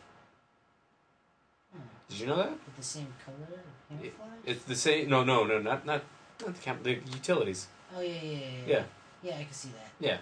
Hmm. 1.72 1.80
Did 2.08 2.18
you 2.20 2.26
know 2.26 2.36
that? 2.36 2.50
With 2.50 2.76
the 2.76 2.82
same 2.82 3.12
color 3.24 3.60
camouflage? 3.88 4.40
It's 4.44 4.64
the 4.64 4.76
same. 4.76 5.08
No, 5.08 5.24
no, 5.24 5.44
no, 5.44 5.58
not 5.58 5.84
not 5.86 6.02
not 6.40 6.54
the 6.56 6.60
camp. 6.60 6.82
The 6.82 6.94
utilities. 7.20 7.68
Oh 7.96 8.00
yeah, 8.00 8.12
yeah, 8.12 8.20
yeah, 8.22 8.38
yeah. 8.40 8.66
Yeah, 8.66 8.84
Yeah, 9.22 9.36
I 9.40 9.44
can 9.44 9.52
see 9.52 9.70
that. 9.78 9.90
yeah. 10.00 10.18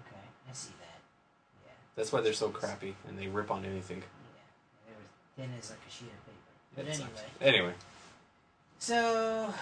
Okay, 0.00 0.24
I 0.48 0.52
see 0.52 0.72
that. 0.80 1.00
Yeah, 1.66 1.72
That's 1.96 2.12
why 2.12 2.20
they're 2.22 2.32
so 2.44 2.50
crappy 2.50 2.94
and 3.06 3.18
they 3.18 3.26
rip 3.28 3.50
on 3.50 3.64
anything. 3.64 4.02
Yeah. 5.38 5.44
They 5.44 5.50
were 5.50 5.52
thin 5.52 5.58
as 5.58 5.70
like 5.70 5.78
a 5.86 5.90
sheet 5.90 6.08
of 6.08 6.26
paper. 6.26 6.36
But 6.76 6.86
It 6.86 6.94
sucks. 6.94 7.22
anyway, 7.40 7.56
Anyway, 7.58 7.74
so 8.78 9.52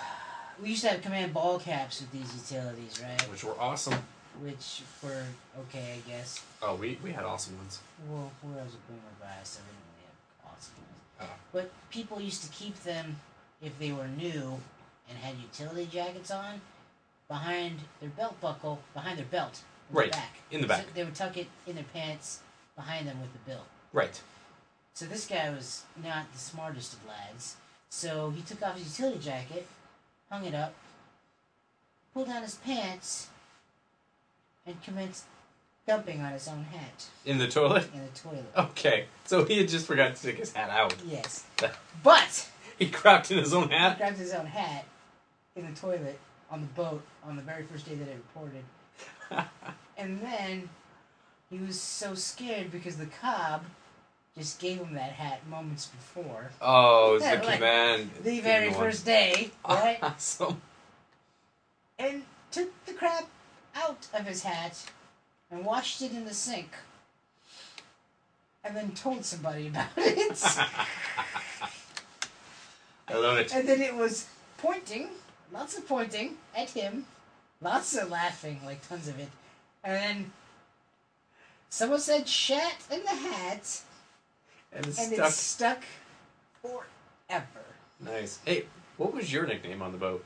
we 0.63 0.71
used 0.71 0.83
to 0.83 0.89
have 0.91 1.03
command 1.03 1.33
ball 1.35 1.59
caps 1.59 2.01
with 2.01 2.13
these 2.13 2.35
utilities, 2.35 3.01
right? 3.03 3.31
which 3.31 3.45
were 3.45 3.59
awesome. 3.61 3.95
Which 4.43 4.83
were 5.03 5.25
okay, 5.61 5.95
I 6.05 6.09
guess. 6.11 6.43
Oh, 6.61 6.75
we 6.75 6.99
we 7.03 7.11
had 7.13 7.25
awesome 7.25 7.57
ones. 7.57 7.81
Well, 8.09 8.31
where 8.43 8.61
I 8.61 8.65
was 8.65 8.75
a 8.75 8.79
boomer 8.91 9.01
bias, 9.21 9.59
I 9.59 9.65
didn't 9.65 9.83
really 9.95 10.07
have 10.07 10.53
awesome 10.53 10.75
Oh. 11.19 11.25
But 11.53 11.71
people 11.91 12.21
used 12.21 12.43
to 12.45 12.51
keep 12.51 12.83
them 12.83 13.17
if 13.63 13.79
they 13.79 13.93
were 13.93 14.09
new 14.09 14.61
and 15.09 15.19
had 15.19 15.37
utility 15.39 15.89
jackets 15.91 16.31
on 16.31 16.61
behind 17.29 17.79
their 18.01 18.11
belt 18.11 18.39
buckle, 18.43 18.81
behind 18.93 19.19
their 19.19 19.25
belt, 19.27 19.63
in 19.91 19.97
Right, 19.97 20.13
the 20.13 20.19
back. 20.19 20.37
in 20.51 20.61
the 20.61 20.67
So 20.67 20.69
back. 20.69 20.95
they 20.95 21.05
would 21.05 21.15
tuck 21.15 21.37
it 21.39 21.47
in 21.67 21.75
their 21.77 21.85
pants 21.95 22.41
behind 22.77 23.09
them 23.09 23.19
with 23.23 23.33
the 23.33 23.39
belt. 23.51 23.65
Right. 23.95 24.21
So 24.97 25.05
this 25.05 25.27
guy 25.27 25.51
was 25.51 25.83
not 26.03 26.33
the 26.33 26.39
smartest 26.39 26.95
of 26.95 27.01
lads. 27.07 27.57
So 27.91 28.31
he 28.31 28.41
took 28.41 28.63
off 28.63 28.79
his 28.79 28.99
utility 28.99 29.23
jacket, 29.23 29.67
hung 30.31 30.47
it 30.47 30.55
up, 30.55 30.73
pulled 32.15 32.29
down 32.29 32.41
his 32.41 32.55
pants, 32.55 33.29
and 34.67 34.83
commenced 34.83 35.25
dumping 35.87 36.23
on 36.23 36.33
his 36.33 36.49
own 36.49 36.65
hat 36.65 37.05
In 37.27 37.37
the 37.37 37.47
toilet? 37.47 37.91
in 37.93 38.01
the 38.01 38.19
toilet. 38.19 38.47
Okay. 38.57 39.05
So 39.27 39.45
he 39.45 39.59
had 39.59 39.69
just 39.69 39.87
forgot 39.87 40.17
to 40.17 40.23
take 40.23 40.39
his 40.39 40.55
hat 40.55 40.71
out. 40.71 40.95
Yes. 41.07 41.45
But 42.03 42.49
He 42.79 42.89
crapped 42.89 43.31
in 43.31 43.37
his 43.37 43.53
own 43.53 43.69
hat? 43.69 43.93
he 43.93 43.99
grabbed 43.99 44.17
his 44.17 44.33
own 44.33 44.47
hat 44.47 44.87
in 45.57 45.67
the 45.67 45.79
toilet 45.79 46.19
on 46.51 46.63
the 46.63 46.67
boat 46.69 47.03
on 47.23 47.37
the 47.37 47.43
very 47.43 47.65
first 47.65 47.87
day 47.87 47.97
that 47.97 48.09
it 48.09 48.17
reported. 48.35 48.65
And 49.99 50.23
then 50.23 50.71
he 51.51 51.59
was 51.59 51.79
so 51.79 52.15
scared 52.15 52.71
because 52.73 52.97
the 52.97 53.07
cob 53.07 53.63
just 54.37 54.59
gave 54.61 54.79
him 54.79 54.95
that 54.95 55.13
hat 55.13 55.41
moments 55.49 55.87
before. 55.87 56.51
Oh, 56.61 57.11
it 57.11 57.13
was 57.15 57.23
the 57.23 57.29
like, 57.47 57.55
command. 57.55 58.11
The 58.23 58.41
very 58.41 58.73
first 58.73 59.05
day, 59.05 59.51
right? 59.69 59.99
Awesome. 60.03 60.61
and 61.99 62.23
took 62.51 62.71
the 62.87 62.93
crap 62.93 63.27
out 63.75 64.07
of 64.15 64.27
his 64.27 64.43
hat 64.43 64.85
and 65.51 65.65
washed 65.65 66.03
it 66.03 66.13
in 66.13 66.25
the 66.25 66.35
sink. 66.35 66.71
And 68.65 68.77
then 68.77 68.91
told 68.93 69.25
somebody 69.25 69.69
about 69.69 69.89
it. 69.97 70.43
I 73.09 73.15
love 73.15 73.39
it. 73.39 73.55
and 73.55 73.69
then 73.69 73.81
it 73.81 73.95
was 73.95 74.27
pointing, 74.59 75.09
lots 75.53 75.79
of 75.79 75.87
pointing 75.87 76.37
at 76.57 76.71
him, 76.71 77.07
lots 77.61 77.97
of 77.97 78.11
laughing, 78.11 78.61
like 78.65 78.87
tons 78.89 79.07
of 79.07 79.21
it. 79.21 79.29
And 79.85 79.95
then 79.95 80.33
someone 81.69 82.01
said 82.01 82.29
shat 82.29 82.75
in 82.91 83.03
the 83.05 83.11
hat, 83.11 83.83
And 84.73 84.87
it's 84.87 84.99
and 84.99 85.13
stuck. 85.15 85.29
it 85.29 85.33
stuck 85.33 85.83
forever. 86.63 87.65
Nice. 88.01 88.39
Hey, 88.45 88.65
what 88.97 89.13
was 89.15 89.33
your 89.33 89.47
nickname 89.47 89.83
on 89.83 89.93
the 89.93 89.99
boat? 89.99 90.25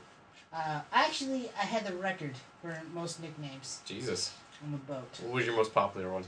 Uh, 0.53 0.81
actually, 0.91 1.49
I 1.57 1.63
had 1.63 1.85
the 1.85 1.93
record 1.95 2.33
for 2.61 2.77
most 2.93 3.21
nicknames 3.21 3.79
Jesus. 3.85 4.33
on 4.63 4.71
the 4.73 4.77
boat. 4.77 5.07
What 5.23 5.33
was 5.33 5.45
your 5.45 5.55
most 5.55 5.73
popular 5.73 6.11
one? 6.11 6.23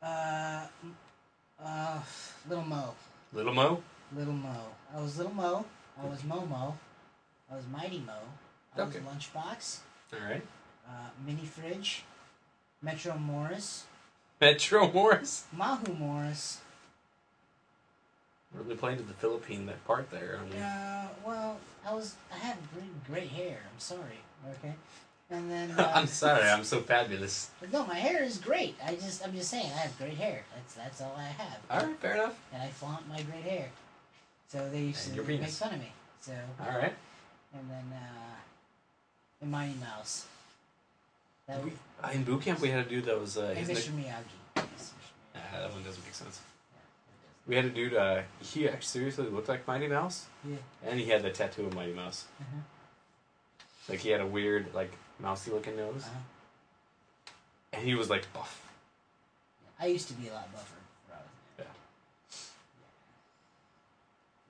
Uh, 0.00 0.66
uh, 1.62 2.00
Little 2.48 2.64
Mo. 2.64 2.94
Little 3.32 3.54
Mo? 3.54 3.82
Little 4.14 4.32
Mo. 4.34 4.60
I 4.94 5.00
was 5.00 5.16
Little 5.18 5.34
Mo. 5.34 5.64
I 6.00 6.06
was 6.06 6.20
Momo. 6.20 6.74
I 7.50 7.56
was 7.56 7.64
Mighty 7.72 8.00
Mo. 8.00 8.18
I 8.76 8.82
Okay. 8.82 8.98
was 9.00 9.08
Lunchbox. 9.26 9.78
Alright. 10.12 10.42
Uh, 10.86 11.08
Mini 11.26 11.44
Fridge. 11.44 12.04
Metro 12.82 13.16
Morris. 13.16 13.84
Metro 14.40 14.90
Morris? 14.92 15.44
Mahu 15.52 15.92
Morris. 15.94 16.58
Really 18.54 18.76
playing 18.76 18.98
to 18.98 19.02
the 19.02 19.14
Philippine 19.14 19.66
that 19.66 19.84
part 19.84 20.10
there. 20.10 20.38
I 20.40 20.44
mean, 20.48 20.62
Uh, 20.62 21.08
well, 21.26 21.58
I 21.86 21.92
was. 21.92 22.14
I 22.32 22.38
had 22.38 22.56
great, 22.72 23.04
great 23.06 23.28
hair. 23.30 23.58
I'm 23.72 23.80
sorry. 23.80 24.20
Okay. 24.58 24.74
And 25.30 25.50
then. 25.50 25.70
Uh, 25.78 25.92
I'm 25.94 26.06
sorry, 26.06 26.48
I'm 26.48 26.62
so 26.64 26.80
fabulous. 26.80 27.50
No, 27.72 27.84
my 27.86 27.96
hair 27.96 28.22
is 28.22 28.38
great. 28.38 28.76
I 28.84 28.94
just. 28.94 29.24
I'm 29.26 29.32
just 29.34 29.50
saying. 29.50 29.66
I 29.66 29.78
have 29.78 29.98
great 29.98 30.14
hair. 30.16 30.44
That's 30.54 30.74
that's 30.74 31.00
all 31.00 31.14
I 31.18 31.24
have. 31.42 31.58
Alright, 31.70 31.98
fair 31.98 32.14
enough. 32.14 32.38
And 32.52 32.62
I 32.62 32.68
flaunt 32.68 33.08
my 33.08 33.20
great 33.22 33.42
hair. 33.42 33.68
So 34.48 34.68
they 34.70 34.82
used 34.82 35.08
And 35.08 35.16
to 35.16 35.22
make 35.24 35.42
fun 35.48 35.74
of 35.74 35.80
me. 35.80 35.92
So. 36.20 36.32
Alright. 36.60 36.94
and 37.54 37.68
then 37.70 37.92
uh, 37.92 38.36
the 39.40 39.46
Mighty 39.46 39.74
Mouse. 39.80 40.26
That 41.48 41.62
We, 41.64 41.72
was, 42.02 42.14
in 42.14 42.24
boot 42.24 42.42
camp, 42.42 42.60
we 42.60 42.68
had 42.70 42.86
a 42.86 42.88
dude 42.88 43.04
that 43.06 43.18
was. 43.20 43.36
Uh, 43.36 43.54
and 43.56 43.66
Mr. 43.66 43.90
Miyagi. 43.90 44.38
Yes, 44.56 44.62
Mr. 44.62 44.62
Miyagi. 44.62 45.34
Nah, 45.34 45.60
that 45.60 45.72
one 45.72 45.82
doesn't 45.82 46.04
make 46.04 46.14
sense. 46.14 46.40
We 47.46 47.56
had 47.56 47.66
a 47.66 47.70
dude, 47.70 47.94
uh, 47.94 48.22
he 48.40 48.66
actually 48.68 48.82
seriously 48.82 49.26
looked 49.28 49.48
like 49.48 49.66
Mighty 49.66 49.86
Mouse, 49.86 50.26
Yeah. 50.44 50.56
and 50.82 50.98
he 50.98 51.06
had 51.10 51.22
the 51.22 51.30
tattoo 51.30 51.66
of 51.66 51.74
Mighty 51.74 51.92
Mouse. 51.92 52.24
Uh-huh. 52.40 52.60
Like, 53.88 54.00
he 54.00 54.08
had 54.10 54.22
a 54.22 54.26
weird, 54.26 54.72
like, 54.72 54.90
mousy 55.20 55.50
looking 55.50 55.76
nose, 55.76 56.04
Uh-huh. 56.06 57.32
and 57.74 57.82
he 57.82 57.94
was, 57.94 58.08
like, 58.08 58.32
buff. 58.32 58.66
I 59.78 59.86
used 59.86 60.08
to 60.08 60.14
be 60.14 60.28
a 60.28 60.32
lot 60.32 60.50
buffer. 60.52 60.76
When 61.08 61.18
I 61.18 61.20
was 61.20 61.28
Yeah. 61.58 61.64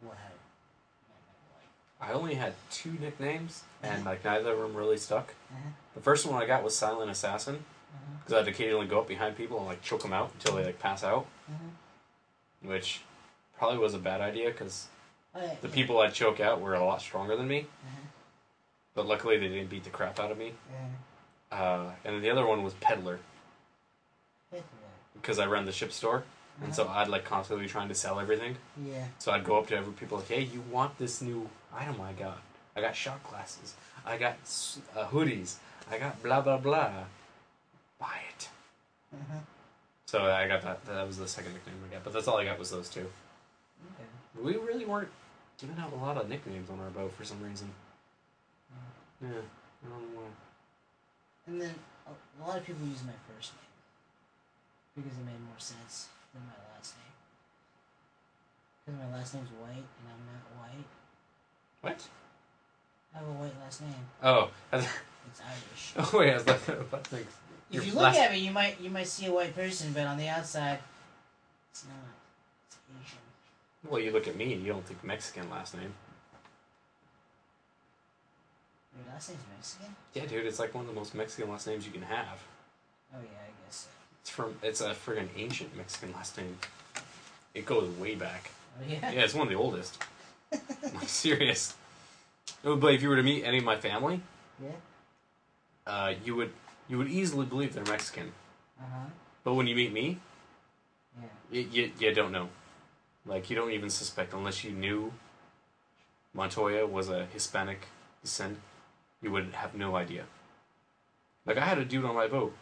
yeah. 0.02 0.08
What 0.08 0.18
I 2.00 2.12
only 2.12 2.34
had 2.34 2.52
two 2.70 2.92
nicknames, 2.92 3.64
and, 3.82 4.04
like, 4.04 4.22
neither 4.24 4.52
of 4.52 4.58
them 4.60 4.74
really 4.76 4.98
stuck. 4.98 5.34
Uh-huh. 5.50 5.70
The 5.94 6.00
first 6.00 6.26
one 6.26 6.40
I 6.40 6.46
got 6.46 6.62
was 6.62 6.76
Silent 6.76 7.10
Assassin, 7.10 7.56
Uh-huh. 7.56 8.18
because 8.18 8.34
I'd 8.34 8.46
occasionally 8.48 8.86
go 8.86 9.00
up 9.00 9.08
behind 9.08 9.36
people 9.36 9.58
and, 9.58 9.66
like, 9.66 9.82
choke 9.82 10.02
them 10.02 10.12
out 10.12 10.30
until 10.34 10.54
they, 10.56 10.64
like, 10.66 10.78
pass 10.78 11.02
out. 11.02 11.26
Which 12.64 13.00
probably 13.58 13.78
was 13.78 13.94
a 13.94 13.98
bad 13.98 14.20
idea, 14.20 14.50
because 14.50 14.88
Oh, 15.36 15.56
the 15.62 15.68
people 15.68 15.98
I'd 16.00 16.14
choke 16.14 16.38
out 16.40 16.60
were 16.60 16.74
a 16.74 16.84
lot 16.84 17.00
stronger 17.00 17.36
than 17.36 17.48
me, 17.48 17.60
Uh-huh. 17.60 18.06
but 18.94 19.06
luckily 19.06 19.36
they 19.36 19.48
didn't 19.48 19.68
beat 19.68 19.82
the 19.84 19.90
crap 19.90 20.18
out 20.20 20.30
of 20.30 20.38
me. 20.38 20.54
Uh, 20.72 21.54
Uh, 21.56 21.92
and 22.04 22.14
then 22.16 22.22
the 22.22 22.30
other 22.30 22.46
one 22.46 22.62
was 22.64 22.74
Peddler, 22.74 23.18
because 25.14 25.38
I 25.38 25.46
ran 25.46 25.64
the 25.66 25.72
ship 25.72 25.92
store, 25.92 26.24
and 26.62 26.74
so 26.74 26.88
I'd 26.88 27.08
like 27.08 27.24
constantly 27.24 27.66
be 27.66 27.70
trying 27.70 27.88
to 27.88 27.94
sell 27.94 28.18
everything. 28.20 28.56
Yeah. 28.84 29.06
So 29.18 29.32
I'd 29.32 29.44
go 29.44 29.58
up 29.58 29.66
to 29.68 29.76
every 29.76 29.92
people 29.92 30.18
like, 30.18 30.28
"Hey, 30.28 30.42
you 30.42 30.60
want 30.70 30.98
this 30.98 31.20
new 31.22 31.48
item 31.74 32.00
I 32.00 32.12
got? 32.12 32.38
I 32.76 32.80
got 32.80 32.94
shot 32.96 33.22
glasses. 33.24 33.74
I 34.04 34.16
got 34.18 34.34
uh, 34.96 35.06
hoodies. 35.06 35.56
I 35.90 35.98
got 35.98 36.22
blah 36.22 36.40
blah 36.40 36.58
blah. 36.58 37.04
Buy 37.98 38.18
it." 38.36 38.48
Uh-huh. 39.12 39.38
So 40.14 40.30
I 40.30 40.46
got 40.46 40.62
that. 40.62 40.84
That 40.86 41.04
was 41.08 41.18
the 41.18 41.26
second 41.26 41.54
nickname 41.54 41.74
I 41.90 41.94
got, 41.94 42.04
but 42.04 42.12
that's 42.12 42.28
all 42.28 42.38
I 42.38 42.44
got 42.44 42.56
was 42.56 42.70
those 42.70 42.88
two. 42.88 43.00
Okay. 43.98 44.06
We 44.40 44.52
really 44.64 44.84
weren't 44.84 45.08
giving 45.60 45.76
out 45.76 45.92
a 45.92 45.96
lot 45.96 46.16
of 46.16 46.28
nicknames 46.28 46.70
on 46.70 46.78
our 46.78 46.90
boat 46.90 47.12
for 47.18 47.24
some 47.24 47.42
reason. 47.42 47.68
Mm. 49.24 49.26
Yeah, 49.32 49.42
I 49.42 49.88
don't 49.90 50.14
know 50.14 50.20
why. 50.20 50.30
And 51.48 51.60
then 51.60 51.74
a, 52.06 52.10
a 52.14 52.46
lot 52.46 52.56
of 52.58 52.64
people 52.64 52.86
use 52.86 53.02
my 53.02 53.18
first 53.26 53.54
name 53.58 55.02
because 55.02 55.18
it 55.18 55.26
made 55.26 55.42
more 55.50 55.58
sense 55.58 56.06
than 56.32 56.42
my 56.46 56.62
last 56.76 56.94
name. 56.94 57.14
Because 58.86 59.00
my 59.02 59.18
last 59.18 59.34
name's 59.34 59.50
White 59.60 59.82
and 59.82 60.06
I'm 60.14 60.22
not 60.30 60.46
white. 60.62 60.86
What? 61.80 62.06
I 63.16 63.18
have 63.18 63.26
a 63.26 63.32
white 63.32 63.58
last 63.64 63.80
name. 63.82 64.06
Oh, 64.22 64.50
I 64.70 64.76
was- 64.76 64.86
It's 65.26 65.40
Irish. 65.40 65.94
oh 65.98 66.18
wait, 66.18 66.30
I 66.30 66.34
was 66.34 66.46
like, 66.46 66.60
what 66.92 67.04
thing? 67.08 67.26
If 67.70 67.86
you 67.86 67.92
look 67.94 68.02
last- 68.04 68.18
at 68.18 68.30
me, 68.32 68.38
you 68.38 68.50
might 68.52 68.80
you 68.80 68.90
might 68.90 69.06
see 69.08 69.26
a 69.26 69.32
white 69.32 69.54
person, 69.54 69.92
but 69.92 70.06
on 70.06 70.16
the 70.16 70.28
outside, 70.28 70.78
it's 71.72 71.84
not. 71.84 71.96
It's 72.68 72.76
Asian. 73.02 73.18
Well, 73.90 74.00
you 74.00 74.12
look 74.12 74.28
at 74.28 74.36
me, 74.36 74.52
and 74.52 74.62
you 74.64 74.72
don't 74.72 74.86
think 74.86 75.02
Mexican 75.02 75.50
last 75.50 75.74
name. 75.74 75.92
Your 78.96 79.12
last 79.12 79.30
name's 79.30 79.42
Mexican? 79.56 79.96
Yeah, 80.14 80.26
dude, 80.26 80.46
it's 80.46 80.58
like 80.60 80.74
one 80.74 80.82
of 80.84 80.88
the 80.88 80.94
most 80.98 81.14
Mexican 81.14 81.50
last 81.50 81.66
names 81.66 81.84
you 81.84 81.92
can 81.92 82.02
have. 82.02 82.38
Oh 83.12 83.18
yeah, 83.20 83.28
I 83.42 83.66
guess. 83.66 83.76
so. 83.84 83.88
It's 84.20 84.30
from 84.30 84.54
it's 84.62 84.80
a 84.80 84.90
friggin' 84.94 85.28
ancient 85.36 85.76
Mexican 85.76 86.12
last 86.12 86.36
name. 86.38 86.56
It 87.54 87.66
goes 87.66 87.88
way 87.98 88.14
back. 88.14 88.50
Oh 88.80 88.84
yeah. 88.88 89.10
Yeah, 89.10 89.20
it's 89.24 89.34
one 89.34 89.46
of 89.46 89.52
the 89.52 89.58
oldest. 89.58 90.00
I'm 90.52 91.06
serious. 91.06 91.74
Oh, 92.64 92.76
But 92.76 92.94
if 92.94 93.02
you 93.02 93.08
were 93.08 93.16
to 93.16 93.22
meet 93.22 93.44
any 93.44 93.58
of 93.58 93.64
my 93.64 93.76
family, 93.76 94.20
Yeah. 94.62 94.70
uh, 95.86 96.14
you 96.24 96.36
would 96.36 96.52
you 96.88 96.98
would 96.98 97.08
easily 97.08 97.46
believe 97.46 97.74
they're 97.74 97.84
Mexican. 97.84 98.32
Uh 98.80 98.84
huh. 98.92 99.06
But 99.44 99.54
when 99.54 99.66
you 99.66 99.74
meet 99.76 99.92
me, 99.92 100.18
Yeah. 101.20 101.28
you, 101.50 101.60
you, 101.70 101.92
you 101.98 102.14
don't 102.14 102.32
know. 102.32 102.48
Like 103.26 103.48
you 103.50 103.56
don't 103.56 103.70
even 103.72 103.90
suspect 103.90 104.32
unless 104.34 104.64
you 104.64 104.70
knew 104.70 105.12
Montoya 106.34 106.86
was 106.86 107.08
a 107.08 107.26
Hispanic 107.26 107.86
descent. 108.22 108.58
You 109.22 109.30
would 109.30 109.54
have 109.54 109.74
no 109.74 109.96
idea. 109.96 110.24
Like 111.46 111.56
I 111.58 111.64
had 111.64 111.78
a 111.78 111.84
dude 111.84 112.04
on 112.04 112.14
my 112.14 112.26
boat. 112.26 112.54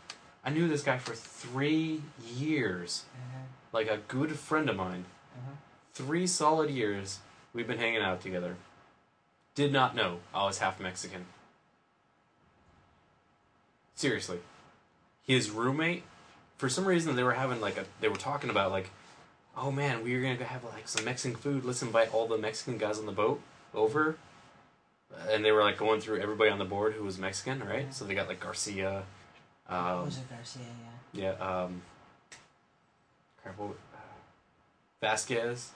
I 0.44 0.50
knew 0.50 0.68
this 0.68 0.82
guy 0.82 0.98
for 0.98 1.14
three 1.14 2.02
years. 2.36 3.04
Uh 3.14 3.18
huh. 3.32 3.42
Like 3.72 3.88
a 3.88 3.98
good 4.08 4.38
friend 4.38 4.68
of 4.68 4.76
mine. 4.76 5.04
Uh 5.36 5.40
huh. 5.46 5.52
Three 5.94 6.26
solid 6.26 6.70
years 6.70 7.18
we've 7.54 7.66
been 7.66 7.78
hanging 7.78 8.02
out 8.02 8.20
together. 8.20 8.56
Did 9.54 9.72
not 9.72 9.94
know 9.94 10.18
I 10.34 10.44
was 10.46 10.58
half 10.58 10.80
Mexican. 10.80 11.26
Seriously. 13.94 14.38
His 15.24 15.50
roommate, 15.50 16.02
for 16.58 16.68
some 16.68 16.84
reason 16.84 17.14
they 17.16 17.22
were 17.22 17.32
having 17.32 17.60
like 17.60 17.76
a 17.76 17.84
they 18.00 18.08
were 18.08 18.16
talking 18.16 18.50
about 18.50 18.70
like, 18.70 18.90
oh 19.56 19.70
man, 19.70 20.02
we 20.02 20.14
are 20.14 20.22
gonna 20.22 20.36
go 20.36 20.44
have 20.44 20.64
like 20.64 20.88
some 20.88 21.04
Mexican 21.04 21.36
food. 21.36 21.64
Let's 21.64 21.82
invite 21.82 22.12
all 22.12 22.26
the 22.26 22.38
Mexican 22.38 22.78
guys 22.78 22.98
on 22.98 23.06
the 23.06 23.12
boat 23.12 23.40
over. 23.74 24.16
And 25.28 25.44
they 25.44 25.52
were 25.52 25.62
like 25.62 25.76
going 25.76 26.00
through 26.00 26.20
everybody 26.20 26.50
on 26.50 26.58
the 26.58 26.64
board 26.64 26.94
who 26.94 27.04
was 27.04 27.18
Mexican, 27.18 27.60
right? 27.60 27.92
So 27.94 28.04
they 28.06 28.14
got 28.14 28.28
like 28.28 28.40
Garcia, 28.40 29.02
um, 29.68 30.04
Jose 30.04 30.20
Garcia, 30.30 30.62
yeah. 31.12 31.34
yeah, 31.38 31.62
um, 31.64 31.82
crap, 33.42 33.58
what, 33.58 33.70
uh, 33.70 33.98
Vasquez, 35.00 35.70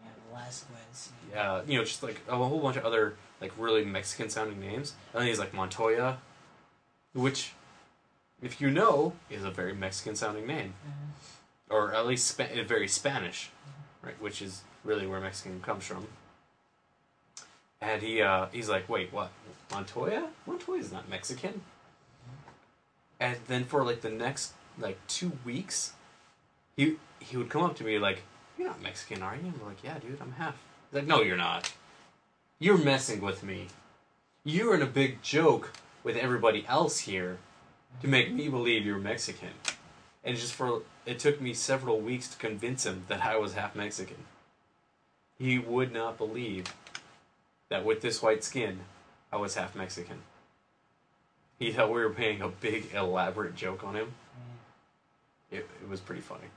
Yeah, 0.00 0.10
Velasquez. 0.30 1.10
Yeah, 1.32 1.62
you 1.66 1.78
know, 1.78 1.84
just 1.84 2.02
like 2.02 2.20
a 2.28 2.36
whole 2.36 2.60
bunch 2.60 2.76
of 2.76 2.84
other 2.84 3.16
like 3.40 3.52
really 3.58 3.84
Mexican 3.84 4.30
sounding 4.30 4.60
names. 4.60 4.94
And 5.12 5.20
then 5.20 5.28
he's 5.28 5.38
like 5.38 5.52
Montoya, 5.52 6.18
which, 7.16 7.52
if 8.42 8.60
you 8.60 8.70
know, 8.70 9.14
is 9.30 9.42
a 9.44 9.50
very 9.50 9.74
Mexican 9.74 10.14
sounding 10.14 10.46
name, 10.46 10.74
Mhm. 10.86 11.72
or 11.74 11.92
at 11.94 12.06
least 12.06 12.26
Spa- 12.28 12.44
uh, 12.44 12.62
very 12.62 12.86
Spanish, 12.88 13.50
right? 14.02 14.20
Which 14.20 14.42
is 14.42 14.62
really 14.84 15.06
where 15.06 15.20
Mexican 15.20 15.60
comes 15.62 15.84
from. 15.86 16.06
And 17.80 18.02
he 18.02 18.22
uh, 18.22 18.46
he's 18.52 18.68
like, 18.68 18.88
wait, 18.88 19.12
what? 19.12 19.30
Montoya? 19.70 20.30
Montoya 20.46 20.78
is 20.80 20.92
not 20.92 21.08
Mexican. 21.08 21.62
And 23.18 23.38
then 23.48 23.64
for 23.64 23.84
like 23.84 24.02
the 24.02 24.10
next 24.10 24.52
like 24.78 24.98
two 25.08 25.32
weeks, 25.44 25.92
he 26.76 26.96
he 27.18 27.36
would 27.36 27.48
come 27.48 27.62
up 27.62 27.76
to 27.76 27.84
me 27.84 27.98
like, 27.98 28.22
"You're 28.58 28.68
not 28.68 28.82
Mexican, 28.82 29.22
are 29.22 29.34
you?" 29.36 29.52
I'm 29.60 29.66
like, 29.66 29.82
"Yeah, 29.82 29.98
dude, 29.98 30.20
I'm 30.20 30.32
half." 30.32 30.54
He's 30.90 30.96
like, 30.98 31.06
"No, 31.06 31.22
you're 31.22 31.36
not. 31.36 31.72
You're 32.58 32.78
messing 32.78 33.20
with 33.20 33.42
me. 33.42 33.68
You're 34.44 34.74
in 34.74 34.82
a 34.82 34.86
big 34.86 35.22
joke 35.22 35.72
with 36.06 36.16
everybody 36.16 36.64
else 36.68 37.00
here 37.00 37.38
to 38.00 38.06
make 38.06 38.32
me 38.32 38.48
believe 38.48 38.86
you're 38.86 38.98
Mexican." 38.98 39.54
And 40.24 40.36
just 40.36 40.54
for 40.54 40.82
it 41.04 41.18
took 41.18 41.40
me 41.40 41.52
several 41.52 42.00
weeks 42.00 42.28
to 42.28 42.38
convince 42.38 42.86
him 42.86 43.04
that 43.08 43.24
I 43.24 43.36
was 43.36 43.54
half 43.54 43.74
Mexican. 43.74 44.24
He 45.38 45.58
would 45.58 45.92
not 45.92 46.16
believe 46.16 46.66
that 47.68 47.84
with 47.84 48.00
this 48.00 48.22
white 48.22 48.42
skin, 48.42 48.80
I 49.32 49.36
was 49.36 49.54
half 49.54 49.74
Mexican. 49.74 50.18
He 51.58 51.72
thought 51.72 51.88
we 51.88 52.00
were 52.00 52.10
playing 52.10 52.42
a 52.42 52.48
big, 52.48 52.94
elaborate 52.94 53.56
joke 53.56 53.82
on 53.82 53.96
him. 53.96 54.12
It, 55.50 55.68
it 55.82 55.88
was 55.88 56.00
pretty 56.00 56.20
funny. 56.20 56.48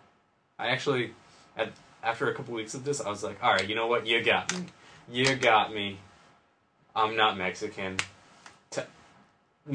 I 0.58 0.68
actually, 0.68 1.14
at, 1.56 1.72
after 2.04 2.30
a 2.30 2.34
couple 2.34 2.54
weeks 2.54 2.74
of 2.74 2.84
this, 2.84 3.00
I 3.00 3.10
was 3.10 3.24
like, 3.24 3.42
all 3.44 3.54
right, 3.54 3.68
you 3.68 3.76
know 3.76 3.88
what? 3.88 4.06
You 4.06 4.24
got 4.24 4.54
me. 4.56 4.66
You 5.12 5.36
got 5.36 5.74
me. 5.74 6.00
I'm 6.96 7.16
not 7.16 7.38
Mexican. 7.38 7.98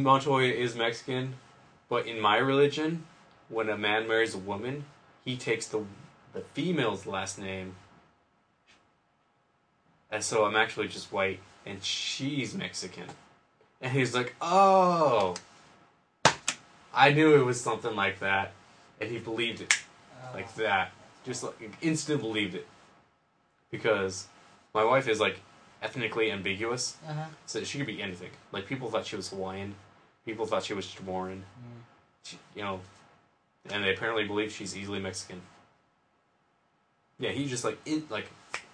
Montoya 0.03 0.53
is 0.53 0.75
Mexican, 0.75 1.35
but 1.89 2.07
in 2.07 2.21
my 2.21 2.37
religion, 2.37 3.05
when 3.49 3.69
a 3.69 3.77
man 3.79 4.09
marries 4.09 4.35
a 4.35 4.39
woman, 4.39 4.85
he 5.25 5.37
takes 5.37 5.67
the 5.67 5.85
the 6.33 6.41
female's 6.41 7.07
last 7.07 7.39
name. 7.39 7.77
And 10.11 10.23
so 10.23 10.45
I'm 10.45 10.57
actually 10.57 10.89
just 10.89 11.13
white, 11.13 11.39
and 11.65 11.83
she's 11.83 12.55
Mexican. 12.55 13.05
And 13.81 13.93
he's 13.93 14.15
like, 14.15 14.35
oh. 14.41 15.35
I 16.93 17.13
knew 17.13 17.35
it 17.37 17.45
was 17.45 17.61
something 17.61 17.95
like 17.95 18.19
that. 18.21 18.53
And 19.01 19.11
he 19.11 19.19
believed 19.19 19.61
it 19.61 19.75
like 20.33 20.49
Oh. 20.57 20.63
that. 20.63 20.93
Just 21.25 21.43
like 21.45 21.71
instant 21.83 22.21
believed 22.21 22.55
it. 22.57 22.67
Because 23.71 24.27
my 24.75 24.85
wife 24.85 25.07
is 25.09 25.21
like 25.21 25.41
ethnically 25.83 26.31
ambiguous, 26.33 26.97
Uh 27.09 27.13
huh. 27.13 27.25
so 27.47 27.63
she 27.63 27.79
could 27.79 27.87
be 27.87 28.03
anything. 28.03 28.31
Like 28.53 28.67
people 28.67 28.91
thought 28.91 29.07
she 29.07 29.17
was 29.17 29.29
Hawaiian, 29.29 29.75
people 30.25 30.47
thought 30.47 30.65
she 30.65 30.75
was 30.75 30.87
Chamorro, 30.87 31.33
mm. 31.33 31.43
she, 32.23 32.39
you 32.55 32.63
know, 32.63 32.81
and 33.71 33.85
they 33.85 33.95
apparently 33.95 34.27
believe 34.27 34.53
she's 34.53 34.77
easily 34.77 35.01
Mexican. 35.01 35.41
Yeah, 37.19 37.31
he 37.31 37.47
just 37.47 37.65
like 37.65 37.79
in 37.87 38.05
like 38.11 38.27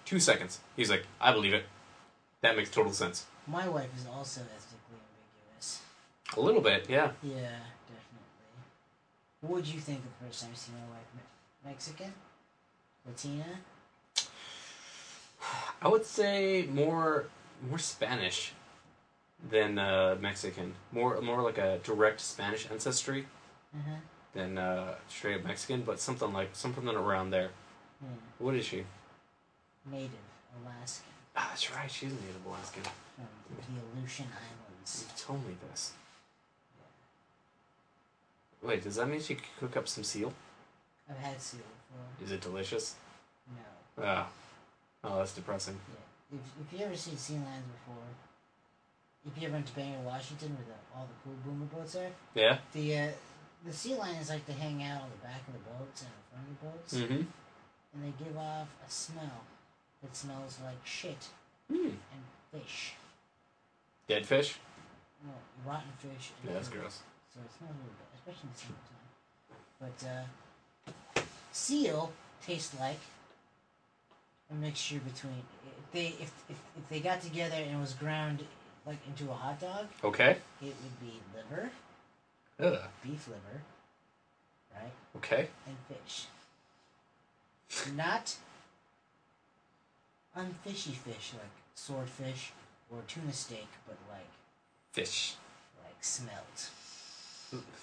two 0.05 0.19
seconds. 0.19 0.61
He's 0.77 0.91
like, 0.91 1.05
I 1.21 1.33
believe 1.33 1.55
it. 1.55 1.65
That 2.41 2.57
makes 2.57 2.71
total 2.71 2.93
sense. 2.93 3.27
My 3.47 3.69
wife 3.69 3.91
is 3.97 4.07
also 4.07 4.41
ethnically 4.41 4.99
ambiguous. 4.99 5.83
A 6.37 6.41
little 6.41 6.63
bit, 6.63 6.87
yeah. 6.89 7.11
Yeah, 7.23 7.59
definitely. 7.87 8.63
What 9.43 9.53
would 9.53 9.67
you 9.67 9.79
think 9.79 10.01
the 10.03 10.27
first 10.27 10.41
time 10.41 10.51
you 10.51 10.57
see 10.57 10.73
my 10.73 10.89
wife? 10.95 11.07
Me- 11.15 11.71
Mexican? 11.71 12.13
Latina? 13.07 13.45
I 15.83 15.89
would 15.89 16.05
say 16.05 16.67
more 16.73 17.27
more 17.69 17.79
Spanish 17.79 18.53
than 19.49 19.79
uh, 19.79 20.17
Mexican. 20.21 20.75
More 20.93 21.21
more 21.21 21.43
like 21.43 21.59
a 21.59 21.79
direct 21.83 22.21
Spanish 22.21 22.69
ancestry 22.71 23.27
huh. 23.75 23.97
than 24.35 24.59
uh, 24.59 24.95
straight 25.09 25.37
up 25.37 25.45
Mexican, 25.45 25.83
but 25.83 26.01
something 26.01 26.33
like 26.33 26.51
something 26.53 26.87
around 26.89 27.31
there. 27.31 27.51
Hmm. 28.01 28.45
What 28.45 28.55
is 28.55 28.65
she? 28.65 28.85
Native 29.91 30.11
Alaskan 30.62 31.11
Ah, 31.37 31.47
that's 31.51 31.75
right. 31.75 31.91
She's 31.91 32.11
a 32.11 32.15
native 32.15 32.45
Alaskan. 32.47 32.83
from 32.83 33.75
the 33.75 33.99
Aleutian 33.99 34.27
Islands. 34.27 35.07
You 35.09 35.25
told 35.25 35.47
me 35.47 35.55
this. 35.71 35.93
Wait, 38.62 38.83
does 38.83 38.97
that 38.97 39.09
mean 39.09 39.21
she 39.23 39.37
could 39.37 39.45
cook 39.59 39.77
up 39.77 39.89
some 39.89 40.05
seal? 40.05 40.33
I've 41.09 41.17
had 41.17 41.41
seal 41.41 41.61
before. 41.61 42.27
Is 42.27 42.33
it 42.33 42.41
delicious? 42.41 42.97
No. 43.49 44.05
Ah. 44.05 44.29
Oh, 45.03 45.19
that's 45.19 45.35
depressing. 45.35 45.79
Yeah. 45.89 46.39
If, 46.39 46.67
if 46.67 46.79
you 46.79 46.85
ever 46.85 46.95
seen 46.95 47.17
sea 47.17 47.35
lions 47.35 47.65
before, 47.73 48.05
if 49.27 49.41
you 49.41 49.47
ever 49.49 49.55
went 49.55 49.67
to 49.67 49.75
Bangor, 49.75 50.01
Washington, 50.05 50.57
where 50.57 50.65
the, 50.67 50.99
all 50.99 51.07
the 51.07 51.17
cool 51.25 51.37
boomer 51.45 51.67
boats 51.67 51.97
are, 51.97 52.11
Yeah? 52.35 52.59
the 52.73 52.97
uh, 52.99 53.09
the 53.65 53.73
sea 53.73 53.95
lions 53.95 54.31
like 54.31 54.47
to 54.47 54.53
hang 54.53 54.83
out 54.83 55.03
on 55.03 55.11
the 55.11 55.27
back 55.27 55.43
of 55.47 55.53
the 55.53 55.71
boats 55.71 56.03
and 56.03 56.11
in 56.11 56.25
front 56.33 56.45
of 56.49 56.55
the 56.57 56.67
boats, 56.67 56.95
Mm-hmm. 56.95 57.29
and 57.95 57.99
they 58.05 58.25
give 58.25 58.37
off 58.39 58.69
a 58.87 58.91
smell 58.91 59.45
that 60.03 60.17
smells 60.17 60.59
like 60.65 60.79
shit 60.85 61.29
Mm. 61.71 61.95
and 62.13 62.23
fish. 62.53 62.95
Dead 64.09 64.27
fish? 64.27 64.57
No, 65.25 65.33
rotten 65.71 65.93
fish. 65.99 66.31
and 66.41 66.49
Yeah, 66.51 66.55
that's 66.57 66.69
food. 66.69 66.81
gross. 66.81 67.01
So 67.33 67.39
it 67.45 67.53
smells 67.57 67.75
really 67.79 67.95
bad, 68.01 68.11
especially 68.17 68.49
in 68.49 68.55
the 68.55 68.59
summertime. 68.59 70.25
But 71.15 71.21
uh, 71.21 71.23
seal 71.53 72.11
tastes 72.45 72.75
like 72.81 72.99
a 74.51 74.55
mixture 74.55 74.99
between 74.99 75.43
if 75.79 75.93
they 75.93 76.07
if, 76.23 76.33
if 76.49 76.57
if 76.77 76.89
they 76.89 76.99
got 77.01 77.21
together 77.21 77.55
and 77.57 77.81
was 77.81 77.93
ground 77.93 78.45
like 78.91 78.99
into 79.07 79.31
a 79.31 79.35
hot 79.35 79.61
dog, 79.61 79.87
Okay. 80.03 80.37
it 80.61 80.75
would 80.83 81.01
be 81.01 81.21
liver, 81.33 81.71
Ugh. 82.59 82.81
beef 83.05 83.29
liver, 83.29 83.62
right, 84.75 84.91
Okay. 85.17 85.49
and 85.67 85.77
fish. 85.89 86.27
Not 87.95 88.35
unfishy 90.37 90.93
fish 90.93 91.33
like 91.35 91.53
swordfish 91.77 92.51
or 92.91 92.99
tuna 93.07 93.33
steak, 93.33 93.69
but 93.87 93.97
like 94.11 94.27
Fish. 94.93 95.35
like 95.85 95.95
smelt. 96.03 96.71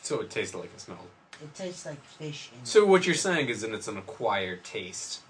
So 0.02 0.20
it 0.22 0.30
tasted 0.30 0.58
like 0.58 0.74
it 0.74 0.82
smelled. 0.82 1.08
It 1.42 1.54
tastes 1.56 1.86
like 1.86 2.04
fish. 2.04 2.50
In 2.58 2.66
So 2.66 2.86
what 2.86 3.06
you're 3.06 3.16
saying 3.16 3.48
is 3.48 3.62
that 3.62 3.72
it's 3.74 3.88
an 3.88 3.98
acquired 3.98 4.66
taste. 4.66 5.22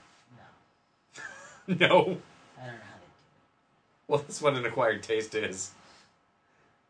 No, 1.67 1.75
no. 1.87 2.01
I 2.59 2.65
don't 2.65 2.75
know 2.77 2.81
how 2.89 2.96
Well, 4.07 4.19
that's 4.19 4.41
what 4.41 4.53
an 4.55 4.65
acquired 4.65 5.03
taste 5.03 5.35
is. 5.35 5.71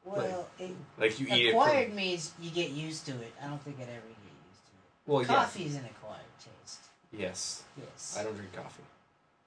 Well, 0.05 0.47
it, 0.57 0.71
Like 0.97 1.19
you 1.19 1.27
eat 1.29 1.49
acquired 1.49 1.89
it 1.89 1.95
means 1.95 2.31
you 2.41 2.49
get 2.51 2.69
used 2.69 3.05
to 3.07 3.11
it. 3.11 3.33
I 3.43 3.47
don't 3.47 3.61
think 3.61 3.77
I'd 3.77 3.83
ever 3.83 3.91
get 3.91 3.99
used 3.99 4.65
to 4.65 4.71
it. 4.71 5.11
Well, 5.11 5.21
yeah. 5.21 5.27
Coffee 5.27 5.65
is 5.65 5.75
an 5.75 5.85
acquired 5.85 6.21
taste. 6.39 6.79
Yes. 7.11 7.63
Yes. 7.77 8.17
I 8.19 8.23
don't 8.23 8.35
drink 8.35 8.53
coffee. 8.53 8.83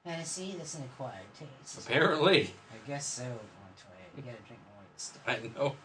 Hennessy, 0.04 0.54
that's 0.58 0.74
an 0.74 0.84
acquired 0.84 1.26
taste. 1.38 1.78
Apparently. 1.86 2.52
I 2.72 2.88
guess 2.88 3.06
so, 3.06 3.22
Montoya. 3.22 4.06
You 4.16 4.22
gotta 4.22 4.42
drink 4.46 4.60
more 4.72 4.82
of 4.82 4.92
this 4.94 5.02
stuff. 5.02 5.22
I 5.26 5.58
know. 5.58 5.76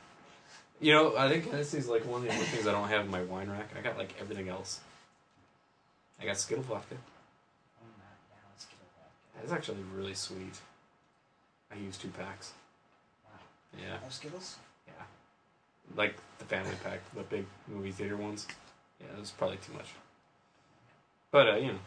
You 0.82 0.94
know, 0.94 1.18
I 1.18 1.30
think 1.30 1.50
Hennessy's 1.50 1.88
like 1.88 2.06
one 2.06 2.22
of 2.22 2.28
the 2.28 2.34
only 2.34 2.46
things 2.46 2.68
I 2.68 2.72
don't 2.72 2.90
have 2.90 3.06
in 3.06 3.12
my 3.12 3.24
wine 3.24 3.50
rack. 3.50 3.70
I 3.78 3.82
got 3.82 3.98
like 3.98 4.14
everything 4.20 4.50
else. 4.50 4.82
I 6.22 6.26
got 6.26 6.38
Skittle 6.38 6.64
vodka. 6.64 6.96
I'm 6.96 7.88
not 7.98 8.18
down 8.30 8.44
with 8.54 8.62
Skittle 8.62 8.88
vodka. 8.98 9.44
It's 9.44 9.54
actually 9.54 9.84
really 9.96 10.14
sweet. 10.14 10.60
I 11.72 11.76
use 11.78 11.98
two 11.98 12.10
packs. 12.10 12.54
Wow. 13.26 13.32
Yeah. 13.82 14.06
Of 14.06 14.14
Skittles? 14.14 14.58
Yeah. 14.88 14.94
Like 15.96 16.16
the 16.40 16.46
family 16.46 16.76
pack, 16.84 17.00
the 17.16 17.22
big 17.24 17.46
movie 17.68 17.92
theater 17.92 18.18
ones. 18.18 18.48
Yeah, 19.00 19.16
it 19.16 19.20
was 19.20 19.32
probably 19.32 19.58
too 19.58 19.74
much. 19.74 19.90
But, 21.32 21.50
uh, 21.50 21.56
you 21.58 21.74
know. 21.74 21.80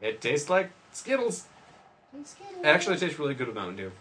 It 0.00 0.20
tastes 0.20 0.48
like 0.48 0.70
Skittles. 0.92 1.44
Skittles. 2.24 2.56
It 2.62 2.66
actually 2.66 2.96
tastes 2.96 3.18
really 3.18 3.34
good 3.34 3.48
with 3.48 3.56
Mountain 3.56 3.76
Dew. 3.76 3.92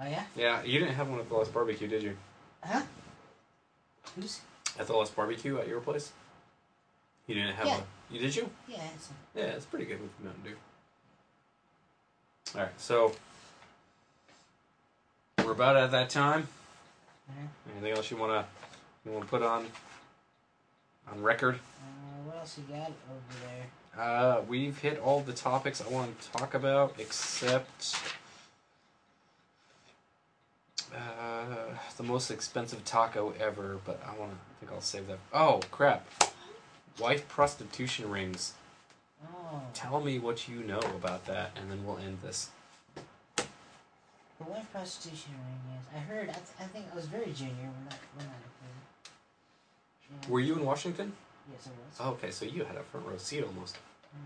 Oh, 0.00 0.04
yeah? 0.06 0.24
Yeah, 0.34 0.62
you 0.62 0.78
didn't 0.80 0.94
have 0.94 1.08
one 1.08 1.20
at 1.20 1.28
the 1.28 1.34
last 1.34 1.54
barbecue, 1.54 1.88
did 1.88 2.02
you? 2.02 2.16
Huh? 2.62 2.82
Who's? 4.14 4.40
At 4.78 4.86
the 4.88 4.92
last 4.94 5.14
barbecue 5.16 5.58
at 5.58 5.68
your 5.68 5.80
place? 5.80 6.12
You 7.26 7.34
didn't 7.36 7.54
have 7.54 7.66
Yeah. 7.66 7.80
a. 8.10 8.12
You 8.14 8.20
did 8.20 8.36
you? 8.36 8.50
Yeah, 8.68 8.82
it's. 8.94 9.08
Yeah, 9.34 9.44
it's 9.44 9.64
pretty 9.64 9.84
good 9.86 10.00
with 10.02 10.10
Mountain 10.22 10.42
Dew. 10.44 10.56
Alright, 12.54 12.78
so. 12.80 13.12
We're 15.46 15.52
about 15.52 15.76
at 15.76 15.92
that 15.92 16.10
time. 16.10 16.48
Uh, 17.28 17.32
Anything 17.70 17.92
else 17.96 18.10
you 18.10 18.16
wanna 18.16 18.46
you 19.04 19.12
wanna 19.12 19.26
put 19.26 19.42
on 19.42 19.64
on 21.08 21.22
record? 21.22 21.54
uh, 21.54 21.58
what 22.24 22.38
else 22.38 22.58
you 22.58 22.64
got 22.64 22.88
over 22.88 23.46
there? 23.94 24.04
Uh, 24.04 24.40
we've 24.48 24.76
hit 24.76 24.98
all 24.98 25.20
the 25.20 25.32
topics 25.32 25.80
I 25.80 25.88
want 25.88 26.20
to 26.20 26.30
talk 26.32 26.54
about, 26.54 26.96
except 26.98 27.96
uh, 30.92 31.44
the 31.96 32.02
most 32.02 32.32
expensive 32.32 32.84
taco 32.84 33.32
ever. 33.38 33.78
But 33.84 34.02
I 34.04 34.18
want 34.18 34.32
to. 34.32 34.36
I 34.36 34.54
think 34.58 34.72
I'll 34.72 34.80
save 34.80 35.06
that. 35.06 35.20
Oh 35.32 35.60
crap! 35.70 36.04
Wife 36.98 37.28
prostitution 37.28 38.10
rings. 38.10 38.54
Oh. 39.24 39.60
Tell 39.74 40.00
me 40.00 40.18
what 40.18 40.48
you 40.48 40.56
know 40.64 40.80
about 40.80 41.26
that, 41.26 41.52
and 41.54 41.70
then 41.70 41.86
we'll 41.86 41.98
end 41.98 42.18
this. 42.24 42.50
The 44.38 44.50
wife 44.50 44.70
prostitution 44.70 45.32
ring, 45.32 45.60
yes. 45.74 45.84
I 45.94 45.98
heard, 45.98 46.28
I, 46.28 46.32
th- 46.32 46.56
I 46.60 46.64
think 46.64 46.84
I 46.92 46.94
was 46.96 47.06
very 47.06 47.32
junior 47.32 47.52
when 47.72 47.84
that, 47.88 47.98
when 48.16 48.26
occurred. 48.26 48.82
Yeah. 50.22 50.28
Were 50.28 50.40
you 50.40 50.54
in 50.54 50.64
Washington? 50.64 51.12
Yes, 51.50 51.66
I 51.66 51.70
was. 51.70 51.96
Oh, 52.00 52.10
okay, 52.14 52.30
so 52.30 52.44
you 52.44 52.64
had 52.64 52.76
a 52.76 52.82
front 52.82 53.06
row 53.06 53.16
seat 53.16 53.44
almost. 53.44 53.78
Yeah, 54.12 54.20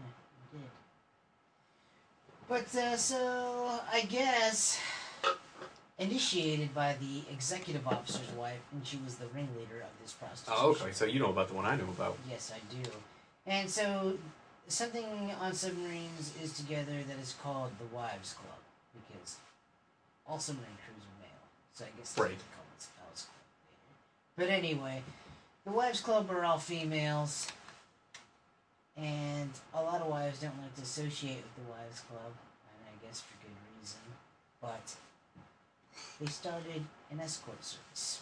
I 2.58 2.58
did. 2.58 2.72
But, 2.72 2.80
uh, 2.80 2.96
so, 2.96 3.80
I 3.92 4.00
guess, 4.02 4.80
initiated 5.98 6.74
by 6.74 6.96
the 7.00 7.22
executive 7.32 7.86
officer's 7.86 8.30
wife, 8.36 8.58
and 8.72 8.84
she 8.84 8.98
was 9.04 9.14
the 9.16 9.26
ringleader 9.26 9.80
of 9.82 10.02
this 10.02 10.12
prostitution. 10.12 10.58
Oh, 10.60 10.70
okay, 10.70 10.90
so 10.92 11.04
you 11.04 11.20
know 11.20 11.30
about 11.30 11.48
the 11.48 11.54
one 11.54 11.66
I 11.66 11.76
know 11.76 11.88
about. 11.88 12.18
Yes, 12.28 12.52
I 12.52 12.60
do. 12.74 12.90
And 13.46 13.70
so, 13.70 14.14
something 14.66 15.04
on 15.40 15.52
submarines 15.52 16.32
is 16.42 16.52
together 16.56 17.04
that 17.06 17.18
is 17.20 17.36
called 17.42 17.70
the 17.78 17.86
Wives 17.94 18.32
Club, 18.34 18.58
all 20.30 20.38
submarine 20.38 20.76
crews 20.86 21.02
are 21.04 21.20
male. 21.20 21.44
So 21.74 21.84
I 21.84 21.88
guess 21.98 22.12
they 22.14 22.22
Right. 22.22 22.38
call 22.54 22.64
it 22.76 22.82
Spouse 22.82 23.24
Club. 23.24 23.36
But 24.36 24.48
anyway, 24.48 25.02
the 25.64 25.72
Wives 25.72 26.00
Club 26.00 26.30
are 26.30 26.44
all 26.44 26.58
females, 26.58 27.48
and 28.96 29.50
a 29.74 29.82
lot 29.82 30.00
of 30.00 30.06
wives 30.06 30.38
don't 30.40 30.56
like 30.62 30.74
to 30.76 30.82
associate 30.82 31.42
with 31.42 31.54
the 31.66 31.72
Wives 31.72 32.00
Club, 32.00 32.32
and 32.32 32.86
I 32.88 33.06
guess 33.06 33.20
for 33.20 33.34
good 33.42 33.56
reason. 33.80 34.00
But 34.60 34.94
they 36.20 36.26
started 36.26 36.84
an 37.10 37.20
escort 37.20 37.64
service 37.64 38.20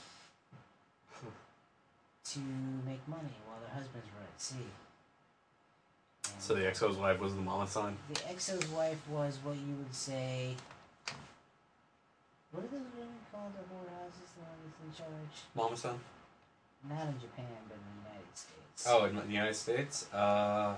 to 2.24 2.38
make 2.40 3.06
money 3.08 3.34
while 3.46 3.58
their 3.60 3.70
husbands 3.74 4.06
were 4.14 4.22
at 4.24 4.40
sea. 4.40 4.56
And 6.32 6.42
So 6.42 6.54
the 6.54 6.66
XO's 6.66 6.96
wife 6.96 7.18
was 7.20 7.34
the 7.34 7.40
mama 7.40 7.66
son. 7.66 7.98
the 8.08 8.20
XO's 8.28 8.66
wife 8.68 9.06
was 9.08 9.38
what 9.42 9.56
you 9.56 9.74
would 9.76 9.94
say. 9.94 10.56
What 12.58 12.66
are 12.66 12.74
those 12.74 12.90
women 12.98 13.14
called 13.30 13.52
at 13.54 13.66
whorehouses? 13.70 14.34
The 14.34 14.42
one 14.42 14.58
that's 14.66 14.82
in 14.82 15.04
charge? 15.04 15.34
Mama 15.54 15.76
son? 15.76 16.00
Not 16.88 17.06
in 17.06 17.20
Japan, 17.20 17.46
but 17.68 17.76
in 17.78 17.86
the 18.02 18.10
United 18.10 18.34
States. 18.34 18.84
Oh, 18.88 19.04
in 19.04 19.14
the 19.14 19.32
United 19.32 19.54
States? 19.54 20.12
Uh, 20.12 20.74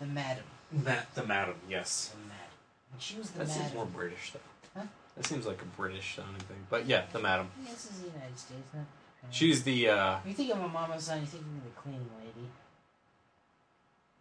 The 0.00 0.06
madam. 0.06 0.42
that 0.72 1.14
the 1.14 1.24
madam, 1.24 1.54
yes. 1.68 2.08
The 2.12 2.18
madam. 2.26 2.58
And 2.92 3.00
she 3.02 3.18
was 3.18 3.30
the 3.30 3.38
That 3.38 3.48
madam. 3.48 3.62
seems 3.62 3.74
more 3.74 3.86
British, 3.86 4.32
though. 4.32 4.80
Huh? 4.80 4.86
That 5.16 5.26
seems 5.26 5.46
like 5.46 5.62
a 5.62 5.70
British 5.80 6.16
sounding 6.16 6.42
thing. 6.42 6.66
But 6.68 6.86
yeah, 6.86 7.04
the 7.12 7.20
madam. 7.20 7.50
Yeah, 7.62 7.70
this 7.70 7.90
is 7.92 8.00
the 8.00 8.06
United 8.08 8.36
States, 8.38 8.66
not 8.74 8.82
Japan. 9.20 9.30
She's 9.30 9.62
the, 9.62 9.88
uh, 9.90 10.18
You 10.26 10.34
think 10.34 10.50
of 10.52 10.58
a 10.60 10.66
mama 10.68 11.00
son, 11.00 11.20
you 11.20 11.26
think 11.26 11.42
of 11.44 11.64
the 11.64 11.80
cleaning 11.80 12.10
lady. 12.18 12.48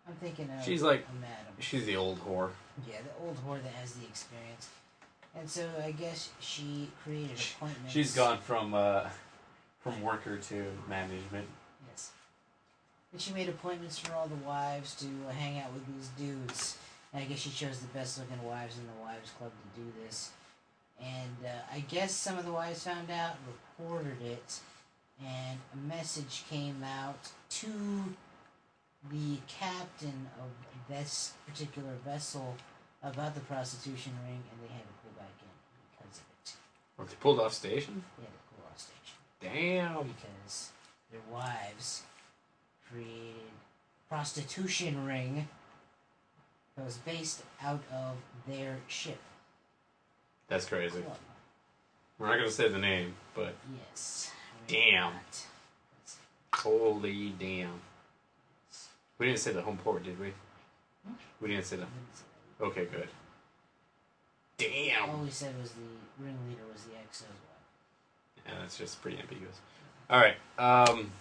I'm 0.07 0.13
thinking 0.15 0.49
of 0.51 0.63
She's 0.63 0.83
like- 0.83 1.05
a 1.09 1.13
madam. 1.15 1.53
she's 1.59 1.85
the 1.87 1.95
old 1.95 2.19
whore. 2.25 2.51
Yeah, 2.87 2.97
the 3.01 3.25
old 3.25 3.37
whore 3.43 3.61
that 3.63 3.73
has 3.73 3.93
the 3.93 4.05
experience. 4.05 4.69
And 5.35 5.49
so 5.49 5.67
I 5.83 5.91
guess 5.91 6.29
she 6.39 6.89
created 7.03 7.37
appointments. 7.57 7.93
She's 7.93 8.15
gone 8.15 8.39
from, 8.39 8.73
uh, 8.73 9.07
from 9.79 10.01
worker 10.01 10.37
to 10.37 10.65
management. 10.89 11.47
Yes. 11.89 12.11
And 13.11 13.21
she 13.21 13.33
made 13.33 13.49
appointments 13.49 13.99
for 13.99 14.13
all 14.13 14.27
the 14.27 14.47
wives 14.47 14.95
to 14.95 15.07
uh, 15.27 15.31
hang 15.31 15.59
out 15.59 15.73
with 15.73 15.85
these 15.95 16.09
dudes. 16.17 16.77
And 17.13 17.23
I 17.23 17.25
guess 17.25 17.39
she 17.39 17.51
chose 17.51 17.79
the 17.79 17.87
best 17.87 18.17
looking 18.17 18.43
wives 18.43 18.77
in 18.77 18.85
the 18.85 19.01
wives 19.01 19.31
club 19.37 19.51
to 19.51 19.81
do 19.81 19.87
this. 20.03 20.31
And 20.99 21.45
uh, 21.45 21.49
I 21.71 21.81
guess 21.81 22.11
some 22.13 22.37
of 22.37 22.45
the 22.45 22.51
wives 22.51 22.83
found 22.83 23.11
out, 23.11 23.35
reported 23.77 24.21
it, 24.23 24.59
and 25.23 25.59
a 25.73 25.77
message 25.87 26.43
came 26.49 26.83
out 26.83 27.29
to 27.49 27.67
the 29.11 29.37
captain 29.47 30.27
of 30.39 30.49
this 30.89 31.33
particular 31.47 31.93
vessel 32.03 32.55
about 33.03 33.35
the 33.35 33.41
prostitution 33.41 34.13
ring, 34.25 34.41
and 34.51 34.61
they 34.61 34.73
had 34.73 34.81
to 34.81 34.93
pull 35.03 35.13
back 35.17 35.33
in 35.39 35.53
because 35.91 36.17
of 36.17 36.25
they 37.05 37.15
pulled 37.19 37.39
off 37.39 37.53
station? 37.53 38.03
Yeah, 38.19 38.25
They 38.25 38.25
had 38.25 38.33
to 38.33 38.55
pull 38.55 38.65
off 38.71 38.79
station 38.79 39.93
Damn. 39.93 40.07
because 40.07 40.71
their 41.11 41.21
wives 41.31 42.03
created 42.91 43.35
prostitution 44.09 45.05
ring 45.05 45.47
that 46.75 46.85
was 46.85 46.97
based 46.97 47.43
out 47.63 47.81
of 47.93 48.15
their 48.47 48.77
ship. 48.87 49.19
That's 50.47 50.65
crazy. 50.65 51.01
Club. 51.01 51.17
We're 52.17 52.27
not 52.27 52.37
gonna 52.37 52.49
say 52.51 52.67
the 52.69 52.77
name, 52.79 53.13
but 53.35 53.53
Yes. 53.89 54.31
Damn. 54.67 55.13
Holy 56.53 57.29
damn. 57.37 57.79
We 59.19 59.27
didn't 59.27 59.39
say 59.39 59.51
the 59.51 59.61
home 59.61 59.77
port, 59.77 60.03
did 60.03 60.19
we? 60.19 60.33
Hmm? 61.05 61.13
We 61.41 61.49
didn't 61.49 61.65
say 61.65 61.77
that. 61.77 61.87
Okay, 62.61 62.85
good. 62.85 63.07
Damn. 64.57 65.09
All 65.09 65.17
we 65.17 65.29
said 65.29 65.53
was 65.61 65.71
the 65.71 66.23
ringleader 66.23 66.63
was 66.71 66.83
the 66.83 66.91
XO's 66.91 67.27
wife. 67.29 68.45
Yeah, 68.47 68.53
that's 68.61 68.77
just 68.77 69.01
pretty 69.01 69.19
ambiguous. 69.19 69.59
All 70.09 70.19
right. 70.19 70.35
Um, 70.57 71.11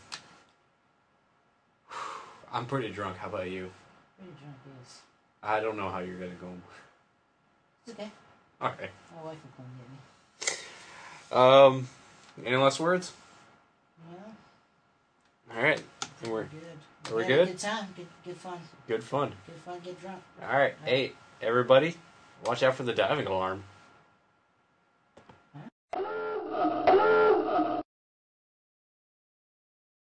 I'm 2.53 2.67
pretty 2.67 2.91
drunk. 2.91 3.19
How 3.19 3.29
about 3.29 3.51
you? 3.51 3.71
Pretty 4.19 4.33
drunk 4.41 4.57
is. 4.83 5.01
I 5.43 5.61
don't 5.61 5.77
know 5.77 5.91
how 5.91 5.99
you're 5.99 6.19
gonna 6.19 6.33
go. 6.41 6.49
It's 7.87 7.95
okay. 7.99 8.11
All 8.61 8.69
right. 8.69 8.91
My 9.15 9.23
wife 9.23 9.39
will 9.45 9.53
come 9.57 9.67
get 9.79 10.51
me. 10.51 11.37
Um, 11.39 11.89
any 12.45 12.57
last 12.57 12.81
words? 12.81 13.13
Yeah. 14.11 15.57
All 15.57 15.63
right. 15.63 15.83
And 16.23 16.33
we're 16.33 16.45
good. 16.45 17.13
We're 17.13 17.27
good? 17.27 17.49
Good 17.49 17.59
time. 17.59 17.87
Good, 17.97 18.07
good 18.25 18.37
fun. 18.37 18.59
good 18.89 19.05
fun. 19.05 19.33
Good 19.47 19.57
fun. 19.57 19.81
Get 19.85 20.01
drunk. 20.01 20.23
All 20.43 20.59
right. 20.59 20.75
Hey, 20.85 21.13
everybody, 21.43 21.97
watch 22.45 22.63
out 22.63 22.75
for 22.75 22.83
the 22.83 22.93
diving 22.93 23.27
alarm. 23.27 23.65